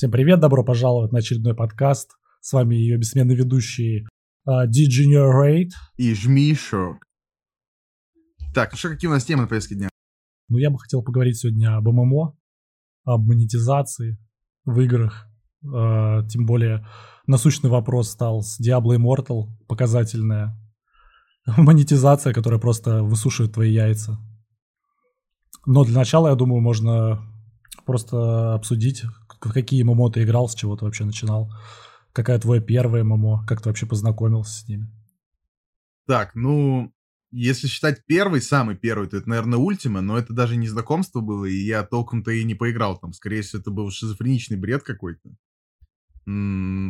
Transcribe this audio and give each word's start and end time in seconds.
Всем 0.00 0.10
привет, 0.10 0.40
добро 0.40 0.64
пожаловать 0.64 1.12
на 1.12 1.18
очередной 1.18 1.54
подкаст. 1.54 2.12
С 2.40 2.54
вами 2.54 2.74
ее 2.74 2.96
бессменный 2.96 3.34
ведущий 3.34 4.06
uh, 4.48 4.66
Degenerate. 4.66 5.72
И 5.98 6.14
Жмишок. 6.14 7.04
Так, 8.54 8.72
ну 8.72 8.78
что, 8.78 8.88
какие 8.88 9.10
у 9.10 9.12
нас 9.12 9.26
темы 9.26 9.42
на 9.42 9.48
повестке 9.48 9.74
дня? 9.74 9.90
Ну, 10.48 10.56
я 10.56 10.70
бы 10.70 10.78
хотел 10.78 11.02
поговорить 11.02 11.36
сегодня 11.36 11.76
об 11.76 11.86
ММО, 11.86 12.34
об 13.04 13.26
монетизации 13.26 14.16
в 14.64 14.80
играх. 14.80 15.26
Uh, 15.62 16.26
тем 16.28 16.46
более 16.46 16.88
насущный 17.26 17.68
вопрос 17.68 18.08
стал 18.08 18.40
с 18.40 18.58
Diablo 18.58 18.96
Immortal, 18.96 19.48
показательная 19.68 20.58
монетизация, 21.58 22.32
которая 22.32 22.58
просто 22.58 23.02
высушивает 23.02 23.52
твои 23.52 23.70
яйца. 23.70 24.18
Но 25.66 25.84
для 25.84 25.98
начала, 25.98 26.28
я 26.28 26.36
думаю, 26.36 26.62
можно 26.62 27.20
просто 27.84 28.54
обсудить, 28.54 29.04
в 29.40 29.52
какие 29.52 29.82
ММО 29.82 30.10
ты 30.12 30.22
играл, 30.22 30.48
с 30.48 30.54
чего 30.54 30.76
ты 30.76 30.84
вообще 30.84 31.04
начинал, 31.04 31.52
какая 32.12 32.38
твоя 32.38 32.60
первая 32.60 33.04
ММО, 33.04 33.46
как 33.46 33.62
ты 33.62 33.68
вообще 33.68 33.86
познакомился 33.86 34.60
с 34.60 34.68
ними. 34.68 34.88
Так, 36.06 36.34
ну, 36.34 36.92
если 37.30 37.68
считать 37.68 38.04
первый, 38.06 38.42
самый 38.42 38.76
первый, 38.76 39.08
то 39.08 39.16
это, 39.16 39.28
наверное, 39.28 39.58
Ультима, 39.58 40.00
но 40.00 40.18
это 40.18 40.32
даже 40.32 40.56
не 40.56 40.68
знакомство 40.68 41.20
было, 41.20 41.44
и 41.44 41.54
я 41.54 41.82
толком-то 41.84 42.30
и 42.30 42.44
не 42.44 42.54
поиграл 42.54 42.98
там. 42.98 43.12
Скорее 43.12 43.42
всего, 43.42 43.60
это 43.60 43.70
был 43.70 43.90
шизофреничный 43.90 44.56
бред 44.56 44.82
какой-то. 44.82 45.30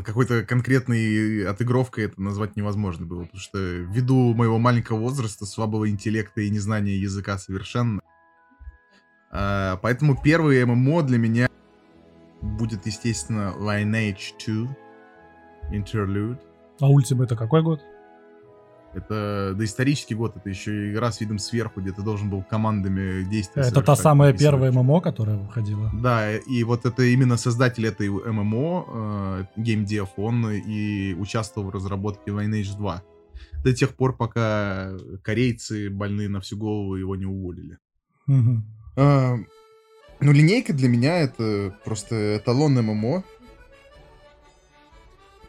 Какой-то 0.04 0.44
конкретной 0.44 1.46
отыгровкой 1.46 2.04
это 2.04 2.20
назвать 2.20 2.56
невозможно 2.56 3.06
было, 3.06 3.24
потому 3.24 3.40
что 3.40 3.58
ввиду 3.58 4.34
моего 4.34 4.58
маленького 4.58 4.98
возраста, 4.98 5.46
слабого 5.46 5.88
интеллекта 5.88 6.40
и 6.42 6.50
незнания 6.50 6.96
языка 6.98 7.38
совершенно, 7.38 8.00
а, 9.30 9.76
поэтому 9.76 10.20
первый 10.20 10.64
ММО 10.64 11.02
для 11.02 11.18
меня 11.18 11.48
будет, 12.42 12.86
естественно, 12.86 13.54
Lineage 13.58 14.34
2 14.44 14.76
Interlude. 15.72 16.38
А 16.80 16.90
Ultima 16.90 17.24
это 17.24 17.36
какой 17.36 17.62
год? 17.62 17.80
Это 18.92 19.54
доисторический 19.56 20.16
год, 20.16 20.36
это 20.36 20.48
еще 20.48 20.90
игра 20.90 21.12
с 21.12 21.20
видом 21.20 21.38
сверху, 21.38 21.80
где 21.80 21.92
ты 21.92 22.02
должен 22.02 22.28
был 22.28 22.42
командами 22.42 23.22
действовать. 23.22 23.70
Это 23.70 23.82
та 23.82 23.94
самая 23.94 24.32
первая 24.32 24.72
ММО, 24.72 25.00
которая 25.00 25.36
выходила? 25.36 25.90
Да, 25.94 26.36
и 26.36 26.64
вот 26.64 26.84
это 26.84 27.04
именно 27.04 27.36
создатель 27.36 27.86
этой 27.86 28.08
ММО, 28.08 28.86
э, 28.88 29.60
GameDev, 29.60 30.08
он 30.16 30.50
и 30.50 31.14
участвовал 31.14 31.68
в 31.68 31.70
разработке 31.70 32.32
Lineage 32.32 32.76
2. 32.76 33.02
До 33.62 33.72
тех 33.72 33.94
пор, 33.94 34.16
пока 34.16 34.90
корейцы 35.22 35.88
больные 35.88 36.28
на 36.28 36.40
всю 36.40 36.56
голову 36.56 36.96
его 36.96 37.14
не 37.14 37.26
уволили. 37.26 37.78
Угу. 38.26 38.62
Ну, 40.22 40.32
линейка 40.32 40.74
для 40.74 40.88
меня 40.88 41.18
это 41.18 41.74
просто 41.82 42.36
эталон 42.36 42.74
ММО. 42.74 43.24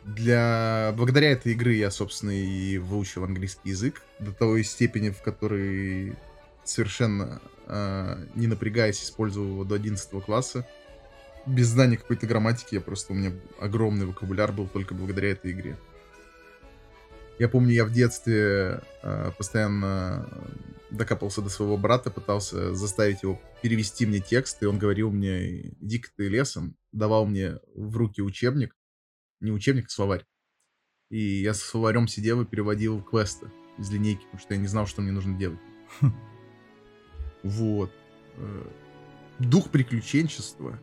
Для... 0.06 0.94
Благодаря 0.96 1.32
этой 1.32 1.52
игры 1.52 1.74
я, 1.74 1.92
собственно, 1.92 2.32
и 2.32 2.78
выучил 2.78 3.26
английский 3.26 3.70
язык 3.70 4.02
до 4.20 4.32
той 4.32 4.64
степени, 4.64 5.10
в 5.10 5.22
которой 5.22 6.16
совершенно 6.64 7.42
э, 7.68 8.26
не 8.36 8.48
напрягаясь 8.48 9.04
использовал 9.04 9.50
его 9.50 9.64
до 9.66 9.76
11 9.76 10.24
класса. 10.24 10.66
Без 11.46 11.68
знания 11.68 11.98
какой-то 11.98 12.26
грамматики, 12.26 12.76
я 12.76 12.82
просто 12.82 13.12
у 13.12 13.16
меня 13.16 13.34
огромный 13.60 14.06
вокабуляр 14.06 14.54
был 14.54 14.68
только 14.68 14.94
благодаря 14.94 15.32
этой 15.32 15.52
игре. 15.52 15.78
Я 17.42 17.50
помню, 17.50 17.74
я 17.74 17.86
в 17.86 17.92
детстве 17.92 18.84
э, 19.02 19.32
постоянно 19.36 20.30
докапался 20.92 21.42
до 21.42 21.50
своего 21.50 21.76
брата, 21.76 22.12
пытался 22.12 22.76
заставить 22.76 23.24
его 23.24 23.42
перевести 23.64 24.06
мне 24.06 24.20
текст, 24.20 24.62
и 24.62 24.68
он 24.68 24.78
говорил 24.78 25.10
мне, 25.10 25.72
иди 25.82 26.04
ты 26.16 26.28
лесом, 26.28 26.78
давал 26.92 27.26
мне 27.26 27.58
в 27.74 27.98
руки 27.98 28.22
учебник, 28.22 28.78
не 29.40 29.50
учебник, 29.52 29.88
а 29.88 29.90
словарь. 29.90 30.28
И 31.10 31.42
я 31.42 31.56
со 31.56 31.68
словарем 31.68 32.08
сидел 32.08 32.42
и 32.42 32.46
переводил 32.46 33.02
квесты 33.02 33.52
из 33.80 33.90
линейки, 33.90 34.22
потому 34.26 34.40
что 34.40 34.54
я 34.54 34.60
не 34.60 34.68
знал, 34.68 34.86
что 34.86 35.02
мне 35.02 35.12
нужно 35.12 35.36
делать. 35.36 35.60
Хм. 36.00 36.14
Вот. 37.42 37.92
Э, 38.38 38.68
дух 39.40 39.72
приключенчества. 39.72 40.80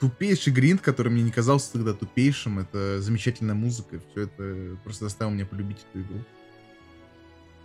Тупейший 0.00 0.52
гринд, 0.52 0.80
который 0.80 1.12
мне 1.12 1.22
не 1.22 1.30
казался 1.30 1.72
тогда 1.72 1.92
тупейшим. 1.92 2.58
Это 2.58 3.00
замечательная 3.02 3.54
музыка. 3.54 4.00
Все 4.10 4.22
это 4.22 4.76
просто 4.82 5.04
заставило 5.04 5.34
меня 5.34 5.46
полюбить 5.46 5.84
эту 5.92 6.02
игру. 6.02 6.24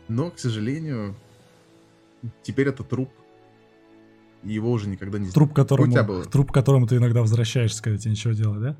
Но, 0.07 0.29
к 0.29 0.37
сожалению, 0.37 1.15
теперь 2.43 2.67
это 2.67 2.83
труп. 2.83 3.09
И 4.43 4.53
его 4.53 4.71
уже 4.71 4.87
никогда 4.87 5.17
не 5.17 5.31
Труп, 5.31 5.53
которому, 5.53 6.23
труп, 6.25 6.51
которому 6.51 6.85
ты 6.85 6.97
иногда 6.97 7.21
возвращаешься, 7.21 7.81
когда 7.81 7.97
тебе 7.97 8.11
ничего 8.11 8.33
делать, 8.33 8.61
да? 8.61 8.77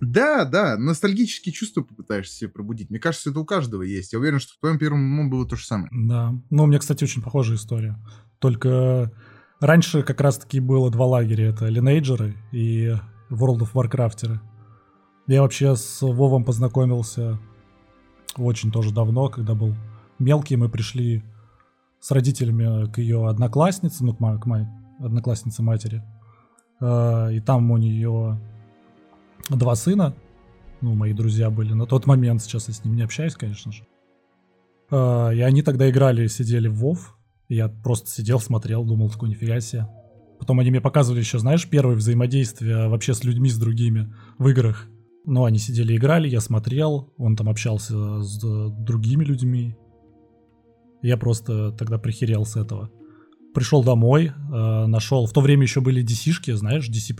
Да, 0.00 0.44
да, 0.44 0.76
ностальгические 0.76 1.52
чувства 1.52 1.82
попытаешься 1.82 2.34
себе 2.34 2.50
пробудить. 2.50 2.90
Мне 2.90 2.98
кажется, 2.98 3.30
это 3.30 3.40
у 3.40 3.46
каждого 3.46 3.82
есть. 3.82 4.12
Я 4.12 4.18
уверен, 4.18 4.40
что 4.40 4.52
в 4.54 4.58
твоем 4.58 4.78
первом 4.78 5.00
ММО 5.00 5.30
было 5.30 5.48
то 5.48 5.56
же 5.56 5.64
самое. 5.64 5.88
Да. 5.92 6.34
Ну, 6.50 6.64
у 6.64 6.66
меня, 6.66 6.78
кстати, 6.78 7.04
очень 7.04 7.22
похожая 7.22 7.56
история. 7.56 7.98
Только 8.40 9.12
раньше 9.60 10.02
как 10.02 10.20
раз-таки 10.20 10.60
было 10.60 10.90
два 10.90 11.06
лагеря. 11.06 11.50
Это 11.50 11.68
Lineagerы 11.68 12.34
и 12.52 12.94
World 13.30 13.60
of 13.60 13.72
Warcraft. 13.74 14.38
Я 15.26 15.42
вообще 15.42 15.74
с 15.74 16.02
Вовом 16.02 16.44
познакомился 16.44 17.38
очень 18.36 18.70
тоже 18.70 18.92
давно, 18.92 19.28
когда 19.28 19.54
был 19.54 19.74
мелкий. 20.18 20.56
Мы 20.56 20.68
пришли 20.68 21.24
с 22.00 22.10
родителями 22.10 22.90
к 22.92 22.98
ее 22.98 23.28
однокласснице, 23.28 24.04
ну, 24.04 24.14
к 24.14 24.18
к 24.18 24.46
моей 24.46 24.66
однокласснице 25.00 25.62
матери. 25.62 26.02
Э, 26.80 27.32
и 27.32 27.40
там 27.40 27.70
у 27.70 27.76
нее 27.76 28.38
два 29.48 29.74
сына. 29.74 30.14
Ну, 30.80 30.94
мои 30.94 31.12
друзья 31.14 31.50
были 31.50 31.72
на 31.72 31.86
тот 31.86 32.06
момент, 32.06 32.42
сейчас 32.42 32.68
я 32.68 32.74
с 32.74 32.84
ними 32.84 32.96
не 32.96 33.02
общаюсь, 33.02 33.34
конечно 33.34 33.72
же. 33.72 33.86
Э, 34.90 35.34
и 35.34 35.40
они 35.40 35.62
тогда 35.62 35.88
играли, 35.88 36.26
сидели 36.26 36.68
в 36.68 36.74
Вов. 36.74 37.16
Я 37.54 37.68
просто 37.68 38.10
сидел, 38.10 38.40
смотрел, 38.40 38.84
думал, 38.84 39.10
такой 39.10 39.28
нифига 39.28 39.60
себе. 39.60 39.88
Потом 40.38 40.60
они 40.60 40.70
мне 40.70 40.80
показывали 40.80 41.20
еще, 41.20 41.38
знаешь, 41.38 41.68
первое 41.68 41.96
взаимодействие 41.96 42.88
вообще 42.88 43.14
с 43.14 43.24
людьми, 43.24 43.48
с 43.48 43.58
другими 43.58 44.12
в 44.38 44.48
играх. 44.48 44.88
Ну, 45.24 45.44
они 45.44 45.58
сидели, 45.58 45.96
играли, 45.96 46.28
я 46.28 46.40
смотрел, 46.40 47.12
он 47.16 47.34
там 47.36 47.48
общался 47.48 48.20
с 48.20 48.38
другими 48.70 49.24
людьми. 49.24 49.76
Я 51.02 51.16
просто 51.16 51.72
тогда 51.72 51.98
прихерел 51.98 52.44
с 52.44 52.56
этого. 52.56 52.90
Пришел 53.54 53.84
домой, 53.84 54.32
э, 54.32 54.86
нашел... 54.86 55.26
В 55.26 55.32
то 55.32 55.40
время 55.40 55.62
еще 55.62 55.80
были 55.80 56.04
DC-шки, 56.04 56.52
знаешь, 56.54 56.88
DC++. 56.88 57.14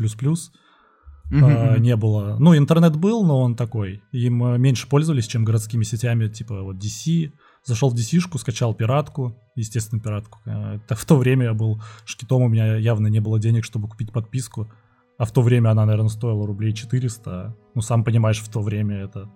Mm-hmm. 1.30 1.76
Э, 1.76 1.78
не 1.78 1.96
было... 1.96 2.36
Ну, 2.38 2.56
интернет 2.56 2.96
был, 2.96 3.24
но 3.24 3.40
он 3.40 3.56
такой. 3.56 4.02
Им 4.12 4.44
э, 4.44 4.58
меньше 4.58 4.88
пользовались, 4.88 5.26
чем 5.26 5.44
городскими 5.44 5.84
сетями, 5.84 6.28
типа 6.28 6.62
вот 6.62 6.76
DC. 6.76 7.32
Зашел 7.64 7.90
в 7.90 7.94
DC-шку, 7.94 8.38
скачал 8.38 8.74
пиратку, 8.74 9.36
естественно, 9.54 10.00
пиратку. 10.00 10.38
Это 10.44 10.94
в 10.94 11.04
то 11.04 11.16
время 11.16 11.46
я 11.46 11.54
был 11.54 11.82
шкитом, 12.04 12.42
у 12.42 12.48
меня 12.48 12.76
явно 12.76 13.06
не 13.06 13.20
было 13.20 13.40
денег, 13.40 13.64
чтобы 13.64 13.88
купить 13.88 14.12
подписку. 14.12 14.70
А 15.16 15.24
в 15.24 15.32
то 15.32 15.42
время 15.42 15.70
она, 15.70 15.86
наверное, 15.86 16.10
стоила 16.10 16.46
рублей 16.46 16.72
400. 16.72 17.56
Ну, 17.74 17.80
сам 17.80 18.04
понимаешь, 18.04 18.40
в 18.40 18.48
то 18.50 18.60
время 18.60 18.96
это 18.96 19.30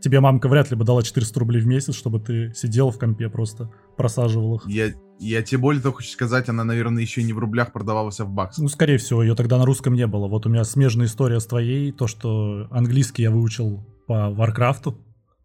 тебе 0.00 0.20
мамка 0.20 0.48
вряд 0.48 0.70
ли 0.70 0.76
бы 0.76 0.84
дала 0.84 1.02
400 1.02 1.40
рублей 1.40 1.60
в 1.60 1.66
месяц, 1.66 1.94
чтобы 1.94 2.20
ты 2.20 2.52
сидел 2.54 2.90
в 2.90 2.98
компе 2.98 3.28
просто, 3.28 3.70
просаживал 3.96 4.56
их. 4.56 4.66
Я, 4.66 4.92
я 5.18 5.42
тебе 5.42 5.58
более 5.58 5.82
того 5.82 5.96
хочу 5.96 6.10
сказать, 6.10 6.48
она, 6.48 6.64
наверное, 6.64 7.02
еще 7.02 7.22
не 7.22 7.32
в 7.32 7.38
рублях 7.38 7.72
продавалась, 7.72 8.20
а 8.20 8.24
в 8.24 8.30
баксах. 8.30 8.62
Ну, 8.62 8.68
скорее 8.68 8.98
всего, 8.98 9.22
ее 9.22 9.34
тогда 9.34 9.58
на 9.58 9.64
русском 9.64 9.94
не 9.94 10.06
было. 10.06 10.28
Вот 10.28 10.46
у 10.46 10.48
меня 10.48 10.64
смежная 10.64 11.06
история 11.06 11.40
с 11.40 11.46
твоей, 11.46 11.92
то, 11.92 12.06
что 12.06 12.68
английский 12.70 13.22
я 13.22 13.30
выучил 13.30 13.84
по 14.06 14.30
Варкрафту, 14.30 14.98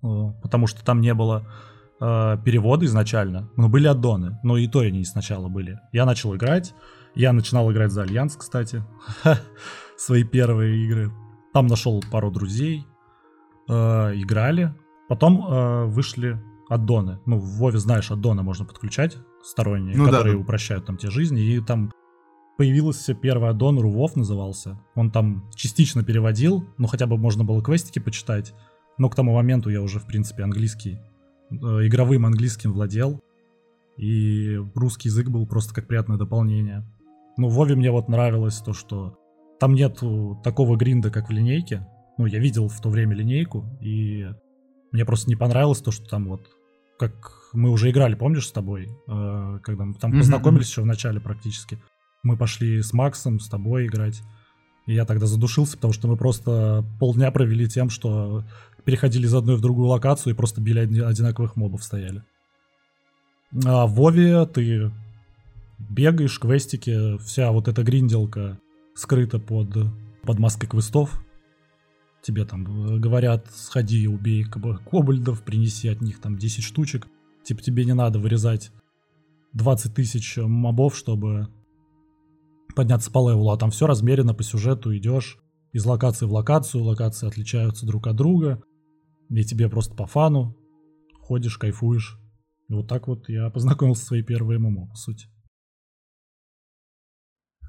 э, 0.04 0.08
потому 0.42 0.68
что 0.68 0.86
там 0.86 1.02
не 1.02 1.14
было 1.14 1.48
э, 2.04 2.38
перевода 2.44 2.86
изначально, 2.86 3.50
но 3.56 3.70
были 3.70 3.88
аддоны, 3.88 4.40
но 4.44 4.58
и 4.58 4.68
то 4.68 4.80
они 4.80 5.04
сначала 5.06 5.48
были. 5.48 5.80
Я 5.92 6.06
начал 6.06 6.36
играть, 6.36 6.76
я 7.16 7.32
начинал 7.32 7.72
играть 7.72 7.92
за 7.92 8.04
Альянс, 8.04 8.36
кстати, 8.36 8.84
свои 9.98 10.24
первые 10.24 10.84
игры. 10.84 11.12
Там 11.54 11.68
нашел 11.68 12.04
пару 12.12 12.32
друзей, 12.32 12.86
э, 13.70 13.74
играли. 13.74 14.74
Потом 15.08 15.46
э, 15.46 15.86
вышли 15.86 16.42
аддоны. 16.70 17.20
Ну, 17.26 17.38
в 17.38 17.60
Вове, 17.60 17.78
знаешь, 17.78 18.12
аддоны 18.12 18.44
можно 18.44 18.66
подключать 18.66 19.18
сторонние, 19.44 19.96
ну, 19.96 20.06
которые 20.06 20.34
да, 20.34 20.38
да. 20.38 20.44
упрощают 20.44 20.86
там 20.86 20.98
те 20.98 21.10
жизни. 21.10 21.42
И 21.42 21.62
там 21.62 21.92
появился 22.58 23.14
первый 23.14 23.50
аддон, 23.50 23.80
Рувов 23.80 24.16
назывался. 24.16 24.80
Он 24.96 25.12
там 25.12 25.50
частично 25.56 26.04
переводил, 26.04 26.66
ну, 26.78 26.88
хотя 26.88 27.06
бы 27.06 27.18
можно 27.18 27.44
было 27.44 27.62
квестики 27.62 28.00
почитать. 28.00 28.54
Но 28.98 29.10
к 29.10 29.16
тому 29.16 29.34
моменту 29.36 29.70
я 29.70 29.82
уже, 29.82 30.00
в 30.00 30.06
принципе, 30.06 30.44
английский, 30.44 31.00
игровым 31.50 32.26
английским 32.26 32.74
владел. 32.74 33.22
И 33.98 34.60
русский 34.76 35.10
язык 35.10 35.30
был 35.30 35.46
просто 35.46 35.74
как 35.74 35.88
приятное 35.88 36.18
дополнение. 36.18 36.84
Ну, 37.38 37.48
в 37.48 37.54
Вове 37.54 37.76
мне 37.76 37.92
вот 37.92 38.10
нравилось 38.10 38.58
то, 38.60 38.74
что 38.74 39.18
там 39.60 39.74
нету 39.76 40.40
такого 40.44 40.76
гринда, 40.76 41.10
как 41.10 41.30
в 41.30 41.32
линейке. 41.32 41.88
Ну, 42.18 42.26
я 42.26 42.40
видел 42.40 42.68
в 42.68 42.80
то 42.82 42.90
время 42.90 43.16
линейку, 43.16 43.66
и 43.82 44.28
мне 44.92 45.06
просто 45.06 45.30
не 45.30 45.36
понравилось 45.36 45.82
то, 45.82 45.92
что 45.92 46.08
там 46.08 46.28
вот, 46.28 46.48
как 47.00 47.50
мы 47.54 47.70
уже 47.70 47.90
играли, 47.90 48.16
помнишь, 48.16 48.48
с 48.48 48.52
тобой, 48.52 48.90
э, 49.08 49.60
когда 49.64 49.86
мы 49.86 49.94
там 49.96 50.12
mm-hmm. 50.12 50.20
познакомились 50.20 50.70
еще 50.70 50.82
в 50.82 50.86
начале 50.86 51.20
практически. 51.20 51.82
Мы 52.22 52.38
пошли 52.38 52.82
с 52.82 52.94
Максом, 52.94 53.40
с 53.40 53.50
тобой 53.50 53.88
играть. 53.88 54.22
И 54.86 54.94
я 54.94 55.06
тогда 55.06 55.28
задушился, 55.28 55.78
потому 55.78 55.94
что 55.94 56.08
мы 56.08 56.18
просто 56.18 56.86
полдня 57.00 57.32
провели 57.32 57.68
тем, 57.68 57.90
что 57.90 58.44
переходили 58.84 59.26
из 59.26 59.34
одной 59.34 59.56
в 59.56 59.62
другую 59.62 59.88
локацию 59.88 60.34
и 60.34 60.36
просто 60.36 60.62
били 60.62 60.80
одинаковых 61.02 61.56
мобов 61.56 61.84
стояли. 61.84 62.24
А 63.66 63.86
в 63.86 63.94
Вове 63.94 64.46
ты 64.46 64.92
бегаешь, 65.78 66.40
квестики, 66.40 67.18
вся 67.20 67.52
вот 67.52 67.68
эта 67.68 67.84
гринделка 67.84 68.60
скрыта 68.96 69.40
под, 69.40 69.70
под 70.24 70.40
маской 70.40 70.68
квестов. 70.68 71.24
Тебе 72.22 72.46
там 72.46 72.96
э, 72.96 73.00
говорят, 73.00 73.48
сходи, 73.54 74.08
убей 74.08 74.44
кобальдов, 74.44 75.44
принеси 75.44 75.90
от 75.90 76.02
них 76.02 76.20
там 76.20 76.38
10 76.38 76.64
штучек. 76.64 77.08
Типа 77.44 77.62
тебе 77.62 77.86
не 77.86 77.94
надо 77.94 78.20
вырезать 78.20 78.72
20 79.54 79.94
тысяч 79.94 80.38
мобов, 80.38 80.96
чтобы 80.96 81.50
подняться 82.76 83.12
по 83.12 83.30
левелу, 83.30 83.52
а 83.52 83.58
там 83.58 83.72
все 83.72 83.88
размеренно 83.88 84.34
по 84.34 84.44
сюжету 84.44 84.96
идешь 84.96 85.38
из 85.72 85.86
локации 85.86 86.26
в 86.26 86.32
локацию, 86.32 86.84
локации 86.84 87.28
отличаются 87.28 87.86
друг 87.86 88.08
от 88.08 88.16
друга, 88.16 88.64
и 89.30 89.44
тебе 89.44 89.70
просто 89.70 89.96
по 89.96 90.06
фану 90.06 90.56
ходишь, 91.20 91.58
кайфуешь. 91.58 92.20
И 92.70 92.74
вот 92.74 92.88
так 92.88 93.08
вот 93.08 93.28
я 93.30 93.50
познакомился 93.50 94.02
со 94.02 94.08
своей 94.08 94.24
первой 94.24 94.60
ММО, 94.60 94.88
по 94.88 94.96
сути. 94.96 95.28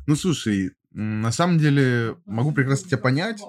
Ну, 0.07 0.17
слушай, 0.17 0.73
на 0.91 1.33
самом 1.33 1.59
деле 1.59 2.17
могу 2.27 2.53
прекрасно 2.53 2.89
тебя 2.89 2.99
понять. 2.99 3.41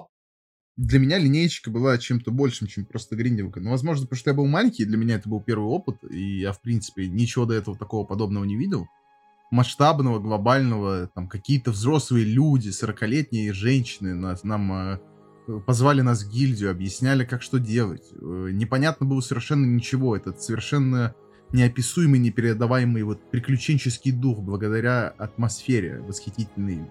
Для 0.76 0.98
меня 0.98 1.18
линейка 1.18 1.70
была 1.70 1.96
чем-то 1.96 2.30
большим, 2.30 2.66
чем 2.66 2.84
просто 2.84 3.16
гриндинг. 3.16 3.56
Ну, 3.56 3.70
возможно, 3.70 4.04
потому 4.06 4.18
что 4.18 4.30
я 4.30 4.36
был 4.36 4.46
маленький, 4.46 4.84
для 4.84 4.96
меня 4.96 5.16
это 5.16 5.28
был 5.28 5.40
первый 5.40 5.66
опыт, 5.66 5.98
и 6.10 6.40
я, 6.40 6.52
в 6.52 6.60
принципе, 6.60 7.08
ничего 7.08 7.46
до 7.46 7.54
этого 7.54 7.76
такого 7.76 8.06
подобного 8.06 8.44
не 8.44 8.56
видел 8.56 8.86
масштабного, 9.50 10.18
глобального, 10.18 11.08
там 11.14 11.28
какие-то 11.28 11.70
взрослые 11.70 12.24
люди, 12.24 12.68
40-летние 12.68 13.52
женщины 13.52 14.14
нас, 14.14 14.44
нам 14.44 14.72
э, 14.72 14.98
позвали 15.66 16.00
нас 16.00 16.24
в 16.24 16.30
гильдию, 16.30 16.70
объясняли, 16.70 17.24
как 17.24 17.42
что 17.42 17.58
делать. 17.58 18.04
Э, 18.12 18.48
непонятно 18.52 19.06
было 19.06 19.20
совершенно 19.20 19.64
ничего. 19.64 20.16
Это 20.16 20.32
совершенно 20.32 21.14
неописуемый, 21.52 22.18
непередаваемый 22.18 23.04
вот 23.04 23.30
приключенческий 23.30 24.12
дух 24.12 24.40
благодаря 24.40 25.08
атмосфере 25.08 26.00
восхитительной. 26.00 26.90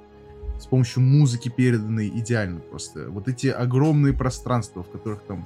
С 0.59 0.67
помощью 0.67 1.03
музыки 1.03 1.49
переданной 1.49 2.07
идеально 2.07 2.61
просто. 2.61 3.09
Вот 3.09 3.27
эти 3.27 3.47
огромные 3.47 4.13
пространства, 4.13 4.83
в 4.83 4.89
которых 4.89 5.23
там 5.23 5.45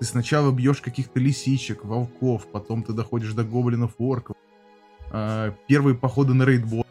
ты 0.00 0.06
сначала 0.06 0.50
бьешь 0.50 0.80
каких-то 0.80 1.20
лисичек, 1.20 1.84
волков, 1.84 2.46
потом 2.50 2.82
ты 2.82 2.92
доходишь 2.92 3.34
до 3.34 3.44
гоблинов, 3.44 3.92
орков, 3.98 4.34
э, 5.10 5.52
первые 5.66 5.94
походы 5.94 6.34
на 6.34 6.44
рейдбол, 6.44 6.86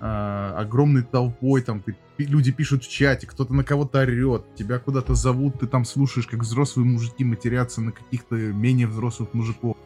э, 0.00 0.54
огромной 0.56 1.02
толпой, 1.02 1.62
там 1.62 1.80
ты, 1.80 1.96
люди 2.18 2.52
пишут 2.52 2.84
в 2.84 2.90
чате, 2.90 3.26
кто-то 3.26 3.54
на 3.54 3.64
кого-то 3.64 4.00
орет, 4.00 4.44
тебя 4.54 4.78
куда-то 4.78 5.14
зовут, 5.14 5.60
ты 5.60 5.66
там 5.66 5.84
слушаешь, 5.84 6.26
как 6.26 6.40
взрослые 6.40 6.86
мужики 6.86 7.24
матерятся 7.24 7.80
на 7.80 7.92
каких-то 7.92 8.34
менее 8.34 8.86
взрослых 8.86 9.32
мужиков 9.34 9.76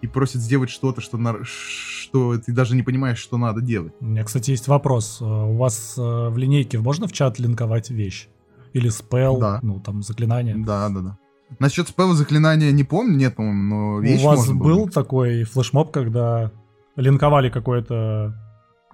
и 0.00 0.06
просят 0.06 0.42
сделать 0.42 0.70
что-то, 0.70 1.00
что, 1.00 1.16
на, 1.16 1.44
что 1.44 2.38
ты 2.38 2.52
даже 2.52 2.76
не 2.76 2.82
понимаешь, 2.82 3.18
что 3.18 3.36
надо 3.36 3.60
делать. 3.60 3.92
У 4.00 4.06
меня, 4.06 4.24
кстати, 4.24 4.50
есть 4.50 4.68
вопрос. 4.68 5.18
Э, 5.20 5.24
у 5.24 5.56
вас 5.56 5.94
э, 5.98 6.00
в 6.00 6.36
линейке 6.36 6.78
можно 6.78 7.08
в 7.08 7.12
чат 7.12 7.38
линковать 7.38 7.90
вещь? 7.90 8.28
Или 8.74 8.90
спел, 8.90 9.38
да. 9.38 9.60
ну, 9.62 9.80
там, 9.80 10.02
заклинание? 10.02 10.54
Да, 10.56 10.88
да, 10.90 11.00
да. 11.00 11.18
Насчет 11.58 11.88
спела 11.88 12.14
заклинания 12.14 12.72
не 12.72 12.84
помню, 12.84 13.16
нет, 13.16 13.36
по-моему, 13.36 13.62
но 13.62 14.00
вещь 14.00 14.22
У 14.22 14.26
вас 14.26 14.50
был 14.50 14.84
быть. 14.84 14.94
такой 14.94 15.44
флешмоб, 15.44 15.90
когда 15.90 16.50
линковали 16.96 17.48
какое-то, 17.48 18.34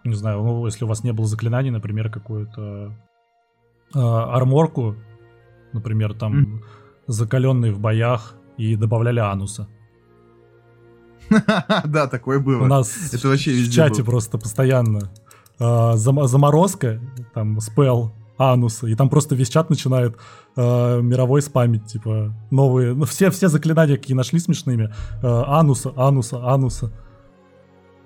не 0.04 0.14
знаю, 0.14 0.42
ну, 0.42 0.64
если 0.66 0.84
у 0.84 0.88
вас 0.88 1.02
не 1.02 1.12
было 1.12 1.26
заклинаний, 1.26 1.70
например, 1.70 2.10
какую-то 2.10 2.94
э, 3.94 3.98
арморку, 3.98 4.94
например, 5.72 6.14
там 6.14 6.34
mm. 6.34 6.62
закаленный 7.08 7.72
в 7.72 7.80
боях, 7.80 8.36
и 8.56 8.76
добавляли 8.76 9.20
ануса. 9.20 9.68
Да, 11.84 12.06
такое 12.06 12.38
было. 12.38 12.62
У 12.62 12.66
нас 12.66 13.12
Это 13.12 13.28
вообще 13.28 13.52
в 13.52 13.70
чате 13.70 14.04
просто 14.04 14.38
постоянно 14.38 15.10
а, 15.58 15.96
заморозка, 15.96 17.00
там, 17.32 17.60
спел, 17.60 18.12
ануса, 18.36 18.86
и 18.86 18.94
там 18.94 19.08
просто 19.08 19.34
весь 19.34 19.48
чат 19.48 19.70
начинает 19.70 20.16
э, 20.56 21.00
мировой 21.00 21.42
спамить, 21.42 21.86
типа, 21.86 22.34
новые, 22.50 22.94
ну, 22.94 23.04
все, 23.04 23.30
все 23.30 23.48
заклинания, 23.48 23.96
какие 23.96 24.16
нашли 24.16 24.38
смешными, 24.38 24.92
э, 25.22 25.26
ануса, 25.26 25.92
ануса, 25.96 26.44
ануса. 26.44 26.92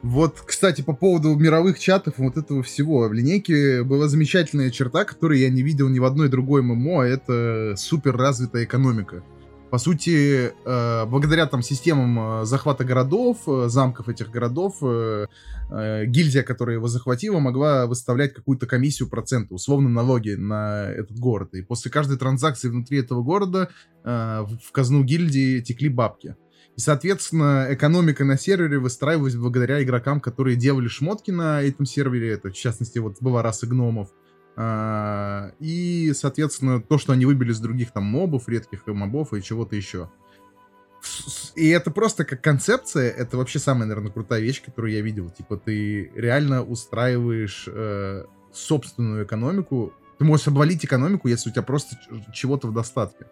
Вот, 0.02 0.40
кстати, 0.46 0.82
по 0.82 0.92
поводу 0.92 1.34
мировых 1.34 1.78
чатов 1.78 2.14
вот 2.18 2.36
этого 2.36 2.62
всего. 2.62 3.08
В 3.08 3.12
линейке 3.12 3.82
была 3.82 4.06
замечательная 4.06 4.70
черта, 4.70 5.04
которую 5.04 5.40
я 5.40 5.50
не 5.50 5.62
видел 5.62 5.88
ни 5.88 5.98
в 5.98 6.04
одной 6.04 6.28
другой 6.28 6.62
ММО, 6.62 7.02
а 7.02 7.06
это 7.06 7.74
супер 7.76 8.16
развитая 8.16 8.64
экономика. 8.64 9.24
По 9.70 9.76
сути, 9.76 10.50
э, 10.64 11.06
благодаря 11.06 11.46
там 11.46 11.60
системам 11.62 12.40
э, 12.42 12.44
захвата 12.46 12.84
городов, 12.84 13.40
э, 13.46 13.68
замков 13.68 14.08
этих 14.08 14.30
городов, 14.30 14.76
гильдия, 14.80 16.42
которая 16.42 16.76
его 16.76 16.88
захватила, 16.88 17.38
могла 17.40 17.86
выставлять 17.86 18.32
какую-то 18.32 18.66
комиссию 18.66 19.10
процента, 19.10 19.52
условно 19.52 19.90
налоги 19.90 20.30
на 20.30 20.88
этот 20.90 21.18
город. 21.18 21.52
И 21.52 21.60
после 21.60 21.90
каждой 21.90 22.16
транзакции 22.16 22.70
внутри 22.70 23.00
этого 23.00 23.22
города 23.22 23.68
в 24.02 24.72
казну 24.72 25.04
гильдии 25.04 25.60
текли 25.60 25.90
бабки. 25.90 26.36
И, 26.76 26.80
соответственно, 26.80 27.66
экономика 27.68 28.24
на 28.24 28.38
сервере 28.38 28.78
выстраивалась 28.78 29.34
благодаря 29.34 29.82
игрокам, 29.82 30.20
которые 30.20 30.56
делали 30.56 30.88
шмотки 30.88 31.30
на 31.30 31.60
этом 31.60 31.84
сервере. 31.84 32.30
Это, 32.30 32.48
в 32.48 32.54
частности, 32.54 32.98
вот 32.98 33.18
была 33.20 33.42
раса 33.42 33.66
гномов. 33.66 34.08
А, 34.08 34.27
и, 35.60 36.12
соответственно, 36.14 36.80
то, 36.80 36.98
что 36.98 37.12
они 37.12 37.26
выбили 37.26 37.52
с 37.52 37.60
других 37.60 37.92
там 37.92 38.04
мобов, 38.04 38.48
редких 38.48 38.86
мобов 38.86 39.32
и 39.32 39.42
чего-то 39.42 39.76
еще. 39.76 40.10
И 41.54 41.68
это 41.68 41.90
просто 41.90 42.24
как 42.24 42.42
концепция, 42.42 43.10
это 43.10 43.36
вообще 43.36 43.60
самая, 43.60 43.86
наверное, 43.86 44.10
крутая 44.10 44.40
вещь, 44.40 44.62
которую 44.62 44.92
я 44.92 45.00
видел. 45.00 45.30
Типа, 45.30 45.56
ты 45.56 46.10
реально 46.16 46.64
устраиваешь 46.64 47.68
э, 47.68 48.24
собственную 48.52 49.24
экономику. 49.24 49.92
Ты 50.18 50.24
можешь 50.24 50.48
обвалить 50.48 50.84
экономику, 50.84 51.28
если 51.28 51.50
у 51.50 51.52
тебя 51.52 51.62
просто 51.62 51.96
чего-то 52.32 52.66
в 52.66 52.74
достатке 52.74 53.26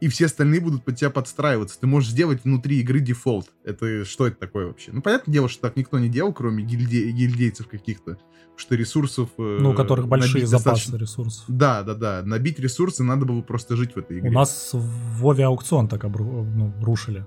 и 0.00 0.08
все 0.08 0.26
остальные 0.26 0.60
будут 0.60 0.84
под 0.84 0.96
тебя 0.96 1.10
подстраиваться. 1.10 1.78
Ты 1.80 1.86
можешь 1.86 2.10
сделать 2.10 2.44
внутри 2.44 2.80
игры 2.80 3.00
дефолт. 3.00 3.48
Это 3.64 4.04
что 4.04 4.26
это 4.26 4.36
такое 4.36 4.66
вообще? 4.66 4.92
Ну, 4.92 5.02
понятное 5.02 5.32
дело, 5.32 5.48
что 5.48 5.62
так 5.62 5.76
никто 5.76 5.98
не 5.98 6.08
делал, 6.08 6.32
кроме 6.32 6.62
гильде... 6.62 7.10
гильдейцев 7.10 7.68
каких-то. 7.68 8.18
Что 8.56 8.74
ресурсов... 8.74 9.30
Э, 9.38 9.58
ну, 9.60 9.70
у 9.70 9.74
которых 9.74 10.08
большие 10.08 10.46
запасы 10.46 10.64
достаточно... 10.64 10.96
ресурсов. 10.96 11.44
Да, 11.48 11.82
да, 11.82 11.94
да. 11.94 12.22
Набить 12.24 12.58
ресурсы 12.58 13.02
надо 13.02 13.24
было 13.24 13.40
просто 13.40 13.76
жить 13.76 13.94
в 13.94 13.98
этой 13.98 14.18
игре. 14.18 14.30
У 14.30 14.32
нас 14.32 14.70
в 14.72 15.20
Вове 15.20 15.44
аукцион 15.44 15.88
так 15.88 16.04
обру... 16.04 16.44
ну, 16.44 16.72
рушили. 16.80 17.24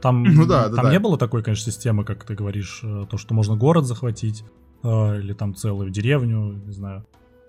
Там, 0.00 0.22
ну, 0.24 0.46
да, 0.46 0.68
да, 0.68 0.76
там 0.76 0.84
да. 0.86 0.90
не 0.92 0.98
было 0.98 1.18
такой, 1.18 1.42
конечно, 1.42 1.70
системы, 1.70 2.04
как 2.04 2.24
ты 2.24 2.34
говоришь, 2.34 2.80
э, 2.82 3.06
то, 3.10 3.16
что 3.16 3.34
можно 3.34 3.56
город 3.56 3.86
захватить, 3.86 4.44
э, 4.82 5.20
или 5.20 5.32
там 5.32 5.54
целую 5.54 5.90
деревню, 5.90 6.52
не 6.52 6.72
знаю. 6.72 7.06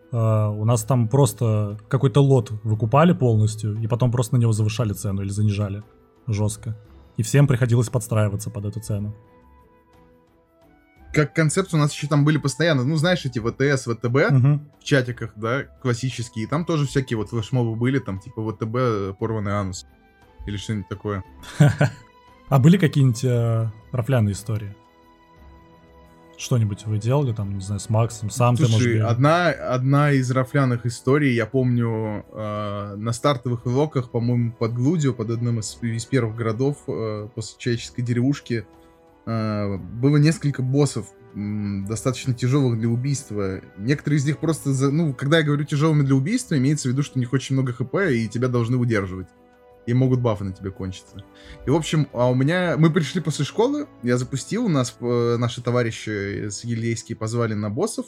Uh, 0.10 0.58
у 0.58 0.64
нас 0.64 0.84
там 0.84 1.10
просто 1.10 1.78
какой-то 1.90 2.22
лот 2.22 2.52
выкупали 2.64 3.12
полностью, 3.12 3.78
и 3.82 3.88
потом 3.88 4.10
просто 4.10 4.36
на 4.36 4.40
него 4.40 4.54
завышали 4.54 4.94
цену 4.94 5.22
или 5.22 5.30
занижали 5.30 5.84
жестко. 6.28 6.78
И 7.18 7.24
всем 7.24 7.46
приходилось 7.46 7.90
подстраиваться 7.90 8.50
под 8.50 8.66
эту 8.66 8.80
цену. 8.80 9.14
Как 11.14 11.34
концепт 11.34 11.74
у 11.74 11.78
нас 11.78 11.92
еще 11.92 12.08
там 12.08 12.24
были 12.24 12.38
постоянно, 12.38 12.84
ну, 12.84 12.96
знаешь, 12.96 13.26
эти 13.26 13.40
ВТС, 13.40 13.84
ВТБ 13.84 14.16
uh-huh. 14.16 14.60
в 14.80 14.84
чатиках, 14.84 15.34
да, 15.36 15.64
классические. 15.82 16.46
И 16.46 16.48
там 16.48 16.64
тоже 16.64 16.86
всякие 16.86 17.18
вот 17.18 17.30
флешмобы 17.30 17.76
были, 17.76 18.00
там 18.00 18.20
типа 18.20 18.42
ВТБ 18.52 19.18
порванный 19.18 19.54
анус. 19.54 19.86
Или 20.46 20.58
что-нибудь 20.58 20.88
такое. 20.88 21.24
А 22.50 22.60
были 22.60 22.78
какие-нибудь 22.78 23.26
э, 23.26 23.70
рафляные 23.92 24.32
истории? 24.32 24.74
Что-нибудь 26.38 26.86
вы 26.86 27.00
делали 27.00 27.34
там, 27.34 27.56
не 27.56 27.62
знаю, 27.62 27.80
с 27.80 27.90
Максом, 27.90 28.30
сам 28.30 28.56
Слушай, 28.56 28.70
ты, 28.70 29.00
может 29.00 29.12
одна, 29.12 29.50
одна 29.50 30.12
из 30.12 30.30
рафляных 30.30 30.86
историй, 30.86 31.34
я 31.34 31.48
помню, 31.48 32.26
э, 32.32 32.96
на 32.96 33.12
стартовых 33.12 33.66
локах, 33.66 34.12
по-моему, 34.12 34.52
под 34.52 34.74
Глудио, 34.74 35.14
под 35.14 35.32
одним 35.32 35.60
из, 35.60 35.78
из 35.82 36.06
первых 36.06 36.36
городов 36.36 36.78
э, 36.88 37.28
после 37.34 37.58
человеческой 37.58 38.04
деревушки, 38.04 38.68
э, 39.26 39.78
было 39.78 40.18
несколько 40.18 40.62
боссов, 40.62 41.08
достаточно 41.34 42.34
тяжелых 42.34 42.80
для 42.80 42.90
убийства. 42.90 43.62
Некоторые 43.78 44.18
из 44.20 44.26
них 44.26 44.38
просто, 44.40 44.74
за, 44.74 44.92
ну, 44.92 45.14
когда 45.14 45.40
я 45.40 45.44
говорю 45.44 45.66
тяжелыми 45.66 46.04
для 46.04 46.16
убийства, 46.16 46.58
имеется 46.58 46.88
в 46.88 46.92
виду, 46.92 47.04
что 47.04 47.18
у 47.18 47.20
них 47.20 47.34
очень 47.34 47.56
много 47.56 47.74
хп, 47.74 47.96
и 48.12 48.28
тебя 48.28 48.48
должны 48.48 48.78
удерживать 48.78 49.28
и 49.88 49.94
могут 49.94 50.20
бафы 50.20 50.44
на 50.44 50.52
тебе 50.52 50.70
кончиться. 50.70 51.24
И, 51.66 51.70
в 51.70 51.76
общем, 51.76 52.08
а 52.14 52.30
у 52.30 52.36
меня... 52.36 52.76
Мы 52.78 52.92
пришли 52.92 53.22
после 53.22 53.46
школы, 53.46 53.88
я 54.04 54.18
запустил, 54.18 54.66
у 54.66 54.70
нас 54.70 54.96
э, 55.00 55.38
наши 55.38 55.64
товарищи 55.64 56.50
с 56.50 56.66
Ельейские 56.66 57.16
позвали 57.16 57.54
на 57.54 57.70
боссов. 57.70 58.06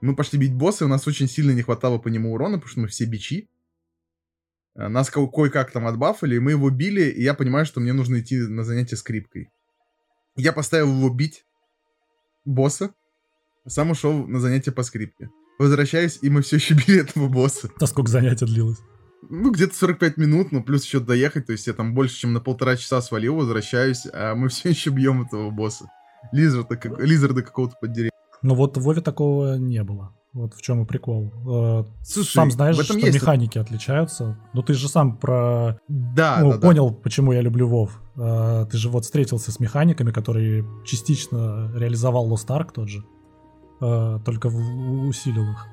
Мы 0.00 0.16
пошли 0.16 0.38
бить 0.38 0.52
босса, 0.52 0.84
и 0.84 0.86
у 0.86 0.90
нас 0.90 1.06
очень 1.06 1.28
сильно 1.28 1.52
не 1.52 1.62
хватало 1.62 1.98
по 1.98 2.08
нему 2.08 2.34
урона, 2.34 2.56
потому 2.56 2.70
что 2.70 2.80
мы 2.80 2.88
все 2.88 3.04
бичи. 3.04 3.48
Э, 4.74 4.88
нас 4.88 5.10
кое-как 5.10 5.70
там 5.70 5.86
отбафали, 5.86 6.34
и 6.34 6.40
мы 6.40 6.50
его 6.50 6.68
били, 6.70 7.02
и 7.02 7.22
я 7.22 7.34
понимаю, 7.34 7.66
что 7.66 7.78
мне 7.78 7.92
нужно 7.92 8.18
идти 8.18 8.38
на 8.38 8.64
занятие 8.64 8.96
скрипкой. 8.96 9.48
Я 10.34 10.52
поставил 10.52 10.88
его 10.88 11.08
бить, 11.08 11.44
босса, 12.44 12.92
сам 13.64 13.92
ушел 13.92 14.26
на 14.26 14.40
занятие 14.40 14.72
по 14.72 14.82
скрипке. 14.82 15.30
возвращаюсь, 15.60 16.18
и 16.22 16.30
мы 16.30 16.42
все 16.42 16.56
еще 16.56 16.74
били 16.86 17.02
этого 17.02 17.28
босса. 17.28 17.70
А 17.80 17.86
сколько 17.86 18.10
занятий 18.10 18.44
длилось? 18.44 18.78
Ну, 19.28 19.50
где-то 19.50 19.74
45 19.74 20.16
минут, 20.16 20.52
ну, 20.52 20.62
плюс 20.62 20.84
еще 20.84 21.00
доехать, 21.00 21.46
то 21.46 21.52
есть 21.52 21.66
я 21.66 21.72
там 21.72 21.94
больше, 21.94 22.16
чем 22.16 22.32
на 22.32 22.40
полтора 22.40 22.76
часа 22.76 23.00
свалил, 23.02 23.36
возвращаюсь, 23.36 24.06
а 24.12 24.34
мы 24.34 24.48
все 24.50 24.70
еще 24.70 24.90
бьем 24.90 25.22
этого 25.22 25.50
босса. 25.50 25.86
Лизарда, 26.32 26.76
как... 26.76 26.98
Лизарда 27.00 27.42
какого-то 27.42 27.76
поддеревья. 27.80 28.10
Ну 28.42 28.54
вот 28.54 28.76
в 28.76 28.82
Вове 28.82 29.02
такого 29.02 29.56
не 29.56 29.82
было. 29.82 30.14
Вот 30.32 30.54
в 30.54 30.62
чем 30.62 30.82
и 30.82 30.86
прикол. 30.86 31.32
Э, 31.48 31.84
Слушай, 32.04 32.34
сам 32.34 32.50
знаешь, 32.52 32.76
что 32.78 32.96
есть... 32.96 33.14
механики 33.14 33.58
отличаются. 33.58 34.38
Ну 34.54 34.62
ты 34.62 34.74
же 34.74 34.88
сам 34.88 35.16
про... 35.16 35.78
Да, 35.88 36.38
ну, 36.40 36.52
да, 36.52 36.58
понял, 36.58 36.90
да. 36.90 36.96
почему 37.02 37.32
я 37.32 37.40
люблю 37.40 37.66
Вов. 37.66 38.00
Э, 38.16 38.64
ты 38.70 38.76
же 38.76 38.90
вот 38.90 39.04
встретился 39.04 39.50
с 39.50 39.58
механиками, 39.58 40.12
которые 40.12 40.64
частично 40.84 41.72
реализовал 41.74 42.32
Lost 42.32 42.46
Ark 42.46 42.68
тот 42.72 42.88
же. 42.88 43.04
Э, 43.80 44.20
только 44.24 44.46
усилил 44.46 45.50
их. 45.50 45.66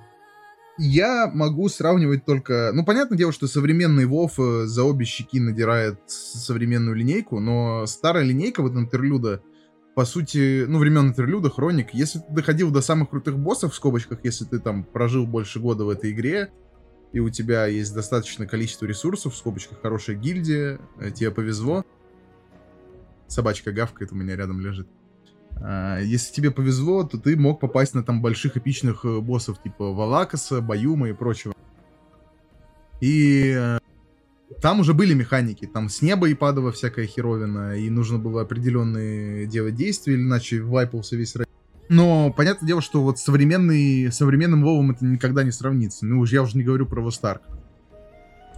Я 0.77 1.31
могу 1.33 1.69
сравнивать 1.69 2.25
только... 2.25 2.71
Ну, 2.73 2.85
понятное 2.85 3.17
дело, 3.17 3.31
что 3.31 3.47
современный 3.47 4.05
WoW 4.05 4.65
за 4.65 4.83
обе 4.83 5.05
щеки 5.05 5.39
надирает 5.39 5.99
современную 6.07 6.95
линейку, 6.95 7.39
но 7.39 7.85
старая 7.87 8.23
линейка 8.23 8.61
вот 8.61 8.75
интерлюда 8.75 9.41
по 9.97 10.05
сути, 10.05 10.65
ну, 10.67 10.77
времен 10.77 11.07
интерлюда, 11.07 11.49
хроник, 11.49 11.91
если 11.91 12.19
ты 12.19 12.25
доходил 12.29 12.69
до 12.69 12.81
самых 12.81 13.09
крутых 13.09 13.39
боссов, 13.39 13.73
в 13.73 13.75
скобочках, 13.75 14.19
если 14.21 14.45
ты 14.45 14.59
там 14.59 14.83
прожил 14.83 15.25
больше 15.25 15.59
года 15.59 15.85
в 15.85 15.89
этой 15.89 16.11
игре, 16.11 16.51
и 17.13 17.19
у 17.19 17.31
тебя 17.31 17.65
есть 17.65 17.95
достаточное 17.95 18.45
количество 18.45 18.85
ресурсов, 18.85 19.33
в 19.33 19.37
скобочках, 19.37 19.81
хорошая 19.81 20.15
гильдия, 20.15 20.79
э, 20.99 21.09
тебе 21.09 21.31
повезло. 21.31 21.83
Собачка 23.27 23.71
гавкает 23.71 24.11
у 24.11 24.15
меня 24.15 24.35
рядом 24.35 24.61
лежит. 24.61 24.87
А, 25.61 25.99
если 25.99 26.33
тебе 26.33 26.51
повезло, 26.51 27.03
то 27.03 27.17
ты 27.17 27.35
мог 27.35 27.59
попасть 27.59 27.93
на 27.93 28.03
там 28.03 28.21
больших 28.21 28.57
эпичных 28.57 29.05
э, 29.05 29.19
боссов, 29.19 29.61
типа 29.61 29.93
Валакаса, 29.93 30.61
Баюма 30.61 31.09
и 31.09 31.13
прочего. 31.13 31.53
И 33.01 33.53
э, 33.55 33.79
там 34.61 34.79
уже 34.79 34.93
были 34.93 35.13
механики, 35.13 35.65
там 35.65 35.89
с 35.89 36.01
неба 36.01 36.29
и 36.29 36.33
падала 36.33 36.71
всякая 36.71 37.05
херовина, 37.05 37.77
и 37.77 37.89
нужно 37.89 38.17
было 38.17 38.41
определенные 38.41 39.45
делать 39.45 39.75
действия, 39.75 40.15
иначе 40.15 40.61
вайпался 40.61 41.15
весь 41.15 41.35
район. 41.35 41.47
Но 41.89 42.33
понятное 42.33 42.67
дело, 42.67 42.81
что 42.81 43.01
вот 43.01 43.17
современный, 43.17 44.11
современным 44.11 44.63
Вовом 44.63 44.91
это 44.91 45.05
никогда 45.05 45.43
не 45.43 45.51
сравнится. 45.51 46.05
Ну, 46.05 46.19
уж 46.19 46.31
я 46.31 46.41
уже 46.41 46.57
не 46.57 46.63
говорю 46.63 46.85
про 46.85 47.01
Востарк. 47.01 47.41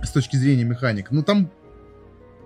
С 0.01 0.11
точки 0.11 0.35
зрения 0.35 0.63
механик. 0.63 1.11
Ну, 1.11 1.21
там, 1.21 1.51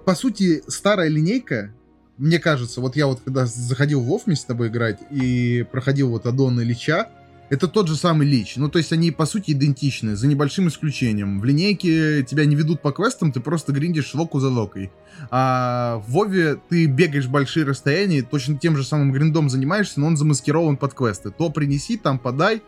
по 0.05 0.15
сути, 0.15 0.63
старая 0.67 1.07
линейка, 1.07 1.73
мне 2.17 2.39
кажется, 2.39 2.81
вот 2.81 2.95
я 2.95 3.07
вот 3.07 3.21
когда 3.21 3.45
заходил 3.45 4.01
в 4.01 4.05
Вов 4.05 4.23
с 4.27 4.45
тобой 4.45 4.67
играть 4.67 4.99
и 5.11 5.65
проходил 5.71 6.09
вот 6.09 6.25
Аддона 6.25 6.61
и 6.61 6.65
Лича, 6.65 7.09
это 7.49 7.67
тот 7.67 7.87
же 7.87 7.95
самый 7.95 8.27
Лич. 8.27 8.55
Ну, 8.55 8.67
то 8.67 8.79
есть 8.79 8.91
они, 8.93 9.11
по 9.11 9.25
сути, 9.25 9.51
идентичны, 9.51 10.15
за 10.15 10.27
небольшим 10.27 10.69
исключением. 10.69 11.39
В 11.39 11.45
линейке 11.45 12.23
тебя 12.23 12.45
не 12.45 12.55
ведут 12.55 12.81
по 12.81 12.91
квестам, 12.91 13.31
ты 13.31 13.41
просто 13.41 13.71
гриндишь 13.71 14.15
локу 14.15 14.39
за 14.39 14.49
локой. 14.49 14.91
А 15.29 16.01
в 16.07 16.11
Вове 16.11 16.57
ты 16.69 16.87
бегаешь 16.87 17.27
большие 17.27 17.65
расстояния, 17.65 18.23
точно 18.23 18.57
тем 18.57 18.75
же 18.75 18.83
самым 18.83 19.11
гриндом 19.11 19.49
занимаешься, 19.49 19.99
но 19.99 20.07
он 20.07 20.17
замаскирован 20.17 20.77
под 20.77 20.95
квесты. 20.95 21.29
То 21.29 21.49
принеси, 21.49 21.97
там 21.97 22.17
подай. 22.17 22.63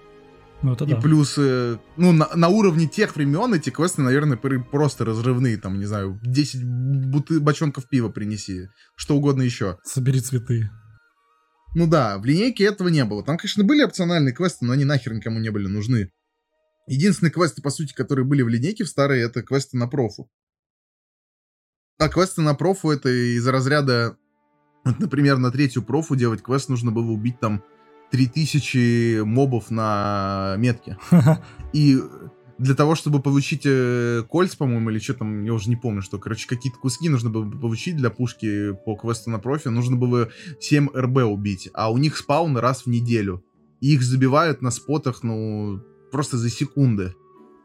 Ну, 0.62 0.74
это 0.74 0.86
и 0.86 0.92
да. 0.92 1.02
плюс, 1.02 1.38
ну, 1.38 2.12
на, 2.12 2.30
на 2.34 2.48
уровне 2.48 2.88
тех 2.88 3.16
времен 3.16 3.54
эти 3.54 3.70
квесты, 3.70 4.02
наверное, 4.02 4.38
просто 4.38 5.06
разрывные. 5.06 5.58
Там, 5.58 5.80
не 5.80 5.86
знаю, 5.86 6.20
10 6.24 6.64
буты, 6.64 7.40
бочонков 7.40 7.88
пива 7.88 8.10
принеси, 8.10 8.70
что 8.96 9.16
угодно 9.16 9.44
еще. 9.44 9.78
Собери 9.84 10.20
цветы. 10.22 10.70
Ну 11.76 11.88
да, 11.88 12.18
в 12.18 12.26
линейке 12.26 12.64
этого 12.64 12.88
не 12.88 13.04
было. 13.04 13.24
Там, 13.24 13.38
конечно, 13.38 13.64
были 13.64 13.84
опциональные 13.84 14.34
квесты, 14.34 14.66
но 14.66 14.74
они 14.74 14.86
нахер 14.86 15.14
никому 15.14 15.40
не 15.40 15.50
были 15.50 15.68
нужны. 15.68 16.10
Единственные 16.88 17.32
квесты, 17.32 17.62
по 17.62 17.70
сути, 17.70 17.94
которые 17.94 18.26
были 18.26 18.42
в 18.44 18.48
линейке 18.48 18.86
в 18.86 18.90
старой, 18.90 19.20
это 19.22 19.44
квесты 19.44 19.78
на 19.78 19.88
профу. 19.88 20.30
А 21.98 22.10
квесты 22.10 22.42
на 22.42 22.56
профу 22.56 22.92
это 22.92 23.10
из 23.10 23.46
разряда... 23.48 24.18
Вот, 24.86 25.00
например, 25.00 25.38
на 25.38 25.52
третью 25.52 25.84
профу 25.84 26.16
делать 26.16 26.44
квест 26.44 26.70
нужно 26.70 26.92
было 26.92 27.12
убить 27.12 27.40
там 27.40 27.64
3000 28.12 29.22
мобов 29.24 29.72
на 29.72 30.56
метке. 30.58 30.98
И 31.74 32.00
для 32.58 32.74
того, 32.76 32.96
чтобы 32.96 33.22
получить 33.22 33.64
э, 33.66 34.24
кольц, 34.30 34.56
по-моему, 34.56 34.90
или 34.90 35.00
что 35.00 35.16
там, 35.16 35.44
я 35.44 35.54
уже 35.54 35.70
не 35.70 35.76
помню, 35.76 36.02
что, 36.02 36.18
короче, 36.18 36.48
какие-то 36.48 36.80
куски 36.80 37.10
нужно 37.10 37.30
было 37.30 37.50
получить 37.50 37.98
для 37.98 38.10
пушки 38.10 38.74
по 38.86 38.96
квесту 38.96 39.30
на 39.30 39.40
профи, 39.40 39.68
нужно 39.68 39.98
было 39.98 40.30
7 40.60 40.90
РБ 40.96 41.18
убить, 41.26 41.70
а 41.74 41.92
у 41.92 41.98
них 41.98 42.18
спаун 42.18 42.58
раз 42.58 42.84
в 42.84 42.88
неделю. 42.88 43.44
И 43.82 43.94
их 43.94 44.04
забивают 44.04 44.62
на 44.62 44.72
спотах, 44.72 45.22
ну, 45.24 45.82
просто 46.12 46.38
за 46.38 46.50
секунды. 46.50 47.14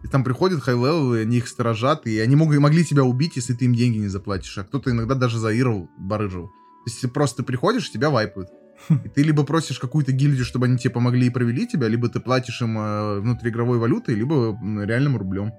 И 0.02 0.08
там 0.08 0.24
приходят 0.24 0.62
хай-левелы, 0.62 1.20
они 1.20 1.36
их 1.36 1.46
сторожат, 1.46 2.06
и 2.06 2.18
они 2.18 2.34
могли, 2.34 2.58
могли 2.58 2.84
тебя 2.84 3.04
убить, 3.04 3.36
если 3.36 3.54
ты 3.54 3.66
им 3.66 3.74
деньги 3.74 3.98
не 3.98 4.08
заплатишь. 4.08 4.58
А 4.58 4.64
кто-то 4.64 4.90
иногда 4.90 5.14
даже 5.14 5.38
забирал, 5.38 5.88
барыжил. 5.98 6.48
То 6.48 6.90
есть, 6.90 7.12
просто 7.12 7.42
приходишь, 7.42 7.92
тебя 7.92 8.10
вайпают. 8.10 8.48
И 8.88 9.08
ты 9.08 9.22
либо 9.22 9.44
просишь 9.44 9.78
какую-то 9.78 10.12
гильдию, 10.12 10.44
чтобы 10.44 10.66
они 10.66 10.78
тебе 10.78 10.90
помогли 10.90 11.26
и 11.26 11.30
провели 11.30 11.66
тебя, 11.66 11.88
либо 11.88 12.08
ты 12.08 12.20
платишь 12.20 12.62
им 12.62 12.78
э, 12.78 13.20
внутриигровой 13.20 13.78
валютой, 13.78 14.14
либо 14.14 14.58
реальным 14.62 15.16
рублем. 15.16 15.52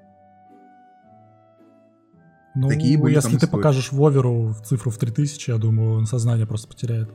Ну, 2.54 2.68
Такие 2.68 2.98
были 2.98 3.14
если 3.14 3.38
ты 3.38 3.48
покажешь 3.48 3.92
Воверу 3.92 4.54
цифру 4.66 4.92
в 4.92 4.98
3000, 4.98 5.52
я 5.52 5.58
думаю, 5.58 5.98
он 5.98 6.06
сознание 6.06 6.46
просто 6.46 6.68
потеряет. 6.68 7.10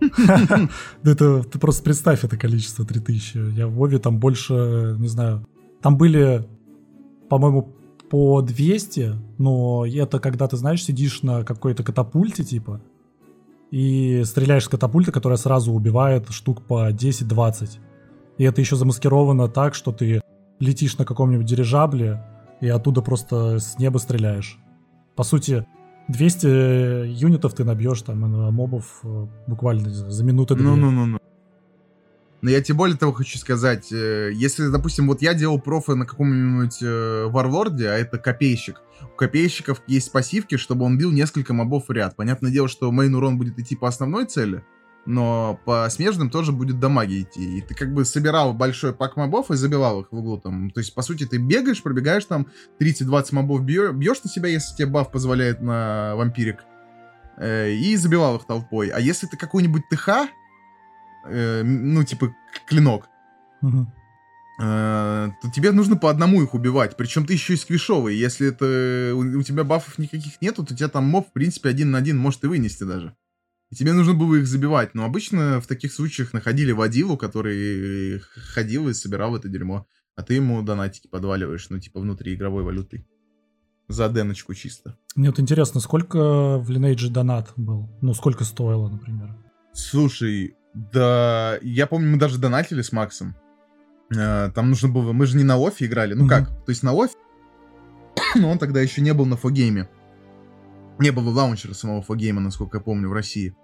Это 1.04 1.42
ты 1.42 1.58
просто 1.58 1.82
представь 1.82 2.24
это 2.24 2.38
количество 2.38 2.86
3000. 2.86 3.52
Я 3.54 3.68
в 3.68 3.74
Вове 3.74 3.98
там 3.98 4.18
больше, 4.18 4.96
не 4.98 5.08
знаю, 5.08 5.46
там 5.82 5.98
были, 5.98 6.48
по-моему, 7.28 7.76
по 8.10 8.42
200, 8.42 9.16
но 9.38 9.86
это 9.86 10.18
когда 10.18 10.48
ты, 10.48 10.56
знаешь, 10.56 10.82
сидишь 10.82 11.22
на 11.22 11.44
какой-то 11.44 11.84
катапульте, 11.84 12.44
типа, 12.44 12.80
и 13.70 14.22
стреляешь 14.24 14.64
с 14.64 14.68
катапульты, 14.68 15.12
которая 15.12 15.36
сразу 15.36 15.72
убивает 15.72 16.30
штук 16.30 16.62
по 16.62 16.90
10-20. 16.90 17.78
И 18.38 18.44
это 18.44 18.60
еще 18.60 18.76
замаскировано 18.76 19.48
так, 19.48 19.74
что 19.74 19.92
ты 19.92 20.20
летишь 20.58 20.98
на 20.98 21.04
каком-нибудь 21.04 21.46
дирижабле 21.46 22.22
и 22.60 22.68
оттуда 22.68 23.02
просто 23.02 23.58
с 23.58 23.78
неба 23.78 23.98
стреляешь. 23.98 24.58
По 25.16 25.22
сути, 25.22 25.66
200 26.08 27.06
юнитов 27.06 27.54
ты 27.54 27.64
набьешь 27.64 28.02
там 28.02 28.20
на 28.20 28.50
мобов 28.50 29.00
э, 29.04 29.26
буквально 29.46 29.90
за 29.90 30.24
минуты 30.24 30.54
две. 30.54 30.64
Ну-ну-ну. 30.64 31.18
Но 32.42 32.50
я 32.50 32.62
тебе 32.62 32.76
более 32.76 32.96
того 32.96 33.12
хочу 33.12 33.38
сказать, 33.38 33.92
э, 33.92 34.30
если, 34.32 34.68
допустим, 34.68 35.08
вот 35.08 35.20
я 35.20 35.34
делал 35.34 35.60
профы 35.60 35.94
на 35.94 36.06
каком-нибудь 36.06 36.78
э, 36.82 37.26
варлорде, 37.26 37.88
а 37.88 37.98
это 37.98 38.18
копейщик, 38.18 38.80
у 39.02 39.16
копейщиков 39.16 39.82
есть 39.86 40.10
пассивки, 40.10 40.56
чтобы 40.56 40.84
он 40.84 40.96
бил 40.96 41.10
несколько 41.10 41.52
мобов 41.52 41.88
в 41.88 41.92
ряд. 41.92 42.16
Понятное 42.16 42.50
дело, 42.50 42.68
что 42.68 42.90
мейн 42.90 43.14
урон 43.14 43.36
будет 43.36 43.58
идти 43.58 43.76
по 43.76 43.88
основной 43.88 44.24
цели, 44.24 44.64
но 45.06 45.60
по 45.64 45.86
смежным 45.90 46.30
тоже 46.30 46.52
будет 46.52 46.78
дамаги 46.78 47.22
идти. 47.22 47.58
И 47.58 47.60
ты 47.60 47.74
как 47.74 47.92
бы 47.92 48.04
собирал 48.04 48.54
большой 48.54 48.94
пак 48.94 49.16
мобов 49.16 49.50
и 49.50 49.56
забивал 49.56 50.02
их 50.02 50.08
в 50.10 50.16
углу 50.16 50.38
там. 50.38 50.70
То 50.70 50.80
есть, 50.80 50.94
по 50.94 51.02
сути, 51.02 51.26
ты 51.26 51.38
бегаешь, 51.38 51.82
пробегаешь 51.82 52.24
там, 52.24 52.46
30-20 52.80 53.34
мобов 53.34 53.62
бьешь 53.62 54.22
на 54.22 54.30
себя, 54.30 54.48
если 54.48 54.74
тебе 54.76 54.86
баф 54.86 55.10
позволяет 55.10 55.60
на 55.60 56.14
вампирик, 56.16 56.64
э, 57.36 57.72
и 57.72 57.96
забивал 57.96 58.36
их 58.36 58.46
толпой. 58.46 58.88
А 58.88 59.00
если 59.00 59.26
ты 59.26 59.36
какой-нибудь 59.36 59.82
ТХ, 59.90 60.28
э, 61.26 61.62
ну, 61.62 62.04
типа, 62.04 62.34
клинок, 62.66 63.08
угу. 63.62 63.86
э, 64.60 65.28
то 65.42 65.50
тебе 65.54 65.72
нужно 65.72 65.96
по 65.96 66.10
одному 66.10 66.42
их 66.42 66.54
убивать. 66.54 66.96
Причем 66.96 67.26
ты 67.26 67.34
еще 67.34 67.54
и 67.54 67.56
сквишовый. 67.56 68.16
Если 68.16 68.48
это 68.48 69.12
у, 69.14 69.20
у 69.20 69.42
тебя 69.42 69.64
бафов 69.64 69.98
никаких 69.98 70.40
нету, 70.40 70.64
то 70.64 70.76
тебя 70.76 70.88
там 70.88 71.04
моб, 71.04 71.28
в 71.28 71.32
принципе, 71.32 71.68
один 71.68 71.90
на 71.90 71.98
один 71.98 72.18
может 72.18 72.44
и 72.44 72.46
вынести 72.46 72.84
даже. 72.84 73.14
И 73.70 73.76
тебе 73.76 73.92
нужно 73.92 74.14
было 74.14 74.34
их 74.34 74.46
забивать. 74.46 74.94
Но 74.94 75.04
обычно 75.04 75.60
в 75.60 75.66
таких 75.66 75.92
случаях 75.92 76.32
находили 76.32 76.72
водилу, 76.72 77.16
который 77.16 78.18
ходил 78.54 78.88
и 78.88 78.94
собирал 78.94 79.36
это 79.36 79.48
дерьмо. 79.48 79.86
А 80.16 80.22
ты 80.22 80.34
ему 80.34 80.60
донатики 80.62 81.06
подваливаешь, 81.06 81.70
ну, 81.70 81.78
типа, 81.78 82.00
внутри 82.00 82.34
игровой 82.34 82.64
валюты. 82.64 83.06
За 83.88 84.08
деночку 84.08 84.54
чисто. 84.54 84.96
Мне 85.16 85.30
вот 85.30 85.40
интересно, 85.40 85.80
сколько 85.80 86.58
в 86.58 86.70
Lineage 86.70 87.08
донат 87.08 87.52
был? 87.56 87.88
Ну, 88.02 88.12
сколько 88.14 88.44
стоило, 88.44 88.88
например? 88.88 89.34
Слушай, 89.72 90.54
да, 90.74 91.58
я 91.62 91.86
помню, 91.86 92.10
мы 92.10 92.18
даже 92.18 92.38
донатили 92.38 92.82
с 92.82 92.92
Максом. 92.92 93.34
Э, 94.14 94.50
там 94.54 94.70
нужно 94.70 94.88
было... 94.88 95.12
Мы 95.12 95.26
же 95.26 95.36
не 95.36 95.44
на 95.44 95.56
офе 95.58 95.86
играли. 95.86 96.14
Ну 96.14 96.26
mm-hmm. 96.26 96.28
как? 96.28 96.48
То 96.64 96.70
есть 96.70 96.82
на 96.82 96.92
офе, 96.92 97.14
но 98.36 98.50
он 98.50 98.58
тогда 98.58 98.80
еще 98.80 99.00
не 99.00 99.12
был 99.12 99.26
на 99.26 99.36
фогейме. 99.36 99.88
Не 100.98 101.10
было 101.10 101.30
лаунчера 101.30 101.74
самого 101.74 102.02
фогейма, 102.02 102.40
насколько 102.40 102.78
я 102.78 102.82
помню, 102.82 103.08
в 103.08 103.12
России. 103.12 103.54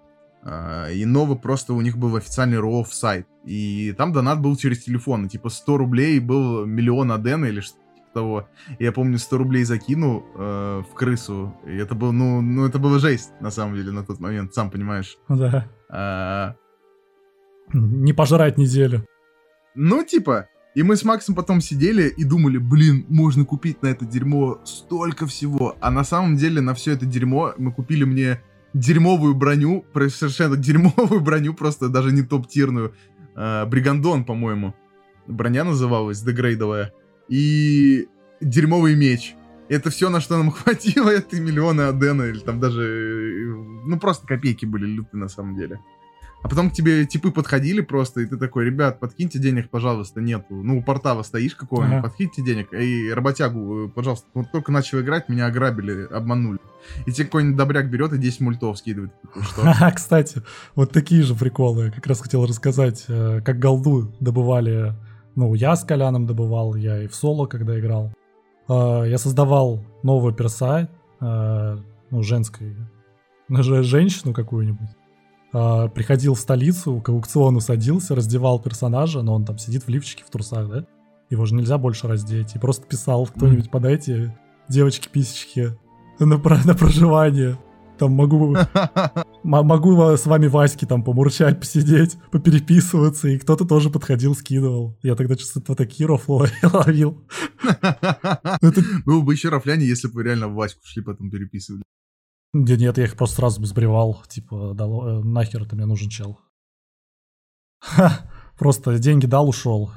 Uh, 0.43 0.93
и 0.93 1.03
Нова 1.03 1.35
просто 1.35 1.73
у 1.73 1.81
них 1.81 1.97
был 1.97 2.15
официальный 2.15 2.57
ROV 2.57 2.85
сайт. 2.89 3.27
И 3.43 3.93
там 3.97 4.13
донат 4.13 4.39
был 4.39 4.55
через 4.55 4.83
телефон. 4.83 5.25
И, 5.25 5.29
типа 5.29 5.49
100 5.49 5.77
рублей 5.77 6.19
был 6.19 6.65
миллион 6.65 7.11
адена 7.11 7.45
или 7.45 7.59
что-то 7.59 7.83
того. 8.13 8.47
Я 8.79 8.91
помню, 8.91 9.17
100 9.17 9.37
рублей 9.37 9.63
закинул 9.63 10.25
uh, 10.35 10.83
в 10.83 10.93
крысу. 10.93 11.55
И 11.65 11.75
это 11.75 11.95
было, 11.95 12.11
ну, 12.11 12.41
ну, 12.41 12.65
это 12.65 12.79
было 12.79 12.99
жесть, 12.99 13.31
на 13.41 13.51
самом 13.51 13.75
деле, 13.75 13.91
на 13.91 14.03
тот 14.05 14.19
момент, 14.19 14.53
сам 14.53 14.71
понимаешь. 14.71 15.17
Да. 15.27 15.67
Uh, 15.91 16.55
не 17.73 18.13
пожрать 18.13 18.57
неделю. 18.57 19.05
Ну, 19.75 20.03
типа, 20.03 20.47
И 20.75 20.83
мы 20.83 20.95
с 20.95 21.03
Максом 21.03 21.33
потом 21.33 21.59
сидели 21.59 22.07
и 22.07 22.23
думали, 22.23 22.59
блин, 22.59 23.05
можно 23.09 23.45
купить 23.45 23.81
на 23.81 23.87
это 23.87 24.05
дерьмо 24.05 24.61
столько 24.63 25.25
всего. 25.25 25.75
А 25.81 25.89
на 25.89 26.03
самом 26.03 26.35
деле 26.35 26.61
на 26.61 26.75
все 26.75 26.91
это 26.91 27.05
дерьмо 27.05 27.53
мы 27.57 27.71
купили 27.71 28.03
мне 28.03 28.41
дерьмовую 28.73 29.33
броню, 29.33 29.85
совершенно 30.09 30.55
дерьмовую 30.67 31.21
броню, 31.21 31.53
просто 31.53 31.89
даже 31.89 32.11
не 32.11 32.21
топ-тирную. 32.21 32.93
Э, 33.35 33.65
Бригандон, 33.65 34.23
по-моему. 34.23 34.75
Броня 35.27 35.63
называлась, 35.63 36.21
дегрейдовая. 36.21 36.93
И 37.27 38.07
дерьмовый 38.41 38.95
меч. 38.95 39.35
Это 39.69 39.89
все, 39.89 40.09
на 40.09 40.21
что 40.21 40.37
нам 40.37 40.51
хватило, 40.51 41.09
это 41.09 41.39
миллионы 41.39 41.81
Адена, 41.81 42.23
или 42.23 42.39
там 42.39 42.59
даже, 42.59 42.81
э, 42.81 43.55
ну, 43.85 43.99
просто 43.99 44.27
копейки 44.27 44.65
были 44.65 44.85
люты 44.85 45.17
на 45.17 45.27
самом 45.27 45.55
деле. 45.55 45.79
А 46.47 46.49
потом 46.49 46.69
к 46.69 46.73
тебе 46.73 47.05
типы 47.05 47.31
подходили 47.31 47.81
просто, 47.81 48.21
и 48.21 48.25
ты 48.25 48.37
такой, 48.37 48.63
ребят, 48.63 49.01
подкиньте 49.01 49.37
денег, 49.37 49.69
пожалуйста, 49.69 50.21
нету. 50.21 50.55
Ну, 50.55 50.77
у 50.77 50.81
портала 50.81 51.21
стоишь 51.23 51.55
какого-нибудь, 51.55 51.97
ага. 51.97 52.07
подкиньте 52.07 52.41
денег. 52.41 52.71
И 52.71 53.11
работягу, 53.11 53.87
э, 53.87 53.89
пожалуйста, 53.89 54.27
вот 54.33 54.49
только 54.53 54.71
начал 54.71 55.01
играть, 55.01 55.27
меня 55.27 55.47
ограбили, 55.47 56.07
обманули. 56.09 56.59
И 57.05 57.11
тебе 57.11 57.25
какой-нибудь 57.25 57.57
добряк 57.57 57.89
берет 57.89 58.13
и 58.13 58.17
10 58.17 58.39
мультов 58.39 58.77
скидывает. 58.77 59.11
Что? 59.41 59.73
Кстати, 59.93 60.41
вот 60.73 60.93
такие 60.93 61.21
же 61.23 61.35
приколы. 61.35 61.91
Как 61.91 62.07
раз 62.07 62.21
хотел 62.21 62.45
рассказать, 62.45 63.03
э, 63.09 63.41
как 63.43 63.59
голду 63.59 64.15
добывали. 64.21 64.93
Ну, 65.35 65.53
я 65.53 65.75
с 65.75 65.83
Коляном 65.83 66.27
добывал, 66.27 66.75
я 66.75 67.03
и 67.03 67.07
в 67.07 67.15
соло, 67.15 67.47
когда 67.47 67.77
играл. 67.77 68.13
Э, 68.69 69.03
я 69.05 69.17
создавал 69.17 69.83
нового 70.01 70.31
перса, 70.31 70.87
ну, 71.19 72.23
женской, 72.23 72.73
женщину 73.49 74.33
какую-нибудь 74.33 74.87
э, 75.53 75.89
приходил 75.89 76.33
в 76.33 76.39
столицу, 76.39 76.99
к 77.01 77.09
аукциону 77.09 77.59
садился, 77.59 78.15
раздевал 78.15 78.59
персонажа, 78.59 79.21
но 79.21 79.35
он 79.35 79.45
там 79.45 79.57
сидит 79.57 79.83
в 79.83 79.89
лифчике, 79.89 80.23
в 80.25 80.29
трусах, 80.29 80.69
да? 80.69 80.85
Его 81.29 81.45
же 81.45 81.55
нельзя 81.55 81.77
больше 81.77 82.07
раздеть. 82.07 82.55
И 82.55 82.59
просто 82.59 82.85
писал 82.87 83.25
кто-нибудь, 83.27 83.69
подайте 83.69 84.37
девочки-писечки 84.69 85.77
на, 86.19 86.37
на 86.37 86.75
проживание. 86.75 87.57
Там 87.97 88.11
могу, 88.11 88.55
могу 89.43 90.15
с 90.15 90.25
вами 90.25 90.47
Васьки 90.47 90.85
там 90.85 91.03
помурчать, 91.03 91.59
посидеть, 91.59 92.17
попереписываться, 92.31 93.27
и 93.27 93.39
кто-то 93.39 93.65
тоже 93.65 93.89
подходил, 93.89 94.35
скидывал. 94.35 94.97
Я 95.01 95.15
тогда 95.15 95.35
что-то 95.35 95.75
такие 95.75 96.07
рофлы 96.07 96.49
ловил. 96.73 97.25
Было 99.05 99.21
бы 99.21 99.33
еще 99.33 99.49
рофляне, 99.49 99.85
если 99.85 100.07
бы 100.07 100.23
реально 100.23 100.47
Ваську 100.47 100.81
шли 100.83 101.01
потом 101.01 101.31
переписывали. 101.31 101.83
Да 102.65 102.75
нет, 102.75 102.97
я 102.97 103.03
их 103.03 103.15
просто 103.15 103.37
сразу 103.37 103.61
безбревал. 103.61 104.23
Типа, 104.27 104.73
дал, 104.73 105.07
э, 105.07 105.23
нахер 105.23 105.61
это 105.61 105.75
мне 105.75 105.85
нужен 105.85 106.09
чел. 106.09 106.39
Ха, 107.79 108.21
просто 108.57 108.97
деньги 108.97 109.27
дал, 109.27 109.47
ушел. 109.47 109.91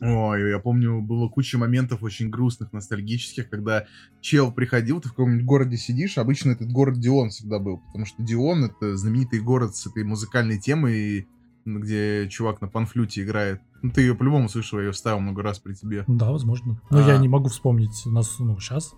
Ой, 0.00 0.50
я 0.50 0.58
помню, 0.58 1.00
было 1.00 1.28
куча 1.28 1.56
моментов 1.56 2.02
очень 2.02 2.30
грустных, 2.30 2.72
ностальгических, 2.72 3.48
когда 3.48 3.86
чел 4.20 4.52
приходил, 4.52 5.00
ты 5.00 5.08
в 5.08 5.12
каком-нибудь 5.12 5.44
городе 5.44 5.76
сидишь, 5.76 6.18
обычно 6.18 6.52
этот 6.52 6.70
город 6.70 7.00
Дион 7.00 7.30
всегда 7.30 7.58
был, 7.58 7.78
потому 7.78 8.06
что 8.06 8.22
Дион— 8.22 8.64
это 8.66 8.96
знаменитый 8.96 9.40
город 9.40 9.74
с 9.74 9.88
этой 9.88 10.04
музыкальной 10.04 10.60
темой, 10.60 11.26
где 11.64 12.28
чувак 12.28 12.60
на 12.60 12.68
панфлюте 12.68 13.24
играет. 13.24 13.60
Ну, 13.82 13.90
ты 13.90 14.02
ее 14.02 14.14
по-любому 14.14 14.48
слышал, 14.48 14.78
я 14.78 14.86
ее 14.86 14.92
ставил 14.92 15.18
много 15.18 15.42
раз 15.42 15.58
при 15.58 15.74
тебе. 15.74 16.04
Да, 16.06 16.30
возможно. 16.30 16.80
Но 16.90 16.98
а... 16.98 17.08
я 17.08 17.18
не 17.18 17.28
могу 17.28 17.48
вспомнить 17.48 18.06
нас, 18.06 18.38
ну, 18.38 18.58
сейчас. 18.60 18.94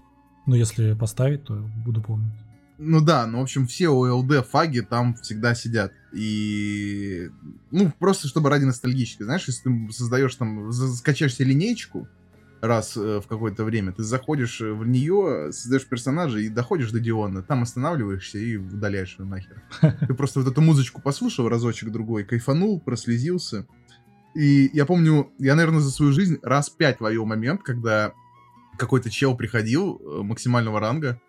Ну, 0.47 0.55
если 0.55 0.95
поставить, 0.95 1.45
то 1.45 1.55
буду 1.85 2.03
помнить. 2.03 2.35
Ну 2.83 3.03
да, 3.03 3.27
ну, 3.27 3.41
в 3.41 3.43
общем, 3.43 3.67
все 3.67 3.87
OLD 3.87 4.43
фаги 4.43 4.81
там 4.81 5.15
всегда 5.15 5.55
сидят. 5.55 5.93
И, 6.15 7.29
ну, 7.71 7.93
просто 7.99 8.27
чтобы 8.27 8.49
ради 8.49 8.65
ностальгической. 8.65 9.27
Знаешь, 9.27 9.47
если 9.47 9.65
ты 9.65 9.93
создаешь 9.93 10.35
там, 10.35 10.73
скачаешь 10.73 11.35
себе 11.35 11.49
линейку 11.49 12.09
раз 12.63 12.97
э, 12.97 13.21
в 13.23 13.27
какое-то 13.27 13.65
время, 13.65 13.93
ты 13.93 14.03
заходишь 14.03 14.61
в 14.61 14.87
нее, 14.87 15.53
создаешь 15.53 15.87
персонажа 15.87 16.39
и 16.39 16.49
доходишь 16.49 16.91
до 16.91 17.01
Диона, 17.01 17.43
там 17.43 17.63
останавливаешься 17.63 18.39
и 18.39 18.57
удаляешь 18.57 19.17
ее 19.19 19.27
нахер. 19.27 19.63
Ты 20.09 20.15
просто 20.15 20.41
вот 20.41 20.51
эту 20.51 20.61
музычку 20.61 21.03
послушал 21.03 21.49
разочек-другой, 21.51 22.25
кайфанул, 22.25 22.81
прослезился. 22.81 23.67
И 24.35 24.71
я 24.73 24.87
помню, 24.87 25.31
я, 25.39 25.55
наверное, 25.55 25.81
за 25.81 25.91
свою 25.91 26.13
жизнь 26.13 26.39
раз 26.43 26.71
пять 26.71 27.01
ловил 27.01 27.27
момент, 27.27 27.63
когда 27.63 28.13
какой-то 28.77 29.11
чел 29.11 29.37
приходил 29.37 30.01
э, 30.01 30.23
максимального 30.23 30.81
ранга 30.81 31.21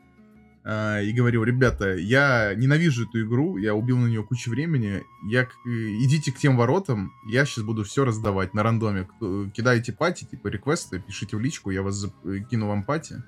э, 0.63 1.03
и 1.05 1.11
говорил, 1.13 1.43
ребята, 1.43 1.95
я 1.95 2.53
ненавижу 2.55 3.07
эту 3.07 3.21
игру, 3.25 3.57
я 3.57 3.75
убил 3.75 3.97
на 3.97 4.07
нее 4.07 4.23
кучу 4.23 4.49
времени, 4.49 5.03
я, 5.29 5.47
идите 5.65 6.31
к 6.31 6.37
тем 6.37 6.57
воротам, 6.57 7.11
я 7.29 7.45
сейчас 7.45 7.63
буду 7.63 7.83
все 7.83 8.05
раздавать 8.05 8.53
на 8.53 8.63
рандоме. 8.63 9.07
Кидайте 9.53 9.93
пати, 9.93 10.25
типа 10.25 10.47
реквесты, 10.47 10.99
пишите 10.99 11.37
в 11.37 11.41
личку, 11.41 11.71
я 11.71 11.81
вас 11.81 11.95
зап... 11.95 12.13
кину 12.49 12.67
вам 12.67 12.83
пати 12.83 13.23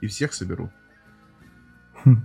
и 0.00 0.06
всех 0.06 0.32
соберу. 0.32 0.70
Хм. 2.04 2.24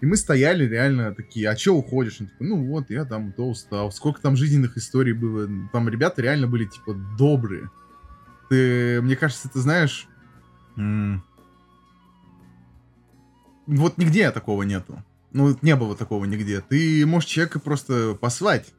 И 0.00 0.06
мы 0.06 0.16
стояли 0.16 0.64
реально 0.64 1.14
такие, 1.14 1.48
а 1.48 1.56
чё 1.56 1.74
уходишь? 1.74 2.20
Он 2.20 2.28
такой, 2.28 2.46
ну 2.46 2.64
вот, 2.66 2.90
я 2.90 3.04
там 3.04 3.32
то 3.32 3.48
устал. 3.48 3.90
Сколько 3.90 4.20
там 4.20 4.36
жизненных 4.36 4.76
историй 4.76 5.12
было. 5.12 5.48
Там 5.72 5.88
ребята 5.88 6.22
реально 6.22 6.46
были, 6.46 6.66
типа, 6.66 6.94
добрые. 7.18 7.70
Ты, 8.48 9.00
мне 9.02 9.16
кажется, 9.16 9.48
ты 9.48 9.58
знаешь, 9.60 10.08
вот 13.66 13.98
нигде 13.98 14.30
такого 14.30 14.62
нету. 14.62 15.02
Ну, 15.32 15.56
не 15.60 15.76
было 15.76 15.94
такого 15.94 16.24
нигде. 16.24 16.62
Ты 16.62 17.04
можешь 17.04 17.28
человека 17.28 17.60
просто 17.60 18.16
послать, 18.18 18.72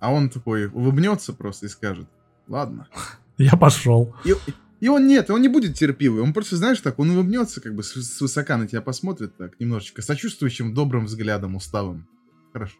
а 0.00 0.12
он 0.12 0.28
такой 0.28 0.66
улыбнется 0.66 1.32
просто 1.32 1.66
и 1.66 1.68
скажет, 1.70 2.06
ладно. 2.46 2.88
Я 3.38 3.56
пошел. 3.56 4.14
И, 4.24 4.34
и 4.80 4.88
он 4.88 5.06
нет, 5.06 5.30
он 5.30 5.40
не 5.40 5.48
будет 5.48 5.74
терпивый. 5.74 6.22
Он 6.22 6.34
просто, 6.34 6.56
знаешь, 6.56 6.80
так, 6.80 6.98
он 6.98 7.10
улыбнется, 7.10 7.62
как 7.62 7.74
бы 7.74 7.82
с, 7.82 7.94
с 7.94 8.20
высока 8.20 8.58
на 8.58 8.68
тебя 8.68 8.82
посмотрит, 8.82 9.36
так, 9.36 9.58
немножечко 9.58 10.02
сочувствующим, 10.02 10.74
добрым 10.74 11.06
взглядом, 11.06 11.56
усталым. 11.56 12.06
Хорошо. 12.52 12.78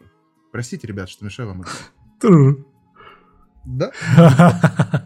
Простите, 0.53 0.87
ребят, 0.87 1.09
что 1.09 1.25
мешаю 1.25 1.49
вам 1.49 1.63
это. 1.63 1.71
Да? 3.65 3.93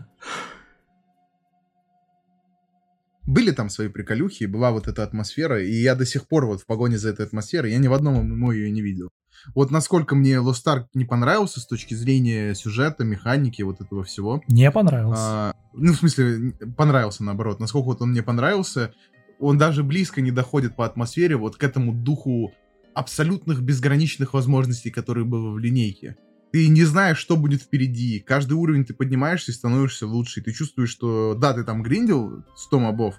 были 3.28 3.50
там 3.50 3.68
свои 3.68 3.88
приколюхи, 3.88 4.44
была 4.44 4.70
вот 4.70 4.88
эта 4.88 5.02
атмосфера, 5.02 5.62
и 5.62 5.70
я 5.70 5.94
до 5.94 6.06
сих 6.06 6.26
пор 6.26 6.46
вот 6.46 6.62
в 6.62 6.66
погоне 6.66 6.96
за 6.96 7.10
этой 7.10 7.26
атмосферой, 7.26 7.72
я 7.72 7.78
ни 7.78 7.86
в 7.86 7.92
одном 7.92 8.14
ММО 8.14 8.52
ее 8.52 8.70
не 8.70 8.80
видел. 8.80 9.10
Вот 9.54 9.70
насколько 9.70 10.14
мне 10.14 10.36
Lost 10.36 10.64
Ark 10.66 10.86
не 10.94 11.04
понравился 11.04 11.60
с 11.60 11.66
точки 11.66 11.92
зрения 11.92 12.54
сюжета, 12.54 13.04
механики, 13.04 13.60
вот 13.60 13.82
этого 13.82 14.02
всего. 14.02 14.42
Не 14.48 14.70
понравился. 14.70 15.22
А, 15.22 15.54
ну, 15.74 15.92
в 15.92 15.96
смысле, 15.96 16.54
понравился 16.74 17.22
наоборот. 17.22 17.60
Насколько 17.60 17.86
вот 17.86 18.00
он 18.00 18.12
мне 18.12 18.22
понравился, 18.22 18.94
он 19.38 19.58
даже 19.58 19.84
близко 19.84 20.22
не 20.22 20.30
доходит 20.30 20.74
по 20.74 20.86
атмосфере 20.86 21.36
вот 21.36 21.56
к 21.56 21.62
этому 21.62 21.92
духу 21.92 22.52
абсолютных 22.94 23.60
безграничных 23.60 24.32
возможностей, 24.32 24.90
которые 24.90 25.26
было 25.26 25.50
в 25.50 25.58
линейке. 25.58 26.16
Ты 26.52 26.68
не 26.68 26.84
знаешь, 26.84 27.18
что 27.18 27.36
будет 27.36 27.62
впереди. 27.62 28.20
Каждый 28.20 28.54
уровень 28.54 28.84
ты 28.84 28.94
поднимаешься 28.94 29.52
и 29.52 29.54
становишься 29.54 30.06
лучше. 30.06 30.40
И 30.40 30.42
ты 30.42 30.52
чувствуешь, 30.52 30.90
что 30.90 31.34
да, 31.34 31.52
ты 31.52 31.64
там 31.64 31.82
гриндил 31.82 32.44
100 32.56 32.78
мобов, 32.78 33.16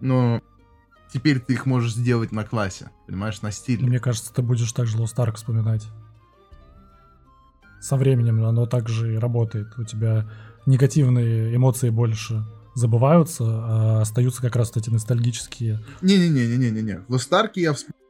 но 0.00 0.40
теперь 1.12 1.40
ты 1.40 1.54
их 1.54 1.66
можешь 1.66 1.94
сделать 1.94 2.30
на 2.30 2.44
классе, 2.44 2.90
понимаешь, 3.06 3.42
на 3.42 3.50
стиле. 3.50 3.86
Мне 3.86 3.98
кажется, 3.98 4.32
ты 4.32 4.42
будешь 4.42 4.72
также 4.72 4.98
Lost 4.98 5.16
Ark 5.16 5.34
вспоминать. 5.34 5.86
Со 7.80 7.96
временем 7.96 8.44
оно 8.44 8.66
также 8.66 9.14
и 9.14 9.18
работает. 9.18 9.76
У 9.78 9.84
тебя 9.84 10.30
негативные 10.66 11.54
эмоции 11.54 11.90
больше 11.90 12.44
забываются, 12.74 13.44
а 13.46 14.00
остаются 14.02 14.42
как 14.42 14.54
раз 14.54 14.76
эти 14.76 14.90
ностальгические. 14.90 15.80
Не-не-не-не-не-не. 16.02 17.00
В 17.08 17.14
Lost 17.14 17.30
Ark 17.30 17.52
я 17.54 17.72
вспомнил 17.72 17.98
Э, 17.98 18.07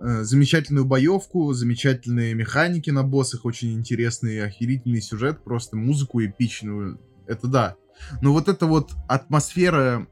замечательную 0.00 0.86
боевку, 0.86 1.52
замечательные 1.52 2.34
механики 2.34 2.90
на 2.90 3.02
боссах, 3.02 3.44
очень 3.44 3.74
интересный, 3.74 4.42
охерительный 4.42 5.02
сюжет, 5.02 5.44
просто 5.44 5.76
музыку 5.76 6.24
эпичную. 6.24 6.98
Это 7.26 7.46
да. 7.46 7.76
Но 8.22 8.32
вот 8.32 8.48
эта 8.48 8.66
вот 8.66 8.92
атмосфера 9.08 10.06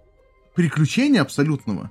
приключения 0.55 1.23
абсолютного, 1.23 1.91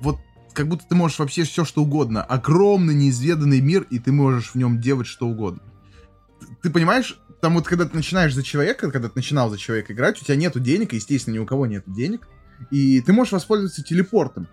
вот 0.00 0.18
как 0.52 0.68
будто 0.68 0.84
ты 0.88 0.94
можешь 0.94 1.18
вообще 1.18 1.42
все 1.42 1.64
что 1.64 1.82
угодно. 1.82 2.22
Огромный 2.22 2.94
неизведанный 2.94 3.60
мир, 3.60 3.86
и 3.90 3.98
ты 3.98 4.12
можешь 4.12 4.52
в 4.52 4.54
нем 4.54 4.80
делать 4.80 5.06
что 5.06 5.26
угодно. 5.26 5.62
Ты 6.62 6.70
понимаешь, 6.70 7.18
там 7.40 7.54
вот 7.54 7.66
когда 7.66 7.86
ты 7.86 7.96
начинаешь 7.96 8.34
за 8.34 8.44
человека, 8.44 8.90
когда 8.90 9.08
ты 9.08 9.14
начинал 9.16 9.50
за 9.50 9.58
человека 9.58 9.92
играть, 9.92 10.20
у 10.22 10.24
тебя 10.24 10.36
нету 10.36 10.60
денег, 10.60 10.92
естественно, 10.92 11.34
ни 11.34 11.38
у 11.38 11.46
кого 11.46 11.66
нету 11.66 11.90
денег, 11.90 12.28
и 12.70 13.00
ты 13.00 13.12
можешь 13.12 13.32
воспользоваться 13.32 13.82
телепортом 13.82 14.46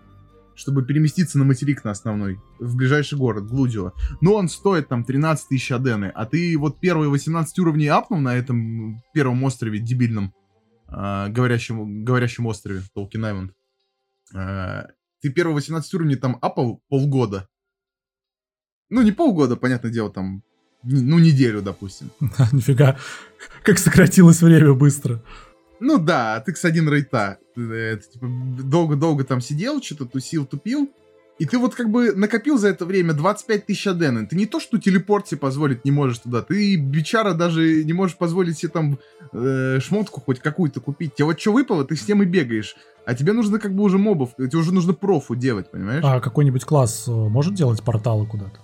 чтобы 0.58 0.84
переместиться 0.84 1.38
на 1.38 1.44
материк 1.44 1.84
на 1.84 1.92
основной, 1.92 2.40
в 2.58 2.74
ближайший 2.74 3.16
город, 3.16 3.46
Глудио. 3.46 3.92
Но 4.20 4.34
он 4.34 4.48
стоит 4.48 4.88
там 4.88 5.04
13 5.04 5.48
тысяч 5.48 5.70
адены, 5.70 6.06
а 6.14 6.26
ты 6.26 6.58
вот 6.58 6.80
первые 6.80 7.08
18 7.08 7.58
уровней 7.60 7.86
апнул 7.86 8.18
на 8.18 8.34
этом 8.36 9.02
первом 9.14 9.44
острове 9.44 9.78
дебильном, 9.78 10.34
э, 10.88 11.28
говорящем, 11.28 12.04
говорящем 12.04 12.46
острове, 12.46 12.82
Толкин 12.92 13.24
Айленд. 13.24 13.52
Э, 14.34 14.88
ты 15.22 15.30
первые 15.30 15.54
18 15.54 15.94
уровней 15.94 16.16
там 16.16 16.38
апал 16.42 16.82
полгода. 16.88 17.48
Ну, 18.90 19.02
не 19.02 19.12
полгода, 19.12 19.54
понятное 19.54 19.92
дело, 19.92 20.10
там 20.10 20.42
ну, 20.82 21.18
неделю, 21.20 21.62
допустим. 21.62 22.10
Нифига, 22.52 22.98
как 23.62 23.78
сократилось 23.78 24.42
время 24.42 24.74
быстро. 24.74 25.22
Ну 25.80 25.98
да, 25.98 26.40
ты 26.40 26.52
X1 26.52 26.90
рейта. 26.90 27.38
Ты, 27.54 28.00
типа, 28.12 28.26
долго-долго 28.64 29.24
там 29.24 29.40
сидел, 29.40 29.82
что-то 29.82 30.06
тусил, 30.06 30.46
тупил. 30.46 30.90
И 31.38 31.46
ты 31.46 31.56
вот 31.56 31.76
как 31.76 31.88
бы 31.90 32.12
накопил 32.14 32.58
за 32.58 32.68
это 32.68 32.84
время 32.84 33.12
25 33.12 33.66
тысяч 33.66 33.86
адены. 33.86 34.26
Ты 34.26 34.34
не 34.34 34.46
то, 34.46 34.58
что 34.58 34.78
телепорт 34.78 35.28
себе 35.28 35.38
позволить 35.38 35.84
не 35.84 35.92
можешь 35.92 36.18
туда. 36.18 36.42
Ты, 36.42 36.76
бичара, 36.76 37.32
даже 37.32 37.84
не 37.84 37.92
можешь 37.92 38.16
позволить 38.16 38.58
себе 38.58 38.72
там 38.72 38.98
э, 39.32 39.78
шмотку 39.80 40.20
хоть 40.20 40.40
какую-то 40.40 40.80
купить. 40.80 41.14
Тебе 41.14 41.26
вот 41.26 41.40
что 41.40 41.52
выпало, 41.52 41.84
ты 41.84 41.94
с 41.94 42.04
тем 42.04 42.22
и 42.22 42.26
бегаешь. 42.26 42.74
А 43.06 43.14
тебе 43.14 43.32
нужно 43.32 43.60
как 43.60 43.72
бы 43.72 43.84
уже 43.84 43.98
мобов, 43.98 44.34
тебе 44.36 44.58
уже 44.58 44.74
нужно 44.74 44.94
профу 44.94 45.36
делать, 45.36 45.70
понимаешь? 45.70 46.02
А 46.04 46.20
какой-нибудь 46.20 46.64
класс 46.64 47.04
э, 47.06 47.10
может 47.10 47.54
делать 47.54 47.82
порталы 47.84 48.26
куда-то? 48.26 48.60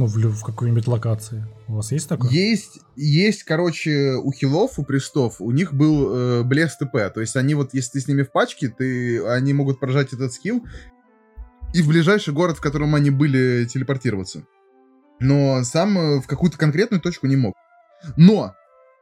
Ну, 0.00 0.06
в, 0.06 0.16
в 0.16 0.42
какой-нибудь 0.42 0.86
локации. 0.86 1.44
У 1.68 1.74
вас 1.74 1.92
есть 1.92 2.08
такое? 2.08 2.30
Есть, 2.30 2.80
есть, 2.96 3.42
короче, 3.42 4.14
у 4.14 4.32
хилов, 4.32 4.78
у 4.78 4.82
престов, 4.82 5.42
у 5.42 5.50
них 5.50 5.74
был 5.74 6.16
э, 6.16 6.42
блест 6.42 6.78
ТП. 6.78 7.12
То 7.12 7.20
есть 7.20 7.36
они 7.36 7.54
вот, 7.54 7.74
если 7.74 7.90
ты 7.90 8.00
с 8.00 8.08
ними 8.08 8.22
в 8.22 8.32
пачке, 8.32 8.70
ты, 8.70 9.22
они 9.26 9.52
могут 9.52 9.78
прожать 9.78 10.14
этот 10.14 10.32
скилл, 10.32 10.64
и 11.74 11.82
в 11.82 11.88
ближайший 11.88 12.32
город, 12.32 12.56
в 12.56 12.62
котором 12.62 12.94
они 12.94 13.10
были, 13.10 13.66
телепортироваться. 13.66 14.46
Но 15.18 15.62
сам 15.64 15.98
э, 15.98 16.20
в 16.22 16.26
какую-то 16.26 16.56
конкретную 16.56 17.02
точку 17.02 17.26
не 17.26 17.36
мог. 17.36 17.54
Но 18.16 18.54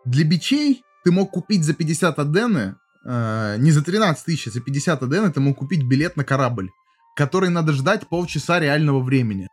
для 0.04 0.24
бичей 0.24 0.82
ты 1.04 1.12
мог 1.12 1.30
купить 1.30 1.62
за 1.62 1.74
50 1.74 2.18
адены, 2.18 2.74
э, 3.04 3.54
не 3.60 3.70
за 3.70 3.84
13 3.84 4.24
тысяч, 4.24 4.48
а 4.48 4.50
за 4.50 4.60
50 4.60 5.00
адены 5.00 5.30
ты 5.30 5.38
мог 5.38 5.58
купить 5.58 5.84
билет 5.84 6.16
на 6.16 6.24
корабль, 6.24 6.70
который 7.14 7.50
надо 7.50 7.72
ждать 7.72 8.08
полчаса 8.08 8.58
реального 8.58 8.98
времени. 8.98 9.46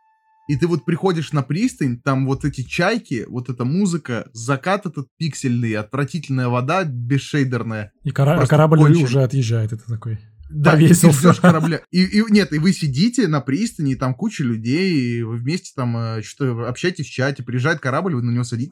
И 0.46 0.56
ты 0.56 0.66
вот 0.68 0.84
приходишь 0.84 1.32
на 1.32 1.42
пристань, 1.42 2.00
там 2.00 2.26
вот 2.26 2.44
эти 2.44 2.62
чайки, 2.62 3.24
вот 3.28 3.48
эта 3.48 3.64
музыка, 3.64 4.28
закат 4.32 4.86
этот 4.86 5.08
пиксельный, 5.18 5.74
отвратительная 5.74 6.48
вода 6.48 6.84
бесшейдерная. 6.84 7.90
И 8.04 8.10
кора- 8.10 8.46
корабль 8.46 8.78
кончен. 8.78 9.04
уже 9.04 9.22
отъезжает, 9.22 9.72
это 9.72 9.84
такой. 9.86 10.20
Да, 10.48 10.72
повесился. 10.72 11.30
И 11.32 11.34
корабля. 11.34 11.80
И, 11.90 12.04
и, 12.04 12.22
нет, 12.30 12.52
и 12.52 12.58
вы 12.60 12.72
сидите 12.72 13.26
на 13.26 13.40
пристани, 13.40 13.92
и 13.92 13.96
там 13.96 14.14
куча 14.14 14.44
людей, 14.44 15.18
и 15.18 15.22
вы 15.22 15.38
вместе 15.38 15.72
там 15.74 15.96
э, 15.96 16.22
что 16.22 16.68
общаетесь 16.68 17.06
в 17.06 17.10
чате, 17.10 17.42
приезжает 17.42 17.80
корабль, 17.80 18.14
вы 18.14 18.22
на 18.22 18.30
него 18.30 18.44
садитесь, 18.44 18.70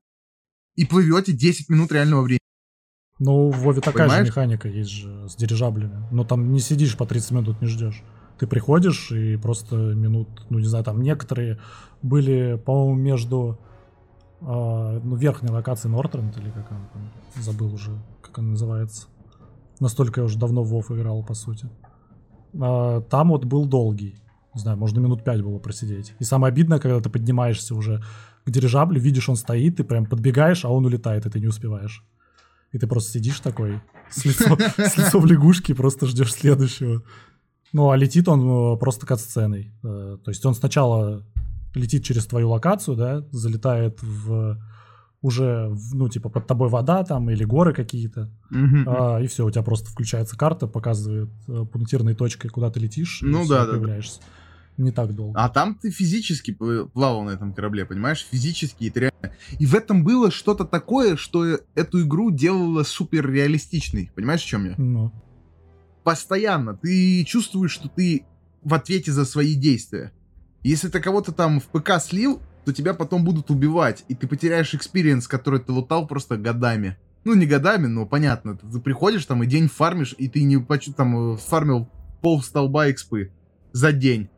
и 0.77 0.85
плывете 0.85 1.33
10 1.33 1.69
минут 1.71 1.91
реального 1.91 2.23
времени. 2.23 2.39
Ну, 3.19 3.51
в 3.51 3.59
Вове 3.61 3.81
такая 3.81 4.07
Понимаешь? 4.07 4.27
же 4.27 4.31
механика 4.31 4.69
есть 4.69 4.91
же 4.91 5.29
с 5.29 5.35
дирижаблями. 5.37 6.07
Но 6.13 6.25
там 6.25 6.53
не 6.53 6.61
сидишь 6.61 6.97
по 6.97 7.07
30 7.07 7.31
минут, 7.33 7.61
не 7.61 7.67
ждешь. 7.69 8.03
Ты 8.45 8.49
приходишь 8.49 9.11
и 9.11 9.39
просто 9.39 9.75
минут, 9.75 10.29
ну 10.51 10.59
не 10.59 10.67
знаю, 10.67 10.85
там 10.85 11.01
некоторые 11.01 11.59
были, 12.03 12.61
по-моему, 12.63 12.95
между 12.95 13.59
э, 14.43 15.01
ну, 15.03 15.17
верхней 15.17 15.49
локацией 15.49 15.95
Нортренд, 15.95 16.37
или 16.37 16.51
как 16.51 16.71
он 16.71 16.77
там, 16.93 17.43
забыл 17.43 17.73
уже, 17.73 17.93
как 18.21 18.37
он 18.37 18.51
называется. 18.51 19.07
Настолько 19.81 20.21
я 20.21 20.27
уже 20.27 20.39
давно 20.39 20.63
в 20.63 20.75
WoW 20.75 20.95
играл, 20.95 21.23
по 21.25 21.33
сути. 21.33 21.71
А, 22.61 23.01
там 23.01 23.31
вот 23.31 23.47
был 23.47 23.65
долгий. 23.65 24.21
Не 24.55 24.61
знаю, 24.61 24.77
можно 24.77 25.01
минут 25.01 25.25
пять 25.25 25.41
было 25.41 25.59
просидеть. 25.59 26.13
И 26.19 26.25
самое 26.25 26.53
обидное, 26.53 26.81
когда 26.81 27.01
ты 27.01 27.09
поднимаешься 27.09 27.75
уже 27.75 28.03
к 28.45 28.51
дирижаблю, 28.51 29.01
видишь, 29.01 29.31
он 29.31 29.37
стоит, 29.37 29.77
ты 29.77 29.85
прям 29.85 30.05
подбегаешь, 30.05 30.67
а 30.67 30.69
он 30.69 30.85
улетает, 30.85 31.25
и 31.25 31.31
ты 31.31 31.41
не 31.41 31.47
успеваешь. 31.47 32.05
И 32.73 32.79
ты 32.79 32.87
просто 32.87 33.13
сидишь 33.13 33.41
такой, 33.41 33.81
с, 34.11 34.23
лицо, 34.27 34.59
с 34.77 34.99
лицом 34.99 35.25
лягушки, 35.25 35.73
просто 35.73 36.05
ждешь 36.05 36.35
следующего. 36.35 37.03
Ну, 37.75 37.91
а 37.91 37.97
летит 37.97 38.29
он 38.29 38.75
э, 38.75 38.79
просто 38.79 39.05
кат-сценой. 39.05 39.73
Э, 39.83 40.17
то 40.25 40.31
есть 40.31 40.47
он 40.47 40.55
сначала 40.55 41.25
летит 41.75 42.05
через 42.05 42.25
твою 42.25 42.51
локацию, 42.51 42.97
да, 42.97 43.27
залетает 43.33 43.99
в 44.01 44.59
уже, 45.23 45.75
ну, 45.93 46.09
типа, 46.09 46.29
под 46.29 46.47
тобой 46.47 46.69
вода 46.69 47.03
там 47.03 47.31
или 47.31 47.45
горы 47.45 47.73
какие-то, 47.73 48.31
mm-hmm. 48.53 48.85
а, 48.87 49.23
и 49.23 49.27
все, 49.27 49.47
у 49.47 49.51
тебя 49.51 49.63
просто 49.63 49.91
включается 49.91 50.37
карта, 50.37 50.67
показывает 50.67 51.31
э, 51.49 51.65
пунктирной 51.65 52.15
точкой, 52.15 52.49
куда 52.49 52.71
ты 52.71 52.79
летишь, 52.79 53.21
ну, 53.23 53.43
и 53.43 53.49
да, 53.49 53.65
да, 53.65 53.73
появляешься. 53.73 54.21
Да. 54.21 54.85
Не 54.85 54.91
так 54.93 55.15
долго. 55.15 55.41
А 55.41 55.49
там 55.49 55.77
ты 55.77 55.91
физически 55.91 56.53
плавал 56.53 57.23
на 57.23 57.31
этом 57.31 57.55
корабле, 57.55 57.87
понимаешь? 57.87 58.27
Физически, 58.31 58.89
это 58.89 59.01
реально. 59.01 59.37
И 59.59 59.67
в 59.67 59.75
этом 59.75 60.05
было 60.05 60.31
что-то 60.31 60.65
такое, 60.65 61.17
что 61.17 61.59
эту 61.75 62.03
игру 62.03 62.31
делало 62.31 62.83
супер 62.83 63.31
реалистичной. 63.31 64.11
Понимаешь, 64.15 64.43
в 64.43 64.47
чем 64.47 64.67
я? 64.67 64.75
Ну. 64.77 65.13
Постоянно. 66.05 66.77
Ты 66.77 67.25
чувствуешь, 67.25 67.73
что 67.73 67.89
ты 67.89 68.27
в 68.63 68.75
ответе 68.75 69.11
за 69.11 69.25
свои 69.25 69.55
действия. 69.55 70.13
Если 70.63 70.89
ты 70.89 71.01
кого-то 71.01 71.33
там 71.33 71.61
в 71.61 71.65
ПК 71.65 72.01
слил, 72.01 72.41
то 72.65 72.73
тебя 72.73 72.95
потом 72.95 73.25
будут 73.25 73.51
убивать, 73.51 74.05
и 74.09 74.15
ты 74.15 74.27
потеряешь 74.27 74.75
experience, 74.75 75.29
который 75.29 75.61
ты 75.61 75.73
лутал 75.73 76.07
просто 76.07 76.37
годами. 76.37 76.97
Ну, 77.25 77.35
не 77.35 77.47
годами, 77.47 77.87
но 77.87 78.07
понятно. 78.07 78.57
Ты, 78.57 78.81
приходишь 78.81 79.25
там 79.25 79.43
и 79.43 79.47
день 79.47 79.69
фармишь, 79.69 80.15
и 80.17 80.29
ты 80.29 80.43
не 80.43 80.63
там 80.97 81.35
э, 81.35 81.37
фармил 81.39 81.89
пол 82.21 82.43
столба 82.43 82.91
экспы 82.91 83.33
за 83.73 83.93
день. 83.93 84.29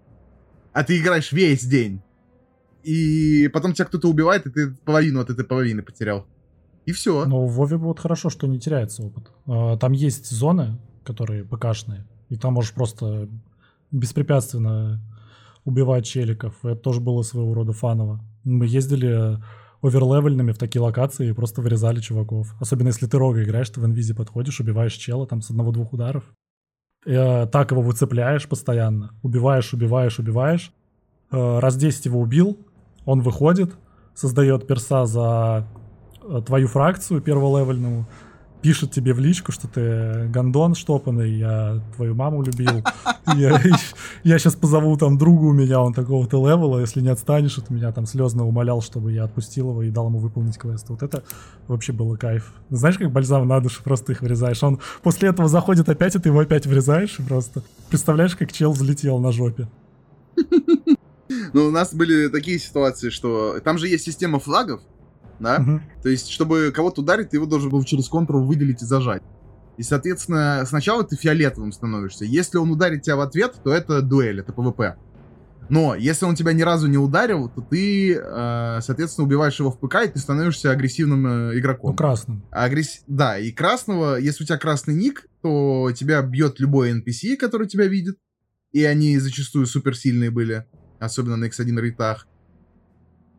А 0.73 0.85
ты 0.85 0.99
играешь 0.99 1.33
весь 1.33 1.65
день. 1.65 2.01
И 2.85 3.49
потом 3.53 3.73
тебя 3.73 3.87
кто-то 3.87 4.09
убивает, 4.09 4.47
и 4.47 4.51
ты 4.51 4.71
половину 4.85 5.21
от 5.21 5.31
этой 5.31 5.45
половины 5.45 5.83
потерял. 5.83 6.27
И 6.85 6.93
все. 6.93 7.25
Но 7.25 7.45
в 7.45 7.55
Вове 7.57 7.77
вот 7.77 7.99
хорошо, 7.99 8.31
что 8.31 8.47
не 8.47 8.61
теряется 8.61 9.03
опыт. 9.03 9.31
А, 9.47 9.77
там 9.77 9.91
есть 9.93 10.31
зоны, 10.31 10.79
которые 11.07 11.45
ПКшные, 11.45 12.05
и 12.29 12.37
там 12.37 12.55
можешь 12.55 12.73
просто 12.73 13.29
беспрепятственно 13.91 15.01
убивать 15.65 16.07
челиков. 16.07 16.55
Это 16.65 16.77
тоже 16.77 17.01
было 17.01 17.23
своего 17.23 17.55
рода 17.55 17.73
фаново. 17.73 18.21
Мы 18.45 18.67
ездили 18.67 19.39
оверлевельными 19.83 20.53
в 20.53 20.59
такие 20.59 20.83
локации 20.83 21.29
и 21.29 21.33
просто 21.33 21.61
вырезали 21.61 22.01
чуваков. 22.01 22.55
Особенно 22.61 22.89
если 22.89 23.07
ты 23.07 23.19
рога 23.19 23.43
играешь, 23.43 23.71
ты 23.71 23.81
в 23.81 23.87
инвизе 23.87 24.15
подходишь, 24.15 24.61
убиваешь 24.61 24.95
чела 24.95 25.27
там 25.27 25.43
с 25.43 25.51
одного-двух 25.51 25.93
ударов. 25.93 26.25
И, 27.05 27.13
э, 27.13 27.47
так 27.47 27.71
его 27.71 27.83
выцепляешь 27.83 28.49
постоянно. 28.49 29.13
Убиваешь, 29.23 29.73
убиваешь, 29.73 30.19
убиваешь. 30.19 30.73
Э, 31.31 31.59
раз 31.61 31.77
10 31.77 32.07
его 32.07 32.21
убил, 32.21 32.59
он 33.05 33.21
выходит, 33.21 33.75
создает 34.15 34.67
перса 34.67 35.07
за 35.07 35.67
э, 36.23 36.43
твою 36.45 36.69
фракцию 36.69 37.21
перволевельную, 37.21 38.07
пишет 38.63 38.91
тебе 38.91 39.15
в 39.15 39.21
личку, 39.21 39.53
что 39.53 39.69
ты 39.69 40.29
гондон 40.29 40.75
штопанный, 40.75 41.33
я 41.33 41.83
твою 41.95 42.15
маму 42.15 42.43
любил. 42.43 42.85
Я, 43.35 43.61
я 44.25 44.39
сейчас 44.39 44.55
позову 44.55 44.97
там 44.97 45.19
другу 45.19 45.49
у 45.49 45.53
меня, 45.53 45.81
он 45.81 45.93
такого-то 45.95 46.37
левела, 46.39 46.81
если 46.81 47.01
не 47.01 47.09
отстанешь 47.09 47.59
от 47.59 47.71
меня, 47.71 47.93
там 47.93 48.07
слезно 48.07 48.47
умолял, 48.47 48.83
чтобы 48.83 49.13
я 49.13 49.25
отпустил 49.25 49.71
его 49.71 49.83
и 49.83 49.91
дал 49.91 50.07
ему 50.07 50.19
выполнить 50.19 50.59
квест. 50.59 50.89
Вот 50.89 51.03
это 51.03 51.25
вообще 51.69 51.93
было 51.93 52.17
кайф. 52.17 52.53
Знаешь, 52.71 52.99
как 52.99 53.13
бальзам 53.13 53.47
на 53.47 53.61
душу, 53.61 53.83
просто 53.83 54.13
их 54.13 54.23
вырезаешь. 54.23 54.63
Он 54.63 54.81
после 55.03 55.29
этого 55.29 55.49
заходит 55.49 55.89
опять, 55.89 56.15
и 56.15 56.19
ты 56.19 56.29
его 56.29 56.41
опять 56.41 56.67
вырезаешь, 56.67 57.19
и 57.19 57.23
просто 57.23 57.63
представляешь, 57.89 58.37
как 58.37 58.53
чел 58.53 58.73
взлетел 58.73 59.19
на 59.19 59.33
жопе. 59.33 59.69
Ну, 61.53 61.67
у 61.67 61.71
нас 61.71 61.95
были 61.95 62.29
такие 62.29 62.59
ситуации, 62.59 63.11
что 63.11 63.59
там 63.61 63.79
же 63.79 63.89
есть 63.89 64.05
система 64.05 64.39
флагов, 64.39 64.81
да? 65.39 65.57
Угу. 65.57 65.81
То 66.03 66.09
есть, 66.09 66.31
чтобы 66.31 66.73
кого-то 66.75 67.03
ударить, 67.03 67.31
ты 67.31 67.37
его 67.37 67.47
должен 67.47 67.71
был 67.71 67.83
через 67.85 68.09
контур 68.09 68.37
выделить 68.37 68.83
и 68.83 68.87
зажать. 68.87 69.23
И, 69.77 69.83
соответственно, 69.83 70.65
сначала 70.67 71.05
ты 71.05 71.17
фиолетовым 71.17 71.73
становишься. 71.73 72.25
Если 72.25 72.57
он 72.57 72.71
ударит 72.71 73.03
тебя 73.03 73.17
в 73.17 73.21
ответ, 73.21 73.55
то 73.63 73.73
это 73.73 74.01
дуэль, 74.01 74.41
это 74.41 74.53
ПВП. 74.53 74.97
Но 75.69 75.95
если 75.97 76.25
он 76.27 76.37
тебя 76.37 76.53
ни 76.53 76.63
разу 76.63 76.87
не 76.87 76.97
ударил, 76.97 77.49
то 77.49 77.61
ты, 77.61 78.15
э, 78.15 78.79
соответственно, 78.81 79.27
убиваешь 79.27 79.59
его 79.59 79.71
в 79.71 79.81
ПК, 79.81 79.97
и 80.05 80.09
ты 80.09 80.19
становишься 80.19 80.71
агрессивным 80.71 81.27
э, 81.27 81.59
игроком. 81.59 81.91
Ну, 81.91 81.97
красным. 81.97 82.45
Агресс... 82.53 83.03
Да, 83.09 83.37
и 83.39 83.51
красного, 83.51 84.17
если 84.17 84.45
у 84.45 84.47
тебя 84.47 84.59
красный 84.59 84.95
ник, 84.95 85.27
то 85.43 85.91
тебя 85.95 86.23
бьет 86.23 86.61
любой 86.61 86.93
NPC, 86.93 87.37
который 87.37 87.67
тебя 87.67 87.87
видит. 87.87 88.17
И 88.73 88.85
они 88.85 89.19
зачастую 89.19 89.67
суперсильные 89.67 90.31
были, 90.31 90.67
особенно 91.01 91.37
на 91.37 91.47
X1 91.47 91.79
рейтах. 91.81 92.29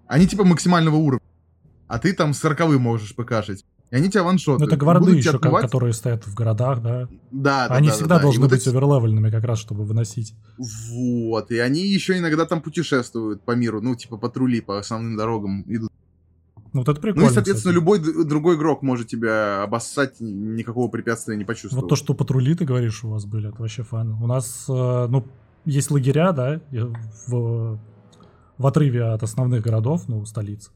Они 0.07 0.27
типа 0.27 0.43
максимального 0.43 0.95
уровня 0.95 1.27
а 1.88 2.00
ты 2.00 2.13
там 2.13 2.34
с 2.34 2.39
40 2.39 2.80
можешь 2.80 3.15
покашить. 3.15 3.65
И 3.89 3.95
они 3.95 4.10
тебя 4.10 4.23
ваншотают. 4.23 4.60
Ну, 4.60 4.67
это 4.67 4.76
города 4.76 5.10
еще, 5.12 5.30
отбивать. 5.30 5.63
которые 5.63 5.93
стоят 5.93 6.28
в 6.28 6.34
городах, 6.34 6.82
да? 6.82 7.08
Да, 7.32 7.69
да. 7.69 7.76
Они 7.76 7.88
да, 7.88 7.93
всегда 7.93 8.15
да, 8.17 8.21
должны 8.23 8.41
вот 8.41 8.52
быть 8.52 8.62
эти... 8.62 8.69
оверлевельными 8.69 9.32
как 9.32 9.45
раз, 9.45 9.60
чтобы 9.60 9.86
выносить. 9.86 10.36
Вот, 10.58 11.52
и 11.52 11.60
они 11.60 11.88
еще 11.88 12.17
иногда 12.17 12.45
там 12.45 12.62
путешествуют 12.62 13.43
по 13.43 13.52
миру, 13.52 13.82
ну, 13.82 13.95
типа 13.95 14.17
патрули 14.17 14.60
по 14.60 14.78
основным 14.78 15.15
дорогам 15.15 15.63
идут. 15.67 15.89
Ну, 16.73 16.82
вот 16.82 16.89
это 16.89 17.00
прикольно. 17.00 17.28
Ну 17.28 17.32
и, 17.32 17.34
соответственно, 17.34 17.73
кстати. 17.73 18.02
любой 18.02 18.26
другой 18.26 18.56
игрок 18.58 18.82
может 18.82 19.08
тебя 19.08 19.63
обоссать, 19.63 20.17
никакого 20.19 20.89
препятствия 20.89 21.38
не 21.38 21.45
почувствовать. 21.45 21.84
Вот 21.84 21.89
то, 21.89 21.95
что 21.95 22.13
патрули, 22.13 22.56
ты 22.56 22.65
говоришь, 22.65 23.06
у 23.06 23.10
вас 23.10 23.26
были, 23.26 23.50
это 23.50 23.62
вообще 23.62 23.84
фан. 23.84 24.21
У 24.21 24.28
нас, 24.28 24.65
э, 24.67 25.08
ну, 25.10 25.26
есть 25.63 25.91
лагеря, 25.91 26.34
да, 26.34 26.60
в, 27.28 27.80
в 28.58 28.67
отрыве 28.67 29.06
от 29.06 29.23
основных 29.23 29.63
городов, 29.63 30.10
ну, 30.10 30.26
столиц. 30.26 30.71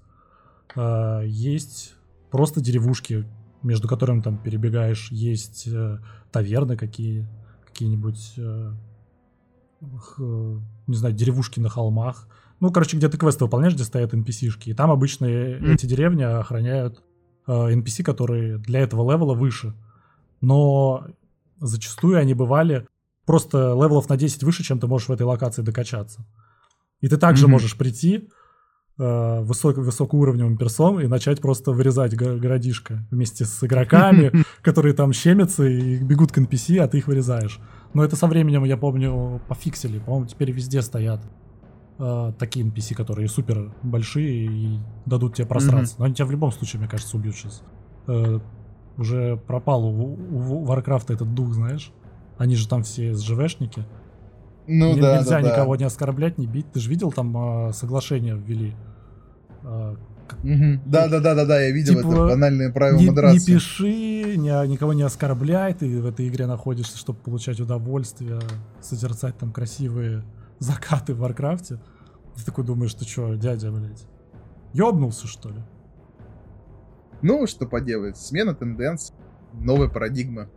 А, 0.75 1.21
есть 1.21 1.95
просто 2.29 2.61
деревушки, 2.61 3.25
между 3.63 3.87
которыми 3.87 4.21
там 4.21 4.37
перебегаешь, 4.37 5.11
есть 5.11 5.67
э, 5.67 5.99
таверны 6.31 6.77
какие, 6.77 7.27
какие-нибудь, 7.65 8.33
э, 8.37 8.71
не 10.87 10.95
знаю, 10.95 11.13
деревушки 11.13 11.59
на 11.59 11.69
холмах, 11.69 12.27
Ну, 12.59 12.71
короче, 12.71 12.97
где 12.97 13.09
ты 13.09 13.17
квесты 13.17 13.43
выполняешь, 13.43 13.73
где 13.73 13.83
стоят 13.83 14.13
NPC-шки, 14.13 14.69
и 14.69 14.73
там 14.73 14.91
обычно 14.91 15.25
mm. 15.25 15.73
эти 15.73 15.85
деревни 15.85 16.23
охраняют 16.23 17.03
э, 17.47 17.51
NPC, 17.51 18.03
которые 18.03 18.57
для 18.57 18.79
этого 18.79 19.11
левела 19.11 19.33
выше. 19.33 19.73
Но 20.41 21.07
зачастую 21.59 22.17
они 22.17 22.33
бывали 22.33 22.87
просто 23.25 23.73
левелов 23.73 24.09
на 24.09 24.17
10 24.17 24.43
выше, 24.43 24.63
чем 24.63 24.79
ты 24.79 24.87
можешь 24.87 25.09
в 25.09 25.11
этой 25.11 25.23
локации 25.23 25.61
докачаться. 25.61 26.25
И 26.99 27.07
ты 27.07 27.17
также 27.17 27.45
mm-hmm. 27.45 27.49
можешь 27.49 27.77
прийти 27.77 28.15
э, 28.17 28.40
высок, 28.97 29.77
высокоуровневым 29.77 30.57
персом 30.57 30.99
и 30.99 31.07
начать 31.07 31.41
просто 31.41 31.71
вырезать 31.71 32.15
го- 32.15 32.37
городишко 32.37 33.05
вместе 33.09 33.45
с 33.45 33.63
игроками, 33.63 34.31
которые 34.61 34.93
там 34.93 35.13
щемятся 35.13 35.63
и 35.63 35.97
бегут 35.97 36.31
к 36.31 36.37
NPC, 36.37 36.77
а 36.79 36.87
ты 36.87 36.99
их 36.99 37.07
вырезаешь. 37.07 37.59
Но 37.93 38.03
это 38.03 38.15
со 38.15 38.27
временем, 38.27 38.63
я 38.63 38.77
помню, 38.77 39.41
пофиксили. 39.47 39.99
По-моему, 39.99 40.27
теперь 40.27 40.51
везде 40.51 40.81
стоят 40.81 41.21
э, 41.99 42.33
такие 42.37 42.65
NPC, 42.65 42.93
которые 42.95 43.27
супер 43.27 43.73
большие 43.83 44.45
и 44.45 44.79
дадут 45.05 45.35
тебе 45.35 45.47
просраться. 45.47 45.95
Но 45.97 46.05
они 46.05 46.13
тебя 46.15 46.25
в 46.25 46.31
любом 46.31 46.51
случае, 46.51 46.79
мне 46.79 46.89
кажется, 46.89 47.17
убьют 47.17 47.35
сейчас. 47.35 47.63
Э, 48.07 48.39
уже 48.97 49.37
пропал 49.47 49.85
у, 49.85 50.13
у 50.13 50.65
Warcraft 50.65 51.13
этот 51.13 51.33
дух, 51.33 51.53
знаешь? 51.53 51.91
Они 52.37 52.55
же 52.55 52.67
там 52.67 52.83
все 52.83 53.13
СЖВшники. 53.13 53.85
Ну 54.67 54.93
Не, 54.93 55.01
да, 55.01 55.17
Нельзя 55.17 55.41
да, 55.41 55.49
никого 55.49 55.75
да. 55.75 55.79
не 55.81 55.85
оскорблять, 55.85 56.37
не 56.37 56.47
бить. 56.47 56.71
Ты 56.71 56.79
же 56.79 56.89
видел, 56.89 57.11
там 57.11 57.69
э, 57.69 57.73
соглашение 57.73 58.35
ввели. 58.35 58.75
Э, 59.63 59.95
Угу. 60.43 60.81
Да, 60.85 61.07
да, 61.07 61.19
да, 61.19 61.35
да, 61.35 61.45
да, 61.45 61.61
я 61.61 61.71
видел 61.71 61.95
типа, 61.95 62.07
это 62.07 62.27
банальные 62.27 62.71
правила 62.71 62.97
не, 62.97 63.09
модерации. 63.09 63.37
Не 63.37 63.45
пиши, 63.45 64.35
не, 64.37 64.67
никого 64.67 64.93
не 64.93 65.03
оскорбляй, 65.03 65.73
ты 65.73 66.01
в 66.01 66.05
этой 66.05 66.27
игре 66.27 66.47
находишься, 66.47 66.97
чтобы 66.97 67.19
получать 67.19 67.59
удовольствие, 67.59 68.39
созерцать 68.81 69.37
там 69.37 69.51
красивые 69.51 70.23
закаты 70.59 71.13
в 71.13 71.19
Варкрафте. 71.19 71.79
Ты 72.35 72.45
такой 72.45 72.63
думаешь, 72.63 72.93
ты 72.93 73.05
что, 73.05 73.35
дядя, 73.35 73.71
блядь, 73.71 74.07
ёбнулся, 74.73 75.27
что 75.27 75.49
ли? 75.49 75.61
Ну, 77.21 77.45
что 77.45 77.67
поделать, 77.67 78.17
смена 78.17 78.55
тенденций, 78.55 79.13
новая 79.53 79.87
парадигма. 79.87 80.49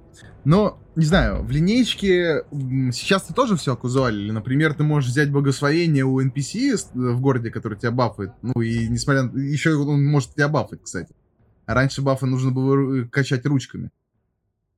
Но, 0.45 0.79
не 0.95 1.05
знаю, 1.05 1.43
в 1.43 1.51
линейке 1.51 2.45
сейчас 2.93 3.25
ты 3.25 3.35
тоже 3.35 3.57
все 3.57 3.73
окузуалили. 3.73 4.31
Например, 4.31 4.75
ты 4.75 4.83
можешь 4.83 5.11
взять 5.11 5.31
благословение 5.31 6.05
у 6.05 6.21
NPC 6.21 6.77
в 6.93 7.21
городе, 7.21 7.51
который 7.51 7.79
тебя 7.79 7.91
бафает. 7.91 8.33
Ну 8.43 8.61
и 8.61 8.89
несмотря 8.89 9.25
на... 9.25 9.39
Еще 9.39 9.75
он 9.75 10.05
может 10.05 10.35
тебя 10.35 10.49
бафать, 10.49 10.83
кстати. 10.83 11.15
А 11.67 11.75
раньше 11.75 12.03
бафы 12.03 12.27
нужно 12.27 12.51
было 12.51 13.05
качать 13.07 13.47
ручками. 13.47 13.91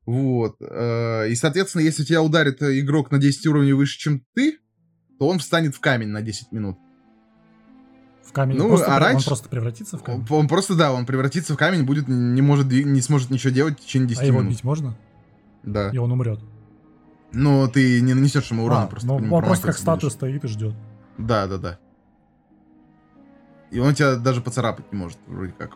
Вот. 0.07 0.57
Э, 0.61 1.29
и, 1.29 1.35
соответственно, 1.35 1.83
если 1.83 2.05
тебя 2.05 2.22
ударит 2.22 2.62
игрок 2.62 3.11
на 3.11 3.18
10 3.18 3.46
уровней 3.48 3.72
выше, 3.72 3.98
чем 3.98 4.24
ты, 4.35 4.59
то 5.18 5.26
он 5.29 5.40
встанет 5.40 5.74
в 5.74 5.81
камень 5.81 6.09
на 6.09 6.22
10 6.22 6.52
минут. 6.52 6.79
В 8.27 8.33
камень? 8.33 8.57
Ну, 8.57 8.69
просто, 8.69 8.95
а 8.95 8.99
раньше... 8.99 9.27
Он 9.27 9.31
просто 9.31 9.49
превратится 9.49 9.99
в 9.99 10.03
камень? 10.03 10.27
Он, 10.29 10.41
он 10.41 10.49
просто, 10.49 10.75
да, 10.75 10.93
он 10.93 11.07
превратится 11.07 11.55
в 11.55 11.57
камень, 11.57 11.85
будет, 11.85 12.09
не, 12.09 12.43
может, 12.43 12.67
не 12.67 13.01
сможет 13.01 13.31
ничего 13.31 13.53
делать 13.53 13.79
в 13.79 13.85
течение 13.85 14.09
10 14.09 14.21
а 14.21 14.25
минут. 14.25 14.41
Его 14.41 14.51
бить 14.51 14.65
можно? 14.65 14.97
Да. 15.62 15.91
И 15.91 15.99
он 15.99 16.11
умрет. 16.12 16.41
Но 17.33 17.69
ты 17.69 18.01
не 18.01 18.15
нанесешь 18.15 18.51
ему 18.51 18.65
урона 18.65 18.85
а, 18.85 18.87
просто. 18.87 19.07
Ну, 19.07 19.35
он 19.35 19.45
просто 19.45 19.67
как 19.67 19.79
статуя 19.79 20.11
стоит 20.11 20.45
и 20.45 20.49
ждет. 20.49 20.75
Да, 21.19 21.47
да, 21.47 21.59
да. 21.59 21.79
И 23.71 23.79
он 23.79 23.95
тебя 23.95 24.17
даже 24.17 24.41
поцарапать 24.41 24.93
не 24.93 24.99
может, 24.99 25.19
вроде 25.27 25.53
как. 25.53 25.73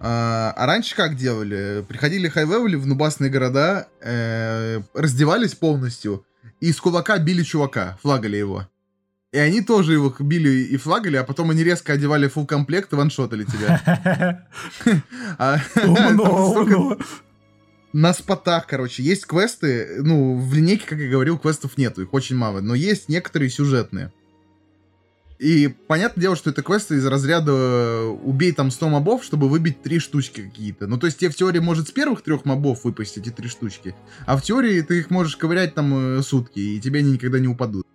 А, 0.00 0.52
а 0.56 0.66
раньше 0.66 0.94
как 0.94 1.16
делали? 1.16 1.84
Приходили 1.88 2.28
хай-левели 2.28 2.76
в 2.76 2.86
нубасные 2.86 3.30
города, 3.30 3.88
э, 4.00 4.80
раздевались 4.94 5.54
полностью 5.54 6.24
и 6.60 6.72
с 6.72 6.80
кулака 6.80 7.18
били 7.18 7.42
чувака, 7.42 7.98
флагали 8.02 8.36
его. 8.36 8.66
И 9.30 9.38
они 9.38 9.60
тоже 9.60 9.92
его 9.92 10.14
били 10.20 10.48
и 10.48 10.76
флагали, 10.78 11.16
а 11.16 11.24
потом 11.24 11.50
они 11.50 11.62
резко 11.62 11.92
одевали 11.92 12.28
фул 12.28 12.46
комплект 12.46 12.92
и 12.92 12.96
ваншотали 12.96 13.44
тебя. 13.44 14.46
А, 15.38 15.58
на 17.92 18.14
спотах, 18.14 18.66
короче, 18.66 19.02
есть 19.02 19.26
квесты, 19.26 20.02
ну, 20.02 20.38
в 20.38 20.54
линейке, 20.54 20.86
как 20.86 20.98
я 20.98 21.10
говорил, 21.10 21.38
квестов 21.38 21.76
нету, 21.76 22.02
их 22.02 22.12
очень 22.12 22.36
мало, 22.36 22.60
но 22.60 22.74
есть 22.74 23.08
некоторые 23.08 23.50
сюжетные. 23.50 24.12
И 25.38 25.68
понятное 25.68 26.22
дело, 26.22 26.36
что 26.36 26.50
это 26.50 26.62
квесты 26.62 26.96
из 26.96 27.06
разряда 27.06 27.52
э, 27.52 28.06
убей 28.06 28.52
там 28.52 28.70
100 28.70 28.88
мобов, 28.88 29.22
чтобы 29.22 29.48
выбить 29.48 29.82
три 29.82 30.00
штучки 30.00 30.42
какие-то. 30.42 30.88
Ну, 30.88 30.98
то 30.98 31.06
есть 31.06 31.18
тебе 31.18 31.30
в 31.30 31.36
теории 31.36 31.60
может 31.60 31.88
с 31.88 31.92
первых 31.92 32.22
трех 32.22 32.44
мобов 32.44 32.82
выпасть 32.82 33.18
эти 33.18 33.30
три 33.30 33.48
штучки, 33.48 33.94
а 34.26 34.36
в 34.36 34.42
теории 34.42 34.80
ты 34.80 34.98
их 34.98 35.10
можешь 35.10 35.36
ковырять 35.36 35.74
там 35.74 36.18
э, 36.18 36.22
сутки, 36.22 36.58
и 36.58 36.80
тебе 36.80 37.00
они 37.00 37.12
никогда 37.12 37.38
не 37.38 37.46
упадут. 37.46 37.86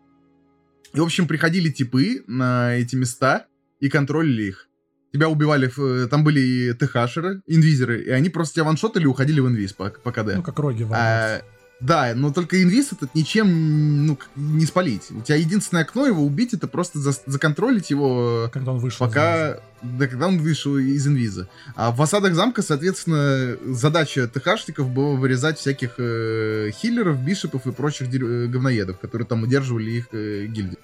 И, 0.94 1.00
в 1.00 1.04
общем, 1.04 1.28
приходили 1.28 1.70
типы 1.70 2.24
на 2.28 2.76
эти 2.76 2.96
места 2.96 3.48
и 3.80 3.90
контролили 3.90 4.44
их 4.44 4.70
тебя 5.14 5.30
убивали, 5.30 5.72
э, 5.78 6.08
там 6.08 6.24
были 6.24 6.40
и 6.40 6.74
ТХшеры, 6.74 7.42
инвизеры, 7.46 8.02
и 8.02 8.10
они 8.10 8.30
просто 8.30 8.56
тебя 8.56 8.64
ваншотали 8.66 9.04
и 9.04 9.08
уходили 9.08 9.40
в 9.40 9.48
инвиз 9.48 9.74
по, 9.74 9.92
по 9.92 10.12
КД. 10.12 10.36
Ну, 10.36 10.42
как 10.42 10.58
роги 10.58 10.88
а, 10.92 11.42
Да, 11.84 12.14
но 12.16 12.32
только 12.32 12.64
инвиз 12.64 12.94
этот 12.94 13.14
ничем 13.14 14.06
ну, 14.06 14.18
не 14.38 14.66
спалить. 14.66 15.12
У 15.12 15.20
тебя 15.20 15.36
единственное 15.36 15.84
окно 15.84 16.08
его 16.08 16.24
убить, 16.24 16.54
это 16.54 16.66
просто 16.66 17.00
за, 17.00 17.14
законтролить 17.26 17.90
его... 17.90 18.50
Когда 18.54 18.72
он 18.72 18.80
вышел 18.80 19.06
пока, 19.06 19.60
Да, 19.82 20.08
когда 20.08 20.30
он 20.30 20.38
вышел 20.38 20.78
из 20.78 21.06
инвиза. 21.06 21.50
А 21.76 21.92
в 21.92 22.02
осадах 22.02 22.36
замка, 22.36 22.62
соответственно, 22.62 23.58
задача 23.66 24.30
ТХшников 24.30 24.90
была 24.92 25.16
вырезать 25.16 25.60
всяких 25.60 25.96
э, 25.98 26.72
хиллеров, 26.74 27.20
бишепов 27.20 27.68
и 27.68 27.74
прочих 27.74 28.08
э, 28.14 28.48
говноедов, 28.48 29.00
которые 29.00 29.28
там 29.28 29.44
удерживали 29.44 29.92
их 29.92 30.08
э, 30.14 30.46
гильдии. 30.46 30.78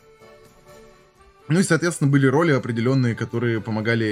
Ну 1.48 1.62
и, 1.62 1.64
соответственно, 1.64 2.12
были 2.12 2.28
роли 2.28 2.52
определенные, 2.52 3.16
которые 3.16 3.62
помогали 3.62 4.06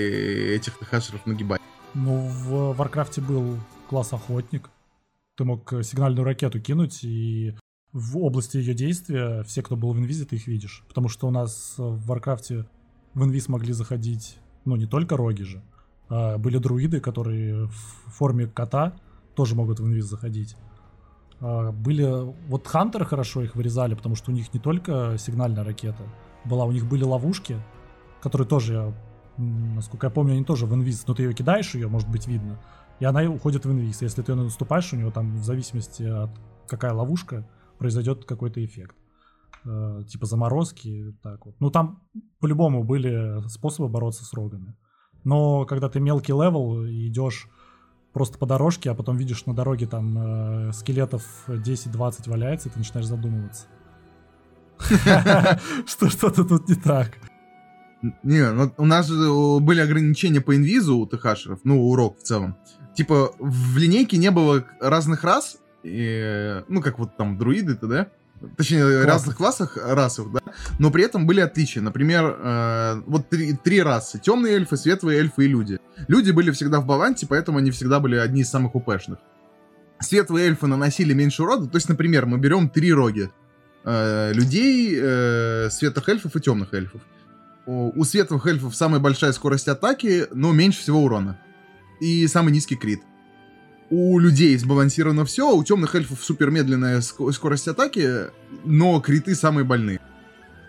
этих 0.56 0.80
хашеров 0.90 1.26
нагибать. 1.26 1.60
Ну, 1.94 2.30
в 2.30 2.74
Варкрафте 2.78 3.20
был 3.20 3.60
класс 3.90 4.14
охотник. 4.14 4.70
Ты 5.38 5.46
мог 5.46 5.72
сигнальную 5.84 6.26
ракету 6.26 6.60
кинуть, 6.60 7.04
и 7.04 7.56
в 7.94 8.18
области 8.18 8.58
ее 8.58 8.74
действия 8.74 9.44
все, 9.44 9.62
кто 9.62 9.76
был 9.76 9.94
в 9.94 10.00
инвизе, 10.00 10.26
ты 10.26 10.36
их 10.36 10.48
видишь. 10.48 10.84
Потому 10.88 11.10
что 11.10 11.28
у 11.28 11.32
нас 11.32 11.76
в 11.78 12.06
Варкрафте 12.08 12.66
в 13.14 13.24
инвиз 13.24 13.48
могли 13.48 13.72
заходить, 13.72 14.38
ну, 14.66 14.76
не 14.76 14.88
только 14.88 15.16
роги 15.16 15.44
же, 15.44 15.64
а 16.10 16.38
были 16.38 16.58
друиды, 16.58 17.00
которые 17.00 17.68
в 17.68 18.12
форме 18.12 18.48
кота 18.48 18.98
тоже 19.36 19.56
могут 19.56 19.80
в 19.80 19.86
инвиз 19.86 20.06
заходить. 20.06 20.58
А 21.40 21.72
были... 21.72 22.34
Вот 22.48 22.66
хантеры 22.66 23.06
хорошо 23.06 23.44
их 23.44 23.56
вырезали, 23.56 23.94
потому 23.94 24.16
что 24.16 24.32
у 24.32 24.34
них 24.34 24.54
не 24.56 24.60
только 24.60 25.18
сигнальная 25.20 25.64
ракета, 25.64 26.04
была, 26.46 26.66
у 26.66 26.72
них 26.72 26.88
были 26.88 27.04
ловушки, 27.04 27.62
которые 28.22 28.48
тоже, 28.48 28.94
насколько 29.38 30.08
я 30.08 30.12
помню, 30.12 30.34
они 30.34 30.44
тоже 30.44 30.66
в 30.66 30.74
инвиз, 30.74 31.06
но 31.08 31.14
ты 31.14 31.24
ее 31.24 31.34
кидаешь, 31.34 31.76
ее 31.76 31.88
может 31.88 32.10
быть 32.10 32.28
видно, 32.28 32.60
и 33.00 33.06
она 33.06 33.24
уходит 33.24 33.66
в 33.66 33.72
инвиз. 33.72 34.02
Если 34.02 34.22
ты 34.22 34.36
наступаешь, 34.36 34.92
у 34.94 34.98
него 34.98 35.12
там 35.12 35.40
в 35.40 35.44
зависимости 35.44 36.04
от 36.04 36.32
какая 36.68 36.94
ловушка, 36.94 37.48
произойдет 37.78 38.26
какой-то 38.26 38.64
эффект. 38.64 38.96
Э, 39.66 40.04
типа 40.08 40.26
заморозки, 40.26 41.16
так 41.22 41.46
вот. 41.46 41.56
Ну 41.60 41.70
там 41.70 42.02
по-любому 42.40 42.84
были 42.84 43.48
способы 43.50 43.90
бороться 43.90 44.26
с 44.26 44.34
рогами. 44.34 44.76
Но 45.24 45.66
когда 45.66 45.90
ты 45.90 46.00
мелкий 46.00 46.32
level 46.32 46.84
и 46.86 47.08
идешь 47.08 47.48
просто 48.14 48.38
по 48.38 48.46
дорожке, 48.46 48.92
а 48.92 48.96
потом 48.96 49.18
видишь 49.18 49.46
на 49.46 49.54
дороге 49.54 49.88
там 49.88 50.70
э, 50.70 50.74
скелетов 50.74 51.24
10-20 51.48 52.30
валяется, 52.30 52.70
и 52.70 52.72
ты 52.72 52.80
начинаешь 52.80 53.08
задумываться. 53.08 53.68
Что 55.86 56.10
что-то 56.10 56.44
тут 56.44 56.70
не 56.70 56.76
так. 56.76 57.18
Не, 58.24 58.52
ну 58.52 58.72
у 58.78 58.86
нас 58.86 59.08
же 59.08 59.60
были 59.60 59.82
ограничения 59.82 60.40
по 60.40 60.56
инвизу 60.56 60.98
у 60.98 61.08
ТХшеров, 61.08 61.62
ну, 61.64 61.90
у 61.90 61.97
рог 61.97 62.20
в 62.20 62.24
целом. 62.24 62.56
Типа, 62.98 63.32
в 63.38 63.78
линейке 63.78 64.18
не 64.18 64.32
было 64.32 64.66
разных 64.80 65.24
рас, 65.24 65.60
и, 65.84 66.64
ну, 66.68 66.82
как 66.82 66.98
вот 66.98 67.16
там 67.16 67.38
друиды, 67.38 67.76
то 67.76 67.86
да? 67.86 68.08
Точнее, 68.58 69.04
в 69.04 69.06
разных 69.06 69.38
классах, 69.38 69.78
расах, 69.78 70.32
да? 70.32 70.40
Но 70.80 70.90
при 70.90 71.04
этом 71.04 71.28
были 71.28 71.40
отличия. 71.40 71.84
Например, 71.84 72.36
э, 72.40 73.02
вот 73.06 73.30
три, 73.30 73.54
три 73.54 73.84
расы. 73.84 74.18
Темные 74.18 74.56
эльфы, 74.56 74.78
светлые 74.78 75.20
эльфы 75.20 75.46
и 75.46 75.48
люди. 75.48 75.80
Люди 76.08 76.32
были 76.32 76.50
всегда 76.50 76.80
в 76.80 76.88
балансе, 76.88 77.28
поэтому 77.28 77.60
они 77.60 77.70
всегда 77.70 78.00
были 78.00 78.16
одни 78.16 78.42
из 78.42 78.50
самых 78.50 78.74
упэшных. 78.74 79.20
Светлые 80.00 80.48
эльфы 80.48 80.66
наносили 80.66 81.14
меньше 81.14 81.44
урода. 81.44 81.68
То 81.68 81.78
есть, 81.78 81.90
например, 81.90 82.26
мы 82.26 82.40
берем 82.40 82.68
три 82.68 82.92
роги 82.92 83.30
э, 83.84 84.34
людей, 84.34 84.98
э, 85.00 85.70
светлых 85.70 86.10
эльфов 86.10 86.36
и 86.36 86.42
темных 86.42 86.74
эльфов. 86.74 87.02
У, 87.68 87.92
у 88.00 88.04
светлых 88.06 88.48
эльфов 88.48 88.76
самая 88.76 89.00
большая 89.00 89.34
скорость 89.34 89.68
атаки, 89.68 90.26
но 90.32 90.52
меньше 90.52 90.80
всего 90.80 91.04
урона. 91.04 91.40
И 92.00 92.28
самый 92.28 92.52
низкий 92.52 92.76
крит. 92.76 93.02
У 93.90 94.20
людей 94.20 94.58
сбалансировано 94.58 95.24
все, 95.26 95.56
у 95.56 95.64
темных 95.64 95.96
эльфов 95.96 96.24
супер 96.24 96.52
медленная 96.52 97.02
скорость 97.02 97.68
атаки, 97.68 98.26
но 98.66 99.00
криты 99.00 99.34
самые 99.34 99.64
больные. 99.64 100.00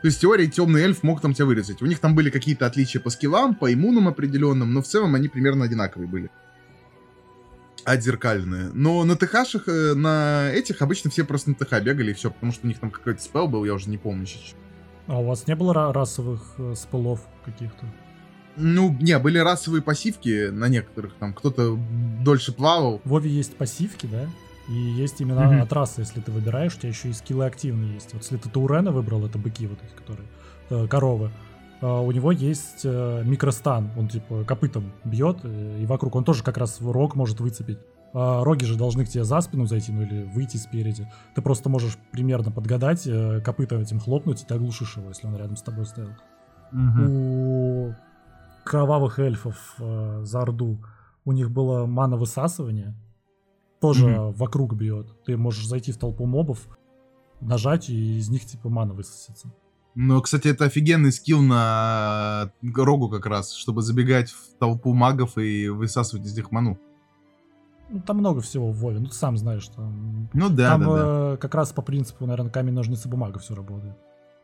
То 0.01 0.07
есть 0.07 0.19
в 0.19 0.21
теории 0.21 0.47
темный 0.47 0.83
эльф 0.83 1.03
мог 1.03 1.21
там 1.21 1.35
тебя 1.35 1.47
вырезать. 1.47 1.83
У 1.83 1.87
них 1.87 1.99
там 1.99 2.15
были 2.15 2.31
какие-то 2.31 2.67
отличия 2.67 3.01
по 3.01 3.11
скиллам, 3.11 3.57
по 3.57 3.73
иммунам 3.73 4.07
определенным, 4.07 4.73
но 4.73 4.83
в 4.83 4.87
целом 4.87 5.17
они 5.17 5.29
примерно 5.29 5.65
одинаковые 5.65 6.09
были 6.09 6.31
отзеркальные. 7.85 8.71
Но 8.75 9.03
на 9.05 9.17
ТХшах, 9.17 9.67
на 9.67 10.51
этих 10.53 10.83
обычно 10.83 11.11
все 11.11 11.25
просто 11.25 11.51
на 11.51 11.57
ТХ 11.57 11.81
бегали 11.83 12.11
и 12.11 12.15
все, 12.15 12.31
потому 12.31 12.53
что 12.53 12.67
у 12.67 12.69
них 12.69 12.79
там 12.79 12.91
какой-то 12.91 13.23
спел 13.23 13.49
был, 13.49 13.65
я 13.65 13.75
уже 13.75 13.89
не 13.89 13.99
помню 13.99 14.27
сейчас. 14.27 14.55
А 15.07 15.19
у 15.19 15.27
вас 15.27 15.47
не 15.47 15.57
было 15.57 15.73
ра- 15.73 15.93
расовых 15.93 16.43
э, 16.59 16.75
спылов 16.77 17.21
каких-то? 17.45 17.87
Ну, 18.59 18.97
не, 19.01 19.19
были 19.19 19.39
расовые 19.39 19.83
пассивки 19.83 20.51
на 20.51 20.69
некоторых, 20.69 21.15
там 21.15 21.33
кто-то 21.33 21.79
дольше 22.23 22.53
плавал. 22.53 23.01
В 23.05 23.11
Вове 23.11 23.31
есть 23.31 23.57
пассивки, 23.57 24.07
да? 24.07 24.27
И 24.69 24.73
есть 24.73 25.21
именно 25.21 25.45
Мгм. 25.47 25.63
от 25.63 25.73
расы, 25.73 26.01
если 26.03 26.21
ты 26.21 26.31
выбираешь, 26.31 26.75
у 26.75 26.79
тебя 26.79 26.91
еще 26.91 27.09
и 27.09 27.13
скиллы 27.13 27.47
активные 27.47 27.95
есть. 27.95 28.13
Вот 28.13 28.23
если 28.23 28.37
ты 28.37 28.51
Таурена 28.51 28.91
выбрал, 28.93 29.25
это 29.25 29.39
быки 29.39 29.67
вот 29.67 29.79
эти, 29.83 29.93
которые, 29.95 30.29
э, 30.71 30.87
коровы, 30.89 31.31
а 31.81 32.01
у 32.01 32.11
него 32.13 32.33
есть 32.33 32.83
э, 32.85 33.23
микростан, 33.25 33.91
он 33.97 34.09
типа 34.09 34.45
копытом 34.45 34.93
бьет, 35.05 35.39
э, 35.45 35.79
и 35.81 35.87
вокруг 35.87 36.17
он 36.17 36.25
тоже 36.25 36.43
как 36.43 36.59
раз 36.59 36.81
рог 36.81 37.15
может 37.15 37.41
выцепить. 37.41 37.79
А 38.13 38.43
роги 38.43 38.65
же 38.65 38.77
должны 38.77 39.05
к 39.05 39.09
тебе 39.09 39.25
за 39.25 39.41
спину 39.41 39.67
зайти, 39.67 39.93
ну 39.93 40.03
или 40.03 40.25
выйти 40.25 40.57
спереди. 40.57 41.09
Ты 41.35 41.43
просто 41.43 41.69
можешь 41.69 41.97
примерно 42.11 42.51
подгадать, 42.51 43.07
э, 43.07 43.41
копытом 43.43 43.81
этим 43.81 44.01
хлопнуть, 44.01 44.43
и 44.43 44.47
ты 44.47 44.55
оглушишь 44.55 44.97
его, 44.97 45.09
если 45.11 45.27
он 45.27 45.37
рядом 45.37 45.57
с 45.57 45.63
тобой 45.63 45.87
стоял. 45.87 46.11
У 46.73 47.95
кровавых 48.69 49.19
эльфов 49.19 49.75
э, 49.79 50.21
за 50.25 50.41
Орду 50.43 50.79
у 51.25 51.33
них 51.33 51.51
было 51.51 51.87
мана 51.87 52.17
высасывание. 52.17 52.95
Тоже 53.81 54.07
Мгм. 54.09 54.33
вокруг 54.33 54.75
бьет. 54.75 55.07
Ты 55.25 55.37
можешь 55.37 55.67
зайти 55.67 55.93
в 55.93 55.99
толпу 55.99 56.27
мобов, 56.27 56.67
нажать, 57.41 57.89
и 57.91 58.19
из 58.19 58.29
них 58.29 58.45
типа 58.45 58.69
мана 58.69 58.95
высосется. 58.95 59.53
Но, 59.95 60.21
кстати, 60.21 60.49
это 60.49 60.65
офигенный 60.67 61.11
скилл 61.13 61.41
на 61.43 62.53
рогу 62.75 63.09
как 63.09 63.27
раз, 63.27 63.53
чтобы 63.53 63.83
забегать 63.83 64.31
в 64.31 64.57
толпу 64.59 64.93
магов 64.95 65.39
и 65.39 65.69
высасывать 65.69 66.27
из 66.27 66.37
них 66.37 66.51
ману. 66.53 66.79
Ну, 67.91 68.01
там 68.01 68.19
много 68.19 68.41
всего 68.41 68.71
в 68.71 68.77
Вове. 68.79 69.01
Ну, 69.01 69.07
ты 69.07 69.15
сам 69.15 69.37
знаешь, 69.37 69.67
там, 69.69 70.29
Ну 70.35 70.51
да, 70.51 70.69
там 70.71 70.81
да, 70.83 70.87
да. 70.87 71.35
э, 71.35 71.37
как 71.39 71.55
раз 71.55 71.73
по 71.73 71.83
принципу, 71.83 72.27
наверное, 72.27 72.51
камень, 72.51 72.75
ножницы, 72.75 73.09
бумага 73.09 73.39
все 73.39 73.55
работает. 73.55 73.97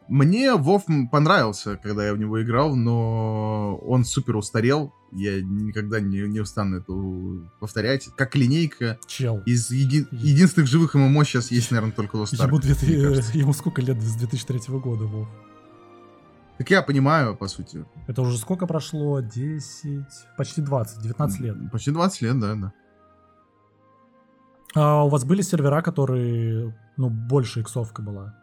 Мне 0.09 0.55
Вов 0.55 0.85
понравился, 1.11 1.77
когда 1.83 2.07
я 2.07 2.13
в 2.13 2.19
него 2.19 2.43
играл, 2.43 2.77
но 2.77 3.77
он 3.77 4.05
супер 4.05 4.37
устарел. 4.37 4.93
Я 5.13 5.41
никогда 5.41 6.01
не, 6.01 6.19
не 6.29 6.41
устану 6.41 6.79
это 6.79 6.93
повторять. 7.61 8.09
Как 8.17 8.35
линейка. 8.37 8.99
Чел. 9.07 9.43
Из 9.47 9.71
еди- 9.71 10.07
единственных 10.11 10.69
живых 10.69 10.95
ММО 10.95 11.25
сейчас 11.25 11.51
есть, 11.51 11.71
наверное, 11.71 11.93
только 11.95 12.19
Lost 12.19 12.35
Ark, 12.35 12.47
Ему, 12.49 12.59
две- 12.59 12.75
мне 12.97 13.09
кажется. 13.09 13.39
ему 13.39 13.53
сколько 13.53 13.81
лет 13.81 14.01
с 14.03 14.15
2003 14.17 14.79
года, 14.79 15.05
Вов? 15.05 15.29
Так 16.59 16.71
я 16.71 16.83
понимаю, 16.83 17.35
по 17.37 17.49
сути. 17.49 17.85
Это 18.07 18.23
уже 18.23 18.37
сколько 18.39 18.67
прошло? 18.67 19.21
10, 19.21 20.05
почти 20.37 20.61
20, 20.63 21.01
19 21.03 21.41
лет. 21.41 21.57
Почти 21.73 21.91
20 21.91 22.23
лет, 22.23 22.39
да, 22.41 22.55
да. 22.55 22.73
А 24.75 25.05
у 25.05 25.09
вас 25.09 25.25
были 25.25 25.43
сервера, 25.43 25.83
которые, 25.83 26.77
ну, 26.97 27.09
больше 27.09 27.61
иксовка 27.61 28.03
была? 28.03 28.35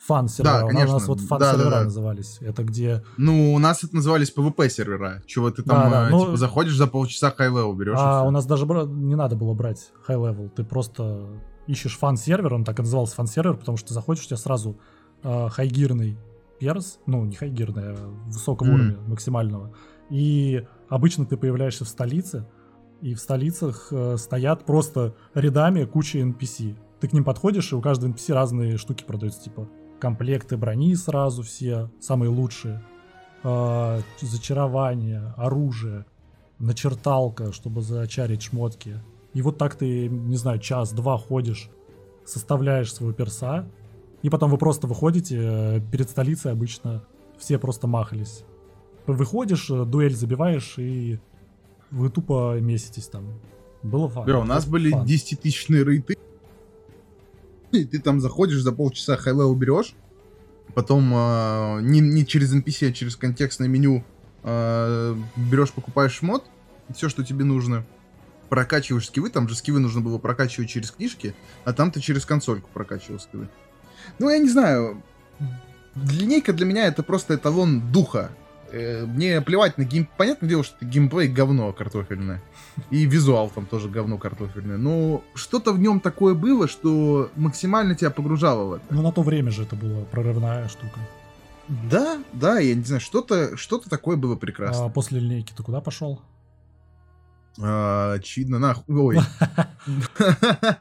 Фан-сервера. 0.00 0.58
Да, 0.60 0.64
У 0.64 0.68
конечно. 0.68 0.92
нас 0.94 1.08
вот 1.08 1.18
Да, 1.18 1.24
фан-сервера 1.26 1.70
да, 1.70 1.78
да. 1.78 1.84
назывались. 1.84 2.38
Это 2.40 2.62
где... 2.64 3.04
Ну, 3.16 3.52
у 3.54 3.58
нас 3.58 3.82
это 3.84 3.96
назывались 3.96 4.32
PvP 4.34 4.68
сервера. 4.68 5.22
Чего 5.26 5.50
ты 5.50 5.62
там, 5.62 5.90
Да, 5.90 5.90
да, 5.90 6.08
э, 6.08 6.10
ну- 6.10 6.24
типа, 6.26 6.36
заходишь 6.36 6.76
за 6.76 6.86
полчаса 6.86 7.30
high-level 7.36 7.72
берешь. 7.74 7.96
А 7.98 8.22
у 8.22 8.30
нас 8.30 8.46
даже 8.46 8.64
не 8.66 9.16
надо 9.16 9.34
было 9.36 9.54
брать 9.54 9.90
high-level. 10.08 10.50
Ты 10.50 10.64
просто 10.64 11.26
ищешь 11.66 11.98
фан-сервер, 11.98 12.54
он 12.54 12.64
так 12.64 12.78
и 12.78 12.82
назывался 12.82 13.14
фан-сервер, 13.16 13.56
потому 13.56 13.76
что 13.76 13.92
заходишь, 13.92 14.24
у 14.24 14.26
тебя 14.28 14.36
сразу 14.36 14.78
а, 15.22 15.48
хайгирный 15.48 16.16
перс, 16.60 16.98
ну, 17.06 17.24
не 17.24 17.34
хайгирный, 17.34 17.92
а 17.92 17.96
высокого 18.26 18.68
Мгм. 18.68 18.74
уровня, 18.76 18.96
максимального. 19.08 19.74
И 20.10 20.64
обычно 20.88 21.26
ты 21.26 21.36
появляешься 21.36 21.84
в 21.84 21.88
столице, 21.88 22.46
и 23.00 23.14
в 23.14 23.20
столицах 23.20 23.88
э, 23.92 24.16
стоят 24.16 24.64
просто 24.64 25.14
рядами 25.34 25.84
куча 25.84 26.18
NPC. 26.18 26.76
Ты 27.00 27.08
к 27.08 27.12
ним 27.12 27.22
подходишь, 27.24 27.70
и 27.72 27.76
у 27.76 27.80
каждого 27.80 28.10
NPC 28.10 28.32
разные 28.32 28.76
штуки 28.76 29.04
продаются, 29.04 29.42
типа 29.42 29.68
комплекты 29.98 30.56
брони 30.56 30.94
сразу 30.94 31.42
все, 31.42 31.90
самые 32.00 32.30
лучшие, 32.30 32.82
а, 33.42 34.00
зачарование, 34.20 35.34
оружие, 35.36 36.04
начерталка, 36.58 37.52
чтобы 37.52 37.82
зачарить 37.82 38.42
шмотки. 38.42 39.00
И 39.34 39.42
вот 39.42 39.58
так 39.58 39.76
ты, 39.76 40.08
не 40.08 40.36
знаю, 40.36 40.58
час-два 40.58 41.18
ходишь, 41.18 41.70
составляешь 42.24 42.92
своего 42.92 43.12
перса, 43.12 43.68
и 44.22 44.30
потом 44.30 44.50
вы 44.50 44.58
просто 44.58 44.86
выходите, 44.86 45.38
э, 45.40 45.80
перед 45.92 46.10
столицей 46.10 46.50
обычно 46.50 47.04
все 47.38 47.58
просто 47.58 47.86
махались. 47.86 48.44
Выходишь, 49.06 49.70
э, 49.70 49.84
дуэль 49.84 50.14
забиваешь, 50.14 50.74
и 50.78 51.20
вы 51.90 52.10
тупо 52.10 52.58
меситесь 52.60 53.06
там. 53.06 53.40
Было 53.82 54.08
фан. 54.08 54.24
Бля, 54.24 54.40
у 54.40 54.44
нас 54.44 54.64
Это 54.64 54.72
были 54.72 54.90
фан. 54.90 55.06
10-тысячные 55.06 55.84
рейты. 55.84 56.18
И 57.72 57.84
ты 57.84 57.98
там 57.98 58.20
заходишь, 58.20 58.60
за 58.60 58.72
полчаса 58.72 59.16
high 59.16 59.33
level 59.33 59.54
берешь, 59.54 59.94
потом 60.74 61.12
э, 61.14 61.80
не, 61.82 62.00
не 62.00 62.26
через 62.26 62.54
NPC, 62.54 62.90
а 62.90 62.92
через 62.92 63.16
контекстное 63.16 63.68
меню 63.68 64.04
э, 64.42 65.16
берешь, 65.36 65.72
покупаешь 65.72 66.14
шмот, 66.14 66.44
все, 66.94 67.08
что 67.08 67.24
тебе 67.24 67.44
нужно, 67.44 67.84
прокачиваешь 68.48 69.06
скиллы, 69.06 69.30
там 69.30 69.48
же 69.48 69.54
скиллы 69.54 69.80
нужно 69.80 70.00
было 70.00 70.18
прокачивать 70.18 70.70
через 70.70 70.90
книжки, 70.90 71.34
а 71.64 71.72
там 71.72 71.90
ты 71.90 72.00
через 72.00 72.24
консольку 72.24 72.70
прокачивал 72.72 73.20
скиллы. 73.20 73.48
Ну, 74.18 74.30
я 74.30 74.38
не 74.38 74.48
знаю, 74.48 75.02
линейка 75.94 76.52
для 76.52 76.66
меня 76.66 76.86
это 76.86 77.02
просто 77.02 77.34
эталон 77.34 77.92
духа. 77.92 78.30
Э, 78.70 79.06
Мне 79.06 79.40
плевать 79.40 79.78
на 79.78 79.84
гейм... 79.84 80.08
Понятное 80.16 80.48
дело, 80.48 80.64
что 80.64 80.84
геймплей 80.84 81.28
говно 81.28 81.72
картофельное. 81.72 82.42
И 82.90 83.04
визуал 83.06 83.50
там 83.50 83.66
тоже 83.66 83.88
говно 83.88 84.18
картофельное. 84.18 84.76
Но 84.76 85.22
что-то 85.34 85.72
в 85.72 85.78
нем 85.78 86.00
такое 86.00 86.34
было, 86.34 86.68
что 86.68 87.30
максимально 87.36 87.94
тебя 87.94 88.10
погружало 88.10 88.64
в 88.64 88.72
это. 88.74 88.84
Ну, 88.90 89.02
на 89.02 89.12
то 89.12 89.22
время 89.22 89.50
же 89.50 89.62
это 89.62 89.76
была 89.76 90.04
прорывная 90.04 90.68
штука. 90.68 91.00
Да, 91.68 92.18
да, 92.32 92.58
я 92.58 92.74
не 92.74 92.82
знаю, 92.82 93.00
что-то 93.00 93.56
что 93.56 93.78
такое 93.78 94.16
было 94.16 94.36
прекрасно. 94.36 94.86
А 94.86 94.88
после 94.88 95.20
линейки 95.20 95.52
ты 95.54 95.62
куда 95.62 95.80
пошел? 95.80 96.22
А, 97.60 98.14
очевидно, 98.14 98.58
нахуй. 98.58 98.96
Ой. 98.96 99.18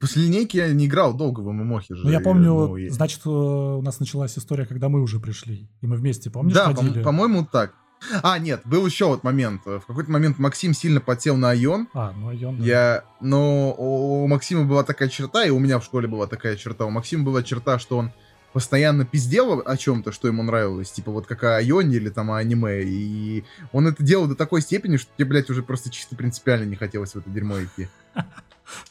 После 0.00 0.22
линейки 0.24 0.56
я 0.56 0.72
не 0.72 0.86
играл 0.86 1.12
долго 1.12 1.40
в 1.40 1.50
ММОхе 1.50 1.96
же. 1.96 2.04
Ну, 2.04 2.10
я 2.10 2.20
помню, 2.20 2.52
Ну, 2.54 2.76
и- 2.76 2.88
значит, 2.88 3.20
э, 3.26 3.28
у 3.28 3.82
нас 3.82 3.98
началась 3.98 4.38
история, 4.38 4.64
когда 4.64 4.88
мы 4.88 5.02
уже 5.02 5.18
пришли. 5.18 5.68
И 5.80 5.86
мы 5.88 5.96
вместе, 5.96 6.30
помнишь, 6.30 6.54
да, 6.54 6.66
ходили? 6.72 6.98
по- 6.98 7.04
по-моему, 7.06 7.44
так. 7.50 7.74
А, 8.22 8.38
нет, 8.38 8.60
был 8.64 8.86
еще 8.86 9.06
вот 9.06 9.24
момент. 9.24 9.62
В 9.66 9.80
какой-то 9.80 10.08
момент 10.12 10.38
Максим 10.38 10.72
сильно 10.72 11.00
подсел 11.00 11.36
на 11.36 11.50
Айон. 11.50 11.88
А, 11.94 12.12
ну, 12.16 12.28
Айон, 12.28 12.58
да. 12.58 12.64
Я, 12.64 13.04
но 13.20 13.74
у 13.76 14.24
Максима 14.28 14.64
была 14.66 14.84
такая 14.84 15.08
черта, 15.08 15.44
и 15.44 15.50
у 15.50 15.58
меня 15.58 15.80
в 15.80 15.84
школе 15.84 16.06
была 16.06 16.28
такая 16.28 16.54
черта. 16.54 16.84
У 16.84 16.90
Максима 16.90 17.24
была 17.24 17.42
черта, 17.42 17.80
что 17.80 17.98
он 17.98 18.12
постоянно 18.52 19.04
пиздел 19.04 19.62
о 19.66 19.76
чем-то, 19.76 20.12
что 20.12 20.28
ему 20.28 20.44
нравилось, 20.44 20.92
типа 20.92 21.10
вот 21.10 21.26
как 21.26 21.42
о 21.42 21.56
Айоне 21.56 21.96
или 21.96 22.08
там 22.08 22.30
о 22.30 22.36
аниме, 22.38 22.82
и 22.84 23.44
он 23.72 23.88
это 23.88 24.02
делал 24.04 24.26
до 24.28 24.36
такой 24.36 24.62
степени, 24.62 24.96
что 24.96 25.10
тебе, 25.16 25.26
блядь, 25.28 25.50
уже 25.50 25.64
просто 25.64 25.90
чисто 25.90 26.14
принципиально 26.14 26.64
не 26.66 26.76
хотелось 26.76 27.12
в 27.12 27.16
это 27.16 27.28
дерьмо 27.28 27.56
идти. 27.60 27.88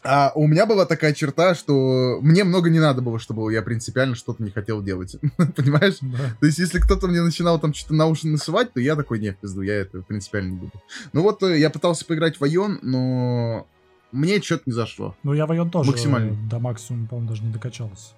А 0.04 0.32
у 0.36 0.48
меня 0.48 0.66
была 0.66 0.86
такая 0.86 1.14
черта, 1.14 1.56
что 1.56 2.20
мне 2.22 2.44
много 2.44 2.70
не 2.70 2.80
надо 2.80 3.02
было, 3.02 3.20
чтобы 3.20 3.52
я 3.54 3.62
принципиально 3.62 4.16
что-то 4.16 4.44
не 4.44 4.52
хотел 4.52 4.82
делать. 4.82 5.16
Понимаешь? 5.56 5.98
Да. 6.02 6.36
То 6.40 6.46
есть, 6.46 6.60
если 6.60 6.80
кто-то 6.80 7.08
мне 7.08 7.22
начинал 7.22 7.60
там 7.60 7.74
что-то 7.74 7.94
на 7.94 8.08
уши 8.08 8.28
насывать, 8.28 8.74
то 8.74 8.80
я 8.80 8.96
такой, 8.96 9.20
не, 9.20 9.34
пизду, 9.34 9.62
я 9.62 9.76
это 9.76 10.02
принципиально 10.02 10.52
не 10.52 10.58
буду. 10.58 10.72
Ну 11.14 11.22
вот, 11.22 11.44
э, 11.44 11.60
я 11.60 11.70
пытался 11.70 12.06
поиграть 12.06 12.40
в 12.40 12.44
Айон, 12.44 12.80
но 12.82 13.68
мне 14.12 14.42
что-то 14.42 14.64
не 14.66 14.74
зашло. 14.74 15.16
Ну, 15.24 15.34
я 15.34 15.46
в 15.46 15.52
Айон 15.52 15.70
тоже 15.70 15.92
Максимально. 15.92 16.32
э, 16.32 16.50
до 16.50 16.60
максимума, 16.60 17.08
по-моему, 17.08 17.30
даже 17.30 17.44
не 17.44 17.52
докачался. 17.52 18.14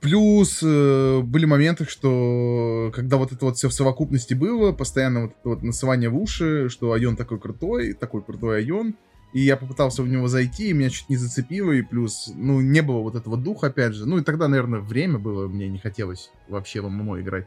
Плюс 0.00 0.60
э, 0.64 1.20
были 1.20 1.44
моменты, 1.44 1.84
что 1.84 2.90
когда 2.92 3.18
вот 3.18 3.30
это 3.30 3.44
вот 3.44 3.56
все 3.56 3.68
в 3.68 3.72
совокупности 3.72 4.34
было, 4.34 4.72
постоянно 4.72 5.22
вот 5.22 5.30
это 5.38 5.48
вот 5.48 5.62
насывание 5.62 6.08
в 6.08 6.16
уши, 6.16 6.68
что 6.68 6.92
Айон 6.92 7.14
такой 7.14 7.38
крутой, 7.38 7.92
такой 7.92 8.22
крутой 8.22 8.58
Айон, 8.58 8.94
и 9.32 9.40
я 9.40 9.56
попытался 9.56 10.02
в 10.02 10.08
него 10.08 10.28
зайти, 10.28 10.70
и 10.70 10.72
меня 10.72 10.90
чуть 10.90 11.08
не 11.08 11.16
зацепило, 11.16 11.72
и 11.72 11.82
плюс, 11.82 12.30
ну, 12.34 12.60
не 12.60 12.82
было 12.82 13.00
вот 13.00 13.14
этого 13.14 13.36
духа, 13.36 13.68
опять 13.68 13.94
же. 13.94 14.06
Ну, 14.06 14.18
и 14.18 14.22
тогда, 14.22 14.48
наверное, 14.48 14.80
время 14.80 15.18
было, 15.18 15.48
мне 15.48 15.68
не 15.68 15.78
хотелось 15.78 16.30
вообще 16.48 16.80
в 16.80 16.88
ММО 16.88 17.20
играть 17.20 17.46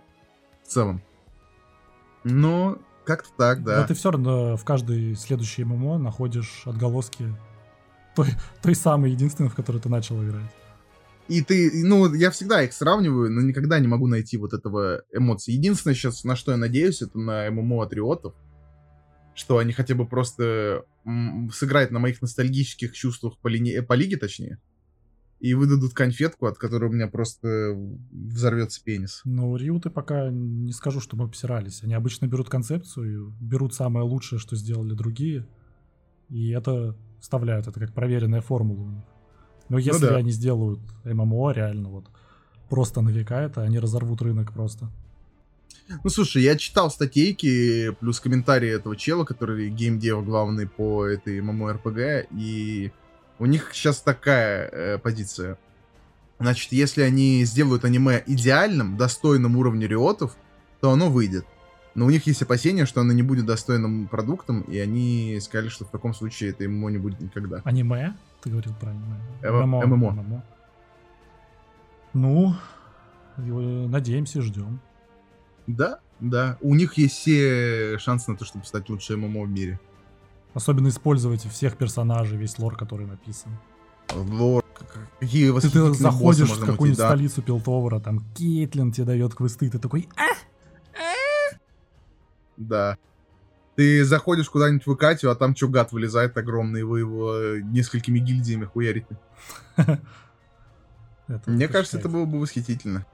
в 0.63 0.67
целом. 0.67 1.01
Но 2.23 2.79
как-то 3.05 3.29
так, 3.37 3.63
да. 3.63 3.81
Но 3.81 3.87
ты 3.87 3.93
все 3.93 4.09
равно 4.11 4.57
в 4.57 4.65
каждой 4.65 5.15
следующей 5.15 5.63
ММО 5.63 5.99
находишь 5.99 6.63
отголоски 6.65 7.25
той, 8.15 8.29
той 8.63 8.73
самой 8.73 9.11
единственной, 9.11 9.49
в 9.49 9.55
которой 9.55 9.79
ты 9.79 9.89
начал 9.89 10.23
играть. 10.23 10.51
И 11.27 11.41
ты, 11.41 11.71
ну, 11.83 12.11
я 12.13 12.29
всегда 12.31 12.63
их 12.63 12.73
сравниваю, 12.73 13.31
но 13.31 13.41
никогда 13.41 13.79
не 13.79 13.87
могу 13.87 14.07
найти 14.07 14.37
вот 14.37 14.53
этого 14.53 15.03
эмоции. 15.11 15.53
Единственное 15.53 15.95
сейчас, 15.95 16.23
на 16.23 16.35
что 16.35 16.51
я 16.51 16.57
надеюсь, 16.57 17.01
это 17.01 17.17
на 17.19 17.49
ММО 17.49 17.83
Атриотов, 17.83 18.33
что 19.35 19.57
они 19.59 19.73
хотя 19.73 19.93
бы 19.93 20.07
просто 20.07 20.85
сыграют 21.51 21.91
на 21.91 21.99
моих 21.99 22.21
ностальгических 22.21 22.93
чувствах 22.93 23.37
по, 23.37 23.47
лине- 23.47 23.83
по 23.83 23.93
лиге, 23.93 24.17
точнее, 24.17 24.59
и 25.39 25.53
выдадут 25.53 25.93
конфетку, 25.93 26.47
от 26.47 26.57
которой 26.57 26.89
у 26.89 26.93
меня 26.93 27.07
просто 27.07 27.75
взорвется 28.11 28.81
пенис. 28.83 29.21
Но 29.25 29.55
Риу 29.57 29.79
ты 29.79 29.89
пока 29.89 30.29
не 30.31 30.71
скажу, 30.71 31.01
что 31.01 31.17
мы 31.17 31.25
обсирались. 31.25 31.83
Они 31.83 31.93
обычно 31.93 32.25
берут 32.25 32.49
концепцию, 32.49 33.35
берут 33.39 33.75
самое 33.75 34.05
лучшее, 34.05 34.39
что 34.39 34.55
сделали 34.55 34.93
другие, 34.93 35.45
и 36.29 36.49
это 36.49 36.97
вставляют. 37.19 37.67
Это 37.67 37.79
как 37.79 37.93
проверенная 37.93 38.41
формула 38.41 38.81
у 38.81 38.89
них. 38.89 39.03
Но 39.67 39.77
если 39.77 40.07
да. 40.07 40.15
они 40.15 40.31
сделают 40.31 40.79
ММО 41.03 41.51
реально 41.51 41.89
вот 41.89 42.09
просто 42.69 43.01
на 43.01 43.09
века 43.09 43.41
это, 43.41 43.61
они 43.63 43.79
разорвут 43.79 44.21
рынок 44.21 44.53
просто. 44.53 44.89
Ну, 45.87 46.09
слушай, 46.09 46.41
я 46.41 46.57
читал 46.57 46.89
статейки, 46.89 47.91
плюс 47.99 48.19
комментарии 48.19 48.69
этого 48.69 48.95
чела, 48.95 49.23
который 49.23 49.69
геймдев 49.69 50.25
главный 50.25 50.67
по 50.67 51.05
этой 51.05 51.39
MMORPG, 51.39 52.27
и 52.31 52.91
у 53.37 53.45
них 53.45 53.69
сейчас 53.73 54.01
такая 54.01 54.67
э, 54.67 54.97
позиция. 54.97 55.57
Значит, 56.39 56.71
если 56.71 57.01
они 57.01 57.43
сделают 57.45 57.85
аниме 57.85 58.23
идеальным, 58.25 58.97
достойным 58.97 59.57
уровня 59.57 59.87
риотов, 59.87 60.35
то 60.81 60.91
оно 60.91 61.09
выйдет. 61.09 61.45
Но 61.93 62.05
у 62.05 62.09
них 62.09 62.27
есть 62.27 62.41
опасения, 62.41 62.85
что 62.85 63.01
оно 63.01 63.13
не 63.13 63.23
будет 63.23 63.45
достойным 63.45 64.07
продуктом, 64.07 64.61
и 64.61 64.77
они 64.79 65.39
сказали, 65.39 65.69
что 65.69 65.85
в 65.85 65.89
таком 65.89 66.13
случае 66.13 66.49
это 66.49 66.67
ММО 66.67 66.89
не 66.89 66.97
будет 66.97 67.21
никогда. 67.21 67.61
Аниме? 67.63 68.15
Ты 68.41 68.49
говорил 68.49 68.73
про 68.75 68.89
аниме. 68.89 69.17
ММО. 69.41 69.85
ММО. 69.85 70.11
ММО. 70.11 70.43
Ну, 72.13 72.55
надеемся, 73.37 74.41
ждем. 74.41 74.81
Да, 75.67 75.99
да. 76.19 76.57
У 76.61 76.75
них 76.75 76.93
есть 76.97 77.15
все 77.15 77.97
шансы 77.99 78.31
на 78.31 78.37
то, 78.37 78.45
чтобы 78.45 78.65
стать 78.65 78.89
лучшим 78.89 79.21
ММО 79.21 79.43
в 79.43 79.49
мире. 79.49 79.79
Особенно 80.53 80.87
использовать 80.87 81.43
всех 81.43 81.77
персонажей, 81.77 82.37
весь 82.37 82.57
лор, 82.59 82.77
который 82.77 83.05
написан. 83.05 83.51
Лор, 84.13 84.63
какие 85.19 85.51
ты, 85.59 85.69
ты 85.69 85.93
заходишь 85.93 86.49
в 86.49 86.65
какую-нибудь 86.65 86.97
да. 86.97 87.09
столицу 87.09 87.41
Пилтовара, 87.41 87.99
там 87.99 88.23
Кейтлин 88.35 88.91
тебе 88.91 89.05
дает 89.05 89.35
квесты, 89.35 89.69
ты 89.69 89.79
такой, 89.79 90.07
а? 90.15 90.31
а? 90.93 91.57
Да. 92.55 92.97
Ты 93.75 94.05
заходишь 94.05 94.49
куда-нибудь 94.49 94.87
в 94.87 94.93
Икатию, 94.93 95.31
а 95.31 95.35
там 95.35 95.55
что, 95.55 95.67
гад 95.67 95.91
вылезает 95.91 96.37
огромный, 96.37 96.83
вы 96.83 96.99
его 96.99 97.57
несколькими 97.57 98.19
гильдиями 98.19 98.65
хуярите. 98.65 99.19
Мне 101.47 101.67
кажется, 101.67 101.97
это 101.97 102.07
было 102.07 102.23
бы 102.25 102.39
восхитительно. 102.39 103.05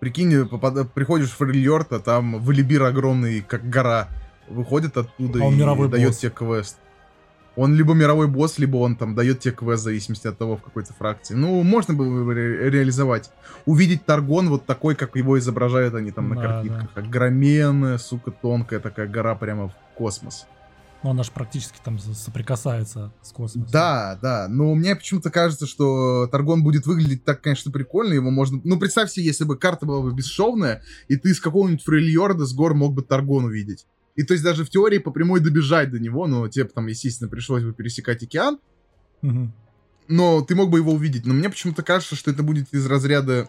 Прикинь, 0.00 0.46
попад... 0.48 0.92
приходишь 0.92 1.30
в 1.30 1.36
Фрильорт, 1.36 1.92
а 1.92 2.00
там 2.00 2.40
Валибир 2.40 2.82
огромный, 2.82 3.40
как 3.40 3.68
гора, 3.68 4.08
выходит 4.48 4.96
оттуда 4.96 5.40
а 5.42 5.48
и 5.48 5.88
дает 5.88 6.08
босс. 6.08 6.18
тебе 6.18 6.30
квест. 6.30 6.78
Он 7.56 7.74
либо 7.74 7.94
мировой 7.94 8.28
босс, 8.28 8.58
либо 8.58 8.76
он 8.76 8.96
там 8.96 9.14
дает 9.14 9.40
тебе 9.40 9.54
квест 9.54 9.80
в 9.80 9.84
зависимости 9.84 10.26
от 10.26 10.36
того, 10.36 10.58
в 10.58 10.62
какой-то 10.62 10.92
фракции. 10.92 11.34
Ну, 11.34 11.62
можно 11.62 11.94
было 11.94 12.24
бы 12.24 12.34
ре- 12.34 12.70
реализовать. 12.70 13.30
Увидеть 13.64 14.04
Таргон 14.04 14.50
вот 14.50 14.66
такой, 14.66 14.94
как 14.94 15.16
его 15.16 15.38
изображают 15.38 15.94
они 15.94 16.10
там 16.10 16.28
на 16.28 16.36
да, 16.36 16.42
картинках. 16.42 16.90
Да. 16.94 17.00
Огроменная, 17.00 17.96
сука, 17.96 18.30
тонкая 18.30 18.78
такая 18.80 19.08
гора 19.08 19.34
прямо 19.34 19.68
в 19.68 19.72
космос. 19.94 20.46
Ну, 21.06 21.10
она 21.12 21.22
же 21.22 21.30
практически 21.30 21.78
там 21.84 22.00
соприкасается 22.00 23.12
с 23.22 23.30
космосом. 23.30 23.70
Да, 23.70 24.18
да. 24.20 24.48
Но 24.48 24.74
мне 24.74 24.96
почему-то 24.96 25.30
кажется, 25.30 25.64
что 25.64 26.26
Таргон 26.26 26.64
будет 26.64 26.84
выглядеть 26.84 27.24
так, 27.24 27.40
конечно, 27.42 27.70
прикольно. 27.70 28.12
Его 28.14 28.32
можно... 28.32 28.60
Ну, 28.64 28.76
представь 28.76 29.12
себе, 29.12 29.26
если 29.26 29.44
бы 29.44 29.56
карта 29.56 29.86
была 29.86 30.02
бы 30.02 30.12
бесшовная, 30.12 30.82
и 31.06 31.14
ты 31.14 31.32
с 31.32 31.38
какого-нибудь 31.38 31.84
Фрильорда 31.84 32.44
с 32.44 32.52
гор 32.52 32.74
мог 32.74 32.92
бы 32.92 33.02
Таргон 33.02 33.44
увидеть. 33.44 33.86
И 34.16 34.24
то 34.24 34.34
есть 34.34 34.42
даже 34.42 34.64
в 34.64 34.68
теории 34.68 34.98
по 34.98 35.12
прямой 35.12 35.38
добежать 35.38 35.92
до 35.92 36.00
него, 36.00 36.26
но 36.26 36.48
тебе 36.48 36.64
там, 36.64 36.88
естественно, 36.88 37.30
пришлось 37.30 37.62
бы 37.62 37.72
пересекать 37.72 38.24
океан. 38.24 38.58
Угу. 39.22 39.52
Но 40.08 40.40
ты 40.42 40.56
мог 40.56 40.70
бы 40.70 40.78
его 40.78 40.90
увидеть. 40.90 41.24
Но 41.24 41.34
мне 41.34 41.48
почему-то 41.48 41.84
кажется, 41.84 42.16
что 42.16 42.32
это 42.32 42.42
будет 42.42 42.74
из 42.74 42.84
разряда 42.84 43.48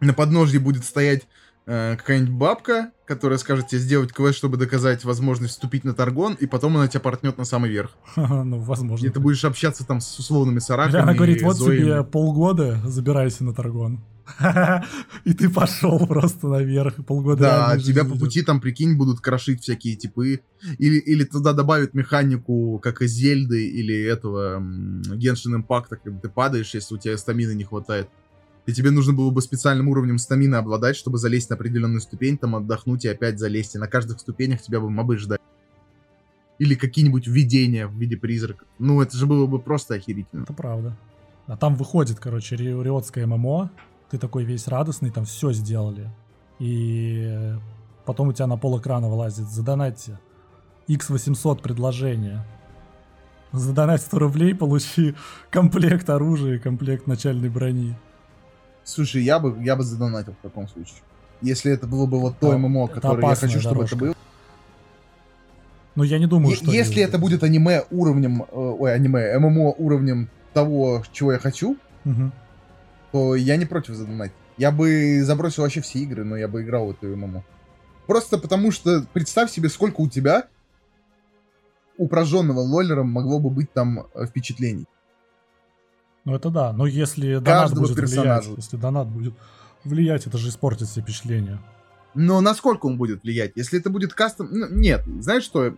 на 0.00 0.14
подножье 0.14 0.58
будет 0.58 0.84
стоять 0.84 1.28
э, 1.66 1.94
какая-нибудь 1.96 2.34
бабка, 2.34 2.90
которая 3.08 3.38
скажет 3.38 3.68
тебе 3.68 3.80
сделать 3.80 4.12
квест, 4.12 4.36
чтобы 4.36 4.58
доказать 4.58 5.02
возможность 5.04 5.54
вступить 5.54 5.82
на 5.82 5.94
Таргон, 5.94 6.34
и 6.34 6.46
потом 6.46 6.76
она 6.76 6.88
тебя 6.88 7.00
портнет 7.00 7.38
на 7.38 7.44
самый 7.44 7.70
верх. 7.70 7.96
Ну, 8.48 8.60
возможно. 8.60 9.06
И 9.06 9.10
ты 9.10 9.20
будешь 9.20 9.44
общаться 9.44 9.84
там 9.84 10.00
с 10.00 10.18
условными 10.18 10.58
сараками. 10.58 11.02
Она 11.02 11.14
говорит, 11.14 11.42
вот 11.42 11.56
тебе 11.56 12.04
полгода, 12.04 12.80
забирайся 12.84 13.44
на 13.44 13.54
Таргон. 13.54 14.00
И 15.24 15.32
ты 15.32 15.48
пошел 15.48 16.06
просто 16.06 16.48
наверх, 16.48 16.94
полгода 17.06 17.42
Да, 17.42 17.78
тебя 17.78 18.04
по 18.04 18.16
пути 18.16 18.42
там, 18.42 18.60
прикинь, 18.60 18.96
будут 18.96 19.20
крошить 19.20 19.62
всякие 19.62 19.96
типы. 19.96 20.40
Или, 20.78 20.98
или 20.98 21.24
туда 21.24 21.54
добавят 21.54 21.94
механику, 21.94 22.78
как 22.82 23.00
из 23.00 23.12
Зельды 23.12 23.68
или 23.68 24.04
этого 24.04 24.60
Genshin 24.60 25.62
Impact, 25.62 25.96
когда 26.02 26.20
ты 26.20 26.28
падаешь, 26.28 26.74
если 26.74 26.94
у 26.94 26.98
тебя 26.98 27.16
стамины 27.16 27.54
не 27.54 27.64
хватает. 27.64 28.08
И 28.68 28.72
тебе 28.74 28.90
нужно 28.90 29.14
было 29.14 29.30
бы 29.30 29.40
специальным 29.40 29.88
уровнем 29.88 30.18
стамины 30.18 30.56
обладать, 30.56 30.94
чтобы 30.94 31.16
залезть 31.16 31.48
на 31.48 31.56
определенную 31.56 32.02
ступень, 32.02 32.36
там 32.36 32.54
отдохнуть 32.54 33.06
и 33.06 33.08
опять 33.08 33.38
залезть. 33.38 33.76
И 33.76 33.78
на 33.78 33.88
каждых 33.88 34.20
ступенях 34.20 34.60
тебя 34.60 34.78
бы 34.78 34.90
мобы 34.90 35.16
ждать. 35.16 35.40
Или 36.58 36.74
какие-нибудь 36.74 37.26
видения 37.26 37.86
в 37.86 37.94
виде 37.94 38.18
призрака. 38.18 38.66
Ну, 38.78 39.00
это 39.00 39.16
же 39.16 39.24
было 39.24 39.46
бы 39.46 39.58
просто 39.58 39.94
охерительно. 39.94 40.42
Это 40.42 40.52
правда. 40.52 40.98
А 41.46 41.56
там 41.56 41.76
выходит, 41.76 42.18
короче, 42.20 42.56
риотское 42.56 43.26
ММО, 43.26 43.70
ты 44.10 44.18
такой 44.18 44.44
весь 44.44 44.68
радостный, 44.68 45.10
там 45.10 45.24
все 45.24 45.50
сделали. 45.52 46.10
И 46.58 47.54
потом 48.04 48.28
у 48.28 48.32
тебя 48.34 48.48
на 48.48 48.58
пол 48.58 48.78
экрана 48.78 49.08
вылазит, 49.08 49.48
задонатьте. 49.48 50.20
X800 50.88 51.62
предложение. 51.62 52.44
Задонать 53.50 54.02
100 54.02 54.18
рублей, 54.18 54.54
получи 54.54 55.14
комплект 55.50 56.10
оружия 56.10 56.56
и 56.56 56.58
комплект 56.58 57.06
начальной 57.06 57.48
брони. 57.48 57.96
Слушай, 58.88 59.22
я 59.22 59.38
бы, 59.38 59.62
я 59.62 59.76
бы 59.76 59.84
задонатил 59.84 60.32
в 60.32 60.42
таком 60.42 60.68
случае. 60.68 60.96
Если 61.40 61.70
это 61.72 61.86
было 61.86 62.06
бы 62.06 62.18
вот 62.18 62.38
то 62.38 62.56
ММО, 62.56 62.88
которое 62.88 63.28
я 63.28 63.34
хочу, 63.34 63.60
чтобы 63.60 63.74
дорожка. 63.74 63.96
это 63.96 64.04
было. 64.04 64.14
Но 65.94 66.04
я 66.04 66.18
не 66.18 66.26
думаю, 66.26 66.54
что... 66.56 66.70
Если 66.70 67.02
это 67.02 67.18
будет 67.18 67.42
аниме 67.42 67.84
уровнем... 67.90 68.42
Э, 68.42 68.46
ой, 68.52 68.94
аниме, 68.94 69.38
ММО 69.38 69.74
уровнем 69.78 70.28
того, 70.52 71.02
чего 71.12 71.32
я 71.32 71.38
хочу, 71.38 71.76
угу 72.04 72.32
то 73.12 73.34
я 73.34 73.56
не 73.56 73.64
против 73.64 73.94
задонатить. 73.94 74.36
Я 74.56 74.70
бы 74.70 75.22
забросил 75.22 75.62
вообще 75.62 75.80
все 75.80 76.00
игры, 76.00 76.24
но 76.24 76.36
я 76.36 76.48
бы 76.48 76.62
играл 76.62 76.86
в 76.86 76.90
эту 76.90 77.16
ММО. 77.16 77.44
Просто 78.06 78.38
потому 78.38 78.72
что 78.72 79.06
представь 79.12 79.50
себе, 79.50 79.68
сколько 79.68 80.00
у 80.00 80.08
тебя 80.08 80.48
у 81.96 82.06
прожженного 82.08 82.60
лоллером 82.60 83.08
могло 83.10 83.38
бы 83.38 83.50
быть 83.50 83.72
там 83.72 84.06
э, 84.14 84.26
впечатлений. 84.26 84.86
Ну 86.28 86.34
это 86.34 86.50
да, 86.50 86.74
но 86.74 86.86
если 86.86 87.38
донат 87.38 87.72
будет 87.72 87.96
персонажа. 87.96 88.48
влиять, 88.48 88.58
если 88.58 88.76
донат 88.76 89.08
будет 89.08 89.32
влиять, 89.82 90.26
это 90.26 90.36
же 90.36 90.50
испортит 90.50 90.86
все 90.86 91.00
впечатления. 91.00 91.58
Но 92.12 92.42
насколько 92.42 92.84
он 92.84 92.98
будет 92.98 93.22
влиять? 93.22 93.52
Если 93.54 93.78
это 93.80 93.88
будет 93.88 94.12
кастом... 94.12 94.48
Ну, 94.50 94.66
нет, 94.68 95.04
знаешь 95.20 95.42
что? 95.42 95.68
Это, 95.68 95.76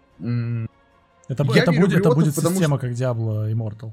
это, 1.29 1.45
будет, 1.45 2.01
это 2.01 2.11
будет 2.11 2.35
система, 2.35 2.79
что... 2.79 2.79
как 2.79 2.91
Diablo 2.91 3.49
Immortal. 3.53 3.93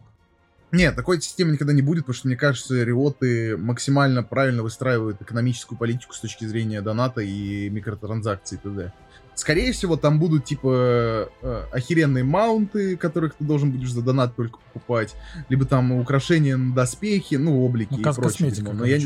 Нет, 0.72 0.96
такой 0.96 1.22
системы 1.22 1.52
никогда 1.52 1.74
не 1.74 1.84
будет, 1.84 2.06
потому 2.06 2.16
что, 2.16 2.28
мне 2.28 2.36
кажется, 2.36 2.84
риоты 2.84 3.56
максимально 3.56 4.24
правильно 4.24 4.64
выстраивают 4.64 5.22
экономическую 5.22 5.78
политику 5.78 6.16
с 6.16 6.20
точки 6.20 6.46
зрения 6.46 6.82
доната 6.82 7.22
и 7.22 7.70
микротранзакций 7.70 8.58
и 8.58 8.62
т.д. 8.62 8.94
Скорее 9.38 9.72
всего, 9.72 9.98
там 9.98 10.18
будут, 10.18 10.46
типа, 10.46 11.30
э, 11.44 11.64
охеренные 11.72 12.24
маунты, 12.24 12.98
которых 12.98 13.36
ты 13.36 13.44
должен 13.44 13.72
будешь 13.72 13.92
за 13.92 14.02
донат 14.02 14.36
только 14.36 14.58
покупать, 14.58 15.16
либо 15.48 15.64
там 15.66 15.92
украшения 15.92 16.58
на 16.58 16.74
доспехи, 16.74 17.36
ну, 17.36 17.64
облики 17.64 17.90
ну, 17.92 18.00
и 18.00 18.02
прочее. 18.02 18.24
Косметика, 18.24 18.74
но, 18.74 18.84
я... 18.84 18.98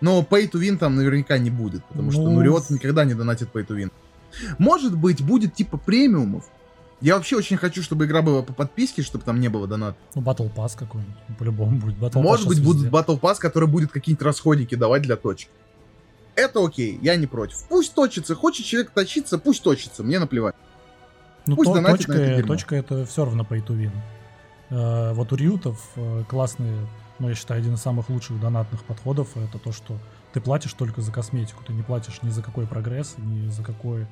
но 0.00 0.26
pay 0.28 0.50
to 0.50 0.58
win 0.58 0.78
там 0.78 0.96
наверняка 0.96 1.36
не 1.36 1.50
будет, 1.50 1.84
потому 1.84 2.06
ну... 2.06 2.12
что, 2.12 2.22
ну, 2.22 2.40
Риот 2.40 2.70
никогда 2.70 3.04
не 3.04 3.12
донатит 3.12 3.50
pay 3.52 3.66
to 3.66 3.76
win. 3.76 3.92
Может 4.56 4.96
быть, 4.96 5.22
будет, 5.22 5.52
типа, 5.52 5.76
премиумов, 5.76 6.46
я 7.02 7.16
вообще 7.16 7.36
очень 7.36 7.58
хочу, 7.58 7.82
чтобы 7.82 8.06
игра 8.06 8.22
была 8.22 8.40
по 8.40 8.54
подписке, 8.54 9.02
чтобы 9.02 9.24
там 9.24 9.40
не 9.40 9.48
было 9.48 9.66
донат. 9.66 9.94
Ну, 10.14 10.22
Battle 10.22 10.50
Pass 10.54 10.72
какой-нибудь, 10.74 11.16
по-любому 11.38 11.78
будет. 11.78 11.98
Battle 11.98 12.22
Может 12.22 12.48
быть, 12.48 12.64
будет 12.64 12.90
Battle 12.90 13.20
Pass, 13.20 13.36
который 13.38 13.68
будет 13.68 13.92
какие-нибудь 13.92 14.24
расходники 14.24 14.74
давать 14.74 15.02
для 15.02 15.16
точки. 15.16 15.50
Это 16.36 16.64
окей, 16.64 16.98
я 17.02 17.16
не 17.16 17.26
против. 17.26 17.64
Пусть 17.68 17.94
точится, 17.94 18.34
хочет 18.34 18.66
человек 18.66 18.90
точиться, 18.90 19.38
пусть 19.38 19.62
точится, 19.62 20.04
мне 20.04 20.18
наплевать. 20.18 20.54
Ну, 21.46 21.56
пусть 21.56 21.72
то, 21.72 21.82
точка, 21.82 22.12
это 22.12 22.46
точка 22.46 22.76
это 22.76 23.06
все 23.06 23.24
равно 23.24 23.42
pay 23.48 23.64
to 23.64 23.76
win. 23.76 23.92
Э, 24.68 25.12
вот 25.14 25.32
у 25.32 25.36
риутов 25.36 25.80
э, 25.96 26.24
классные, 26.28 26.86
ну, 27.18 27.28
я 27.28 27.34
считаю, 27.34 27.60
один 27.60 27.74
из 27.74 27.80
самых 27.80 28.10
лучших 28.10 28.38
донатных 28.40 28.84
подходов, 28.84 29.36
это 29.36 29.58
то, 29.58 29.72
что 29.72 29.96
ты 30.32 30.40
платишь 30.40 30.74
только 30.74 31.00
за 31.00 31.12
косметику, 31.12 31.64
ты 31.64 31.72
не 31.72 31.82
платишь 31.82 32.20
ни 32.22 32.30
за 32.30 32.42
какой 32.42 32.66
прогресс, 32.66 33.14
ни 33.16 33.48
за 33.48 33.62
какой 33.62 34.06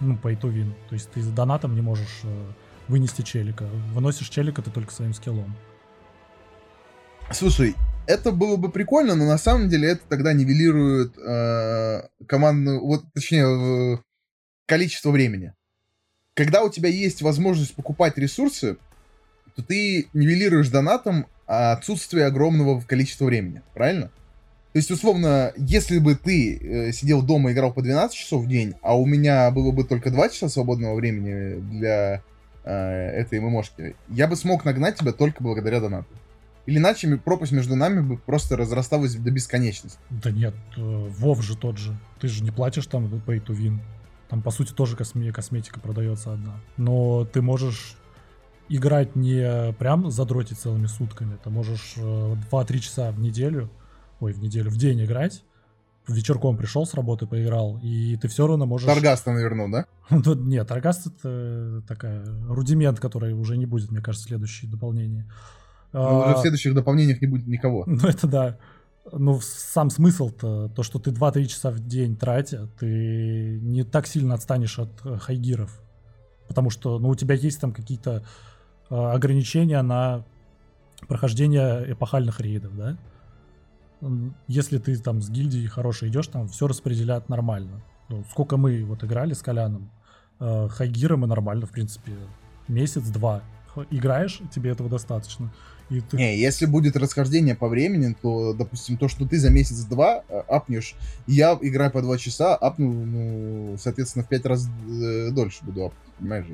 ну, 0.00 0.14
pay 0.14 0.40
to 0.40 0.52
win. 0.52 0.72
То 0.88 0.94
есть 0.94 1.10
ты 1.10 1.22
донатом 1.22 1.74
не 1.74 1.82
можешь 1.82 2.20
э, 2.24 2.46
вынести 2.88 3.22
челика. 3.22 3.68
Выносишь 3.92 4.28
челика 4.28 4.62
ты 4.62 4.70
только 4.70 4.92
своим 4.92 5.14
скиллом. 5.14 5.54
Слушай, 7.30 7.76
это 8.06 8.32
было 8.32 8.56
бы 8.56 8.70
прикольно, 8.70 9.14
но 9.14 9.26
на 9.26 9.38
самом 9.38 9.68
деле 9.68 9.90
это 9.90 10.02
тогда 10.08 10.32
нивелирует 10.32 11.16
э, 11.18 12.02
командную, 12.26 12.80
вот 12.80 13.04
точнее, 13.14 13.44
э, 13.44 13.98
количество 14.66 15.10
времени. 15.10 15.54
Когда 16.34 16.62
у 16.62 16.70
тебя 16.70 16.88
есть 16.88 17.22
возможность 17.22 17.74
покупать 17.74 18.16
ресурсы, 18.18 18.76
то 19.56 19.62
ты 19.62 20.08
нивелируешь 20.12 20.68
донатом 20.68 21.26
отсутствие 21.46 22.26
огромного 22.26 22.80
количества 22.80 23.26
времени, 23.26 23.62
правильно? 23.74 24.10
То 24.72 24.78
есть, 24.78 24.90
условно, 24.90 25.52
если 25.56 25.98
бы 25.98 26.14
ты 26.14 26.56
э, 26.56 26.92
сидел 26.92 27.22
дома 27.22 27.50
и 27.50 27.52
играл 27.52 27.72
по 27.72 27.82
12 27.82 28.16
часов 28.16 28.44
в 28.44 28.48
день, 28.48 28.74
а 28.82 28.96
у 28.96 29.04
меня 29.04 29.50
было 29.50 29.72
бы 29.72 29.82
только 29.82 30.10
2 30.10 30.28
часа 30.28 30.48
свободного 30.48 30.94
времени 30.94 31.60
для 31.60 32.22
э, 32.62 32.72
этой 32.72 33.40
ММОшки, 33.40 33.96
я 34.08 34.28
бы 34.28 34.36
смог 34.36 34.64
нагнать 34.64 34.96
тебя 34.96 35.10
только 35.12 35.42
благодаря 35.42 35.80
донату. 35.80 36.19
Или 36.70 36.78
иначе 36.78 37.16
пропасть 37.16 37.50
между 37.50 37.74
нами 37.74 38.00
бы 38.00 38.16
просто 38.16 38.56
разрасталась 38.56 39.16
до 39.16 39.32
бесконечности. 39.32 39.98
Да 40.08 40.30
нет, 40.30 40.54
э, 40.76 40.80
Вов 40.80 41.42
же 41.42 41.56
тот 41.56 41.78
же. 41.78 41.98
Ты 42.20 42.28
же 42.28 42.44
не 42.44 42.52
платишь 42.52 42.86
там 42.86 43.06
pay 43.06 43.44
to 43.44 43.48
win. 43.48 43.80
Там, 44.28 44.40
по 44.40 44.52
сути, 44.52 44.72
тоже 44.72 44.94
косме- 44.94 45.32
косметика 45.32 45.80
продается 45.80 46.32
одна. 46.32 46.60
Но 46.76 47.24
ты 47.24 47.42
можешь 47.42 47.96
играть 48.68 49.16
не 49.16 49.72
прям 49.80 50.12
задротить 50.12 50.60
целыми 50.60 50.86
сутками. 50.86 51.36
Ты 51.42 51.50
можешь 51.50 51.94
2-3 51.96 52.78
часа 52.78 53.10
в 53.10 53.18
неделю, 53.18 53.68
ой, 54.20 54.32
в 54.32 54.38
неделю, 54.38 54.70
в 54.70 54.76
день 54.76 55.04
играть, 55.04 55.42
вечерком 56.06 56.56
пришел 56.56 56.86
с 56.86 56.94
работы, 56.94 57.26
поиграл, 57.26 57.80
и 57.82 58.16
ты 58.16 58.28
все 58.28 58.46
равно 58.46 58.66
можешь... 58.66 58.86
Таргаст 58.86 59.26
навернул, 59.26 59.68
да? 59.68 59.86
Ну, 60.10 60.34
нет, 60.34 60.68
Таргаст 60.68 61.08
это 61.08 61.82
такая 61.88 62.24
рудимент, 62.48 63.00
который 63.00 63.32
уже 63.32 63.56
не 63.56 63.66
будет, 63.66 63.90
мне 63.90 64.00
кажется, 64.00 64.28
следующее 64.28 64.70
дополнение. 64.70 65.28
Но 65.92 66.20
уже 66.20 66.34
в 66.34 66.38
а, 66.38 66.40
следующих 66.40 66.74
дополнениях 66.74 67.20
не 67.20 67.26
будет 67.26 67.46
никого. 67.46 67.84
Ну, 67.86 68.08
это 68.08 68.26
да. 68.26 68.58
Ну, 69.12 69.40
сам 69.40 69.90
смысл-то, 69.90 70.68
то, 70.68 70.82
что 70.82 70.98
ты 70.98 71.10
2-3 71.10 71.46
часа 71.46 71.70
в 71.70 71.80
день 71.80 72.16
тратя, 72.16 72.68
ты 72.78 73.58
не 73.62 73.82
так 73.82 74.06
сильно 74.06 74.34
отстанешь 74.34 74.78
от 74.78 74.90
э, 75.04 75.18
хайгиров. 75.18 75.80
Потому 76.48 76.70
что, 76.70 76.98
ну, 76.98 77.08
у 77.08 77.14
тебя 77.14 77.34
есть 77.34 77.60
там 77.60 77.72
какие-то 77.72 78.24
э, 78.88 78.94
ограничения 78.94 79.82
на 79.82 80.24
прохождение 81.08 81.92
эпохальных 81.92 82.40
рейдов, 82.40 82.76
да? 82.76 82.98
если 84.48 84.78
ты 84.78 84.96
там 84.96 85.20
с 85.20 85.28
гильдией 85.28 85.66
хорошо 85.66 86.08
идешь, 86.08 86.26
там 86.28 86.48
все 86.48 86.66
распределяют 86.66 87.28
нормально. 87.28 87.82
Ну, 88.08 88.24
сколько 88.30 88.56
мы 88.56 88.84
вот 88.84 89.04
играли 89.04 89.34
с 89.34 89.42
Коляном, 89.42 89.90
э, 90.40 90.68
Хайгира 90.68 91.16
мы 91.16 91.26
нормально, 91.26 91.66
в 91.66 91.70
принципе, 91.70 92.12
месяц-два 92.68 93.42
играешь, 93.90 94.40
тебе 94.52 94.70
этого 94.70 94.88
достаточно. 94.88 95.52
И 95.90 96.00
ты... 96.00 96.16
Не, 96.16 96.38
если 96.38 96.66
будет 96.66 96.96
расхождение 96.96 97.56
по 97.56 97.68
времени, 97.68 98.14
то, 98.22 98.54
допустим, 98.54 98.96
то, 98.96 99.08
что 99.08 99.26
ты 99.26 99.38
за 99.38 99.50
месяц-два 99.50 100.22
э, 100.28 100.42
апнешь, 100.48 100.94
я 101.26 101.58
играю 101.60 101.90
по 101.90 102.00
два 102.00 102.16
часа, 102.16 102.54
апну, 102.54 102.92
ну, 102.92 103.76
соответственно, 103.78 104.24
в 104.24 104.28
пять 104.28 104.46
раз 104.46 104.68
э, 104.68 105.30
дольше 105.30 105.64
буду 105.64 105.86
апнуть, 105.86 106.14
понимаешь? 106.18 106.46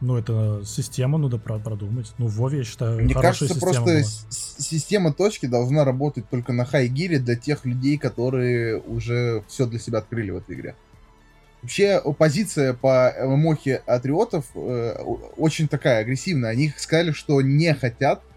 Ну, 0.00 0.16
это 0.16 0.62
система 0.64 1.18
надо 1.18 1.38
продумать. 1.38 2.12
Ну, 2.18 2.26
в 2.26 2.36
Вове, 2.36 2.58
я 2.58 2.64
считаю, 2.64 3.02
Мне 3.02 3.14
кажется, 3.14 3.58
просто 3.58 4.02
система 4.02 5.12
точки 5.12 5.46
должна 5.46 5.84
работать 5.84 6.28
только 6.28 6.52
на 6.52 6.64
хайгире 6.64 7.18
для 7.18 7.36
тех 7.36 7.64
людей, 7.64 7.96
которые 7.96 8.78
уже 8.80 9.42
все 9.48 9.66
для 9.66 9.78
себя 9.78 9.98
открыли 9.98 10.30
в 10.30 10.36
этой 10.36 10.56
игре. 10.56 10.74
Вообще, 11.62 12.02
позиция 12.18 12.74
по 12.74 13.14
ММОхе 13.18 13.82
Атриотов 13.86 14.44
э, 14.54 14.96
очень 15.38 15.66
такая 15.66 16.02
агрессивная. 16.02 16.50
Они 16.50 16.70
сказали, 16.76 17.12
что 17.12 17.40
не 17.40 17.72
хотят, 17.72 18.20
э, 18.20 18.33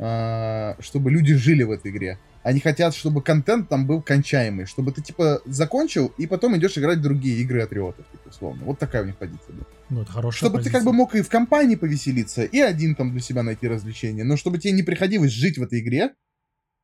чтобы 0.00 1.10
люди 1.10 1.34
жили 1.34 1.62
в 1.62 1.70
этой 1.70 1.90
игре. 1.90 2.18
Они 2.42 2.58
хотят, 2.58 2.94
чтобы 2.94 3.20
контент 3.20 3.68
там 3.68 3.86
был 3.86 4.00
кончаемый, 4.00 4.64
чтобы 4.64 4.92
ты, 4.92 5.02
типа, 5.02 5.42
закончил, 5.44 6.06
и 6.16 6.26
потом 6.26 6.56
идешь 6.56 6.78
играть 6.78 6.98
в 6.98 7.02
другие 7.02 7.36
игры 7.42 7.60
Атриотов, 7.60 8.06
типа, 8.10 8.30
условно. 8.30 8.64
Вот 8.64 8.78
такая 8.78 9.02
у 9.02 9.06
них 9.06 9.16
позиция 9.16 9.52
была. 9.52 9.66
Ну, 9.90 10.00
это 10.00 10.10
хорошая 10.10 10.38
Чтобы 10.38 10.56
позиция. 10.56 10.72
ты 10.72 10.78
как 10.78 10.86
бы 10.86 10.94
мог 10.94 11.14
и 11.14 11.20
в 11.20 11.28
компании 11.28 11.76
повеселиться, 11.76 12.44
и 12.44 12.58
один 12.60 12.94
там 12.94 13.12
для 13.12 13.20
себя 13.20 13.42
найти 13.42 13.68
развлечения, 13.68 14.24
но 14.24 14.38
чтобы 14.38 14.56
тебе 14.56 14.72
не 14.72 14.82
приходилось 14.82 15.32
жить 15.32 15.58
в 15.58 15.62
этой 15.62 15.80
игре, 15.80 16.14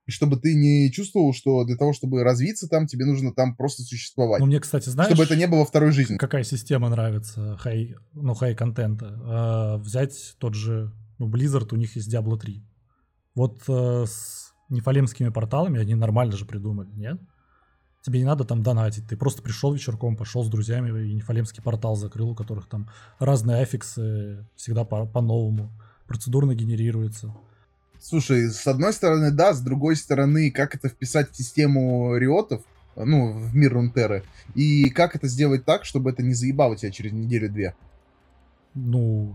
и 0.06 0.10
чтобы 0.10 0.36
ты 0.36 0.54
не 0.54 0.92
чувствовал, 0.92 1.32
что 1.32 1.64
для 1.64 1.76
того, 1.76 1.94
чтобы 1.94 2.22
развиться 2.22 2.68
там, 2.68 2.86
тебе 2.86 3.06
нужно 3.06 3.32
там 3.32 3.56
просто 3.56 3.82
существовать. 3.82 4.40
Ну, 4.40 4.46
мне, 4.46 4.60
кстати, 4.60 4.90
знаешь... 4.90 5.10
Чтобы 5.10 5.24
это 5.24 5.36
не 5.36 5.46
было 5.46 5.64
второй 5.64 5.90
жизни. 5.90 6.18
Какая 6.18 6.44
система 6.44 6.90
нравится 6.90 7.56
хай, 7.58 7.94
ну, 8.12 8.34
хай-контента? 8.34 9.18
А, 9.24 9.78
взять 9.78 10.36
тот 10.38 10.54
же, 10.54 10.92
ну, 11.18 11.30
Blizzard, 11.30 11.72
у 11.72 11.76
них 11.76 11.96
есть 11.96 12.12
Diablo 12.12 12.38
3. 12.38 12.62
Вот 13.36 13.62
а, 13.68 14.04
с 14.06 14.52
нефалемскими 14.68 15.28
порталами 15.28 15.78
они 15.78 15.94
нормально 15.94 16.36
же 16.36 16.44
придумали, 16.44 16.88
нет? 16.96 17.20
Тебе 18.02 18.20
не 18.20 18.24
надо 18.24 18.44
там 18.44 18.62
донатить, 18.62 19.06
ты 19.08 19.16
просто 19.16 19.42
пришел 19.42 19.72
вечерком, 19.72 20.16
пошел 20.16 20.44
с 20.44 20.48
друзьями 20.48 21.06
и 21.08 21.14
нефалемский 21.14 21.62
портал 21.62 21.96
закрыл, 21.96 22.30
у 22.30 22.34
которых 22.34 22.68
там 22.68 22.88
разные 23.18 23.62
аффиксы 23.62 24.46
всегда 24.54 24.84
по- 24.84 25.06
по-новому, 25.06 25.70
процедурно 26.06 26.54
генерируются. 26.54 27.34
Слушай, 28.00 28.50
с 28.50 28.66
одной 28.66 28.92
стороны, 28.92 29.32
да, 29.32 29.52
с 29.52 29.60
другой 29.60 29.96
стороны, 29.96 30.50
как 30.52 30.74
это 30.76 30.88
вписать 30.88 31.30
в 31.30 31.36
систему 31.36 32.16
риотов, 32.16 32.62
ну, 32.94 33.32
в 33.32 33.56
мир 33.56 33.74
Рунтеры, 33.74 34.22
и 34.54 34.88
как 34.90 35.16
это 35.16 35.26
сделать 35.26 35.64
так, 35.64 35.84
чтобы 35.84 36.10
это 36.10 36.22
не 36.22 36.34
заебало 36.34 36.76
тебя 36.76 36.92
через 36.92 37.12
неделю-две? 37.12 37.74
Ну, 38.74 39.34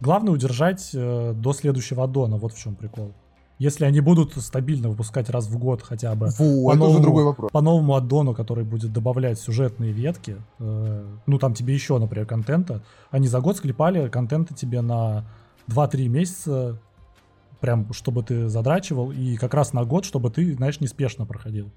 главное 0.00 0.32
удержать 0.32 0.90
э, 0.94 1.34
до 1.34 1.52
следующего 1.52 2.04
аддона, 2.04 2.38
вот 2.38 2.54
в 2.54 2.58
чем 2.58 2.74
прикол. 2.74 3.12
Если 3.58 3.84
они 3.84 4.00
будут 4.00 4.36
стабильно 4.36 4.88
выпускать 4.88 5.28
раз 5.30 5.48
в 5.48 5.58
год 5.58 5.82
хотя 5.82 6.14
бы 6.14 6.30
Фу, 6.30 6.64
по, 6.64 6.70
это 6.70 6.78
новому, 6.78 6.94
уже 6.94 7.02
другой 7.02 7.24
вопрос. 7.24 7.50
по 7.50 7.60
новому 7.60 7.96
аддону, 7.96 8.32
который 8.32 8.64
будет 8.64 8.92
добавлять 8.92 9.40
сюжетные 9.40 9.92
ветки, 9.92 10.36
э, 10.60 11.06
ну 11.26 11.38
там 11.38 11.54
тебе 11.54 11.74
еще, 11.74 11.98
например, 11.98 12.24
контента, 12.26 12.84
они 13.10 13.26
за 13.26 13.40
год 13.40 13.56
склепали 13.56 14.08
контента 14.08 14.54
тебе 14.54 14.80
на 14.80 15.24
2-3 15.68 16.08
месяца, 16.08 16.80
прям 17.60 17.92
чтобы 17.92 18.22
ты 18.22 18.48
задрачивал, 18.48 19.10
и 19.10 19.36
как 19.36 19.54
раз 19.54 19.72
на 19.72 19.84
год, 19.84 20.04
чтобы 20.04 20.30
ты, 20.30 20.54
знаешь, 20.54 20.80
неспешно 20.80 21.26
проходил. 21.26 21.72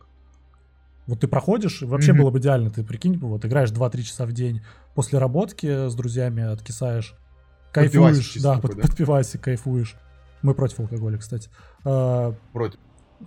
Вот 1.08 1.22
ты 1.22 1.28
проходишь, 1.28 1.82
вообще 1.82 2.12
mm-hmm. 2.12 2.18
было 2.18 2.30
бы 2.30 2.38
идеально, 2.38 2.70
ты 2.70 2.84
прикинь, 2.84 3.18
вот 3.18 3.44
играешь 3.44 3.72
2-3 3.72 4.02
часа 4.04 4.26
в 4.28 4.34
день 4.34 4.62
после 4.94 5.18
работки 5.18 5.90
с 5.90 5.96
друзьями, 5.96 6.44
откисаешь, 6.44 7.16
кайфуешь, 7.72 8.38
да, 8.42 8.60
под, 8.60 8.76
да, 8.76 8.82
под 8.84 8.96
пивасик 8.96 9.42
кайфуешь. 9.42 9.98
Мы 10.42 10.54
против 10.54 10.80
алкоголя, 10.80 11.18
кстати. 11.18 11.50
А, 11.84 12.36
против. 12.54 12.80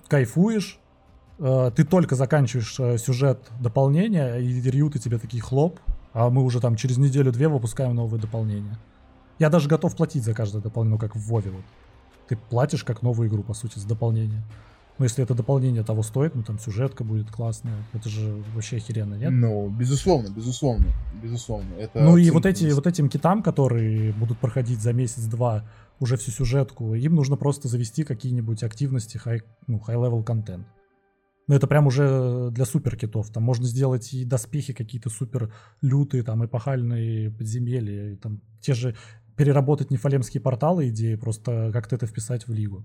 Кайфуешь, 0.08 0.78
а, 1.38 1.70
ты 1.70 1.84
только 1.84 2.14
заканчиваешь 2.16 2.78
э, 2.78 2.98
сюжет 2.98 3.50
дополнения, 3.60 4.36
и 4.36 4.60
рьюты 4.60 4.98
тебе 4.98 5.18
такие 5.18 5.42
хлоп, 5.42 5.80
а 6.12 6.30
мы 6.30 6.42
уже 6.42 6.60
там 6.60 6.76
через 6.76 6.98
неделю-две 6.98 7.48
выпускаем 7.48 7.94
новые 7.94 8.20
дополнения. 8.20 8.78
Я 9.38 9.50
даже 9.50 9.68
готов 9.68 9.96
платить 9.96 10.24
за 10.24 10.34
каждое 10.34 10.62
дополнение, 10.62 10.96
ну 10.96 10.98
как 10.98 11.16
в 11.16 11.28
Вове 11.28 11.50
вот. 11.50 11.64
Ты 12.28 12.36
платишь 12.36 12.84
как 12.84 13.02
новую 13.02 13.28
игру, 13.28 13.42
по 13.42 13.52
сути, 13.52 13.78
за 13.78 13.86
дополнение. 13.86 14.42
Но 14.96 15.04
если 15.04 15.24
это 15.24 15.34
дополнение 15.34 15.82
того 15.82 16.02
стоит, 16.04 16.36
ну 16.36 16.44
там 16.44 16.58
сюжетка 16.60 17.02
будет 17.02 17.28
классная, 17.28 17.74
это 17.92 18.08
же 18.08 18.42
вообще 18.54 18.76
охеренно, 18.76 19.14
нет? 19.14 19.32
Ну, 19.32 19.68
безусловно, 19.68 20.28
безусловно, 20.28 20.86
безусловно. 21.20 21.74
Это 21.74 22.00
ну 22.00 22.16
и 22.16 22.30
вот 22.30 22.46
эти, 22.46 22.70
вот 22.70 22.86
этим 22.86 23.08
китам, 23.08 23.42
которые 23.42 24.12
будут 24.12 24.38
проходить 24.38 24.80
за 24.80 24.92
месяц-два 24.92 25.64
уже 26.00 26.16
всю 26.16 26.30
сюжетку, 26.30 26.94
им 26.94 27.14
нужно 27.14 27.36
просто 27.36 27.68
завести 27.68 28.04
какие-нибудь 28.04 28.62
активности, 28.62 29.20
high, 29.24 29.42
ну, 29.66 29.82
high-level 29.86 30.24
контент. 30.24 30.66
Но 31.46 31.54
это 31.54 31.66
прям 31.66 31.86
уже 31.86 32.50
для 32.52 32.64
супер 32.64 32.96
китов. 32.96 33.30
Там 33.30 33.42
можно 33.42 33.66
сделать 33.66 34.12
и 34.14 34.24
доспехи 34.24 34.72
какие-то 34.72 35.10
супер 35.10 35.52
лютые, 35.82 36.22
там 36.22 36.44
эпохальные 36.44 37.30
подземелья, 37.30 38.12
и 38.12 38.16
там 38.16 38.40
те 38.60 38.72
же 38.72 38.96
переработать 39.36 39.90
нефалемские 39.90 40.40
порталы 40.40 40.88
идеи, 40.88 41.16
просто 41.16 41.70
как-то 41.72 41.96
это 41.96 42.06
вписать 42.06 42.46
в 42.46 42.52
лигу. 42.52 42.84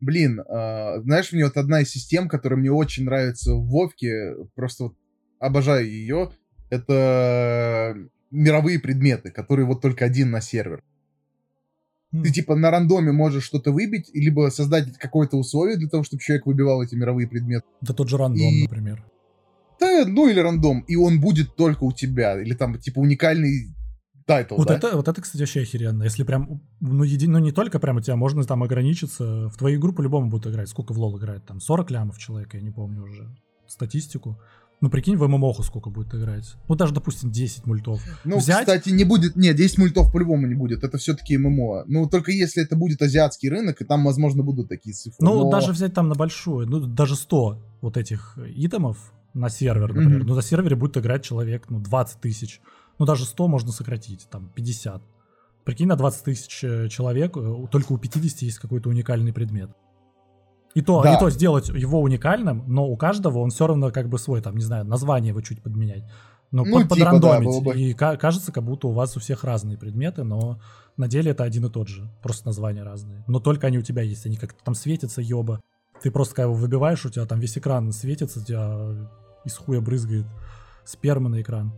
Блин, 0.00 0.40
э, 0.40 1.02
знаешь, 1.02 1.32
мне 1.32 1.44
вот 1.44 1.56
одна 1.56 1.80
из 1.80 1.90
систем, 1.90 2.28
которая 2.28 2.58
мне 2.58 2.70
очень 2.70 3.04
нравится 3.04 3.54
в 3.54 3.66
Вовке, 3.66 4.34
просто 4.54 4.84
вот 4.84 4.94
обожаю 5.38 5.90
ее, 5.90 6.30
это 6.70 7.96
мировые 8.30 8.78
предметы, 8.78 9.30
которые 9.30 9.66
вот 9.66 9.82
только 9.82 10.04
один 10.04 10.30
на 10.30 10.40
сервер. 10.40 10.82
Mm. 12.12 12.22
Ты 12.22 12.32
типа 12.32 12.56
на 12.56 12.70
рандоме 12.70 13.12
можешь 13.12 13.44
что-то 13.44 13.70
выбить, 13.72 14.10
либо 14.14 14.50
создать 14.50 14.96
какое-то 14.98 15.36
условие 15.36 15.76
для 15.76 15.88
того, 15.88 16.02
чтобы 16.02 16.22
человек 16.22 16.46
выбивал 16.46 16.82
эти 16.82 16.94
мировые 16.94 17.28
предметы. 17.28 17.66
Да 17.80 17.94
тот 17.94 18.08
же 18.08 18.16
рандом, 18.16 18.40
и... 18.40 18.62
например. 18.62 19.04
Да, 19.78 20.04
ну 20.06 20.28
или 20.28 20.40
рандом, 20.40 20.80
и 20.80 20.96
он 20.96 21.20
будет 21.20 21.56
только 21.56 21.84
у 21.84 21.92
тебя, 21.92 22.40
или 22.40 22.54
там 22.54 22.78
типа 22.78 22.98
уникальный 22.98 23.74
title, 24.26 24.56
вот 24.56 24.68
да? 24.68 24.76
Это, 24.76 24.96
вот 24.96 25.08
это, 25.08 25.22
кстати, 25.22 25.40
вообще 25.42 25.62
охеренно. 25.62 26.02
Если 26.02 26.22
прям, 26.22 26.60
ну, 26.80 27.02
еди, 27.02 27.26
ну 27.26 27.38
не 27.38 27.52
только 27.52 27.78
прям 27.78 27.96
у 27.96 28.00
тебя, 28.00 28.16
можно 28.16 28.44
там 28.44 28.62
ограничиться. 28.62 29.48
В 29.48 29.56
твою 29.56 29.78
игру 29.80 29.92
по-любому 29.92 30.30
будут 30.30 30.52
играть. 30.52 30.68
Сколько 30.68 30.92
в 30.92 30.98
лол 30.98 31.18
играет? 31.18 31.46
Там 31.46 31.60
40 31.60 31.90
лямов 31.90 32.18
человека, 32.18 32.56
я 32.56 32.62
не 32.62 32.70
помню 32.70 33.02
уже 33.02 33.28
статистику. 33.66 34.38
Ну, 34.80 34.88
прикинь, 34.88 35.16
в 35.16 35.28
ММОху 35.28 35.62
сколько 35.62 35.90
будет 35.90 36.14
играть. 36.14 36.54
Ну, 36.68 36.74
даже, 36.74 36.94
допустим, 36.94 37.30
10 37.30 37.66
мультов. 37.66 38.00
Ну, 38.24 38.38
Взять... 38.38 38.60
кстати, 38.60 38.88
не 38.88 39.04
будет... 39.04 39.36
Нет, 39.36 39.54
10 39.56 39.78
мультов 39.78 40.10
по-любому 40.10 40.46
не 40.46 40.54
будет. 40.54 40.84
Это 40.84 40.96
все-таки 40.96 41.36
MMO. 41.36 41.84
Ну, 41.86 42.08
только 42.08 42.32
если 42.32 42.62
это 42.62 42.76
будет 42.76 43.02
азиатский 43.02 43.50
рынок, 43.50 43.82
и 43.82 43.84
там, 43.84 44.04
возможно, 44.04 44.42
будут 44.42 44.68
такие 44.68 44.94
цифры. 44.94 45.18
Ну, 45.20 45.44
но... 45.44 45.50
даже 45.50 45.72
взять 45.72 45.92
там 45.92 46.08
на 46.08 46.14
большую, 46.14 46.66
ну, 46.66 46.80
даже 46.80 47.14
100 47.14 47.62
вот 47.82 47.96
этих 47.98 48.38
итемов 48.38 49.12
на 49.34 49.50
сервер, 49.50 49.92
например. 49.92 50.22
Mm-hmm. 50.22 50.26
Ну, 50.26 50.34
на 50.34 50.42
сервере 50.42 50.76
будет 50.76 50.96
играть 50.96 51.24
человек, 51.24 51.68
ну, 51.68 51.78
20 51.80 52.20
тысяч. 52.20 52.60
Ну, 52.98 53.04
даже 53.04 53.26
100 53.26 53.48
можно 53.48 53.72
сократить, 53.72 54.28
там, 54.30 54.50
50. 54.54 55.02
Прикинь, 55.64 55.88
на 55.88 55.96
20 55.96 56.24
тысяч 56.24 56.64
э, 56.64 56.88
человек 56.88 57.36
э, 57.36 57.66
только 57.70 57.92
у 57.92 57.98
50 57.98 58.42
есть 58.42 58.58
какой-то 58.58 58.88
уникальный 58.88 59.32
предмет. 59.32 59.70
И 60.74 60.82
то, 60.82 61.02
да. 61.02 61.14
и 61.14 61.18
то 61.18 61.30
сделать 61.30 61.68
его 61.68 62.00
уникальным, 62.00 62.64
но 62.66 62.86
у 62.86 62.96
каждого 62.96 63.38
он 63.40 63.50
все 63.50 63.66
равно 63.66 63.90
как 63.90 64.08
бы 64.08 64.18
свой, 64.18 64.40
там, 64.40 64.56
не 64.56 64.62
знаю, 64.62 64.84
название 64.84 65.30
его 65.30 65.40
чуть 65.40 65.62
подменять. 65.62 66.04
Ну, 66.52 66.64
Ну, 66.64 66.72
под, 66.72 66.82
типа, 66.82 66.96
да, 66.96 67.04
подрандомить. 67.06 67.48
было 67.48 67.60
бы. 67.60 67.80
И 67.80 67.92
ка- 67.94 68.16
кажется, 68.16 68.52
как 68.52 68.64
будто 68.64 68.88
у 68.88 68.92
вас 68.92 69.16
у 69.16 69.20
всех 69.20 69.44
разные 69.44 69.76
предметы, 69.78 70.22
но 70.24 70.60
на 70.96 71.08
деле 71.08 71.30
это 71.32 71.44
один 71.44 71.66
и 71.66 71.70
тот 71.70 71.88
же. 71.88 72.08
Просто 72.22 72.46
названия 72.46 72.82
разные. 72.82 73.24
Но 73.26 73.40
только 73.40 73.66
они 73.68 73.78
у 73.78 73.82
тебя 73.82 74.02
есть. 74.02 74.26
Они 74.26 74.36
как-то 74.36 74.62
там 74.64 74.74
светятся, 74.74 75.20
ёба. 75.22 75.60
Ты 76.02 76.10
просто 76.10 76.34
когда 76.34 76.44
его 76.44 76.54
выбиваешь, 76.54 77.04
у 77.04 77.10
тебя 77.10 77.26
там 77.26 77.40
весь 77.40 77.56
экран 77.58 77.92
светится, 77.92 78.40
у 78.40 78.42
тебя 78.44 79.08
из 79.44 79.56
хуя 79.56 79.80
брызгает 79.80 80.26
сперма 80.84 81.28
на 81.28 81.40
экран. 81.40 81.72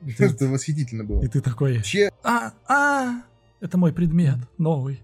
Ты, 0.16 0.26
Это 0.26 0.46
восхитительно 0.48 1.04
было. 1.04 1.22
и 1.22 1.28
ты 1.28 1.40
такой, 1.40 1.76
Вообще, 1.78 2.10
а, 2.22 2.52
а, 2.68 3.22
это 3.60 3.78
мой 3.78 3.92
предмет 3.92 4.36
новый. 4.58 5.02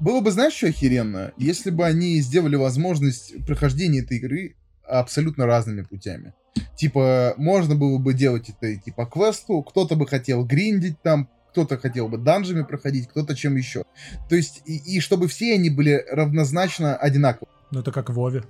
Было 0.00 0.20
бы, 0.20 0.30
знаешь, 0.30 0.54
что 0.54 0.66
охеренно? 0.66 1.32
Если 1.36 1.70
бы 1.70 1.86
они 1.86 2.20
сделали 2.20 2.56
возможность 2.56 3.44
прохождения 3.46 4.00
этой 4.00 4.16
игры 4.16 4.56
абсолютно 4.90 5.46
разными 5.46 5.82
путями. 5.82 6.34
Типа, 6.76 7.34
можно 7.36 7.74
было 7.74 7.98
бы 7.98 8.12
делать 8.12 8.48
это 8.48 8.66
и 8.66 8.78
типа 8.78 9.06
квесту, 9.06 9.62
кто-то 9.62 9.94
бы 9.94 10.06
хотел 10.06 10.44
гриндить 10.44 11.00
там, 11.02 11.28
кто-то 11.50 11.78
хотел 11.78 12.08
бы 12.08 12.18
данжами 12.18 12.62
проходить, 12.62 13.08
кто-то 13.08 13.36
чем 13.36 13.56
еще. 13.56 13.84
То 14.28 14.36
есть, 14.36 14.62
и, 14.66 14.76
и 14.96 15.00
чтобы 15.00 15.28
все 15.28 15.54
они 15.54 15.70
были 15.70 16.04
равнозначно 16.10 16.96
одинаковы. 16.96 17.50
Ну 17.70 17.80
это 17.80 17.92
как 17.92 18.10
в 18.10 18.14
Вове. 18.14 18.44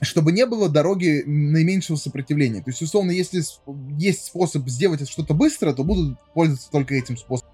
Чтобы 0.00 0.32
не 0.32 0.46
было 0.46 0.70
дороги 0.70 1.22
наименьшего 1.26 1.96
сопротивления. 1.96 2.62
То 2.62 2.70
есть, 2.70 2.80
условно, 2.80 3.10
если 3.10 3.42
есть 3.98 4.24
способ 4.24 4.66
сделать 4.68 5.06
что-то 5.08 5.34
быстро, 5.34 5.74
то 5.74 5.84
будут 5.84 6.18
пользоваться 6.32 6.70
только 6.70 6.94
этим 6.94 7.18
способом. 7.18 7.49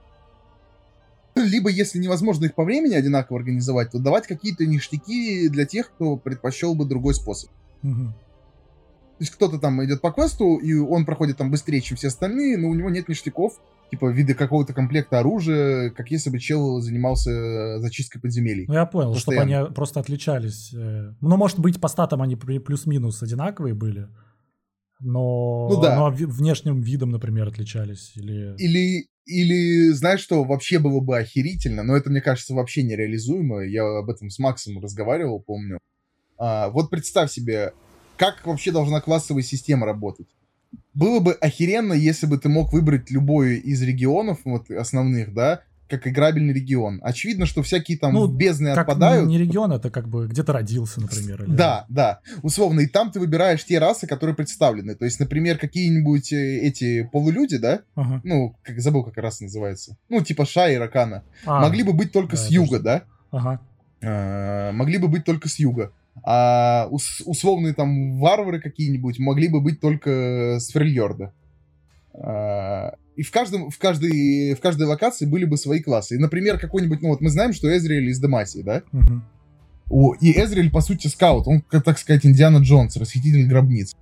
Либо, 1.37 1.69
если 1.71 1.99
невозможно 1.99 2.47
их 2.47 2.55
по 2.55 2.65
времени 2.65 2.95
одинаково 2.95 3.39
организовать, 3.39 3.91
то 3.93 3.99
давать 3.99 4.27
какие-то 4.27 4.67
ништяки 4.67 5.49
для 5.49 5.67
тех, 5.67 5.91
кто 5.93 6.17
предпочел 6.17 6.75
бы 6.75 6.85
другой 6.87 7.15
способ. 7.15 7.51
Мгм. 7.83 8.15
То 9.19 9.23
есть 9.23 9.33
кто-то 9.33 9.59
там 9.59 9.83
идет 9.85 10.01
по 10.03 10.11
квесту, 10.13 10.57
и 10.57 10.75
он 10.75 11.07
проходит 11.07 11.39
там 11.39 11.51
быстрее, 11.51 11.81
чем 11.81 11.97
все 11.97 12.09
остальные, 12.09 12.59
но 12.59 12.69
у 12.69 12.75
него 12.75 12.91
нет 12.91 13.09
ништяков, 13.09 13.59
типа 13.91 14.11
вида 14.11 14.35
какого-то 14.35 14.75
комплекта 14.75 15.21
оружия, 15.21 15.89
как 15.91 16.11
если 16.11 16.29
бы 16.29 16.39
чел 16.39 16.81
занимался 16.81 17.31
э, 17.31 17.79
зачисткой 17.79 18.21
подземелий. 18.21 18.67
Ну, 18.69 18.75
я 18.75 18.85
понял, 18.85 19.15
чтобы 19.15 19.39
они 19.39 19.57
просто 19.75 20.01
отличались. 20.01 20.75
э, 20.75 21.15
Ну, 21.21 21.37
может 21.39 21.59
быть, 21.59 21.81
по 21.81 21.89
статам 21.89 22.21
они 22.21 22.37
плюс-минус 22.37 23.23
одинаковые 23.23 23.75
были, 23.75 24.09
но, 25.01 25.69
Ну 25.71 25.81
да. 25.81 25.97
но 25.97 26.11
внешним 26.11 26.81
видом, 26.81 27.11
например, 27.11 27.49
отличались. 27.49 28.13
Или... 28.17 28.55
Или, 28.59 29.07
или, 29.27 29.91
знаешь 29.91 30.21
что, 30.21 30.45
вообще 30.45 30.79
было 30.79 31.01
бы 31.01 31.19
охерительно, 31.19 31.83
но 31.83 31.97
это, 31.97 32.11
мне 32.11 32.21
кажется, 32.21 32.55
вообще 32.55 32.83
нереализуемо. 32.83 33.63
Я 33.63 33.85
об 33.99 34.09
этом 34.09 34.31
с 34.31 34.39
Максом 34.39 34.81
разговаривал, 34.81 35.41
помню. 35.41 35.79
А, 36.39 36.71
вот 36.71 36.91
представь 36.91 37.31
себе, 37.31 37.73
как 38.17 38.47
вообще 38.47 38.71
должна 38.71 39.01
классовая 39.01 39.43
система 39.43 39.85
работать. 39.87 40.29
Было 40.95 41.21
бы 41.21 41.33
охеренно, 41.33 41.93
если 41.93 42.27
бы 42.27 42.39
ты 42.39 42.49
мог 42.49 42.73
выбрать 42.73 43.11
любой 43.11 43.57
из 43.57 43.83
регионов, 43.83 44.41
вот 44.45 44.71
основных, 44.71 45.35
да, 45.35 45.63
как 45.89 46.07
играбельный 46.07 46.53
регион. 46.53 47.01
Очевидно, 47.03 47.47
что 47.47 47.63
всякие 47.63 47.97
там 47.99 48.13
Ну, 48.13 48.27
бездны 48.27 48.75
Как 48.75 48.89
отпадают. 48.89 49.29
не 49.29 49.39
регион, 49.39 49.73
это 49.73 49.91
как 49.91 50.09
бы 50.09 50.27
где-то 50.27 50.53
родился, 50.53 51.01
например. 51.01 51.45
или- 51.45 51.55
Да, 51.55 51.85
да. 51.89 52.21
Условно, 52.43 52.81
и 52.81 52.87
там 52.87 53.11
ты 53.13 53.21
выбираешь 53.21 53.65
те 53.65 53.79
расы, 53.79 54.07
которые 54.07 54.35
представлены. 54.35 54.95
То 54.97 55.05
есть, 55.05 55.21
например, 55.21 55.59
какие-нибудь 55.59 56.33
э, 56.33 56.59
эти 56.59 57.05
полулюди, 57.13 57.59
да? 57.59 57.81
Ага. 57.95 58.21
Ну, 58.25 58.57
как 58.63 58.81
забыл, 58.81 59.05
как 59.05 59.17
раса 59.19 59.45
называется. 59.45 59.97
Ну, 60.09 60.23
типа 60.23 60.45
Ша 60.45 60.69
и 60.71 60.77
Ракана. 60.77 61.23
А, 61.45 61.61
могли 61.61 61.83
бы 61.83 61.93
быть 61.93 62.13
только 62.13 62.37
да, 62.37 62.43
с 62.43 62.51
юга, 62.51 62.69
тоже 62.79 62.83
да? 62.83 63.03
Ага. 63.31 63.61
А, 64.03 64.73
могли 64.73 64.99
бы 64.99 65.09
быть 65.09 65.25
только 65.25 65.49
с 65.49 65.59
юга. 65.59 65.93
А 66.25 66.89
ус- 66.91 67.23
условные 67.27 67.75
там 67.75 68.19
варвары 68.19 68.61
какие-нибудь 68.61 69.19
могли 69.19 69.49
бы 69.49 69.61
быть 69.61 69.81
только 69.81 70.57
с 70.59 70.71
Фрильорда. 70.73 71.33
А, 72.15 72.95
и 73.17 73.23
в, 73.23 73.31
каждом, 73.31 73.71
в, 73.71 73.79
каждой, 73.79 74.55
в 74.55 74.61
каждой 74.61 74.87
локации 74.87 75.25
были 75.25 75.45
бы 75.45 75.57
свои 75.57 75.81
классы. 75.81 76.17
И, 76.17 76.19
например, 76.19 76.59
какой-нибудь, 76.59 77.01
ну 77.01 77.09
вот 77.09 77.21
мы 77.21 77.31
знаем, 77.31 77.53
что 77.53 77.75
Эзриэль 77.75 78.11
из 78.11 78.21
Демасии, 78.21 78.61
да? 78.61 78.83
Мгм. 78.93 79.25
О, 79.89 80.15
и 80.21 80.33
Эзриэль, 80.33 80.71
по 80.71 80.81
сути, 80.81 81.09
скаут. 81.09 81.49
Он, 81.49 81.63
как 81.63 81.85
так 81.85 81.99
сказать, 81.99 82.27
Индиана 82.27 82.59
Джонс, 82.59 82.97
расхититель 82.97 83.47
гробниц. 83.47 83.95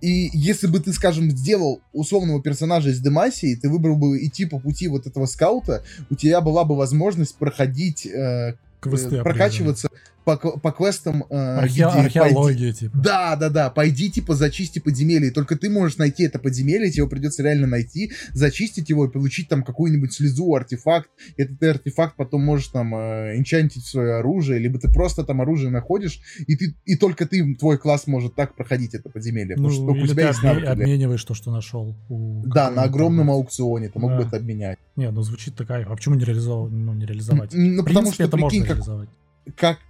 И 0.00 0.30
если 0.32 0.66
бы 0.66 0.80
ты, 0.80 0.92
скажем, 0.92 1.30
сделал 1.30 1.80
условного 1.92 2.42
персонажа 2.42 2.90
из 2.90 3.00
Демасии, 3.00 3.54
ты 3.54 3.68
выбрал 3.68 3.96
бы 3.96 4.24
идти 4.24 4.46
по 4.46 4.58
пути 4.58 4.88
вот 4.88 5.06
этого 5.06 5.26
скаута, 5.26 5.84
у 6.10 6.14
тебя 6.16 6.40
была 6.40 6.64
бы 6.64 6.76
возможность 6.76 7.36
проходить, 7.36 8.06
э, 8.06 8.56
Квесты 8.80 9.16
э, 9.16 9.22
прокачиваться 9.22 9.88
по, 10.24 10.36
по 10.36 10.72
квестам. 10.72 11.24
э. 11.30 11.34
Архе- 11.58 11.72
где 11.72 11.84
пойди- 11.84 12.18
Археология, 12.18 12.72
типа. 12.72 12.96
Да, 12.98 13.36
да, 13.36 13.48
да, 13.50 13.70
пойди, 13.70 14.10
типа, 14.10 14.34
зачисти 14.34 14.78
подземелье. 14.78 15.30
Только 15.30 15.56
ты 15.56 15.68
можешь 15.70 15.96
найти 15.98 16.24
это 16.24 16.38
подземелье, 16.38 16.90
тебе 16.90 16.98
его 17.02 17.08
придется 17.08 17.42
реально 17.42 17.66
найти, 17.66 18.12
зачистить 18.32 18.88
его 18.88 19.06
и 19.06 19.10
получить 19.10 19.48
там 19.48 19.62
какую-нибудь 19.62 20.12
слезу, 20.12 20.54
артефакт. 20.54 21.08
Этот 21.36 21.58
ты 21.58 21.68
артефакт 21.70 22.16
потом 22.16 22.42
можешь 22.44 22.68
там 22.68 22.94
э, 22.94 23.36
энчантить 23.36 23.84
свое 23.86 24.14
оружие, 24.16 24.58
либо 24.58 24.78
ты 24.78 24.88
просто 24.92 25.24
там 25.24 25.40
оружие 25.40 25.70
находишь, 25.70 26.20
и 26.46 26.56
ты 26.56 26.74
и 26.84 26.96
только 26.96 27.26
ты, 27.26 27.54
твой 27.54 27.78
класс 27.78 28.06
может 28.06 28.34
так 28.34 28.54
проходить 28.56 28.94
это 28.94 29.08
подземелье. 29.10 29.56
потому 29.56 29.70
что 29.70 29.82
Ну, 29.84 29.92
у 29.92 30.06
тебя 30.06 30.14
ты 30.14 30.28
есть 30.28 30.42
навыки 30.42 30.64
обмениваешь 30.66 31.24
то, 31.24 31.34
что 31.34 31.50
нашел. 31.50 31.96
Да, 32.08 32.70
на 32.70 32.82
огромном 32.82 33.26
торговца. 33.26 33.32
аукционе, 33.62 33.88
ты 33.88 33.98
мог 33.98 34.10
Да. 34.12 34.16
бы 34.18 34.22
это 34.24 34.36
обменять. 34.36 34.78
Не, 34.96 35.10
ну 35.10 35.22
звучит 35.22 35.54
такая. 35.56 35.84
А 35.84 35.94
почему 35.96 36.14
не, 36.14 36.24
реализовать? 36.24 36.72
ну, 36.72 36.92
не 36.94 37.06
реализовать? 37.06 37.50
Ну, 37.54 37.82
В 37.82 37.84
потому 37.84 37.94
принципе, 38.10 38.14
что, 38.14 38.24
это 38.24 38.36
можно 38.36 38.48
прикинь, 38.50 38.66
как, 38.66 38.76
реализовать. 38.76 39.08
как, 39.08 39.18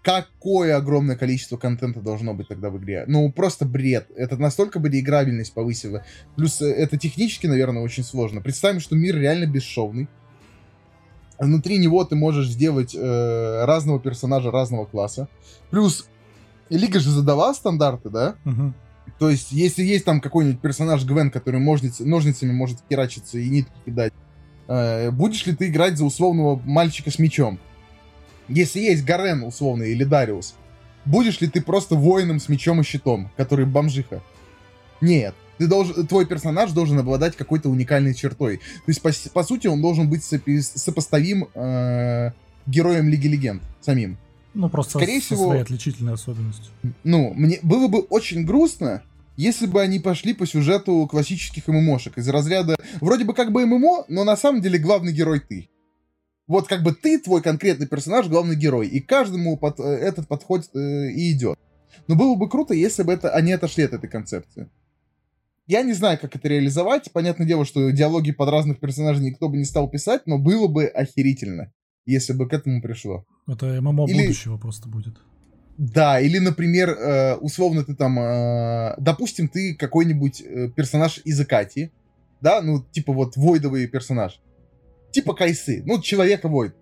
какое 0.02 0.76
огромное 0.76 1.16
количество 1.16 1.56
контента 1.56 2.00
должно 2.00 2.34
быть 2.34 2.48
тогда 2.48 2.70
в 2.70 2.78
игре. 2.78 3.04
Ну, 3.06 3.30
просто 3.30 3.64
бред. 3.66 4.08
Это 4.16 4.36
настолько 4.36 4.78
бы 4.78 4.88
играбельность 4.88 5.52
повысила. 5.52 6.04
Плюс 6.36 6.62
э, 6.62 6.66
это 6.66 6.96
технически, 6.96 7.46
наверное, 7.46 7.82
очень 7.82 8.04
сложно. 8.04 8.40
Представим, 8.40 8.80
что 8.80 8.96
мир 8.96 9.16
реально 9.16 9.46
бесшовный. 9.46 10.08
Внутри 11.38 11.78
него 11.78 12.04
ты 12.04 12.14
можешь 12.14 12.48
сделать 12.48 12.94
э, 12.94 13.64
разного 13.64 14.00
персонажа 14.00 14.50
разного 14.50 14.86
класса. 14.86 15.28
Плюс 15.70 16.08
Лига 16.70 17.00
же 17.00 17.10
задала 17.10 17.52
стандарты, 17.52 18.08
да? 18.08 18.36
Мгм. 18.44 18.74
То 19.18 19.28
есть, 19.28 19.52
если 19.52 19.82
есть 19.82 20.04
там 20.04 20.20
какой-нибудь 20.20 20.60
персонаж 20.60 21.04
Гвен, 21.04 21.30
который 21.30 21.60
ножниц- 21.60 22.02
ножницами 22.02 22.52
может 22.52 22.78
херачиться 22.88 23.38
и 23.38 23.48
нитки 23.48 23.72
кидать, 23.84 24.12
э, 24.68 25.10
будешь 25.10 25.44
ли 25.46 25.54
ты 25.54 25.68
играть 25.68 25.98
за 25.98 26.04
условного 26.04 26.60
мальчика 26.64 27.10
с 27.10 27.18
мечом? 27.18 27.58
Если 28.48 28.80
есть 28.80 29.04
Гарен 29.04 29.42
условный 29.44 29.92
или 29.92 30.04
Дариус, 30.04 30.54
будешь 31.04 31.40
ли 31.40 31.48
ты 31.48 31.60
просто 31.60 31.94
воином 31.94 32.40
с 32.40 32.48
мечом 32.48 32.80
и 32.80 32.84
щитом, 32.84 33.30
который 33.36 33.66
бомжиха? 33.66 34.22
Нет. 35.00 35.34
Ты 35.58 35.66
должен, 35.68 36.06
твой 36.06 36.26
персонаж 36.26 36.72
должен 36.72 36.98
обладать 36.98 37.36
какой-то 37.36 37.68
уникальной 37.68 38.14
чертой. 38.14 38.56
То 38.58 38.62
есть, 38.88 39.02
по, 39.02 39.10
по 39.32 39.44
сути, 39.44 39.66
он 39.66 39.80
должен 39.80 40.08
быть 40.08 40.22
сопи- 40.22 40.60
сопоставим 40.60 41.48
э, 41.54 42.30
героем 42.66 43.08
Лиги 43.08 43.28
Легенд 43.28 43.62
самим. 43.80 44.16
Ну, 44.54 44.68
просто 44.68 44.98
Скорее 44.98 45.20
со 45.20 45.26
всего- 45.34 45.46
своей 45.48 45.62
отличительной 45.62 46.14
особенностью. 46.14 46.72
Ну, 47.04 47.32
мне 47.34 47.58
было 47.62 47.88
бы 47.88 48.00
очень 48.00 48.44
грустно, 48.44 49.02
если 49.36 49.66
бы 49.66 49.80
они 49.80 49.98
пошли 49.98 50.34
по 50.34 50.46
сюжету 50.46 51.06
классических 51.10 51.66
ММОшек 51.68 52.18
из 52.18 52.28
разряда 52.28 52.76
вроде 53.00 53.24
бы 53.24 53.32
как 53.34 53.50
бы 53.52 53.64
ММО, 53.64 54.06
но 54.08 54.24
на 54.24 54.36
самом 54.36 54.60
деле 54.60 54.78
главный 54.78 55.12
герой 55.12 55.40
ты. 55.40 55.68
Вот 56.46 56.66
как 56.68 56.82
бы 56.82 56.92
ты, 56.92 57.18
твой 57.18 57.42
конкретный 57.42 57.86
персонаж, 57.86 58.26
главный 58.28 58.56
герой, 58.56 58.88
и 58.88 59.00
каждому 59.00 59.56
под, 59.56 59.78
э, 59.80 59.84
этот 59.84 60.28
подход 60.28 60.64
э, 60.74 61.10
и 61.10 61.32
идет. 61.32 61.58
Но 62.08 62.16
было 62.16 62.34
бы 62.34 62.48
круто, 62.48 62.74
если 62.74 63.02
бы 63.02 63.12
это, 63.12 63.30
они 63.30 63.52
отошли 63.52 63.84
от 63.84 63.92
этой 63.92 64.08
концепции. 64.08 64.68
Я 65.66 65.82
не 65.82 65.92
знаю, 65.92 66.18
как 66.20 66.34
это 66.34 66.48
реализовать. 66.48 67.12
Понятное 67.12 67.46
дело, 67.46 67.64
что 67.64 67.90
диалоги 67.90 68.32
под 68.32 68.48
разных 68.48 68.80
персонажей 68.80 69.24
никто 69.24 69.48
бы 69.48 69.56
не 69.56 69.64
стал 69.64 69.88
писать, 69.88 70.22
но 70.26 70.38
было 70.38 70.66
бы 70.66 70.86
охерительно, 70.86 71.72
если 72.04 72.32
бы 72.32 72.48
к 72.48 72.52
этому 72.52 72.82
пришло. 72.82 73.24
Это 73.46 73.80
ММО 73.80 74.06
Или- 74.08 74.22
будущего 74.22 74.58
просто 74.58 74.88
будет. 74.88 75.14
Да, 75.78 76.20
или, 76.20 76.38
например, 76.38 76.90
э, 76.90 77.36
условно 77.36 77.84
ты 77.84 77.94
там, 77.94 78.18
э, 78.18 78.94
допустим, 78.98 79.48
ты 79.48 79.74
какой-нибудь 79.74 80.44
персонаж 80.74 81.20
из 81.24 81.40
Акати, 81.40 81.92
да, 82.40 82.60
ну, 82.60 82.82
типа 82.82 83.12
вот 83.12 83.36
войдовый 83.36 83.86
персонаж, 83.86 84.40
типа 85.12 85.34
Кайсы, 85.34 85.82
ну, 85.86 86.00
человека-войд. 86.00 86.74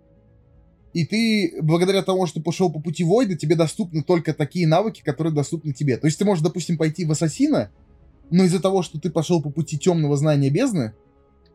И 0.92 1.04
ты, 1.04 1.54
благодаря 1.62 2.02
тому, 2.02 2.26
что 2.26 2.40
пошел 2.40 2.70
по 2.72 2.80
пути 2.80 3.04
Войда, 3.04 3.36
тебе 3.36 3.54
доступны 3.54 4.02
только 4.02 4.34
такие 4.34 4.66
навыки, 4.66 5.02
которые 5.04 5.32
доступны 5.32 5.72
тебе. 5.72 5.96
То 5.96 6.06
есть 6.06 6.18
ты 6.18 6.24
можешь, 6.24 6.42
допустим, 6.42 6.76
пойти 6.76 7.04
в 7.04 7.12
Ассасина, 7.12 7.70
но 8.30 8.44
из-за 8.44 8.60
того, 8.60 8.82
что 8.82 8.98
ты 8.98 9.10
пошел 9.10 9.40
по 9.40 9.50
пути 9.50 9.78
темного 9.78 10.16
знания 10.16 10.50
бездны, 10.50 10.94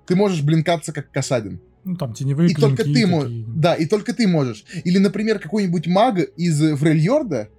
ты 0.05 0.15
можешь 0.15 0.41
блинкаться 0.41 0.93
как 0.93 1.11
Касадин. 1.11 1.59
Ну, 1.83 1.95
там 1.97 2.13
теневые 2.13 2.49
И 2.49 2.53
только 2.53 2.83
ты 2.83 3.05
можешь. 3.05 3.45
Да, 3.47 3.75
и 3.75 3.85
только 3.85 4.13
ты 4.13 4.27
можешь. 4.27 4.65
Или, 4.83 4.97
например, 4.97 5.39
какой-нибудь 5.39 5.87
маг 5.87 6.19
из 6.37 6.77
Фрельорда 6.77 7.49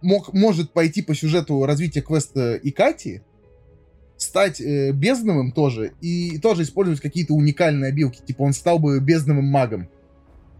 мог, 0.00 0.32
может 0.32 0.72
пойти 0.72 1.02
по 1.02 1.14
сюжету 1.14 1.64
развития 1.64 2.00
квеста 2.00 2.58
Икати, 2.62 3.22
стать 4.18 4.60
э, 4.60 4.92
бездновым 4.92 5.52
тоже, 5.52 5.92
и 6.00 6.38
тоже 6.38 6.64
использовать 6.64 7.00
какие-то 7.00 7.34
уникальные 7.34 7.88
обилки. 7.88 8.20
Типа 8.20 8.42
он 8.42 8.52
стал 8.52 8.78
бы 8.78 9.00
бездновым 9.00 9.46
магом. 9.46 9.88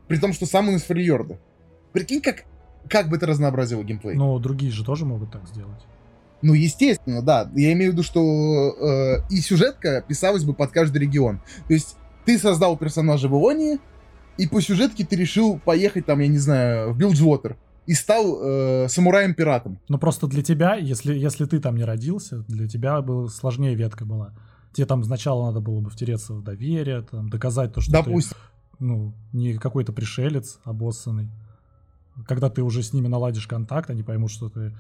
При 0.07 0.17
том, 0.17 0.33
что 0.33 0.47
сам 0.47 0.69
он 0.69 0.77
из 0.77 0.83
Фрельорда. 0.85 1.39
Прикинь, 1.93 2.23
как, 2.23 2.45
как 2.89 3.09
бы 3.09 3.17
это 3.17 3.27
разнообразило 3.27 3.83
геймплей. 3.83 4.15
Но 4.15 4.39
другие 4.39 4.73
же 4.73 4.85
тоже 4.85 5.05
могут 5.05 5.33
так 5.33 5.47
сделать. 5.49 5.83
Ну, 6.41 6.55
естественно, 6.55 7.21
да. 7.21 7.51
Я 7.55 7.73
имею 7.73 7.91
в 7.91 7.95
виду, 7.95 8.05
что 8.05 8.21
э, 8.21 9.17
и 9.31 9.41
сюжетка 9.41 10.05
писалась 10.07 10.45
бы 10.45 10.55
под 10.55 10.71
каждый 10.71 10.99
регион. 10.99 11.41
То 11.67 11.75
есть 11.75 11.97
ты 12.25 12.39
создал 12.39 12.77
персонажа 12.77 13.29
в 13.29 13.33
Ионии, 13.33 13.81
и 14.37 14.47
по 14.47 14.61
сюжетке 14.63 15.05
ты 15.05 15.17
решил 15.17 15.59
поехать 15.59 16.07
там, 16.07 16.21
я 16.21 16.29
не 16.29 16.39
знаю, 16.39 16.93
в 16.93 16.97
Билджвотер 16.97 17.57
и 17.89 17.95
стал 17.95 18.39
э, 18.43 18.87
самураем-пиратом. 18.89 19.79
Ну 19.89 19.97
просто 19.99 20.27
для 20.27 20.43
тебя, 20.43 20.75
если, 20.75 21.17
если 21.17 21.47
ты 21.47 21.59
там 21.59 21.75
не 21.75 21.85
родился, 21.85 22.45
для 22.47 22.69
тебя 22.69 23.01
была 23.01 23.29
сложнее 23.29 23.75
ветка 23.75 24.05
была. 24.05 24.35
Тебе 24.75 24.85
там 24.85 25.03
сначала 25.03 25.47
надо 25.47 25.61
было 25.61 25.81
бы 25.81 25.89
втереться 25.89 26.35
в 26.35 26.43
доверие, 26.43 27.01
там, 27.01 27.31
доказать 27.31 27.73
то, 27.73 27.81
что 27.81 27.91
Допустим. 27.91 28.37
ты 28.79 28.85
ну, 28.85 29.15
не 29.33 29.55
какой-то 29.55 29.95
пришелец 29.95 30.61
обоссанный. 30.65 31.31
Когда 32.27 32.51
ты 32.51 32.63
уже 32.63 32.83
с 32.83 32.93
ними 32.93 33.09
наладишь 33.09 33.47
контакт, 33.47 33.89
они 33.89 34.03
поймут, 34.03 34.33
что 34.33 34.51
ты 34.51 34.77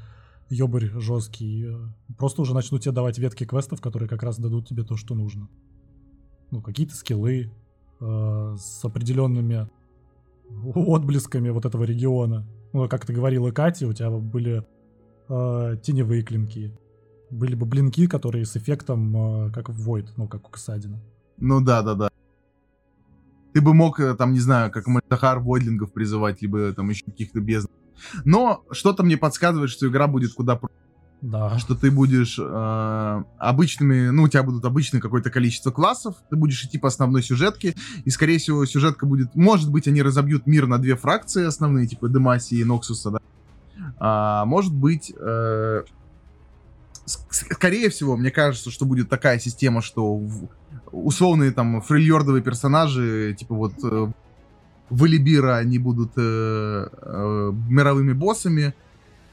ёбарь 0.51 0.91
жесткий. 1.01 1.65
э, 1.65 1.79
Просто 2.19 2.43
уже 2.43 2.53
начнут 2.53 2.83
тебе 2.83 2.93
давать 2.93 3.17
ветки 3.19 3.47
квестов, 3.47 3.81
которые 3.81 4.11
как 4.11 4.23
раз 4.23 4.39
дадут 4.39 4.69
тебе 4.69 4.83
то, 4.83 4.99
что 4.99 5.15
нужно. 5.15 5.49
Ну, 6.51 6.61
какие-то 6.61 6.95
скиллы 6.95 7.51
э, 8.01 8.57
с 8.59 8.85
определенными 8.85 9.67
отблесками 10.75 11.49
вот 11.49 11.65
этого 11.65 11.85
региона. 11.85 12.47
Ну, 12.73 12.89
как 12.89 13.07
ты 13.07 13.12
говорила, 13.12 13.51
Катя, 13.51 13.87
у 13.87 13.93
тебя 13.93 14.11
были 14.11 14.64
э, 15.29 15.77
теневые 15.83 16.23
клинки. 16.23 16.73
Были 17.31 17.55
бы 17.55 17.66
блинки, 17.66 18.07
которые 18.07 18.45
с 18.45 18.57
эффектом, 18.57 19.47
э, 19.47 19.53
как 19.53 19.69
в 19.69 19.89
Void, 19.89 20.09
ну, 20.16 20.29
как 20.29 20.49
у 20.49 20.51
Касадина. 20.51 21.01
Ну 21.39 21.61
да, 21.61 21.83
да, 21.83 21.95
да. 21.95 22.11
Ты 23.55 23.61
бы 23.61 23.75
мог, 23.75 24.01
э, 24.01 24.14
там, 24.14 24.33
не 24.33 24.41
знаю, 24.41 24.71
как 24.71 24.87
Мальтахар 24.87 25.39
Войдлингов 25.39 25.93
призывать, 25.93 26.43
либо 26.43 26.73
там 26.73 26.89
еще 26.91 27.05
каких-то 27.05 27.41
бездн. 27.41 27.73
Но 28.25 28.64
что-то 28.71 29.03
мне 29.03 29.16
подсказывает, 29.16 29.71
что 29.71 29.89
игра 29.89 30.07
будет 30.07 30.33
куда 30.35 30.57
проще. 30.57 30.75
Да. 31.21 31.59
Что 31.59 31.75
ты 31.75 31.91
будешь 31.91 32.39
э, 32.39 33.25
обычными, 33.39 34.11
ну, 34.11 34.25
у 34.25 34.29
тебя 34.29 34.45
будут 34.45 34.64
обычное 34.64 35.01
какое-то 35.01 35.31
количество 35.31 35.71
классов, 35.73 36.14
ты 36.31 36.37
будешь 36.37 36.64
идти 36.64 36.79
по 36.79 36.89
основной 36.89 37.23
сюжетке, 37.23 37.75
и, 38.05 38.11
скорее 38.11 38.39
всего, 38.39 38.64
сюжетка 38.66 39.05
будет... 39.05 39.35
Может 39.35 39.71
быть, 39.71 39.89
они 39.89 40.01
разобьют 40.03 40.47
мир 40.47 40.66
на 40.66 40.79
две 40.79 40.95
фракции 40.95 41.45
основные, 41.45 41.89
типа 41.89 42.09
Демаси 42.09 42.61
и 42.61 42.64
Ноксуса, 42.64 43.11
да? 43.11 43.19
А, 43.99 44.45
может 44.45 44.73
быть... 44.75 45.12
Э, 45.19 45.83
скорее 47.31 47.89
всего, 47.89 48.16
мне 48.16 48.31
кажется, 48.31 48.71
что 48.71 48.85
будет 48.85 49.09
такая 49.09 49.39
система, 49.39 49.83
что 49.83 50.21
условные 50.93 51.51
там 51.53 51.81
фрильордовые 51.81 52.43
персонажи, 52.43 53.35
типа 53.39 53.55
вот 53.55 53.73
э, 53.83 54.12
Валибира, 54.91 55.57
они 55.57 55.79
будут 55.79 56.12
э, 56.16 56.21
э, 56.91 57.53
мировыми 57.69 58.12
боссами. 58.12 58.75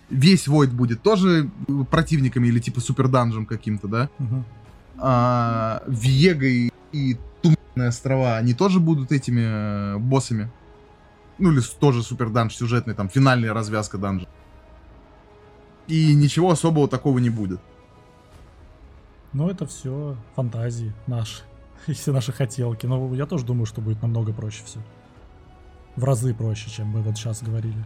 Весь 0.09 0.47
Войд 0.47 0.71
будет 0.71 1.01
тоже 1.01 1.49
противниками 1.89 2.47
или 2.47 2.59
типа 2.59 2.79
супер 2.79 3.07
данжем 3.07 3.45
каким-то, 3.45 3.87
да? 3.87 4.09
Мгм. 4.19 4.45
А, 4.97 5.83
Вьега 5.87 6.45
и, 6.45 6.69
и 6.91 7.17
Туманные 7.41 7.89
острова, 7.89 8.37
они 8.37 8.53
тоже 8.53 8.79
будут 8.79 9.11
этими 9.11 9.95
э, 9.95 9.97
боссами. 9.97 10.49
Ну 11.37 11.51
или 11.51 11.61
тоже 11.79 12.01
супер 12.01 12.29
данж 12.29 12.55
сюжетный, 12.55 12.93
там 12.93 13.09
финальная 13.09 13.53
развязка 13.53 13.97
данжа. 13.97 14.27
И 15.87 16.13
ничего 16.15 16.51
особого 16.51 16.87
такого 16.87 17.19
не 17.19 17.29
будет. 17.29 17.59
Ну, 19.33 19.49
это 19.49 19.65
все 19.65 20.15
фантазии 20.35 20.93
наши. 21.07 21.43
И 21.87 21.93
все 21.93 22.13
наши 22.13 22.31
хотелки. 22.31 22.85
Но 22.85 23.13
я 23.13 23.25
тоже 23.25 23.45
думаю, 23.45 23.65
что 23.65 23.81
будет 23.81 24.01
намного 24.01 24.31
проще 24.33 24.63
все. 24.65 24.79
В 25.95 26.03
разы 26.03 26.33
проще, 26.33 26.69
чем 26.69 26.87
мы 26.87 27.01
вот 27.01 27.17
сейчас 27.17 27.43
говорили. 27.43 27.83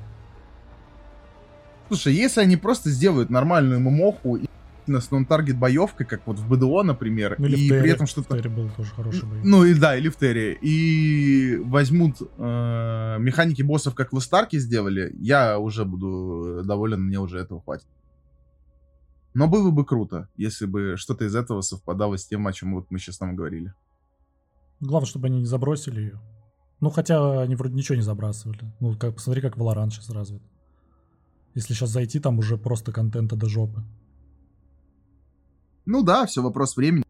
Слушай, 1.90 2.14
если 2.14 2.42
они 2.42 2.56
просто 2.56 2.90
сделают 2.92 3.30
нормальную 3.30 3.80
мумоху 3.80 4.38
и 4.38 4.46
с 4.88 5.12
нон-таргет 5.12 5.58
боевкой, 5.58 6.06
как 6.06 6.26
вот 6.26 6.40
в 6.40 6.48
БДО, 6.48 6.84
например, 6.84 7.36
Ну, 7.38 7.48
и 7.48 7.68
в 7.68 7.82
при 7.82 7.92
этом 7.92 8.06
В 8.06 8.10
что-то... 8.10 8.38
Терре 8.38 8.50
был 8.50 8.70
тоже 8.70 8.92
хороший 8.92 9.26
бой. 9.26 9.40
Ну 9.44 9.66
и 9.66 9.74
да, 9.74 9.96
или 9.96 10.10
в 10.10 10.16
Терре. 10.16 10.54
И 10.62 11.58
возьмут 11.58 12.22
э, 12.22 13.18
механики 13.20 13.62
боссов, 13.62 13.94
как 13.94 14.14
в 14.14 14.20
Старке 14.20 14.60
сделали, 14.60 15.14
я 15.20 15.60
уже 15.60 15.86
буду 15.86 16.64
доволен, 16.64 17.02
мне 17.02 17.20
уже 17.20 17.40
этого 17.40 17.62
хватит. 17.62 17.88
Но 19.34 19.48
было 19.48 19.70
бы 19.70 19.86
круто, 19.86 20.28
если 20.38 20.66
бы 20.66 20.96
что-то 20.98 21.26
из 21.26 21.36
этого 21.36 21.62
совпадало 21.62 22.18
с 22.18 22.26
тем, 22.26 22.48
о 22.48 22.54
чем 22.54 22.76
вот 22.76 22.88
мы 22.90 23.00
сейчас 23.00 23.18
там 23.18 23.36
говорили. 23.36 23.74
Главное, 24.80 25.08
чтобы 25.08 25.28
они 25.28 25.40
не 25.40 25.46
забросили 25.46 26.02
ее. 26.02 26.20
Ну, 26.80 26.90
хотя 26.90 27.42
они 27.42 27.56
вроде 27.56 27.76
ничего 27.76 27.96
не 27.96 28.02
забрасывали. 28.02 28.62
Ну, 28.80 28.98
как, 28.98 29.16
посмотри, 29.16 29.42
как 29.42 29.58
Valorant 29.58 29.90
сейчас 29.90 30.10
развит. 30.10 30.42
Если 31.60 31.74
сейчас 31.74 31.90
зайти, 31.90 32.22
там 32.22 32.40
уже 32.40 32.58
просто 32.58 32.94
контента 32.94 33.36
до 33.36 33.50
жопы. 33.50 33.84
Ну 35.86 36.04
да, 36.04 36.26
все 36.26 36.42
вопрос 36.42 36.78
времени. 36.78 37.04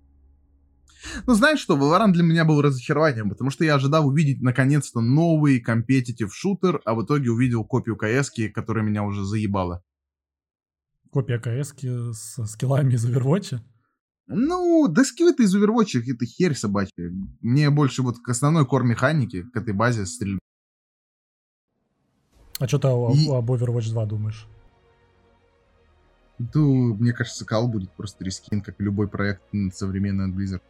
Ну 1.28 1.36
знаешь 1.36 1.60
что, 1.60 1.78
Valorant 1.78 2.14
для 2.14 2.24
меня 2.24 2.45
был 2.45 2.60
разочарованием, 2.60 3.30
потому 3.30 3.52
что 3.52 3.64
я 3.64 3.76
ожидал 3.76 4.08
увидеть 4.08 4.41
наконец-то 4.41 5.02
новый 5.02 5.60
компетитив 5.60 6.34
шутер, 6.34 6.82
а 6.84 6.95
в 6.95 7.06
итоге 7.06 7.30
увидел 7.30 7.64
копию 7.64 7.95
кс 7.95 8.32
которая 8.52 8.84
меня 8.84 9.04
уже 9.04 9.24
заебала. 9.24 9.84
Копия 11.12 11.38
кс 11.38 11.76
с 12.18 12.45
скиллами 12.47 12.95
из 12.95 13.06
Overwatch. 13.06 13.60
Ну, 14.26 14.88
да 14.88 15.04
скиллы-то 15.04 15.43
из 15.43 15.56
Overwatch, 15.56 16.02
это 16.08 16.26
херь 16.26 16.56
собачья. 16.56 17.12
Мне 17.41 17.70
больше 17.70 18.02
вот 18.02 18.18
к 18.18 18.30
основной 18.30 18.66
кор-механике, 18.66 19.43
к 19.43 19.56
этой 19.56 19.76
базе 19.76 20.08
стрельбы. 20.08 20.39
А 22.60 22.68
что 22.68 22.78
ты 22.80 22.88
И- 22.88 23.30
об 23.30 23.49
Overwatch 23.51 23.89
2 23.89 24.05
думаешь? 24.05 24.47
Ну, 26.53 26.93
мне 26.95 27.12
кажется, 27.12 27.45
Кал 27.45 27.68
будет 27.68 27.89
просто 27.91 28.24
рискин, 28.24 28.62
как 28.62 28.80
и 28.80 28.84
любой 28.84 29.07
проект 29.07 29.41
современный 29.74 30.26
от 30.26 30.32
Blizzard. 30.32 30.62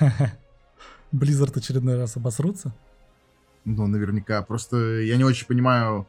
Blizzard 1.12 1.56
очередной 1.58 1.98
раз 1.98 2.16
обосрутся? 2.16 2.74
Ну, 3.64 3.86
наверняка. 3.86 4.42
Просто 4.42 5.00
я 5.02 5.16
не 5.16 5.24
очень 5.24 5.46
понимаю, 5.46 6.06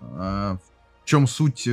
а, 0.00 0.58
в 1.02 1.04
чем 1.06 1.26
суть 1.28 1.64
э, 1.66 1.70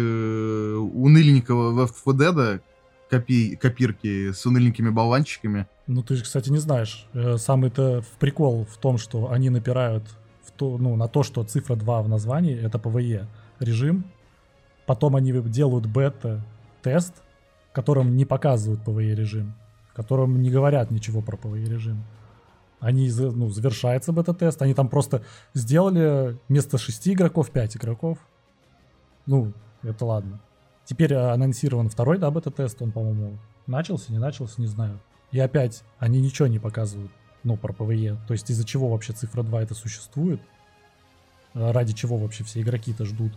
уныльненького 0.76 1.72
Left 1.84 1.96
4 2.06 2.18
Dead, 2.32 2.62
копи- 3.10 3.56
копирки 3.58 4.32
с 4.32 4.46
уныльненькими 4.46 4.90
болванчиками. 4.90 5.68
Ну, 5.88 6.04
ты 6.04 6.16
же, 6.16 6.24
кстати, 6.24 6.50
не 6.50 6.60
знаешь. 6.60 7.08
Э, 7.14 7.38
Самый-то 7.38 8.02
в 8.04 8.08
прикол 8.20 8.66
в 8.66 8.78
том, 8.78 9.00
что 9.00 9.32
они 9.32 9.50
напирают 9.50 10.04
в 10.08 10.19
то, 10.60 10.78
ну, 10.78 10.98
на 10.98 11.08
то, 11.08 11.24
что 11.24 11.44
цифра 11.44 11.76
2 11.78 12.02
в 12.02 12.10
названии— 12.10 12.56
это 12.66 12.78
PvE 12.78 13.26
режим. 13.60 14.04
Потом 14.86 15.16
они 15.16 15.32
делают 15.32 15.86
бета-тест, 15.86 17.14
в 17.70 17.74
котором 17.74 18.18
не 18.18 18.26
показывают 18.26 18.82
PvE 18.82 19.16
режим, 19.16 19.54
в 19.92 19.94
котором 19.94 20.42
не 20.42 20.50
говорят 20.52 20.92
ничего 20.92 21.22
про 21.22 21.38
PvE 21.38 21.66
режим. 21.66 22.04
Они, 22.82 23.10
ну, 23.10 23.50
завершается 23.50 24.12
бета-тест, 24.12 24.62
они 24.62 24.74
там 24.74 24.90
просто 24.90 25.24
сделали 25.54 26.38
вместо 26.50 26.78
6 26.78 27.08
игроков 27.08 27.52
5 27.52 27.78
игроков. 27.78 28.18
Ну, 29.26 29.54
это 29.82 30.06
ладно. 30.06 30.42
Теперь 30.84 31.14
э, 31.14 31.32
анонсирован 31.32 31.88
второй, 31.88 32.18
да, 32.18 32.32
бета-тест, 32.32 32.82
он, 32.82 32.92
по-моему, 32.92 33.38
начался, 33.68 34.12
не 34.12 34.20
начался, 34.20 34.62
не 34.62 34.68
знаю. 34.68 35.00
И 35.32 35.40
опять, 35.40 35.84
они 36.00 36.20
ничего 36.20 36.48
не 36.50 36.60
показывают, 36.60 37.12
ну, 37.44 37.58
про 37.58 37.74
PvE. 37.74 38.18
То 38.28 38.34
есть 38.34 38.50
из-за 38.50 38.66
чего 38.66 38.90
вообще 38.90 39.14
цифра 39.14 39.44
2 39.44 39.64
это 39.64 39.76
существует? 39.76 40.42
Э, 41.54 41.72
Ради 41.72 41.94
чего 41.94 42.18
вообще 42.18 42.44
все 42.44 42.62
игроки-то 42.62 43.06
ждут? 43.06 43.34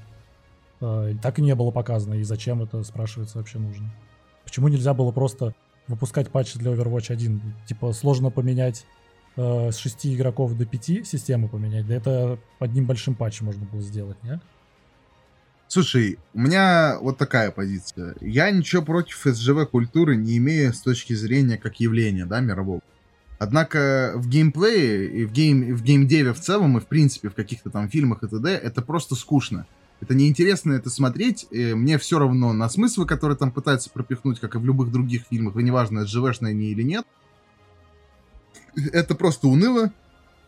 Э, 0.80 1.14
Так 1.22 1.38
и 1.38 1.42
не 1.42 1.55
было 1.55 1.70
показано, 1.70 2.14
и 2.14 2.22
зачем 2.24 2.62
это, 2.62 2.82
спрашивается, 2.82 3.38
вообще 3.38 3.59
нужно? 3.59 3.92
Почему 4.44 4.68
нельзя 4.68 4.94
было 4.94 5.12
просто 5.12 5.55
выпускать 5.88 6.30
патчи 6.30 6.59
для 6.59 6.72
Overwatch 6.72 7.12
1? 7.12 7.40
Типа, 7.66 7.92
сложно 7.92 8.30
поменять 8.30 8.84
э, 9.36 9.70
с 9.70 9.76
6 9.76 10.07
игроков 10.07 10.57
до 10.57 10.66
5 10.66 11.07
систему 11.07 11.48
поменять, 11.48 11.86
да 11.86 11.94
это 11.94 12.38
одним 12.59 12.86
большим 12.86 13.14
патчем 13.14 13.46
можно 13.46 13.64
было 13.64 13.82
сделать, 13.82 14.22
не? 14.22 14.40
Слушай, 15.68 16.18
у 16.34 16.40
меня 16.40 16.98
вот 17.00 17.16
такая 17.16 17.50
позиция. 17.50 18.14
Я 18.20 18.50
ничего 18.50 18.82
против 18.82 19.22
СЖВ-культуры 19.24 20.16
не 20.16 20.36
имею 20.36 20.74
с 20.74 20.82
точки 20.82 21.14
зрения 21.14 21.57
как 21.57 21.80
явления, 21.80 22.26
да, 22.26 22.40
мирового. 22.40 22.82
Однако 23.43 24.12
в 24.14 24.28
геймплее 24.28 25.11
и 25.11 25.24
в, 25.24 25.32
гейм, 25.32 25.74
в 25.74 25.82
геймдеве 25.82 26.32
в 26.32 26.38
целом, 26.38 26.78
и 26.78 26.80
в 26.80 26.86
принципе 26.86 27.28
в 27.28 27.34
каких-то 27.34 27.70
там 27.70 27.88
фильмах 27.88 28.22
и 28.22 28.28
т.д. 28.28 28.49
это 28.49 28.82
просто 28.82 29.16
скучно. 29.16 29.66
Это 30.01 30.14
неинтересно 30.14 30.74
это 30.74 30.90
смотреть. 30.90 31.49
мне 31.51 31.99
все 31.99 32.20
равно 32.20 32.53
на 32.53 32.68
смыслы, 32.68 33.05
которые 33.05 33.36
там 33.36 33.51
пытаются 33.51 33.90
пропихнуть, 33.90 34.38
как 34.38 34.55
и 34.55 34.59
в 34.59 34.64
любых 34.64 34.93
других 34.93 35.24
фильмах, 35.28 35.57
и 35.57 35.62
неважно, 35.64 36.07
СЖВшные 36.07 36.53
они 36.53 36.70
или 36.70 36.82
нет. 36.82 37.05
Это 38.76 39.16
просто 39.16 39.49
уныло, 39.49 39.93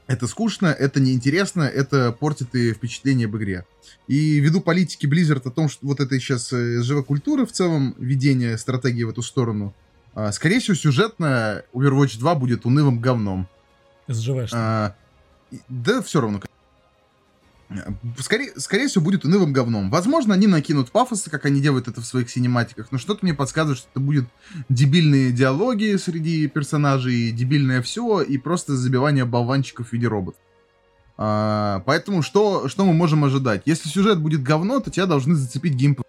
это 0.06 0.28
скучно, 0.28 0.66
это 0.68 1.00
неинтересно, 1.00 1.62
это 1.62 2.12
портит 2.12 2.54
и 2.54 2.74
впечатление 2.74 3.26
об 3.26 3.36
игре. 3.36 3.66
И 4.06 4.38
ввиду 4.38 4.60
политики 4.60 5.06
Blizzard 5.06 5.42
о 5.48 5.50
том, 5.50 5.68
что 5.68 5.84
вот 5.84 5.98
этой 5.98 6.20
сейчас 6.20 6.48
живой 6.50 7.02
культуры 7.02 7.44
в 7.44 7.50
целом, 7.50 7.96
ведение 7.98 8.56
стратегии 8.56 9.02
в 9.02 9.10
эту 9.10 9.22
сторону, 9.22 9.74
скорее 10.32 10.60
всего, 10.60 10.74
сюжетно 10.74 11.64
Overwatch 11.72 12.18
2 12.18 12.34
будет 12.34 12.66
унылым 12.66 13.00
говном. 13.00 13.48
Что 14.08 14.46
А, 14.52 14.94
да, 15.68 16.02
все 16.02 16.20
равно. 16.20 16.40
Скорее, 18.18 18.52
скорее 18.56 18.88
всего, 18.88 19.02
будет 19.02 19.24
унылым 19.24 19.52
говном. 19.52 19.90
Возможно, 19.90 20.34
они 20.34 20.46
накинут 20.46 20.90
пафоса, 20.90 21.30
как 21.30 21.46
они 21.46 21.60
делают 21.60 21.88
это 21.88 22.00
в 22.00 22.04
своих 22.04 22.30
синематиках, 22.30 22.92
но 22.92 22.98
что-то 22.98 23.20
мне 23.22 23.34
подсказывает, 23.34 23.78
что 23.78 23.88
это 23.90 24.00
будет 24.00 24.26
дебильные 24.68 25.32
диалоги 25.32 25.96
среди 25.96 26.46
персонажей, 26.46 27.32
дебильное 27.32 27.82
все 27.82 28.20
и 28.20 28.38
просто 28.38 28.76
забивание 28.76 29.24
болванчиков 29.24 29.88
в 29.88 29.92
виде 29.92 30.06
роботов. 30.06 30.40
А, 31.16 31.82
поэтому 31.86 32.22
что, 32.22 32.68
что 32.68 32.84
мы 32.84 32.92
можем 32.92 33.24
ожидать? 33.24 33.62
Если 33.64 33.88
сюжет 33.88 34.20
будет 34.20 34.42
говно, 34.42 34.80
то 34.80 34.90
тебя 34.90 35.06
должны 35.06 35.34
зацепить 35.34 35.74
геймплей. 35.74 36.04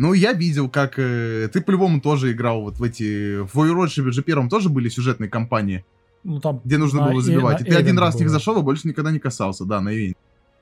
Ну, 0.00 0.14
я 0.14 0.32
видел, 0.32 0.70
как... 0.70 0.98
Э, 0.98 1.50
ты 1.52 1.60
по-любому 1.60 2.00
тоже 2.00 2.32
играл 2.32 2.62
вот 2.62 2.78
в 2.78 2.82
эти... 2.82 3.40
В 3.42 3.54
Overwatch 3.54 4.10
же 4.12 4.22
первом 4.22 4.48
тоже 4.48 4.70
были 4.70 4.88
сюжетные 4.88 5.28
кампании, 5.28 5.84
Ну, 6.24 6.40
там 6.40 6.62
где 6.64 6.78
нужно 6.78 7.02
было 7.02 7.20
забивать. 7.20 7.60
на 7.60 7.64
И 7.66 7.68
ты 7.68 7.76
один 7.76 7.98
раз 7.98 8.14
в 8.14 8.18
них 8.18 8.28
было. 8.28 8.32
зашел, 8.38 8.56
а 8.56 8.62
больше 8.62 8.88
никогда 8.88 9.10
не 9.10 9.18
касался, 9.18 9.66
да, 9.66 9.82
на 9.82 9.90
Эвен. 9.94 10.14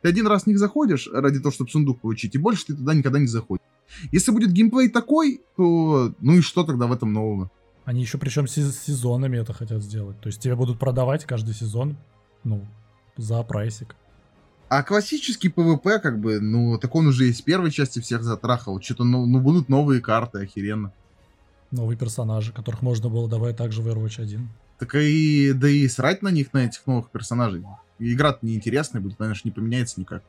Ты 0.03 0.09
один 0.09 0.27
раз 0.27 0.43
в 0.43 0.47
них 0.49 0.59
заходишь 0.59 1.09
ради 1.13 1.39
того, 1.39 1.53
чтобы 1.53 1.71
сундук 1.71 2.01
получить, 2.01 2.35
и 2.35 2.39
больше 2.39 2.67
ты 2.67 2.75
туда 2.75 2.95
никогда 2.95 3.21
не 3.21 3.29
заходишь. 3.29 3.65
Если 4.11 4.33
будет 4.33 4.51
геймплей 4.51 4.89
такой, 4.89 5.41
то 5.57 6.13
ну 6.21 6.33
и 6.33 6.41
что 6.41 6.65
тогда 6.65 6.89
в 6.89 6.93
этом 6.93 7.13
нового? 7.13 7.49
Они 7.85 8.01
еще 8.01 8.19
причем 8.19 8.49
се- 8.49 8.73
сезонами 8.73 9.39
это 9.39 9.53
хотят 9.53 9.85
сделать. 9.85 10.21
То 10.21 10.27
есть 10.27 10.41
тебе 10.41 10.57
будут 10.57 10.81
продавать 10.81 11.25
каждый 11.27 11.55
сезон, 11.55 11.97
ну, 12.43 12.67
за 13.17 13.41
прайсик. 13.45 13.95
А 14.69 14.83
классический 14.83 15.49
PvP, 15.49 15.99
как 15.99 16.21
бы, 16.21 16.41
ну, 16.41 16.77
так 16.79 16.95
он 16.95 17.07
уже 17.07 17.29
из 17.29 17.41
первой 17.41 17.71
части 17.71 18.01
всех 18.01 18.23
затрахал. 18.23 18.81
Что-то, 18.83 19.05
ну, 19.05 19.25
ну, 19.25 19.41
будут 19.41 19.69
новые 19.69 20.01
карты, 20.03 20.41
охеренно. 20.43 20.93
Новые 21.71 21.97
персонажи, 21.97 22.53
которых 22.53 22.83
можно 22.83 23.09
было 23.09 23.29
давать 23.29 23.57
также 23.57 23.81
в 23.83 23.89
Overwatch 23.89 24.21
1. 24.23 24.49
Так 24.79 24.95
и, 24.95 25.53
да 25.55 25.69
и 25.69 25.89
срать 25.89 26.23
на 26.23 26.29
них, 26.29 26.53
на 26.53 26.67
этих 26.67 26.87
новых 26.87 27.09
персонажей. 27.11 27.65
Игра-то 27.99 28.45
неинтересная 28.47 29.01
будет, 29.03 29.17
конечно, 29.17 29.49
не 29.49 29.53
поменяется 29.53 29.99
никак. 30.01 30.23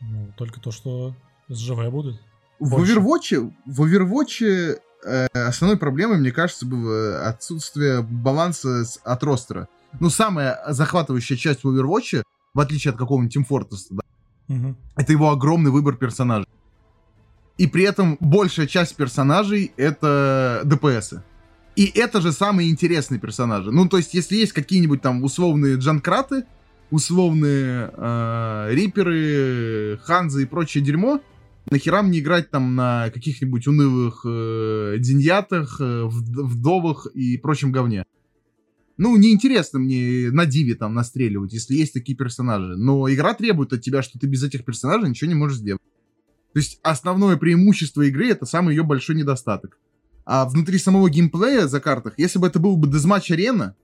Ну, 0.00 0.28
только 0.36 0.60
то, 0.60 0.70
что 0.72 1.14
СЖВ 1.48 1.88
будет. 1.90 2.20
В 2.58 2.70
Больше. 2.70 2.94
Overwatch, 2.96 3.52
в 3.64 3.82
Overwatch 3.82 4.78
э, 5.04 5.26
основной 5.32 5.78
проблемой, 5.78 6.18
мне 6.18 6.32
кажется, 6.32 6.66
было 6.66 7.26
отсутствие 7.28 8.02
баланса 8.02 8.84
с- 8.84 9.00
от 9.04 9.22
ростера. 9.22 9.68
Ну, 9.98 10.10
самая 10.10 10.60
захватывающая 10.68 11.36
часть 11.36 11.64
в 11.64 11.68
Overwatch, 11.68 12.22
в 12.54 12.60
отличие 12.60 12.90
от 12.92 12.98
какого-нибудь 12.98 13.36
Team 13.36 13.46
Fortress, 13.48 13.86
да, 13.90 14.02
Мгм. 14.48 14.76
это 14.96 15.12
его 15.12 15.30
огромный 15.30 15.70
выбор 15.70 15.96
персонажей. 15.96 16.48
И 17.58 17.66
при 17.66 17.84
этом 17.84 18.16
большая 18.20 18.66
часть 18.66 18.96
персонажей 18.96 19.72
это 19.76 20.62
ДПСы. 20.64 21.22
И 21.76 21.84
это 21.94 22.20
же 22.20 22.32
самые 22.32 22.70
интересные 22.70 23.20
персонажи. 23.20 23.70
Ну, 23.70 23.88
то 23.88 23.98
есть, 23.98 24.14
если 24.14 24.36
есть 24.36 24.52
какие-нибудь 24.52 25.02
там 25.02 25.22
условные 25.22 25.76
джанкраты, 25.76 26.44
условные 26.90 27.90
э, 27.96 28.68
риперы, 28.72 29.98
ханзы 30.02 30.42
и 30.42 30.46
прочее 30.46 30.82
дерьмо, 30.82 31.20
нахера 31.70 32.02
мне 32.02 32.18
играть 32.18 32.50
там 32.50 32.74
на 32.74 33.10
каких-нибудь 33.10 33.66
унылых 33.68 34.22
э, 34.26 34.96
деньятах, 34.98 35.76
э, 35.80 35.84
вд- 36.08 36.42
вдовах 36.42 37.06
и 37.14 37.36
прочем 37.38 37.70
говне. 37.72 38.04
Ну, 39.02 39.16
неинтересно 39.16 39.78
мне 39.78 40.30
на 40.30 40.44
диве 40.44 40.74
там 40.74 40.92
настреливать, 40.92 41.54
если 41.54 41.74
есть 41.74 41.94
такие 41.94 42.14
персонажи. 42.14 42.76
Но 42.76 43.10
игра 43.10 43.32
требует 43.32 43.72
от 43.72 43.80
тебя, 43.80 44.02
что 44.02 44.18
ты 44.18 44.26
без 44.26 44.44
этих 44.44 44.62
персонажей 44.62 45.08
ничего 45.08 45.28
не 45.28 45.34
можешь 45.34 45.56
сделать. 45.56 45.80
То 46.52 46.58
есть 46.58 46.78
основное 46.82 47.38
преимущество 47.38 48.02
игры 48.02 48.28
это 48.28 48.44
самый 48.44 48.74
ее 48.76 48.82
большой 48.82 49.16
недостаток. 49.16 49.78
А 50.26 50.46
внутри 50.46 50.76
самого 50.76 51.08
геймплея 51.08 51.66
за 51.66 51.80
картах, 51.80 52.12
если 52.18 52.38
бы 52.38 52.46
это 52.46 52.58
был 52.58 52.76
бы 52.76 52.88
дезматч 52.88 53.30
арена, 53.30 53.74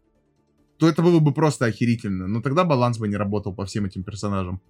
то 0.77 0.87
это 0.87 1.01
было 1.01 1.19
бы 1.19 1.33
просто 1.33 1.65
охерительно. 1.65 2.27
Но 2.27 2.43
тогда 2.43 2.65
баланс 2.65 2.99
бы 2.99 3.09
не 3.09 3.17
работал 3.17 3.55
по 3.55 3.65
всем 3.65 3.87
этим 3.87 4.03
персонажам. 4.03 4.61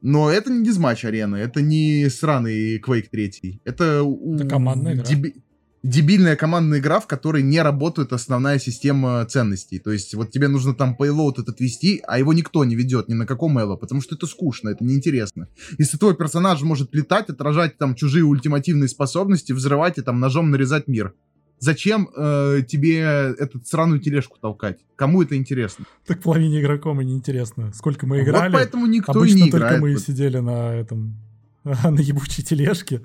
Но 0.00 0.30
это 0.30 0.50
не 0.50 0.64
дизматч 0.64 1.04
арена, 1.04 1.36
это 1.36 1.60
не 1.60 2.08
сраный 2.08 2.78
Quake 2.78 3.10
3. 3.10 3.60
Это, 3.64 4.02
Это 4.34 4.48
командная 4.48 4.94
игра. 4.94 5.04
деби- 5.04 5.42
дебильная 5.82 6.36
командная 6.36 6.78
игра, 6.78 7.00
в 7.00 7.06
которой 7.06 7.42
не 7.42 7.60
работает 7.62 8.12
основная 8.12 8.58
система 8.58 9.24
ценностей. 9.26 9.78
То 9.78 9.90
есть 9.90 10.14
вот 10.14 10.30
тебе 10.30 10.48
нужно 10.48 10.74
там 10.74 10.96
пейлоуд 10.96 11.38
этот 11.38 11.60
вести, 11.60 12.02
а 12.06 12.18
его 12.18 12.32
никто 12.32 12.64
не 12.64 12.76
ведет 12.76 13.08
ни 13.08 13.14
на 13.14 13.26
каком 13.26 13.58
эло, 13.58 13.76
потому 13.76 14.02
что 14.02 14.14
это 14.14 14.26
скучно, 14.26 14.70
это 14.70 14.84
неинтересно. 14.84 15.48
Если 15.78 15.96
твой 15.96 16.14
персонаж 16.14 16.60
может 16.62 16.94
летать, 16.94 17.30
отражать 17.30 17.78
там 17.78 17.94
чужие 17.94 18.24
ультимативные 18.24 18.88
способности, 18.88 19.52
взрывать 19.52 19.98
и 19.98 20.02
там 20.02 20.20
ножом 20.20 20.50
нарезать 20.50 20.86
мир. 20.86 21.14
Зачем 21.62 22.08
э, 22.16 22.62
тебе 22.66 23.00
эту 23.00 23.62
сраную 23.62 24.00
тележку 24.00 24.38
толкать? 24.40 24.78
Кому 24.96 25.22
это 25.22 25.36
интересно? 25.36 25.84
Так 26.06 26.22
половине 26.22 26.60
игрокам 26.62 27.00
и 27.02 27.04
неинтересно. 27.04 27.70
Сколько 27.74 28.06
мы 28.06 28.16
Вот 28.18 28.22
играли, 28.24 28.52
поэтому 28.52 28.86
никто 28.86 29.12
и 29.12 29.16
обычно 29.16 29.44
не 29.44 29.50
только 29.50 29.66
играет. 29.66 29.82
мы 29.82 29.90
и 29.90 29.94
Вот. 29.94 30.02
сидели 30.02 30.38
на 30.38 30.74
этом, 30.74 31.16
на 31.64 32.00
ебучей 32.00 32.42
тележке, 32.42 33.02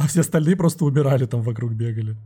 а 0.00 0.06
все 0.06 0.20
остальные 0.20 0.56
просто 0.56 0.86
умирали 0.86 1.26
там 1.26 1.42
вокруг 1.42 1.72
бегали. 1.72 2.16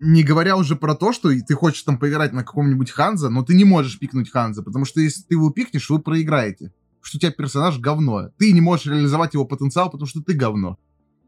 Не 0.00 0.24
говоря 0.24 0.56
уже 0.56 0.74
про 0.74 0.96
то, 0.96 1.12
что 1.12 1.30
ты 1.30 1.54
хочешь 1.54 1.82
там 1.82 1.96
поиграть 1.96 2.32
на 2.32 2.42
каком-нибудь 2.42 2.90
Ханза, 2.90 3.30
но 3.30 3.44
ты 3.44 3.54
не 3.54 3.64
можешь 3.64 3.98
пикнуть 4.00 4.30
Ханза, 4.30 4.62
потому 4.62 4.84
что 4.84 5.00
если 5.00 5.22
ты 5.22 5.34
его 5.34 5.50
пикнешь, 5.50 5.88
вы 5.90 6.00
проиграете. 6.00 6.72
Что 7.00 7.18
у 7.18 7.20
тебя 7.20 7.30
персонаж 7.30 7.78
говно. 7.78 8.30
Ты 8.36 8.52
не 8.52 8.60
можешь 8.60 8.86
реализовать 8.86 9.34
его 9.34 9.44
потенциал, 9.44 9.90
потому 9.90 10.08
что 10.08 10.22
ты 10.22 10.32
говно. 10.32 10.76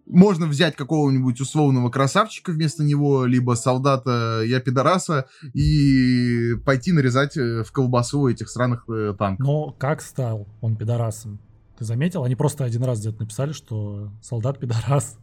Можно 0.07 0.47
взять 0.47 0.75
какого-нибудь 0.75 1.41
условного 1.41 1.89
красавчика 1.89 2.51
вместо 2.51 2.83
него, 2.83 3.25
либо 3.25 3.55
солдата 3.55 4.43
я 4.45 4.59
пидораса, 4.59 5.27
и 5.55 6.55
пойти 6.67 6.91
нарезать 6.91 7.37
э, 7.37 7.63
в 7.63 7.71
колбасу 7.71 8.27
этих 8.27 8.51
сраных 8.51 8.85
э, 8.89 9.15
танков. 9.17 9.47
Но 9.47 9.71
как 9.71 10.03
стал 10.03 10.49
он 10.61 10.77
пидорасом? 10.77 11.39
Ты 11.79 11.85
заметил? 11.85 12.25
Они 12.25 12.35
просто 12.35 12.65
один 12.65 12.83
раз 12.83 12.99
где-то 12.99 13.21
написали, 13.21 13.53
что 13.53 14.11
солдат 14.21 14.59
пидорас. 14.59 15.17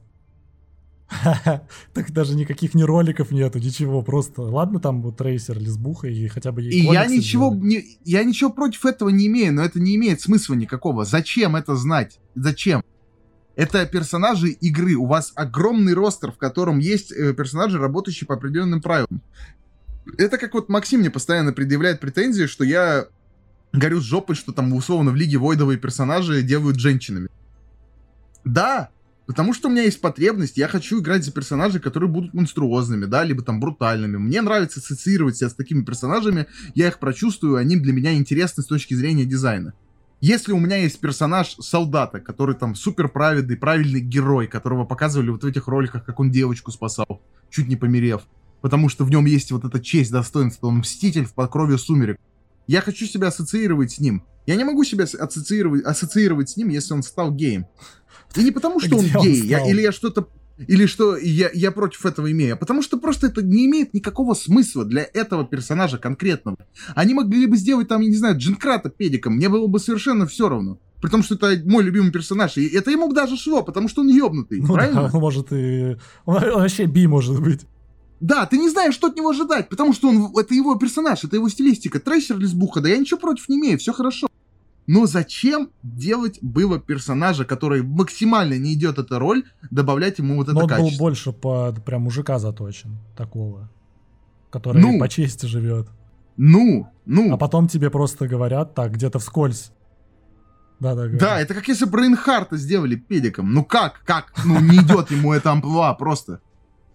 Так 1.94 2.12
даже 2.12 2.36
никаких 2.36 2.74
ни 2.74 2.84
роликов 2.84 3.32
нету, 3.32 3.60
ничего, 3.60 4.02
просто. 4.02 4.42
Ладно, 4.42 4.80
там 4.80 5.02
вот 5.02 5.18
трейсер, 5.18 5.58
лесбуха 5.60 6.08
и 6.08 6.28
хотя 6.28 6.52
бы 6.52 6.62
ей 6.62 6.72
И 6.72 6.86
я 6.86 7.06
ничего, 7.06 7.54
не, 7.54 7.84
я 8.06 8.24
ничего 8.24 8.50
против 8.50 8.86
этого 8.86 9.10
не 9.10 9.28
имею, 9.28 9.54
но 9.54 9.64
это 9.64 9.80
не 9.80 9.96
имеет 9.96 10.22
смысла 10.22 10.54
никакого. 10.54 11.06
Зачем 11.06 11.56
это 11.56 11.76
знать? 11.76 12.20
Зачем? 12.36 12.84
Это 13.56 13.86
персонажи 13.86 14.50
игры. 14.50 14.96
У 14.96 15.06
вас 15.06 15.34
огромный 15.36 15.94
ростер, 15.94 16.32
в 16.32 16.38
котором 16.38 16.80
есть 16.80 17.12
э, 17.12 17.34
персонажи, 17.34 17.78
работающие 17.78 18.28
по 18.28 18.36
определенным 18.36 18.82
правилам. 18.82 19.22
Это 20.18 20.38
как 20.38 20.54
вот 20.54 20.70
Максим 20.70 21.02
мне 21.02 21.10
постоянно 21.10 21.52
предъявляет 21.52 22.00
претензии, 22.00 22.46
что 22.46 22.64
я 22.64 23.08
горю 23.74 24.00
с 24.00 24.04
жопой, 24.04 24.36
что 24.36 24.54
там 24.54 24.74
условно 24.74 25.12
в 25.12 25.16
Лиге 25.16 25.38
Войдовые 25.38 25.78
персонажи 25.78 26.42
делают 26.42 26.80
женщинами. 26.80 27.30
Да, 28.46 28.90
потому 29.30 29.54
что 29.54 29.68
у 29.68 29.72
меня 29.72 29.84
есть 29.84 30.02
потребность, 30.02 30.58
я 30.58 30.68
хочу 30.68 31.02
играть 31.02 31.24
за 31.24 31.32
персонажей, 31.32 31.80
которые 31.80 32.10
будут 32.10 32.34
монструозными, 32.34 33.06
да, 33.06 33.24
либо 33.24 33.44
там 33.44 33.60
брутальными. 33.60 34.18
Мне 34.18 34.42
нравится 34.42 34.80
ассоциировать 34.80 35.38
себя 35.38 35.52
с 35.52 35.54
такими 35.54 35.84
персонажами, 35.84 36.48
я 36.74 36.88
их 36.88 36.98
прочувствую, 36.98 37.58
они 37.58 37.76
для 37.76 37.94
меня 37.94 38.16
интересны 38.16 38.64
с 38.64 38.66
точки 38.66 38.96
зрения 38.96 39.26
дизайна. 39.26 39.74
Если 40.20 40.52
у 40.52 40.58
меня 40.58 40.78
есть 40.78 41.00
персонаж 41.00 41.56
солдата, 41.60 42.20
который 42.20 42.56
там 42.56 42.74
супер 42.74 43.08
праведный, 43.08 43.56
правильный 43.56 44.00
герой, 44.00 44.48
которого 44.48 44.84
показывали 44.84 45.30
вот 45.30 45.44
в 45.44 45.46
этих 45.46 45.68
роликах, 45.68 46.04
как 46.06 46.20
он 46.20 46.32
девочку 46.32 46.72
спасал, 46.72 47.22
чуть 47.52 47.68
не 47.68 47.76
померев, 47.76 48.24
потому 48.62 48.90
что 48.90 49.06
в 49.06 49.12
нем 49.12 49.26
есть 49.26 49.52
вот 49.52 49.64
эта 49.64 49.80
честь, 49.80 50.12
достоинство, 50.12 50.66
он 50.66 50.78
мститель 50.78 51.26
в 51.26 51.36
покрове 51.36 51.78
сумерек. 51.78 52.20
Я 52.70 52.82
хочу 52.82 53.08
себя 53.08 53.30
ассоциировать 53.30 53.94
с 53.94 54.00
ним. 54.00 54.22
Я 54.46 54.56
не 54.56 54.64
могу 54.64 54.84
себя 54.84 55.06
ассоциировать, 55.06 55.84
ассоциировать 55.86 56.52
с 56.52 56.56
ним, 56.58 56.70
если 56.70 56.94
он 56.94 57.02
стал 57.02 57.32
геем. 57.32 57.66
И 58.36 58.44
не 58.44 58.52
потому, 58.52 58.80
что 58.80 58.96
он 58.96 59.06
Где 59.06 59.18
он 59.18 59.24
гей, 59.26 59.42
я- 59.48 59.68
или 59.68 59.82
я 59.82 59.92
что-то 59.92 60.28
или 60.68 60.86
что 60.86 61.18
я, 61.18 61.50
я 61.54 61.72
против 61.72 62.06
этого 62.06 62.32
имею, 62.32 62.54
а 62.54 62.58
потому 62.58 62.84
что 62.84 63.00
просто 63.00 63.26
это 63.26 63.42
не 63.42 63.66
имеет 63.66 63.96
никакого 63.96 64.36
смысла 64.36 64.86
для 64.86 65.08
этого 65.14 65.46
персонажа 65.48 65.98
конкретного. 65.98 66.58
Они 66.94 67.16
могли 67.16 67.48
бы 67.48 67.58
сделать 67.58 67.88
там, 67.88 68.02
я 68.02 68.10
не 68.10 68.16
знаю, 68.18 68.38
Джинкрата 68.38 68.90
педиком, 68.90 69.38
мне 69.38 69.50
было 69.50 69.66
бы 69.66 69.80
совершенно 69.80 70.28
все 70.28 70.48
равно. 70.48 70.78
При 71.02 71.10
том, 71.10 71.24
что 71.24 71.36
это 71.36 71.60
мой 71.68 71.82
любимый 71.84 72.12
персонаж, 72.12 72.58
и 72.58 72.68
это 72.68 72.92
ему 72.92 73.08
бы 73.08 73.16
даже 73.16 73.36
шло, 73.38 73.64
потому 73.64 73.88
что 73.88 74.02
он 74.02 74.10
ёбнутый, 74.10 74.60
Ну 74.60 74.74
правильно? 74.74 75.04
да, 75.04 75.12
он 75.12 75.20
может 75.22 75.52
и... 75.54 75.96
Он, 76.26 76.36
он 76.44 76.62
вообще 76.62 76.86
би 76.86 77.08
может 77.08 77.42
быть. 77.42 77.62
Да, 78.20 78.46
ты 78.46 78.58
не 78.58 78.70
знаешь, 78.70 78.94
что 78.94 79.08
от 79.08 79.16
него 79.16 79.30
ожидать, 79.30 79.70
потому 79.70 79.94
что 79.94 80.10
он, 80.10 80.34
это 80.38 80.54
его 80.54 80.76
персонаж, 80.76 81.24
это 81.24 81.36
его 81.38 81.48
стилистика. 81.50 82.00
Трейсер 82.00 82.38
лесбуха, 82.38 82.82
да 82.82 82.90
я 82.90 82.98
ничего 82.98 83.20
против 83.20 83.48
не 83.48 83.58
имею, 83.58 83.78
все 83.78 83.94
хорошо. 83.94 84.28
Но 84.88 85.06
зачем 85.06 85.70
делать 85.84 86.40
было 86.42 86.80
персонажа, 86.80 87.46
который 87.46 87.84
максимально 87.84 88.58
не 88.58 88.74
идет 88.74 88.98
эта 88.98 89.20
роль, 89.20 89.44
добавлять 89.70 90.18
ему 90.18 90.36
вот 90.36 90.48
это 90.48 90.54
Но 90.54 90.62
он 90.62 90.68
был 90.68 90.76
качество? 90.78 91.00
больше 91.00 91.32
под 91.32 91.86
прям 91.86 92.02
мужика 92.02 92.40
заточен, 92.40 92.98
такого. 93.16 93.70
Который 94.50 94.82
Ну. 94.82 95.00
по 95.00 95.08
чести 95.08 95.46
живет. 95.46 95.88
Ну, 96.38 96.88
ну. 97.06 97.34
А 97.34 97.38
потом 97.38 97.68
тебе 97.68 97.90
просто 97.90 98.28
говорят 98.28 98.74
так, 98.74 98.94
где-то 98.94 99.20
вскользь. 99.20 99.72
Да, 100.80 100.96
да, 100.96 101.08
Да, 101.08 101.40
это 101.40 101.54
как 101.54 101.68
если 101.68 101.86
бы 101.86 102.00
Рейнхарта 102.00 102.58
сделали 102.58 102.96
педиком. 102.96 103.54
Ну 103.54 103.64
как, 103.64 104.02
как? 104.06 104.32
Ну 104.46 104.60
не 104.60 104.78
идет 104.78 105.12
ему 105.12 105.34
это 105.34 105.52
амплуа 105.52 105.94
просто. 105.94 106.40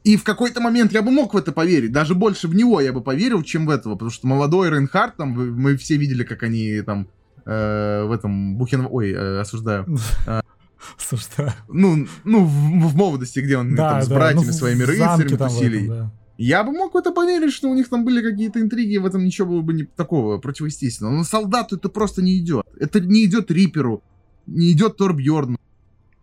И 0.04 0.16
в 0.16 0.24
какой-то 0.24 0.60
момент 0.60 0.92
я 0.92 1.00
бы 1.00 1.10
мог 1.10 1.32
в 1.32 1.36
это 1.36 1.50
поверить. 1.50 1.90
Даже 1.90 2.14
больше 2.14 2.46
в 2.46 2.54
него 2.54 2.80
я 2.80 2.92
бы 2.92 3.00
поверил, 3.00 3.42
чем 3.42 3.64
в 3.66 3.70
этого. 3.70 3.94
Потому 3.94 4.10
что 4.10 4.26
молодой 4.26 4.70
Рейнхард, 4.70 5.16
там, 5.16 5.30
мы 5.30 5.76
все 5.78 5.96
видели, 5.96 6.24
как 6.24 6.42
они 6.42 6.82
там 6.82 7.08
э, 7.46 8.04
в 8.04 8.12
этом 8.12 8.58
Бухен... 8.58 8.86
Ой, 8.90 9.12
э, 9.12 9.40
осуждаю. 9.40 9.86
Осуждаю. 10.98 11.52
Ну, 11.68 12.06
ну 12.24 12.44
в, 12.44 12.88
в 12.88 12.96
молодости, 12.96 13.40
где 13.40 13.56
он 13.56 13.74
да, 13.74 13.92
там, 13.92 14.02
с 14.02 14.08
да, 14.08 14.14
братьями 14.14 14.46
ну, 14.46 14.52
своими 14.52 14.82
рыцарями 14.82 15.36
тусили. 15.36 15.88
Да. 15.88 16.12
Я 16.36 16.64
бы 16.64 16.72
мог 16.72 16.92
в 16.92 16.96
это 16.98 17.10
поверить, 17.10 17.52
что 17.52 17.70
у 17.70 17.74
них 17.74 17.88
там 17.88 18.04
были 18.04 18.20
какие-то 18.20 18.60
интриги, 18.60 18.98
в 18.98 19.06
этом 19.06 19.24
ничего 19.24 19.48
было 19.48 19.60
бы 19.62 19.72
не 19.72 19.84
такого 19.84 20.36
противоестественного. 20.38 21.14
Но 21.14 21.24
солдату 21.24 21.76
это 21.76 21.88
просто 21.88 22.20
не 22.22 22.38
идет. 22.38 22.66
Это 22.78 23.00
не 23.00 23.24
идет 23.24 23.50
Риперу, 23.50 24.02
не 24.46 24.72
идет 24.72 24.98
Торбьорну. 24.98 25.56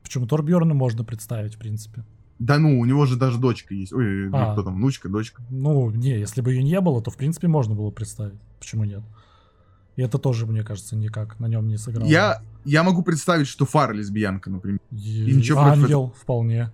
Почему 0.03 0.27
Торбьорну 0.27 0.75
можно 0.75 1.03
представить, 1.03 1.55
в 1.55 1.57
принципе? 1.57 2.03
Да 2.41 2.57
ну, 2.57 2.79
у 2.79 2.85
него 2.85 3.05
же 3.05 3.17
даже 3.17 3.37
дочка 3.37 3.75
есть. 3.75 3.93
Ой, 3.93 4.27
ну, 4.27 4.35
а, 4.35 4.53
кто 4.53 4.63
там, 4.63 4.73
внучка, 4.77 5.07
дочка. 5.09 5.43
Ну, 5.51 5.91
не, 5.91 6.17
если 6.17 6.41
бы 6.41 6.51
ее 6.51 6.63
не 6.63 6.81
было, 6.81 6.99
то, 6.99 7.11
в 7.11 7.15
принципе, 7.15 7.47
можно 7.47 7.75
было 7.75 7.91
представить. 7.91 8.39
Почему 8.59 8.83
нет? 8.83 9.03
И 9.95 10.01
это 10.01 10.17
тоже, 10.17 10.47
мне 10.47 10.63
кажется, 10.63 10.95
никак 10.95 11.39
на 11.39 11.45
нем 11.45 11.67
не 11.67 11.77
сыграло. 11.77 12.07
Я, 12.07 12.41
я 12.65 12.81
могу 12.81 13.03
представить, 13.03 13.45
что 13.45 13.67
Фара 13.67 13.93
лесбиянка, 13.93 14.49
например. 14.49 14.79
И, 14.89 15.29
и 15.29 15.35
ничего 15.35 15.59
Ангел, 15.59 15.85
этого... 15.85 16.13
вполне. 16.15 16.71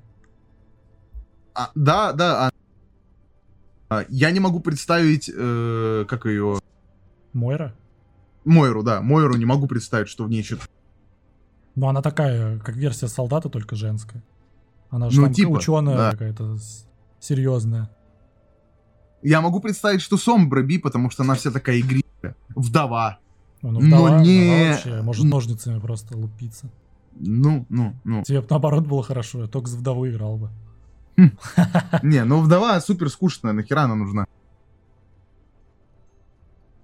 А, 1.53 1.70
да, 1.76 2.13
да. 2.13 2.47
А... 2.47 2.51
А, 3.89 4.05
я 4.07 4.32
не 4.32 4.39
могу 4.39 4.61
представить, 4.61 5.30
э, 5.36 6.05
как 6.07 6.28
ее... 6.28 6.59
Мойра? 7.34 7.76
Мойру, 8.45 8.84
да. 8.84 9.01
Мойру 9.01 9.36
не 9.36 9.45
могу 9.45 9.68
представить, 9.68 10.07
что 10.07 10.24
в 10.24 10.30
ней 10.30 10.43
что-то... 10.43 10.63
Ну, 11.76 11.89
она 11.89 12.01
такая, 12.01 12.57
как 12.59 12.78
версия 12.78 13.09
солдата, 13.09 13.49
только 13.49 13.76
женская. 13.76 14.24
Она 14.89 15.09
же 15.09 15.19
ну, 15.19 15.25
там 15.27 15.33
типа, 15.33 15.49
ученая 15.49 15.97
да. 15.97 16.11
какая-то 16.11 16.57
серьезная. 17.19 17.89
Я 19.21 19.41
могу 19.41 19.59
представить, 19.59 20.01
что 20.01 20.17
Сомбра 20.17 20.61
Би, 20.61 20.77
потому 20.77 21.09
что 21.09 21.23
она 21.23 21.35
вся 21.35 21.51
такая 21.51 21.79
игривая. 21.79 22.35
Вдова. 22.55 23.19
Ну, 23.61 23.79
вдова, 23.79 24.09
Но 24.09 24.19
не... 24.21 24.41
Вдова 24.41 24.69
вообще, 24.69 25.01
может 25.01 25.25
ножницами 25.25 25.79
просто 25.79 26.17
лупиться. 26.17 26.69
Ну, 27.19 27.65
ну, 27.69 27.95
ну. 28.03 28.23
Тебе 28.23 28.41
бы 28.41 28.47
наоборот 28.49 28.85
было 28.85 29.03
хорошо, 29.03 29.41
я 29.41 29.47
только 29.47 29.67
с 29.69 29.73
вдовой 29.73 30.11
играл 30.11 30.38
бы. 30.38 30.49
Хм. 31.17 31.31
Не, 32.03 32.23
ну 32.23 32.41
вдова 32.41 32.79
супер 32.79 33.09
скучная, 33.09 33.53
нахера 33.53 33.81
она 33.81 33.95
нужна? 33.95 34.27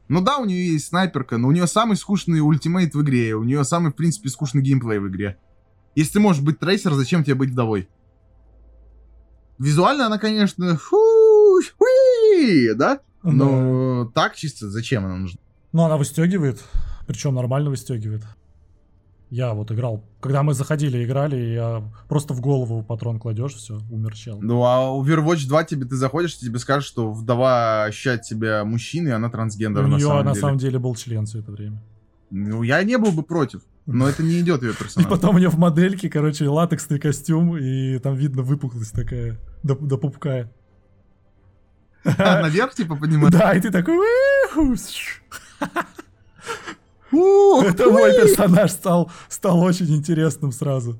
Ну 0.07 0.21
да, 0.21 0.37
у 0.37 0.45
нее 0.45 0.73
есть 0.73 0.87
снайперка, 0.87 1.37
но 1.37 1.47
у 1.47 1.51
нее 1.51 1.67
самый 1.67 1.95
скучный 1.95 2.39
ультимейт 2.39 2.95
в 2.95 3.01
игре, 3.01 3.35
у 3.35 3.43
нее 3.43 3.63
самый, 3.63 3.91
в 3.91 3.95
принципе, 3.95 4.29
скучный 4.29 4.61
геймплей 4.61 4.99
в 4.99 5.07
игре. 5.07 5.37
Если 5.95 6.13
ты 6.13 6.19
можешь 6.19 6.41
быть 6.41 6.59
трейсер, 6.59 6.93
зачем 6.93 7.23
тебе 7.23 7.35
быть 7.35 7.51
вдовой? 7.51 7.87
Визуально 9.59 10.07
она, 10.07 10.17
конечно, 10.17 10.75
фу, 10.77 11.61
фуи, 11.77 12.73
да? 12.73 12.99
Но 13.21 14.05
да. 14.05 14.11
так 14.13 14.35
чисто 14.35 14.69
зачем 14.69 15.05
она 15.05 15.15
нужна? 15.15 15.39
Ну, 15.71 15.83
она 15.83 15.97
выстегивает, 15.97 16.63
причем 17.07 17.35
нормально 17.35 17.69
выстегивает. 17.69 18.23
Я 19.29 19.53
вот 19.55 19.71
играл, 19.71 20.03
когда 20.19 20.43
мы 20.43 20.53
заходили, 20.53 21.03
играли, 21.03 21.35
я 21.37 21.83
просто 22.07 22.35
в 22.35 22.41
голову 22.41 22.83
патрон 22.83 23.19
кладешь, 23.19 23.53
все, 23.53 23.79
умер 23.89 24.13
чел. 24.13 24.39
Ну, 24.39 24.63
а 24.63 24.95
Overwatch 24.95 25.47
2 25.47 25.63
тебе 25.63 25.85
ты 25.85 25.95
заходишь, 25.95 26.37
тебе 26.37 26.59
скажут, 26.59 26.85
что 26.85 27.11
вдова 27.11 27.85
ощущает 27.85 28.25
себя 28.25 28.63
мужчиной, 28.63 29.13
она 29.13 29.31
трансгендер 29.31 29.85
У 29.85 29.87
на 29.87 29.95
нее 29.95 30.05
самом 30.05 30.25
на 30.25 30.31
деле. 30.33 30.41
самом 30.41 30.57
деле 30.59 30.77
был 30.77 30.93
член 30.93 31.25
все 31.25 31.39
это 31.39 31.51
время. 31.51 31.81
Ну, 32.29 32.61
я 32.61 32.83
не 32.83 32.97
был 32.99 33.11
бы 33.11 33.23
против. 33.23 33.63
Но 33.85 34.07
это 34.07 34.23
не 34.23 34.39
идет 34.39 34.63
ее 34.63 34.73
персонаж. 34.73 35.05
И 35.05 35.09
потом 35.09 35.35
у 35.35 35.39
нее 35.39 35.49
в 35.49 35.57
модельке, 35.57 36.09
короче, 36.09 36.47
латексный 36.47 36.99
костюм, 36.99 37.57
и 37.57 37.99
там 37.99 38.15
видно 38.15 38.41
выпуклость 38.41 38.93
такая 38.93 39.37
до, 39.61 39.75
до 39.75 39.97
пупка. 39.97 40.49
А, 42.05 42.41
наверх, 42.41 42.73
типа, 42.73 42.95
поднимать? 42.95 43.31
Да, 43.31 43.53
и 43.53 43.61
ты 43.61 43.71
такой... 43.71 43.97
Это 47.11 47.89
мой 47.89 48.11
персонаж 48.13 48.71
стал, 48.71 49.11
стал 49.29 49.59
очень 49.59 49.93
интересным 49.95 50.51
сразу. 50.51 50.99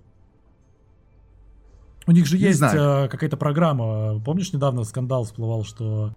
У 2.06 2.12
них 2.12 2.26
же 2.28 2.38
не 2.38 2.44
есть 2.44 2.62
э, 2.62 3.08
какая-то 3.10 3.38
программа. 3.38 4.20
Помнишь, 4.20 4.54
недавно 4.54 4.84
скандал 4.84 5.24
всплывал, 5.24 5.64
что 5.64 6.14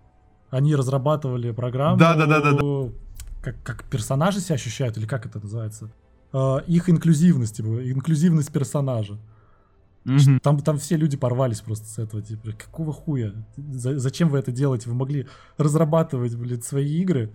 они 0.50 0.74
разрабатывали 0.74 1.52
программу. 1.52 1.96
Да, 1.96 2.14
да, 2.14 2.26
да, 2.26 2.40
да. 2.40 2.58
Как, 3.42 3.62
как 3.62 3.84
персонажи 3.84 4.40
себя 4.40 4.56
ощущают, 4.56 4.98
или 4.98 5.06
как 5.06 5.26
это 5.26 5.40
называется? 5.40 5.90
Э, 6.36 6.60
их 6.66 6.90
инклюзивность, 6.90 7.56
типа, 7.56 7.90
инклюзивность 7.90 8.52
персонажа. 8.52 9.18
Mm-hmm. 10.04 10.40
Там, 10.40 10.60
там 10.60 10.76
все 10.76 10.96
люди 10.96 11.16
порвались 11.16 11.62
просто 11.62 11.86
с 11.86 11.98
этого, 11.98 12.22
типа, 12.22 12.52
какого 12.52 12.92
хуя? 12.92 13.32
За, 13.56 13.98
зачем 13.98 14.28
вы 14.28 14.38
это 14.38 14.52
делаете? 14.52 14.90
Вы 14.90 14.96
могли 14.96 15.26
разрабатывать, 15.56 16.34
блин, 16.36 16.60
свои 16.60 17.00
игры, 17.00 17.32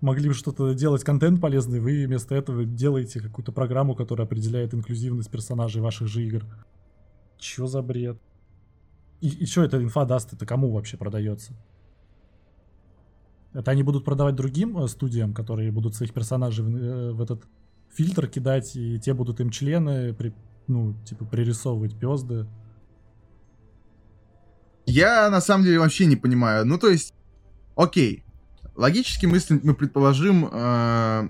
могли 0.00 0.28
бы 0.28 0.34
что-то 0.34 0.74
делать, 0.74 1.04
контент 1.04 1.40
полезный, 1.40 1.78
вы 1.78 2.06
вместо 2.06 2.34
этого 2.34 2.64
делаете 2.64 3.20
какую-то 3.20 3.52
программу, 3.52 3.94
которая 3.94 4.26
определяет 4.26 4.74
инклюзивность 4.74 5.30
персонажей 5.30 5.80
ваших 5.80 6.08
же 6.08 6.26
игр. 6.26 6.44
Чё 7.38 7.68
за 7.68 7.82
бред? 7.82 8.18
И, 9.20 9.28
и 9.28 9.46
что 9.46 9.62
эта 9.62 9.80
инфа 9.80 10.04
даст? 10.04 10.32
Это 10.32 10.44
кому 10.44 10.72
вообще 10.72 10.96
продается? 10.96 11.52
Это 13.52 13.70
они 13.70 13.84
будут 13.84 14.04
продавать 14.04 14.34
другим 14.34 14.76
э, 14.76 14.88
студиям, 14.88 15.34
которые 15.34 15.70
будут 15.70 15.94
своих 15.94 16.12
персонажей 16.12 16.64
в, 16.64 16.76
э, 16.76 17.12
в 17.12 17.22
этот 17.22 17.44
фильтр 17.92 18.26
кидать, 18.26 18.76
и 18.76 18.98
те 18.98 19.14
будут 19.14 19.40
им 19.40 19.50
члены, 19.50 20.14
при, 20.14 20.32
ну, 20.66 20.94
типа, 21.04 21.24
пририсовывать 21.24 21.98
пезды. 21.98 22.46
Я 24.86 25.30
на 25.30 25.40
самом 25.40 25.64
деле 25.64 25.78
вообще 25.78 26.06
не 26.06 26.16
понимаю. 26.16 26.66
Ну, 26.66 26.78
то 26.78 26.88
есть, 26.88 27.14
окей, 27.76 28.24
Логически 28.80 29.26
мысль 29.26 29.60
мы 29.62 29.74
предположим, 29.74 30.48
э, 30.50 31.28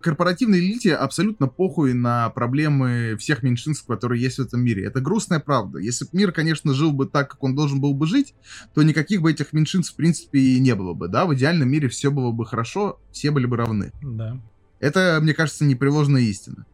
корпоративной 0.00 0.58
элите 0.58 0.94
абсолютно 0.94 1.46
похуй 1.46 1.94
на 1.94 2.30
проблемы 2.30 3.16
всех 3.16 3.44
меньшинств, 3.44 3.86
которые 3.86 4.20
есть 4.20 4.38
в 4.38 4.42
этом 4.42 4.60
мире. 4.60 4.86
Это 4.86 5.00
грустная 5.00 5.38
правда. 5.38 5.78
Если 5.78 6.04
бы 6.06 6.10
мир, 6.14 6.32
конечно, 6.32 6.74
жил 6.74 6.90
бы 6.90 7.06
так, 7.06 7.30
как 7.30 7.44
он 7.44 7.54
должен 7.54 7.80
был 7.80 7.94
бы 7.94 8.08
жить, 8.08 8.34
то 8.74 8.82
никаких 8.82 9.22
бы 9.22 9.30
этих 9.30 9.52
меньшинств, 9.52 9.92
в 9.92 9.96
принципе, 9.96 10.40
и 10.40 10.58
не 10.58 10.74
было 10.74 10.92
бы, 10.94 11.06
да? 11.06 11.26
В 11.26 11.34
идеальном 11.34 11.70
мире 11.70 11.88
все 11.88 12.10
было 12.10 12.32
бы 12.32 12.44
хорошо, 12.44 12.98
все 13.12 13.30
были 13.30 13.46
бы 13.46 13.56
равны. 13.56 13.92
Да. 14.02 14.40
Это, 14.80 15.18
мне 15.22 15.34
кажется, 15.34 15.64
непреложная 15.64 16.22
истина. 16.22 16.66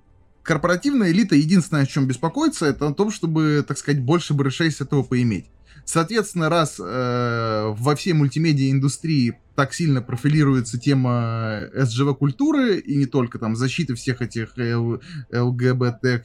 Корпоративная 0.43 1.11
элита 1.11 1.35
единственное, 1.35 1.83
о 1.83 1.87
чем 1.87 2.07
беспокоится, 2.07 2.67
это 2.67 2.89
о 2.89 2.95
том, 2.95 3.11
чтобы, 3.11 3.65
так 3.67 3.77
сказать, 3.77 4.01
больше 4.01 4.33
барышей 4.33 4.71
с 4.71 4.81
этого 4.81 5.03
поиметь. 5.03 5.47
Соответственно, 5.85 6.49
раз 6.49 6.81
э, 6.81 7.75
во 7.77 7.95
всей 7.95 8.13
мультимедиа 8.13 8.71
индустрии 8.73 9.39
так 9.55 9.73
сильно 9.73 10.03
профилируется 10.03 10.79
тема 10.79 11.63
СЖВ-культуры, 11.75 12.79
и 12.79 12.97
не 12.97 13.07
только 13.07 13.39
там 13.39 13.57
защиты 13.57 13.95
всех 13.95 14.21
этих 14.21 14.55
ЛГБТК+, 15.33 16.25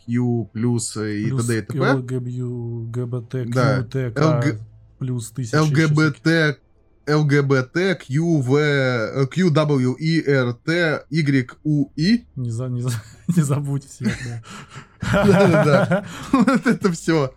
плюс 0.52 0.98
и 0.98 1.30
т.д. 1.30 1.58
и 1.58 1.62
т.п. 1.62 1.94
ЛГБТ, 1.94 3.50
да. 3.50 3.86
ЛГ... 3.86 4.60
плюс 5.00 5.30
тысячи. 5.30 5.56
ЛГБТ, 5.56 6.60
ЛГБТ, 7.08 7.98
КВ, 8.00 9.28
QWERT, 9.34 11.02
YUI. 11.12 12.26
Не, 12.36 12.50
за, 12.52 12.68
не, 12.68 12.82
за, 12.82 12.92
не 13.36 13.42
забудь 13.42 13.86
всех, 13.88 14.18
да. 14.26 14.44
Да-да-да. 15.26 16.06
Вот 16.32 16.68
это 16.68 16.92
все. 16.92 17.34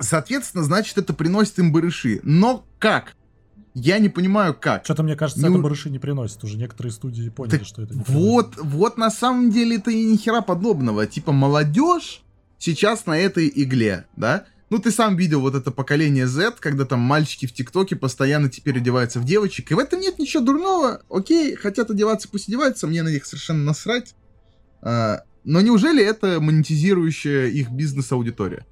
Соответственно, 0.00 0.64
значит, 0.64 0.96
это 0.98 1.12
приносит 1.12 1.58
им 1.58 1.72
барыши. 1.72 2.20
Но 2.22 2.64
как? 2.78 3.14
Я 3.74 3.98
не 3.98 4.08
понимаю, 4.08 4.54
как. 4.58 4.84
Что-то, 4.84 5.02
мне 5.02 5.14
кажется, 5.16 5.46
не... 5.46 5.52
это 5.52 5.62
барыши 5.62 5.90
не 5.90 5.98
приносит. 5.98 6.42
Уже 6.42 6.56
некоторые 6.56 6.92
студии 6.92 7.28
поняли, 7.28 7.58
так 7.58 7.66
что 7.66 7.82
это 7.82 7.94
не 7.94 8.02
Вот, 8.06 8.52
приносит. 8.52 8.72
вот 8.74 8.96
на 8.98 9.10
самом 9.10 9.50
деле 9.50 9.76
это 9.76 9.90
и 9.90 10.04
ни 10.04 10.16
хера 10.16 10.40
подобного. 10.40 11.06
Типа 11.06 11.32
молодежь 11.32 12.22
сейчас 12.58 13.06
на 13.06 13.18
этой 13.18 13.50
игле, 13.54 14.06
да? 14.16 14.46
Ну, 14.70 14.78
ты 14.78 14.90
сам 14.90 15.16
видел 15.16 15.40
вот 15.40 15.54
это 15.54 15.70
поколение 15.70 16.26
Z, 16.26 16.56
когда 16.60 16.84
там 16.84 17.00
мальчики 17.00 17.46
в 17.46 17.52
ТикТоке 17.52 17.96
постоянно 17.96 18.50
теперь 18.50 18.76
одеваются 18.76 19.18
в 19.18 19.24
девочек. 19.24 19.70
И 19.70 19.74
в 19.74 19.78
этом 19.78 20.00
нет 20.00 20.18
ничего 20.18 20.42
дурного. 20.42 21.02
Окей, 21.08 21.54
хотят 21.56 21.90
одеваться, 21.90 22.28
пусть 22.28 22.48
одеваются, 22.48 22.86
мне 22.86 23.02
на 23.02 23.08
них 23.08 23.24
совершенно 23.24 23.64
насрать. 23.64 24.14
А, 24.82 25.22
но 25.44 25.62
неужели 25.62 26.04
это 26.04 26.40
монетизирующая 26.40 27.46
их 27.46 27.70
бизнес-аудитория? 27.70 28.66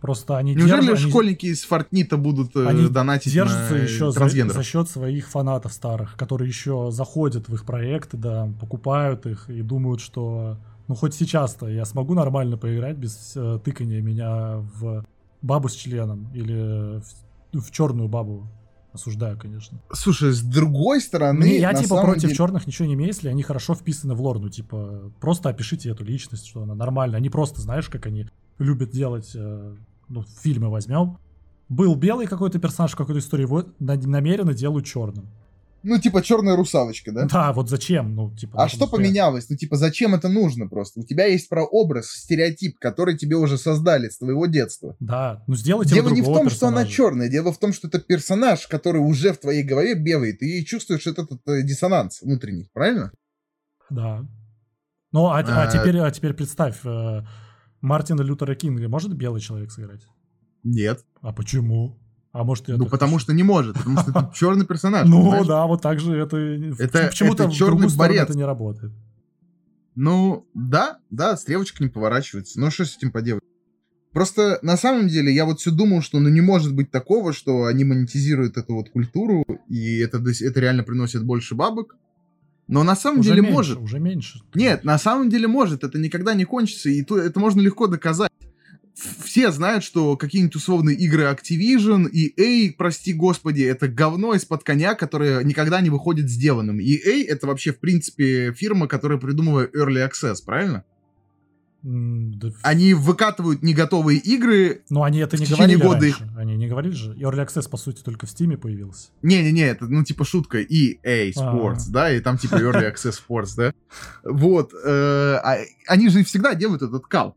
Просто 0.00 0.38
они 0.38 0.54
Неужели 0.54 0.86
держат, 0.86 1.10
школьники 1.10 1.44
они, 1.44 1.52
из 1.52 1.64
Фортнита 1.64 2.16
будут 2.16 2.56
э, 2.56 2.66
они 2.66 2.88
донатить 2.88 3.34
держатся 3.34 3.74
на 3.74 3.78
еще 3.82 4.10
за, 4.10 4.28
за 4.28 4.62
счет 4.62 4.88
своих 4.88 5.28
фанатов 5.28 5.74
старых, 5.74 6.16
которые 6.16 6.48
еще 6.48 6.88
заходят 6.90 7.48
в 7.48 7.54
их 7.54 7.66
проекты, 7.66 8.16
да, 8.16 8.50
покупают 8.58 9.26
их 9.26 9.50
и 9.50 9.60
думают, 9.60 10.00
что 10.00 10.56
ну 10.90 10.96
хоть 10.96 11.14
сейчас-то 11.14 11.68
я 11.68 11.84
смогу 11.84 12.14
нормально 12.14 12.56
поиграть 12.56 12.96
без 12.96 13.34
э, 13.36 13.60
тыкания 13.64 14.02
меня 14.02 14.56
в 14.56 15.06
бабу 15.40 15.68
с 15.68 15.74
членом 15.74 16.28
или 16.34 17.00
в, 17.52 17.60
в 17.60 17.70
черную 17.70 18.08
бабу. 18.08 18.48
Осуждаю, 18.92 19.38
конечно. 19.38 19.80
Слушай, 19.92 20.32
с 20.32 20.42
другой 20.42 21.00
стороны... 21.00 21.44
Не, 21.44 21.60
я 21.60 21.74
типа 21.74 22.02
против 22.02 22.22
деле... 22.22 22.34
черных 22.34 22.66
ничего 22.66 22.88
не 22.88 22.94
имею, 22.94 23.06
если 23.06 23.28
они 23.28 23.44
хорошо 23.44 23.76
вписаны 23.76 24.14
в 24.14 24.20
лор. 24.20 24.40
Ну, 24.40 24.48
типа, 24.48 25.12
просто 25.20 25.48
опишите 25.48 25.90
эту 25.90 26.02
личность, 26.02 26.48
что 26.48 26.64
она 26.64 26.74
нормальная. 26.74 27.18
Они 27.18 27.30
просто, 27.30 27.60
знаешь, 27.60 27.88
как 27.88 28.06
они 28.06 28.26
любят 28.58 28.90
делать 28.90 29.30
э, 29.36 29.76
ну, 30.08 30.24
фильмы 30.42 30.70
возьмем, 30.70 31.18
был 31.68 31.94
белый 31.94 32.26
какой-то 32.26 32.58
персонаж 32.58 32.90
в 32.90 32.96
какой-то 32.96 33.20
истории, 33.20 33.42
его 33.42 33.64
намеренно 33.78 34.54
делают 34.54 34.86
черным. 34.86 35.28
Ну, 35.82 35.98
типа 35.98 36.22
черная 36.22 36.56
русалочка, 36.56 37.10
да? 37.12 37.26
Да, 37.26 37.52
вот 37.52 37.70
зачем? 37.70 38.14
Ну, 38.14 38.34
типа. 38.34 38.58
А 38.58 38.62
ну, 38.64 38.68
что 38.68 38.86
прям- 38.86 38.90
поменялось? 38.90 39.48
Ну, 39.48 39.56
типа, 39.56 39.76
зачем 39.76 40.14
это 40.14 40.28
нужно 40.28 40.68
просто? 40.68 41.00
У 41.00 41.04
тебя 41.04 41.26
есть 41.26 41.48
прообраз, 41.48 42.08
стереотип, 42.08 42.78
который 42.78 43.16
тебе 43.16 43.36
уже 43.36 43.56
создали 43.56 44.08
с 44.08 44.18
твоего 44.18 44.46
детства. 44.46 44.96
Да, 45.00 45.42
ну 45.46 45.54
сделайте 45.54 45.94
Дело 45.94 46.10
не 46.10 46.20
в 46.20 46.26
том, 46.26 46.50
что 46.50 46.68
она 46.68 46.84
персонажа. 46.84 46.90
черная, 46.90 47.28
дело 47.28 47.52
в 47.52 47.58
том, 47.58 47.72
что 47.72 47.88
это 47.88 47.98
персонаж, 47.98 48.66
который 48.66 48.98
уже 48.98 49.32
в 49.32 49.38
твоей 49.38 49.62
голове 49.62 49.94
бегает, 49.94 50.42
и 50.42 50.64
чувствуешь 50.64 51.06
этот, 51.06 51.30
э, 51.46 51.62
диссонанс 51.62 52.20
внутренний, 52.22 52.68
правильно? 52.72 53.12
Да. 53.88 54.26
Ну, 55.12 55.26
а, 55.26 55.38
а 55.40 55.62
А, 55.64 55.66
теперь, 55.66 55.98
а 55.98 56.10
теперь 56.10 56.34
представь, 56.34 56.78
э, 56.84 57.22
Мартина 57.80 58.20
Лютера 58.20 58.54
Кинга 58.54 58.88
может 58.88 59.14
белый 59.14 59.40
человек 59.40 59.70
сыграть? 59.72 60.02
Нет. 60.62 61.04
А 61.22 61.32
почему? 61.32 61.98
А 62.32 62.44
может, 62.44 62.68
я 62.68 62.76
ну, 62.76 62.86
потому 62.86 63.14
хочу? 63.14 63.24
что 63.24 63.32
не 63.32 63.42
может, 63.42 63.76
потому 63.76 63.98
что 63.98 64.10
это 64.10 64.32
черный 64.34 64.64
персонаж. 64.64 65.08
Ну 65.08 65.44
да, 65.44 65.66
вот 65.66 65.82
так 65.82 65.98
же 65.98 66.16
это... 66.16 66.36
Это- 66.36 67.08
Почему-то 67.08 67.50
сторону 67.50 67.88
борец. 67.96 68.22
это 68.22 68.36
не 68.36 68.44
работает. 68.44 68.92
Ну, 69.96 70.46
да, 70.54 70.98
да, 71.10 71.36
стрелочка 71.36 71.82
не 71.82 71.90
поворачивается. 71.90 72.60
Ну, 72.60 72.70
что 72.70 72.84
с 72.84 72.96
этим 72.96 73.10
поделать? 73.10 73.42
Просто 74.12 74.58
на 74.62 74.76
самом 74.76 75.08
деле 75.08 75.32
я 75.32 75.44
вот 75.44 75.60
все 75.60 75.70
думал, 75.70 76.02
что 76.02 76.18
ну 76.18 76.28
не 76.28 76.40
может 76.40 76.74
быть 76.74 76.90
такого, 76.90 77.32
что 77.32 77.66
они 77.66 77.84
монетизируют 77.84 78.56
эту 78.56 78.74
вот 78.74 78.90
культуру, 78.90 79.44
и 79.68 79.98
это, 79.98 80.18
это 80.18 80.60
реально 80.60 80.82
приносит 80.82 81.24
больше 81.24 81.54
бабок. 81.54 81.96
Но 82.66 82.82
на 82.82 82.96
самом 82.96 83.20
Уже 83.20 83.30
деле 83.30 83.42
меньше, 83.42 83.54
может. 83.54 83.78
Уже 83.78 83.98
меньше. 83.98 84.42
Нет, 84.54 84.84
на 84.84 84.98
самом 84.98 85.28
деле 85.28 85.48
может. 85.48 85.84
Это 85.84 85.98
никогда 85.98 86.34
не 86.34 86.44
кончится, 86.44 86.88
и 86.88 87.02
то, 87.02 87.18
это 87.18 87.38
можно 87.40 87.60
легко 87.60 87.86
доказать. 87.88 88.30
Все 89.24 89.50
знают, 89.50 89.82
что 89.82 90.16
какие-нибудь 90.16 90.56
условные 90.56 90.96
игры 90.96 91.24
Activision 91.24 92.08
и 92.08 92.34
EA, 92.68 92.74
прости 92.76 93.12
господи, 93.14 93.62
это 93.62 93.88
говно 93.88 94.34
из-под 94.34 94.62
коня, 94.62 94.94
которое 94.94 95.42
никогда 95.42 95.80
не 95.80 95.90
выходит 95.90 96.28
сделанным. 96.28 96.78
EA 96.80 97.24
это 97.26 97.46
вообще, 97.46 97.72
в 97.72 97.78
принципе, 97.78 98.52
фирма, 98.52 98.86
которая 98.88 99.18
придумывает 99.18 99.74
Early 99.74 100.06
Access, 100.08 100.36
правильно? 100.44 100.84
Да 101.82 102.50
Они 102.62 102.92
выкатывают 102.92 103.62
не 103.62 103.72
готовые 103.72 104.18
игры. 104.18 104.82
Ну, 104.90 105.02
они 105.02 105.20
это 105.20 105.38
в 105.38 105.40
не 105.40 105.46
течение 105.46 105.78
говорили 105.78 105.94
года 105.94 106.06
их- 106.06 106.20
раньше. 106.20 106.34
Они 106.36 106.56
не 106.56 106.68
говорили 106.68 106.92
же. 106.92 107.14
Early 107.14 107.46
Access, 107.46 107.70
по 107.70 107.78
сути, 107.78 108.02
только 108.02 108.26
в 108.26 108.30
Стиме 108.30 108.58
появился. 108.58 109.08
Не-не-не, 109.22 109.62
это, 109.62 109.86
ну, 109.86 110.04
типа 110.04 110.24
шутка 110.26 110.60
EA 110.60 111.32
Sports, 111.32 111.84
А. 111.88 111.90
да, 111.90 112.12
и 112.12 112.20
там 112.20 112.36
типа 112.36 112.56
Early 112.56 112.92
Access 112.94 113.14
Sports, 113.26 113.54
да. 113.56 113.72
Вот. 114.24 114.74
э, 114.74 114.88
а 115.42 115.56
они 115.86 116.10
же 116.10 116.22
всегда 116.22 116.54
делают 116.54 116.82
этот 116.82 117.06
кал. 117.06 117.34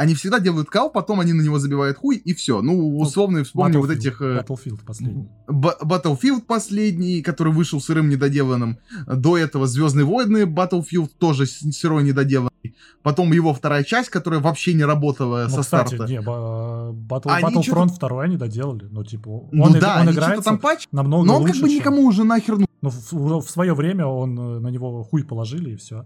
Они 0.00 0.14
всегда 0.14 0.38
делают 0.38 0.70
кал, 0.70 0.90
потом 0.90 1.18
они 1.18 1.32
на 1.32 1.42
него 1.42 1.58
забивают 1.58 1.98
хуй, 1.98 2.16
и 2.16 2.32
все. 2.32 2.62
Ну, 2.62 2.98
условно, 2.98 3.42
вспомню 3.42 3.80
вот 3.80 3.90
этих... 3.90 4.22
э, 4.22 4.38
Battlefield 4.38 4.78
последний. 4.86 5.28
Battlefield 5.48 6.42
последний, 6.46 7.20
который 7.20 7.52
вышел 7.52 7.80
сырым 7.80 8.08
недоделанным. 8.08 8.78
До 9.06 9.36
этого 9.36 9.66
Звездные 9.66 10.04
войны 10.04 10.44
Battlefield 10.44 11.10
тоже 11.18 11.46
сырой 11.46 12.04
недоделанный. 12.04 12.48
Потом 13.02 13.32
его 13.32 13.52
вторая 13.52 13.82
часть, 13.82 14.08
которая 14.10 14.38
вообще 14.40 14.72
не 14.74 14.84
работала 14.84 15.46
Ну, 15.48 15.56
со 15.56 15.60
кстати, 15.62 15.96
старта. 15.96 16.12
не, 16.12 16.18
Battle, 16.20 17.30
Они 17.30 17.56
Battlefront 17.56 17.98
2 17.98 18.22
они 18.22 18.36
доделали. 18.36 18.86
Ну, 18.90 19.02
типа, 19.02 19.28
он, 19.28 19.48
Ну 19.52 19.70
иг- 19.76 19.80
да, 19.80 19.98
он 20.00 20.10
играется 20.12 20.44
там 20.44 20.58
патч, 20.58 20.86
намного 20.92 21.26
но 21.26 21.36
он 21.36 21.40
лучше, 21.42 21.54
как 21.54 21.62
бы 21.62 21.68
чем- 21.68 21.76
никому 21.78 22.02
уже 22.06 22.22
нахер... 22.24 22.58
ну- 22.58 22.66
Ну, 22.82 22.90
в, 22.90 23.12
в- 23.44 23.50
свое 23.50 23.74
время 23.74 24.06
он 24.06 24.38
э, 24.38 24.58
на 24.60 24.68
него 24.68 25.02
хуй 25.02 25.24
положили, 25.24 25.70
и 25.70 25.76
все. 25.76 26.04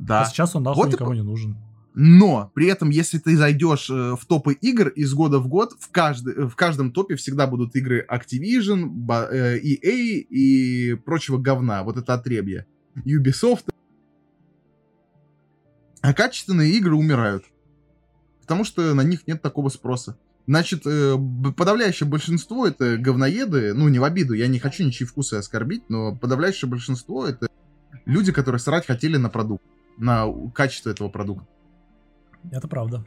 Да. 0.00 0.22
А 0.22 0.24
сейчас 0.26 0.56
он 0.56 0.64
нахуй 0.64 0.82
Вот 0.82 0.88
и 0.88 0.92
никому 0.94 1.10
по- 1.10 1.14
не 1.14 1.22
нужен. 1.22 1.56
Но 2.00 2.52
при 2.54 2.68
этом, 2.68 2.90
если 2.90 3.18
ты 3.18 3.36
зайдешь 3.36 3.90
э, 3.90 4.14
в 4.14 4.24
топы 4.24 4.52
игр 4.52 4.86
из 4.86 5.12
года 5.14 5.40
в 5.40 5.48
год, 5.48 5.72
в, 5.80 5.90
каждый, 5.90 6.46
в 6.46 6.54
каждом 6.54 6.92
топе 6.92 7.16
всегда 7.16 7.48
будут 7.48 7.74
игры 7.74 8.06
Activision, 8.08 8.92
э, 9.32 9.58
EA 9.58 10.24
и 10.30 10.94
прочего 10.94 11.38
говна. 11.38 11.82
Вот 11.82 11.96
это 11.96 12.14
отребье. 12.14 12.68
Ubisoft. 13.04 13.68
А 16.00 16.14
качественные 16.14 16.70
игры 16.74 16.94
умирают. 16.94 17.46
Потому 18.42 18.62
что 18.62 18.94
на 18.94 19.02
них 19.02 19.26
нет 19.26 19.42
такого 19.42 19.68
спроса. 19.68 20.16
Значит, 20.46 20.82
э, 20.86 21.16
подавляющее 21.56 22.08
большинство 22.08 22.68
это 22.68 22.96
говноеды, 22.96 23.74
ну 23.74 23.88
не 23.88 23.98
в 23.98 24.04
обиду, 24.04 24.34
я 24.34 24.46
не 24.46 24.60
хочу 24.60 24.84
ничьи 24.84 25.04
вкусы 25.04 25.34
оскорбить, 25.34 25.90
но 25.90 26.14
подавляющее 26.14 26.70
большинство 26.70 27.26
это 27.26 27.48
люди, 28.04 28.30
которые 28.30 28.60
срать 28.60 28.86
хотели 28.86 29.16
на 29.16 29.30
продукт, 29.30 29.64
на 29.96 30.32
качество 30.54 30.90
этого 30.90 31.08
продукта. 31.08 31.48
Это 32.50 32.68
правда. 32.68 33.04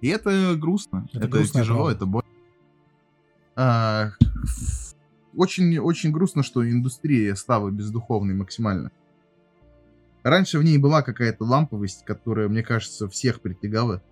И 0.00 0.08
это 0.08 0.54
грустно. 0.56 1.06
Это 1.12 1.18
Это, 1.18 1.28
грустная 1.28 1.62
тяжело, 1.62 1.78
правда. 1.84 1.96
это 1.96 2.06
больно. 2.06 2.28
А, 3.56 4.10
очень, 5.34 5.78
очень 5.78 6.10
грустно, 6.12 6.42
что 6.42 6.68
индустрия 6.68 7.34
стала 7.34 7.70
бездуховной 7.70 8.34
максимально. 8.34 8.90
Раньше 10.22 10.58
в 10.58 10.64
ней 10.64 10.78
была 10.78 11.02
какая-то 11.02 11.44
ламповость, 11.44 12.04
которая, 12.04 12.48
мне 12.48 12.62
кажется, 12.62 13.08
всех 13.08 13.40
притягала. 13.40 14.02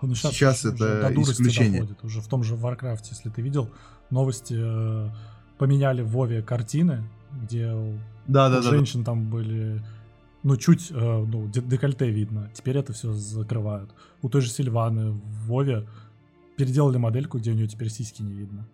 Ну, 0.00 0.14
Сейчас 0.16 0.64
уже 0.64 0.74
это 0.74 1.14
до 1.14 1.22
исключение. 1.22 1.80
доходит. 1.82 2.04
Уже 2.04 2.20
в 2.20 2.26
том 2.26 2.42
же 2.42 2.54
Warcraft, 2.56 3.04
если 3.10 3.30
ты 3.30 3.40
видел, 3.42 3.70
новости 4.10 4.56
э, 4.58 5.08
поменяли 5.58 6.02
в 6.02 6.08
Вове 6.08 6.42
картины, 6.42 7.04
где 7.30 7.72
Да, 8.26 8.58
у 8.58 8.62
женщин 8.62 9.04
там 9.04 9.30
были, 9.30 9.80
ну, 10.42 10.56
чуть, 10.56 10.90
э, 10.90 11.26
ну, 11.28 11.48
де- 11.48 11.60
декольте 11.60 12.10
видно. 12.10 12.50
Теперь 12.54 12.76
это 12.76 12.92
все 12.92 13.12
закрывают. 13.12 13.90
У 14.22 14.28
той 14.28 14.40
же 14.42 14.50
Сильваны 14.50 15.10
в 15.12 15.46
Вове 15.46 15.86
переделали 16.56 16.98
модельку, 16.98 17.38
где 17.38 17.50
у 17.50 17.54
нее 17.54 17.68
теперь 17.68 17.88
сиськи 17.90 18.22
не 18.22 18.34
видно. 18.34 18.66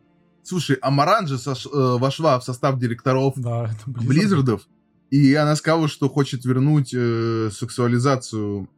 Слушай, 0.42 0.76
Амаран 0.82 1.26
же 1.26 1.34
сош- 1.36 1.68
э, 1.72 1.98
вошла 1.98 2.38
в 2.38 2.44
состав 2.44 2.78
директоров 2.78 3.34
Да. 3.36 3.70
Близзардов, 3.86 4.66
и 5.10 5.34
она 5.34 5.56
сказала, 5.56 5.88
что 5.88 6.08
хочет 6.08 6.44
вернуть 6.44 6.92
э, 6.94 7.50
сексуализацию 7.52 8.68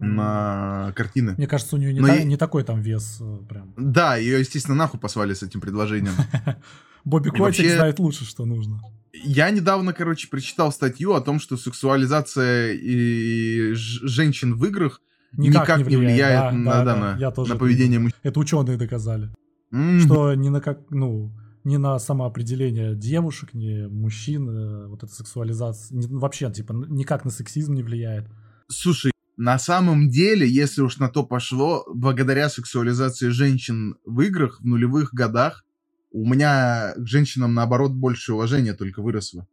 на 0.00 0.92
картины. 0.96 1.34
Мне 1.36 1.46
кажется, 1.46 1.76
у 1.76 1.78
нее 1.78 1.92
не, 1.94 2.00
та- 2.00 2.14
я- 2.16 2.24
не 2.24 2.36
такой 2.36 2.64
там 2.64 2.80
вес 2.80 3.18
э, 3.20 3.38
прям. 3.48 3.72
Да, 3.76 4.16
ее, 4.16 4.40
естественно, 4.40 4.76
нахуй 4.76 4.98
послали 4.98 5.32
с 5.34 5.42
этим 5.44 5.60
предложением. 5.60 6.14
Бобби 7.04 7.28
И 7.28 7.30
Котик 7.30 7.40
вообще- 7.42 7.76
знает 7.76 7.98
лучше, 8.00 8.24
что 8.24 8.44
нужно. 8.44 8.80
Я 9.12 9.50
недавно, 9.50 9.92
короче, 9.92 10.28
прочитал 10.28 10.72
статью 10.72 11.12
о 11.12 11.20
том, 11.20 11.38
что 11.38 11.56
сексуализация 11.56 12.72
и 12.72 13.72
женщин 13.74 14.54
в 14.54 14.64
играх 14.64 15.00
никак, 15.36 15.78
не 15.86 15.96
влияет, 15.96 16.40
Да, 16.40 16.52
на, 16.52 16.70
да, 16.70 16.84
да, 16.84 16.96
на- 16.96 17.18
я 17.18 17.30
тоже 17.30 17.52
на 17.52 17.58
поведение 17.58 17.98
мужчин. 17.98 18.18
Это 18.22 18.40
ученые 18.40 18.76
доказали. 18.78 19.30
М, 19.70 20.00
Что 20.00 20.34
ни 20.34 20.48
на 20.48 20.60
как, 20.60 20.78
ну, 20.90 21.32
ни 21.64 21.76
на 21.76 21.98
самоопределение 21.98 22.94
девушек, 22.94 23.54
ни 23.54 23.86
мужчин, 23.86 24.48
э, 24.48 24.86
вот 24.88 25.02
эта 25.04 25.12
сексуализация, 25.12 25.96
ни- 25.96 26.06
вообще, 26.06 26.50
типа, 26.50 26.72
никак 26.72 27.24
на 27.24 27.30
сексизм 27.30 27.74
не 27.74 27.82
влияет. 27.82 28.26
Слушай, 28.68 29.12
на 29.36 29.58
самом 29.58 30.08
деле, 30.08 30.46
если 30.48 30.82
уж 30.82 30.98
на 30.98 31.08
то 31.08 31.22
пошло, 31.24 31.84
благодаря 31.94 32.48
сексуализации 32.48 33.28
женщин 33.28 33.96
в 34.04 34.20
играх 34.20 34.60
в 34.60 34.64
нулевых 34.66 35.12
годах, 35.14 35.64
у 36.12 36.26
меня 36.26 36.94
к 36.96 37.06
женщинам, 37.06 37.54
наоборот, 37.54 37.92
больше 37.92 38.34
уважения 38.34 38.74
только 38.74 39.02
выросло. 39.02 39.46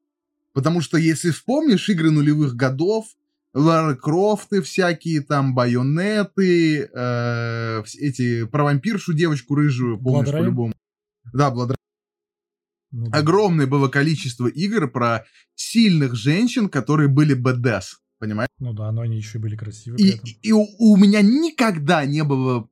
Потому 0.54 0.82
что, 0.82 0.98
если 0.98 1.32
вспомнишь 1.32 1.90
игры 1.90 2.12
нулевых 2.12 2.56
годов, 2.56 3.06
Лара 3.54 3.96
Крофты 3.96 4.62
всякие, 4.62 5.22
там, 5.22 5.56
байонеты, 5.56 6.90
э, 6.94 7.84
эти, 7.98 8.46
про 8.46 8.64
вампиршу 8.64 9.14
девочку 9.14 9.56
рыжую, 9.56 10.00
помнишь 10.00 10.32
по-любому. 10.32 10.74
Да, 11.34 11.50
Rain. 11.50 11.76
Ну, 12.92 13.10
да. 13.10 13.18
Огромное 13.20 13.68
было 13.68 13.88
количество 13.88 14.48
игр 14.48 14.90
про 14.90 15.26
сильных 15.56 16.16
женщин, 16.16 16.70
которые 16.70 17.08
были 17.08 17.34
БДС, 17.34 18.00
понимаешь? 18.20 18.50
Ну 18.60 18.74
да, 18.74 18.92
но 18.92 19.02
они 19.02 19.18
еще 19.18 19.38
и 19.38 19.42
были 19.42 19.56
красивы 19.56 19.98
при 19.98 20.06
И, 20.06 20.10
этом. 20.16 20.30
и 20.42 20.52
у, 20.52 20.66
у 20.78 20.98
меня 20.98 21.22
никогда 21.22 22.06
не 22.06 22.24
было 22.24 22.68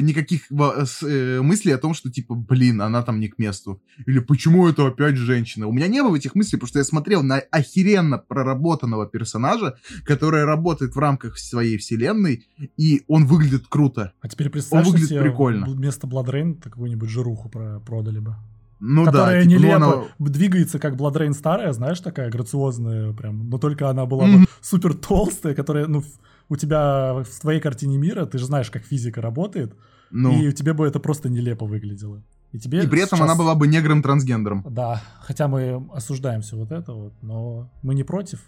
никаких 0.00 0.42
э, 0.50 1.40
мыслей 1.40 1.72
о 1.72 1.78
том, 1.78 1.94
что 1.94 2.10
типа, 2.10 2.34
блин, 2.34 2.82
она 2.82 3.02
там 3.02 3.20
не 3.20 3.28
к 3.28 3.38
месту. 3.38 3.80
Или 4.06 4.18
почему 4.18 4.68
это 4.68 4.86
опять 4.86 5.16
женщина? 5.16 5.66
У 5.66 5.72
меня 5.72 5.86
не 5.86 6.02
было 6.02 6.16
этих 6.16 6.34
мыслей, 6.34 6.56
потому 6.58 6.68
что 6.68 6.78
я 6.80 6.84
смотрел 6.84 7.22
на 7.22 7.36
охеренно 7.38 8.18
проработанного 8.18 9.06
персонажа, 9.06 9.76
который 10.04 10.44
работает 10.44 10.94
в 10.94 10.98
рамках 10.98 11.38
своей 11.38 11.78
вселенной, 11.78 12.46
и 12.76 13.02
он 13.06 13.26
выглядит 13.26 13.66
круто. 13.68 14.12
А 14.20 14.28
теперь 14.28 14.50
представь, 14.50 14.84
что 14.84 14.92
выглядит 14.92 15.20
прикольно. 15.22 15.66
вместо 15.66 16.06
Rain 16.28 16.60
какую-нибудь 16.60 17.08
жируху 17.08 17.48
про- 17.48 17.80
продали 17.80 18.18
бы. 18.18 18.34
Ну 18.80 19.04
которая 19.04 19.44
да, 19.44 19.50
типа, 19.50 19.60
ну 19.60 19.66
нелепо 19.68 19.76
она- 19.76 20.04
двигается, 20.30 20.78
как 20.78 20.96
Rain 21.16 21.32
старая, 21.34 21.72
знаешь, 21.72 22.00
такая 22.00 22.30
грациозная 22.30 23.12
прям. 23.12 23.48
Но 23.50 23.58
только 23.58 23.90
она 23.90 24.06
была 24.06 24.24
Мгм. 24.26 24.42
бы 24.42 24.46
супер 24.62 24.94
толстая, 24.94 25.54
которая, 25.54 25.86
ну, 25.86 26.02
у 26.48 26.56
тебя 26.56 27.22
в 27.22 27.40
твоей 27.40 27.60
картине 27.60 27.98
мира, 27.98 28.24
ты 28.26 28.38
же 28.38 28.46
знаешь, 28.46 28.70
как 28.70 28.82
физика 28.84 29.20
работает, 29.20 29.76
ну, 30.10 30.32
и 30.42 30.48
у 30.48 30.52
тебя 30.52 30.74
бы 30.74 30.86
это 30.86 30.98
просто 30.98 31.28
нелепо 31.28 31.66
выглядело. 31.66 32.22
И, 32.52 32.58
тебе 32.58 32.82
и 32.82 32.86
при 32.88 33.00
этом 33.02 33.18
сейчас- 33.18 33.30
она 33.30 33.36
была 33.38 33.54
бы 33.54 33.68
негром-трансгендером. 33.68 34.64
Да, 34.68 35.00
хотя 35.20 35.46
мы 35.46 35.86
осуждаем 35.94 36.40
все 36.40 36.56
вот 36.56 36.72
это 36.72 36.92
вот, 36.92 37.12
но 37.22 37.70
мы 37.82 37.94
не 37.94 38.02
против, 38.02 38.40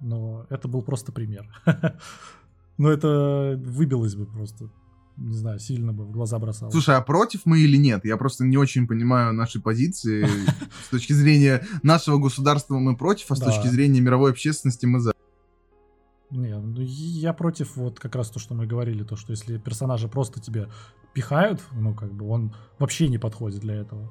но 0.00 0.44
это 0.50 0.68
был 0.68 0.82
просто 0.82 1.12
пример. 1.12 1.46
Но 2.78 2.90
это 2.90 3.58
выбилось 3.64 4.14
бы 4.16 4.26
просто. 4.26 4.68
Не 5.16 5.36
знаю, 5.36 5.58
сильно 5.58 5.92
бы 5.92 6.04
в 6.04 6.10
глаза 6.10 6.38
бросалось. 6.38 6.72
Слушай, 6.72 6.96
а 6.96 7.00
против 7.00 7.46
мы 7.46 7.60
или 7.60 7.76
нет? 7.76 8.04
Я 8.04 8.16
просто 8.16 8.44
не 8.44 8.56
очень 8.56 8.86
понимаю 8.86 9.32
наши 9.32 9.60
позиции. 9.60 10.26
С 10.86 10.90
точки 10.90 11.12
зрения 11.12 11.66
нашего 11.82 12.18
государства 12.18 12.78
мы 12.78 12.96
против, 12.96 13.30
а 13.30 13.36
с 13.36 13.40
точки 13.40 13.68
зрения 13.68 14.00
мировой 14.00 14.30
общественности 14.30 14.86
мы 14.86 15.00
за. 15.00 15.12
Не, 16.30 16.58
ну 16.58 16.80
я 16.80 17.32
против 17.32 17.76
вот 17.76 17.98
как 17.98 18.14
раз 18.16 18.30
то, 18.30 18.38
что 18.38 18.54
мы 18.54 18.66
говорили, 18.66 19.04
то, 19.04 19.16
что 19.16 19.30
если 19.30 19.58
персонажа 19.58 20.08
просто 20.08 20.40
тебе 20.40 20.68
пихают, 21.14 21.62
ну 21.72 21.94
как 21.94 22.12
бы 22.12 22.28
он 22.28 22.54
вообще 22.78 23.08
не 23.08 23.18
подходит 23.18 23.60
для 23.60 23.76
этого. 23.76 24.10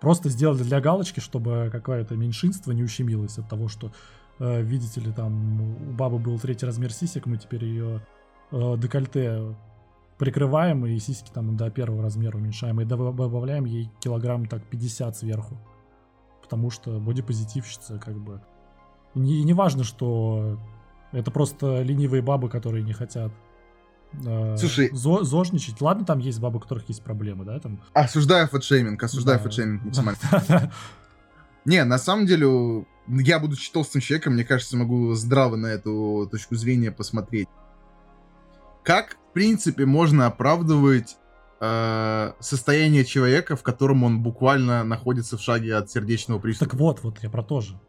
Просто 0.00 0.28
сделали 0.28 0.62
для 0.62 0.80
галочки, 0.80 1.20
чтобы 1.20 1.70
какое-то 1.72 2.16
меньшинство 2.16 2.72
не 2.72 2.82
ущемилось 2.82 3.38
от 3.38 3.48
того, 3.48 3.68
что, 3.68 3.92
э, 4.38 4.62
видите 4.62 5.00
ли, 5.00 5.10
там 5.10 5.60
у 5.60 5.92
бабы 5.92 6.18
был 6.18 6.38
третий 6.38 6.66
размер 6.66 6.92
сисек, 6.92 7.24
мы 7.24 7.38
теперь 7.38 7.64
ее 7.64 8.06
э, 8.52 8.74
декольте 8.76 9.56
прикрываем 10.18 10.86
и 10.86 10.98
сиськи 10.98 11.30
там 11.32 11.56
до 11.56 11.70
первого 11.70 12.02
размера 12.02 12.36
уменьшаем 12.36 12.80
и 12.80 12.84
доб- 12.84 13.14
добавляем 13.14 13.64
ей 13.64 13.90
килограмм 14.00 14.46
так 14.46 14.62
50 14.64 15.16
сверху. 15.16 15.58
Потому 16.42 16.70
что 16.70 16.98
бодипозитивщица 17.00 17.98
как 17.98 18.16
бы... 18.18 18.40
И 19.14 19.18
не, 19.18 19.40
и 19.40 19.42
не 19.44 19.52
важно, 19.52 19.84
что 19.84 20.58
это 21.12 21.30
просто 21.30 21.82
ленивые 21.82 22.22
бабы, 22.22 22.48
которые 22.48 22.82
не 22.84 22.92
хотят 22.92 23.32
э, 24.24 24.56
Слушай. 24.56 24.90
зо- 24.92 25.22
зожничать. 25.24 25.80
Ладно, 25.80 26.04
там 26.04 26.18
есть 26.20 26.38
бабы, 26.40 26.58
у 26.58 26.60
которых 26.60 26.88
есть 26.88 27.02
проблемы, 27.02 27.44
да, 27.44 27.58
там. 27.58 27.80
Осуждаю 27.92 28.46
фэтшейминг, 28.48 29.02
осуждаю 29.02 29.38
Да. 29.38 29.44
фэтшейминг 29.44 29.84
максимально. 29.86 30.72
Не, 31.64 31.82
на 31.84 31.98
самом 31.98 32.26
деле, 32.26 32.86
я, 33.08 33.40
будучи 33.40 33.72
толстым 33.72 34.00
человеком, 34.00 34.34
мне 34.34 34.44
кажется, 34.44 34.76
могу 34.76 35.12
здраво 35.14 35.56
на 35.56 35.66
эту 35.66 36.28
точку 36.30 36.54
зрения 36.54 36.92
посмотреть. 36.92 37.48
Как, 38.86 39.16
в 39.30 39.32
принципе, 39.34 39.84
можно 39.84 40.26
оправдывать 40.26 41.16
э, 41.60 42.32
состояние 42.38 43.04
человека, 43.04 43.56
в 43.56 43.62
котором 43.64 44.04
он 44.04 44.22
буквально 44.22 44.84
находится 44.84 45.36
в 45.36 45.40
шаге 45.42 45.74
от 45.74 45.90
сердечного 45.90 46.38
приступа? 46.38 46.70
Так 46.70 46.78
вот, 46.78 47.02
вот 47.02 47.18
я 47.22 47.28
про 47.28 47.42
то 47.42 47.60
же. 47.60 47.80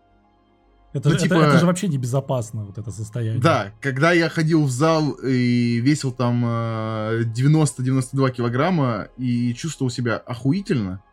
Это, 0.94 1.10
Ну, 1.10 1.12
же- 1.12 1.18
это- 1.18 1.24
типа- 1.36 1.42
это 1.42 1.60
же 1.60 1.66
вообще 1.68 1.88
небезопасно, 1.88 2.66
вот 2.66 2.80
это 2.80 2.90
состояние. 2.92 3.40
Да, 3.42 3.74
когда 3.80 4.12
я 4.12 4.28
ходил 4.30 4.64
в 4.64 4.72
зал 4.72 5.12
и 5.12 5.78
весил 5.82 6.12
там 6.12 6.44
э, 6.44 7.24
90-92 7.26 8.32
килограмма 8.32 9.10
и 9.18 9.54
чувствовал 9.54 9.92
себя 9.92 10.18
охуительно, 10.18 11.04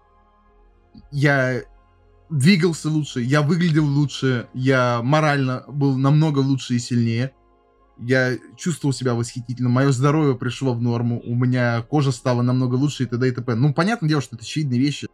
я 1.11 1.61
двигался 2.31 2.89
лучше, 2.89 3.21
я 3.21 3.43
выглядел 3.43 3.85
лучше, 3.85 4.47
я 4.55 5.01
морально 5.03 5.65
был 5.69 5.99
намного 5.99 6.39
лучше 6.39 6.75
и 6.75 6.79
сильнее. 6.79 7.33
Я 7.99 8.37
чувствовал 8.57 8.93
себя 8.93 9.15
восхитительно, 9.15 9.69
мое 9.69 9.93
здоровье 9.93 10.35
пришло 10.37 10.75
в 10.75 10.83
норму, 10.83 11.21
у 11.25 11.35
меня 11.35 11.83
кожа 11.83 12.11
стала 12.11 12.43
намного 12.43 12.75
лучше 12.75 13.05
и 13.05 13.07
т.д. 13.07 13.29
и 13.29 13.31
т.п. 13.31 13.55
Ну, 13.55 13.73
понятное 13.73 14.09
дело, 14.09 14.21
что 14.21 14.35
это 14.35 14.45
очевидные 14.45 14.81
вещи. 14.81 15.07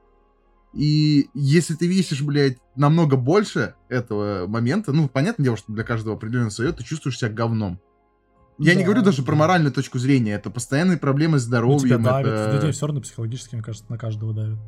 И 0.72 1.28
если 1.34 1.74
ты 1.74 1.86
весишь, 1.88 2.22
блядь, 2.22 2.56
намного 2.76 3.16
больше 3.16 3.74
этого 3.88 4.46
момента, 4.46 4.92
ну, 4.92 5.08
понятное 5.08 5.44
дело, 5.44 5.56
что 5.56 5.72
для 5.72 5.84
каждого 5.84 6.16
определенного 6.16 6.50
свое, 6.50 6.72
ты 6.72 6.82
чувствуешь 6.84 7.18
себя 7.18 7.28
говном. 7.30 7.80
Я 8.58 8.74
не 8.74 8.80
Да, 8.82 8.86
говорю 8.86 9.02
даже 9.02 9.22
про 9.22 9.34
моральную 9.34 9.72
точку 9.72 9.98
зрения, 9.98 10.32
это 10.32 10.48
постоянные 10.50 10.96
проблемы 10.98 11.38
с 11.38 11.44
Ну, 11.44 11.48
тебя 11.48 11.58
здоровьем. 11.58 12.02
давят. 12.02 12.26
это- 12.26 12.54
Людей 12.56 12.72
все 12.72 12.86
равно 12.86 13.00
психологически, 13.00 13.54
мне 13.56 13.64
кажется, 13.64 13.90
на 13.90 13.98
каждого 13.98 14.32
давят. 14.32 14.58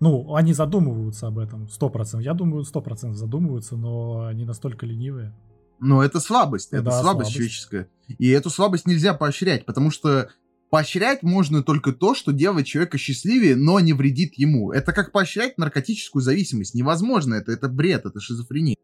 Ну, 0.00 0.34
они 0.34 0.52
задумываются 0.52 1.28
об 1.28 1.38
этом, 1.38 1.68
сто 1.68 1.88
процентов. 1.88 2.24
Я 2.24 2.34
думаю, 2.34 2.64
сто 2.64 2.80
процентов 2.82 3.16
задумываются, 3.18 3.76
но 3.76 4.26
они 4.26 4.44
настолько 4.44 4.86
ленивые. 4.86 5.32
Но 5.80 6.02
это 6.02 6.20
слабость, 6.20 6.72
это 6.72 6.82
Да, 6.84 6.90
слабость, 6.90 7.04
слабость. 7.04 7.32
человеческая. 7.32 7.88
И 8.18 8.28
эту 8.28 8.50
слабость 8.50 8.86
нельзя 8.86 9.14
поощрять, 9.14 9.66
потому 9.66 9.90
что 9.90 10.30
поощрять 10.70 11.22
можно 11.22 11.62
только 11.62 11.92
то, 11.92 12.14
что 12.14 12.32
делает 12.32 12.66
человека 12.66 12.98
счастливее, 12.98 13.56
но 13.56 13.80
не 13.80 13.92
вредит 13.92 14.34
ему. 14.34 14.72
Это 14.72 14.92
как 14.92 15.12
поощрять 15.12 15.58
наркотическую 15.58 16.22
зависимость. 16.22 16.74
Невозможно 16.74 17.34
это, 17.34 17.52
это 17.52 17.68
бред, 17.68 18.06
это 18.06 18.20
шизофрения. 18.20 18.76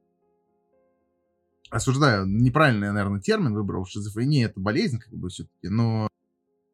Осуждаю, 1.70 2.26
неправильный, 2.26 2.92
наверное, 2.92 3.20
термин 3.20 3.54
выбрал. 3.54 3.86
Шизофрения— 3.86 4.46
это 4.46 4.58
болезнь, 4.58 4.98
как 4.98 5.12
бы, 5.14 5.28
все-таки. 5.28 5.68
Но 5.68 6.08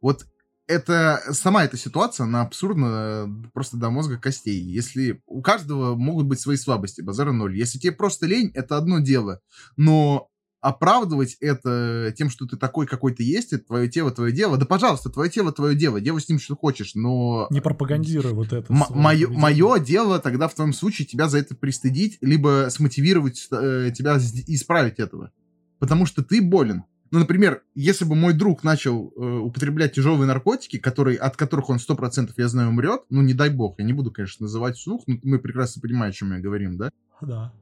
вот 0.01 0.27
это, 0.67 1.23
сама 1.33 1.65
эта 1.65 1.77
ситуация, 1.77 2.25
она 2.25 2.43
абсурдна 2.43 3.27
э, 3.27 3.51
просто 3.53 3.77
до 3.77 3.91
мозга 3.91 4.19
костей. 4.19 4.61
Если 4.61 5.23
у 5.27 5.43
каждого 5.43 5.95
могут 5.95 6.27
быть 6.27 6.41
свои 6.41 6.57
слабости, 6.57 7.01
базара 7.01 7.33
ноль. 7.33 7.57
Если 7.57 7.79
тебе 7.79 7.93
просто 7.93 8.27
лень, 8.27 8.51
это 8.55 8.77
одно 8.77 8.99
дело. 9.01 9.41
Но 9.77 10.29
оправдывать 10.61 11.37
это 11.41 12.13
тем, 12.17 12.29
что 12.29 12.47
ты 12.47 12.57
такой, 12.57 12.87
какой 12.87 13.15
ты 13.15 13.23
есть, 13.23 13.53
это 13.53 13.67
твое 13.67 13.89
тело, 13.89 14.11
твое 14.11 14.33
дело. 14.33 14.57
Да, 14.57 14.67
пожалуйста, 14.67 15.11
твое 15.11 15.31
тело, 15.31 15.53
твое 15.53 15.77
дело. 15.77 16.01
Делай 16.01 16.21
с 16.21 16.29
ним, 16.29 16.41
что 16.41 16.57
хочешь, 16.57 16.95
но... 16.95 17.47
Не 17.51 17.61
пропагандируй 17.61 18.33
вот 18.33 18.53
это. 18.53 18.73
М- 18.73 18.85
Мое, 18.91 19.79
дело 19.79 20.19
тогда 20.19 20.49
в 20.49 20.55
твоем 20.55 20.73
случае 20.73 21.07
тебя 21.07 21.29
за 21.29 21.39
это 21.39 21.55
пристыдить, 21.55 22.19
либо 22.21 22.67
смотивировать 22.71 23.47
э, 23.53 23.93
тебя 23.97 24.17
исправить 24.17 24.99
этого. 24.99 25.31
Потому 25.79 26.07
что 26.07 26.25
ты 26.25 26.43
болен. 26.43 26.83
Ну, 27.17 27.21
например, 27.21 27.63
если 27.75 28.05
бы 28.05 28.15
мой 28.15 28.35
друг 28.35 28.63
начал 28.63 29.11
э, 29.17 29.39
употреблять 29.39 29.95
тяжелые 29.95 30.27
наркотики, 30.27 30.79
которые, 30.79 31.17
от 31.17 31.35
которых 31.35 31.71
он 31.71 31.79
100% 31.79 32.31
я 32.37 32.47
знаю 32.47 32.69
умрет, 32.69 33.05
ну, 33.09 33.23
не 33.23 33.33
дай 33.33 33.49
бог, 33.49 33.77
я 33.79 33.87
не 33.87 33.95
буду, 33.95 34.11
конечно, 34.11 34.45
называть 34.45 34.77
вслух, 34.77 35.05
но 35.07 35.17
мы 35.23 35.39
прекрасно 35.39 35.81
понимаем, 35.81 36.11
о 36.11 36.13
чем 36.13 36.35
я 36.35 36.41
говорим, 36.41 36.77
да? 36.77 36.91
Да. 37.23 37.55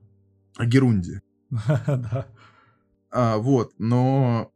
О 0.56 0.66
Герунде. 0.66 1.22
Да. 1.86 2.26
А, 3.12 3.36
вот, 3.36 3.74
но 3.78 4.50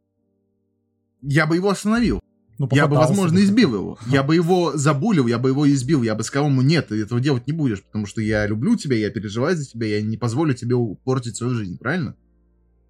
я 1.21 1.47
бы 1.47 1.55
его 1.55 1.69
остановил. 1.69 2.19
Ну, 2.57 2.67
Я 2.73 2.87
бы, 2.87 2.97
возможно, 2.97 3.39
избил 3.39 3.73
его. 3.73 3.97
Я 4.07 4.21
бы 4.21 4.35
его 4.35 4.75
забулил, 4.75 5.27
я 5.27 5.39
бы 5.39 5.47
его 5.47 5.65
избил. 5.71 6.03
Я 6.03 6.13
бы 6.13 6.25
сказал 6.25 6.49
ему, 6.49 6.61
нет, 6.61 6.89
ты 6.89 7.01
этого 7.01 7.21
делать 7.21 7.47
не 7.47 7.53
будешь, 7.53 7.81
потому 7.81 8.05
что 8.05 8.19
я 8.19 8.45
люблю 8.47 8.75
тебя, 8.75 8.97
я 8.97 9.09
переживаю 9.11 9.55
за 9.55 9.63
тебя, 9.63 9.87
я 9.87 10.01
не 10.01 10.17
позволю 10.17 10.53
тебе 10.53 10.75
портить 11.05 11.37
свою 11.37 11.55
жизнь, 11.55 11.77
правильно? 11.77 12.17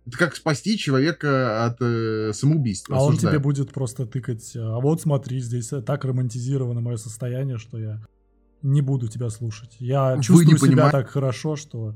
Это 0.10 0.18
как 0.18 0.36
спасти 0.36 0.77
человека 0.77 1.65
от 1.65 1.77
э, 1.81 2.31
самоубийства. 2.34 2.98
А 2.98 3.02
он 3.03 3.10
осуждаю. 3.10 3.36
тебе 3.36 3.44
будет 3.44 3.72
просто 3.72 4.06
тыкать, 4.06 4.53
а 4.56 4.80
вот 4.80 5.02
смотри, 5.02 5.40
здесь 5.40 5.72
так 5.86 6.03
романтизировано 6.03 6.81
мое 6.81 6.98
состояние, 6.98 7.57
что 7.57 7.77
я 7.77 8.02
не 8.61 8.81
буду 8.81 9.07
тебя 9.07 9.30
слушать. 9.30 9.76
Я 9.80 10.15
Вы 10.15 10.23
чувствую 10.23 10.57
себя 10.57 10.68
понимаете- 10.68 10.91
так 10.98 11.10
хорошо, 11.10 11.56
что 11.56 11.95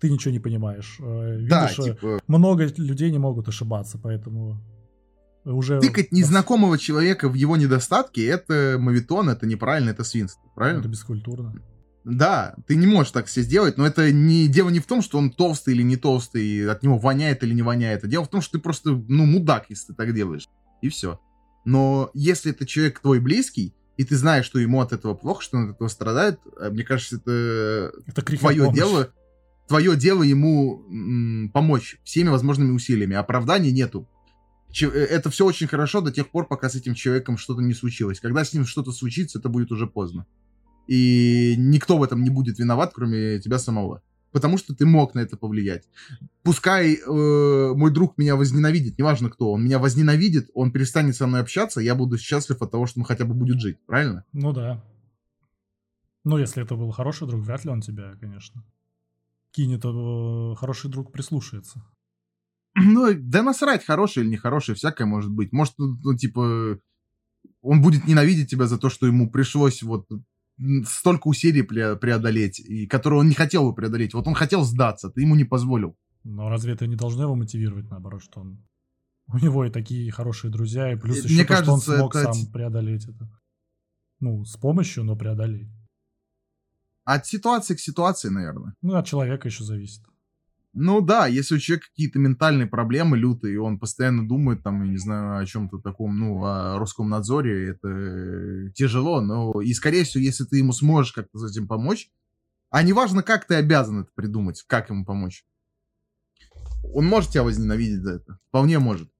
ты 0.00 0.10
ничего 0.10 0.32
не 0.32 0.40
понимаешь. 0.40 0.96
Э, 1.00 1.38
Да, 1.48 1.62
Видишь, 1.62 1.78
э, 1.78 1.82
типа, 1.94 2.20
много 2.26 2.66
людей 2.76 3.10
не 3.10 3.18
могут 3.18 3.48
ошибаться, 3.48 3.98
поэтому 4.02 4.60
уже... 5.44 5.80
тыкать 5.80 6.12
незнакомого 6.12 6.78
человека 6.78 7.28
в 7.28 7.34
его 7.34 7.56
недостатки, 7.56 8.20
это 8.20 8.76
мавитон, 8.78 9.30
это 9.30 9.46
неправильно, 9.46 9.90
это 9.90 10.04
свинство, 10.04 10.42
правильно? 10.54 10.80
Это 10.80 10.88
бескультурно. 10.88 11.54
Да, 12.08 12.54
ты 12.68 12.76
не 12.76 12.86
можешь 12.86 13.10
так 13.10 13.26
все 13.26 13.42
сделать, 13.42 13.76
но 13.76 13.84
это 13.84 14.12
не 14.12 14.46
дело 14.46 14.68
не 14.68 14.78
в 14.78 14.86
том, 14.86 15.02
что 15.02 15.18
он 15.18 15.30
толстый 15.30 15.74
или 15.74 15.82
не 15.82 15.96
толстый, 15.96 16.70
от 16.70 16.84
него 16.84 16.98
воняет 16.98 17.42
или 17.42 17.52
не 17.52 17.62
воняет. 17.62 18.04
А 18.04 18.06
дело 18.06 18.24
в 18.24 18.28
том, 18.28 18.40
что 18.40 18.58
ты 18.58 18.62
просто, 18.62 18.90
ну, 19.08 19.26
мудак, 19.26 19.66
если 19.70 19.88
ты 19.88 19.94
так 19.94 20.14
делаешь. 20.14 20.48
И 20.82 20.88
все. 20.88 21.18
Но 21.64 22.10
если 22.14 22.52
это 22.52 22.64
человек 22.64 23.00
твой 23.00 23.18
близкий, 23.18 23.74
и 23.96 24.04
ты 24.04 24.16
знаешь, 24.16 24.46
что 24.46 24.60
ему 24.60 24.80
от 24.80 24.92
этого 24.92 25.14
плохо, 25.14 25.42
что 25.42 25.56
он 25.56 25.70
от 25.70 25.76
этого 25.76 25.88
страдает, 25.88 26.38
э, 26.60 26.70
мне 26.70 26.84
кажется, 26.84 27.16
это 27.16 27.90
Это 28.06 28.22
твое 28.38 28.70
дело, 28.72 29.12
твое 29.66 29.96
дело 29.96 30.22
ему 30.22 30.84
м, 30.88 31.50
помочь 31.52 31.98
всеми 32.04 32.28
возможными 32.28 32.70
усилиями. 32.70 33.16
Оправданий 33.16 33.72
нету. 33.72 34.06
Че- 34.70 34.92
э, 34.92 35.06
Это 35.06 35.28
все 35.30 35.44
очень 35.44 35.66
хорошо 35.66 36.00
до 36.02 36.12
тех 36.12 36.28
пор, 36.28 36.46
пока 36.46 36.68
с 36.68 36.76
этим 36.76 36.94
человеком 36.94 37.36
что-то 37.36 37.62
не 37.62 37.74
случилось. 37.74 38.20
Когда 38.20 38.44
с 38.44 38.52
ним 38.52 38.64
что-то 38.64 38.92
случится, 38.92 39.40
это 39.40 39.48
будет 39.48 39.72
уже 39.72 39.88
поздно. 39.88 40.24
И 40.86 41.54
никто 41.58 41.98
в 41.98 42.02
этом 42.02 42.22
не 42.22 42.30
будет 42.30 42.58
виноват, 42.58 42.92
кроме 42.94 43.40
тебя 43.40 43.58
самого. 43.58 44.02
Потому 44.32 44.58
что 44.58 44.74
ты 44.74 44.84
мог 44.84 45.14
на 45.14 45.20
это 45.20 45.36
повлиять. 45.36 45.88
Пускай 46.42 46.94
э, 46.94 47.72
мой 47.74 47.90
друг 47.90 48.18
меня 48.18 48.36
возненавидит, 48.36 48.98
неважно 48.98 49.30
кто, 49.30 49.52
он 49.52 49.64
меня 49.64 49.78
возненавидит, 49.78 50.50
он 50.52 50.72
перестанет 50.72 51.16
со 51.16 51.26
мной 51.26 51.40
общаться, 51.40 51.80
я 51.80 51.94
буду 51.94 52.18
счастлив 52.18 52.60
от 52.60 52.70
того, 52.70 52.86
что 52.86 53.00
он 53.00 53.06
хотя 53.06 53.24
бы 53.24 53.34
будет 53.34 53.60
жить, 53.60 53.78
правильно? 53.86 54.24
Ну 54.32 54.52
да. 54.52 54.84
Ну, 56.24 56.38
если 56.38 56.62
это 56.62 56.74
был 56.74 56.90
хороший 56.90 57.26
друг, 57.26 57.42
вряд 57.44 57.64
ли 57.64 57.70
он 57.70 57.80
тебя, 57.80 58.14
конечно, 58.20 58.62
кинет. 59.52 59.82
э, 59.84 60.54
Хороший 60.56 60.90
друг 60.90 61.12
прислушается. 61.12 61.82
Ну, 62.74 63.14
да 63.14 63.42
насрать, 63.42 63.84
хороший 63.86 64.22
или 64.22 64.30
нехороший, 64.30 64.74
всякое 64.74 65.06
может 65.06 65.30
быть. 65.30 65.50
Может, 65.52 65.74
ну, 65.78 65.96
ну, 66.04 66.14
типа, 66.14 66.78
он 67.62 67.80
будет 67.80 68.06
ненавидеть 68.06 68.50
тебя 68.50 68.66
за 68.66 68.76
то, 68.76 68.90
что 68.90 69.06
ему 69.06 69.30
пришлось 69.30 69.82
вот 69.82 70.06
столько 70.86 71.28
усилий 71.28 71.62
пре- 71.62 71.96
преодолеть, 71.96 72.60
и 72.60 72.86
которые 72.86 73.20
он 73.20 73.28
не 73.28 73.34
хотел 73.34 73.64
бы 73.68 73.74
преодолеть. 73.74 74.14
Вот 74.14 74.26
он 74.26 74.34
хотел 74.34 74.64
сдаться, 74.64 75.10
ты 75.10 75.20
ему 75.22 75.34
не 75.36 75.44
позволил. 75.44 75.96
Но 76.24 76.48
разве 76.48 76.72
это 76.72 76.86
не 76.86 76.96
должно 76.96 77.24
его 77.24 77.34
мотивировать, 77.34 77.90
наоборот, 77.90 78.22
что 78.22 78.40
он... 78.40 78.64
У 79.28 79.38
него 79.38 79.64
и 79.64 79.70
такие 79.70 80.10
хорошие 80.12 80.50
друзья, 80.50 80.92
и 80.92 80.96
плюс 80.96 81.18
Э, 81.18 81.22
еще 81.24 81.34
мне 81.34 81.44
то, 81.44 81.54
что 81.56 81.72
он 81.72 81.80
кажется, 81.80 81.96
смог 81.96 82.16
это- 82.16 82.32
сам 82.32 82.52
преодолеть 82.52 83.04
это. 83.08 83.28
Ну, 84.20 84.44
с 84.44 84.56
помощью, 84.56 85.04
но 85.04 85.16
преодолеть. 85.16 85.68
От 87.04 87.26
ситуации 87.26 87.74
к 87.74 87.80
ситуации, 87.80 88.28
наверное. 88.30 88.74
Ну, 88.82 88.94
от 88.94 89.06
человека 89.06 89.48
еще 89.48 89.62
зависит. 89.64 90.02
Ну 90.78 91.00
да, 91.00 91.26
если 91.26 91.54
у 91.54 91.58
человека 91.58 91.88
какие-то 91.88 92.18
ментальные 92.18 92.66
проблемы 92.66 93.16
лютые, 93.16 93.54
и 93.54 93.56
он 93.56 93.78
постоянно 93.78 94.28
думает 94.28 94.62
там, 94.62 94.82
я 94.84 94.90
не 94.90 94.98
знаю, 94.98 95.42
о 95.42 95.46
чем-то 95.46 95.78
таком, 95.78 96.18
ну, 96.18 96.44
о 96.44 96.76
русском 96.78 97.08
надзоре, 97.08 97.70
это 97.70 98.70
тяжело, 98.74 99.22
но 99.22 99.62
и, 99.62 99.72
скорее 99.72 100.04
всего, 100.04 100.22
если 100.22 100.44
ты 100.44 100.58
ему 100.58 100.72
сможешь 100.72 101.12
как-то 101.12 101.38
с 101.38 101.50
этим 101.50 101.66
помочь, 101.66 102.10
а 102.68 102.82
неважно, 102.82 103.22
как 103.22 103.46
ты 103.46 103.54
обязан 103.54 104.02
это 104.02 104.10
придумать, 104.14 104.64
как 104.66 104.90
ему 104.90 105.06
помочь, 105.06 105.46
он 106.92 107.06
может 107.06 107.30
тебя 107.30 107.44
возненавидеть 107.44 108.02
за 108.02 108.16
это, 108.16 108.38
вполне 108.48 108.78
может. 108.78 109.10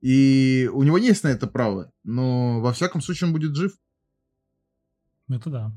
И 0.00 0.68
у 0.72 0.82
него 0.82 0.98
есть 0.98 1.22
на 1.22 1.28
это 1.28 1.46
право, 1.46 1.92
но 2.02 2.60
во 2.60 2.72
всяком 2.72 3.00
случае 3.00 3.28
он 3.28 3.32
будет 3.32 3.54
жив. 3.54 3.78
Это 5.28 5.50
да 5.50 5.72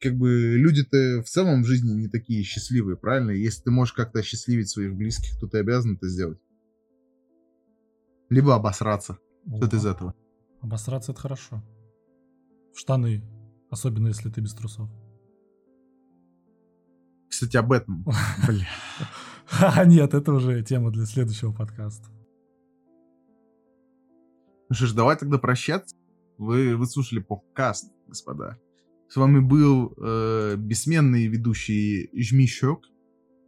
как 0.00 0.16
бы 0.16 0.56
люди-то 0.56 1.22
в 1.22 1.28
целом 1.28 1.62
в 1.62 1.66
жизни 1.66 1.92
не 1.92 2.08
такие 2.08 2.42
счастливые, 2.42 2.96
правильно? 2.96 3.30
Если 3.30 3.62
ты 3.62 3.70
можешь 3.70 3.92
как-то 3.92 4.20
осчастливить 4.20 4.68
своих 4.68 4.94
близких, 4.94 5.38
то 5.38 5.46
ты 5.46 5.58
обязан 5.58 5.96
это 5.96 6.08
сделать. 6.08 6.40
Либо 8.30 8.54
обосраться. 8.54 9.18
Что-то 9.56 9.76
из 9.76 9.86
этого. 9.86 10.14
Обосраться 10.60 11.12
это 11.12 11.20
хорошо. 11.20 11.62
В 12.74 12.78
штаны. 12.78 13.22
Особенно 13.70 14.08
если 14.08 14.30
ты 14.30 14.40
без 14.40 14.54
трусов. 14.54 14.88
Кстати, 17.28 17.56
об 17.56 17.72
этом. 17.72 18.04
Бля. 18.46 18.68
А 19.60 19.84
нет, 19.84 20.14
это 20.14 20.32
уже 20.32 20.62
тема 20.62 20.90
для 20.90 21.04
следующего 21.04 21.52
подкаста. 21.52 22.08
Ну 24.68 24.74
что 24.74 24.86
ж, 24.86 24.92
давай 24.92 25.16
тогда 25.16 25.38
прощаться. 25.38 25.96
Вы, 26.38 26.76
вы 26.76 26.86
слушали 26.86 27.18
подкаст, 27.18 27.92
господа. 28.06 28.58
С 29.10 29.16
вами 29.16 29.40
был 29.40 29.92
э, 29.96 30.54
бессменный 30.56 31.26
ведущий 31.26 32.10
Жмищок. 32.14 32.84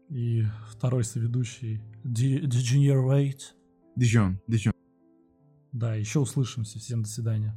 И 0.08 0.42
второй 0.68 1.04
соведущий 1.04 1.80
Degenerate. 2.02 3.54
Диджон, 3.94 4.40
Диджон. 4.48 4.72
Да, 5.70 5.94
еще 5.94 6.18
услышимся. 6.18 6.80
Всем 6.80 7.04
до 7.04 7.08
свидания. 7.08 7.54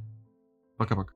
Пока-пока. 0.76 1.15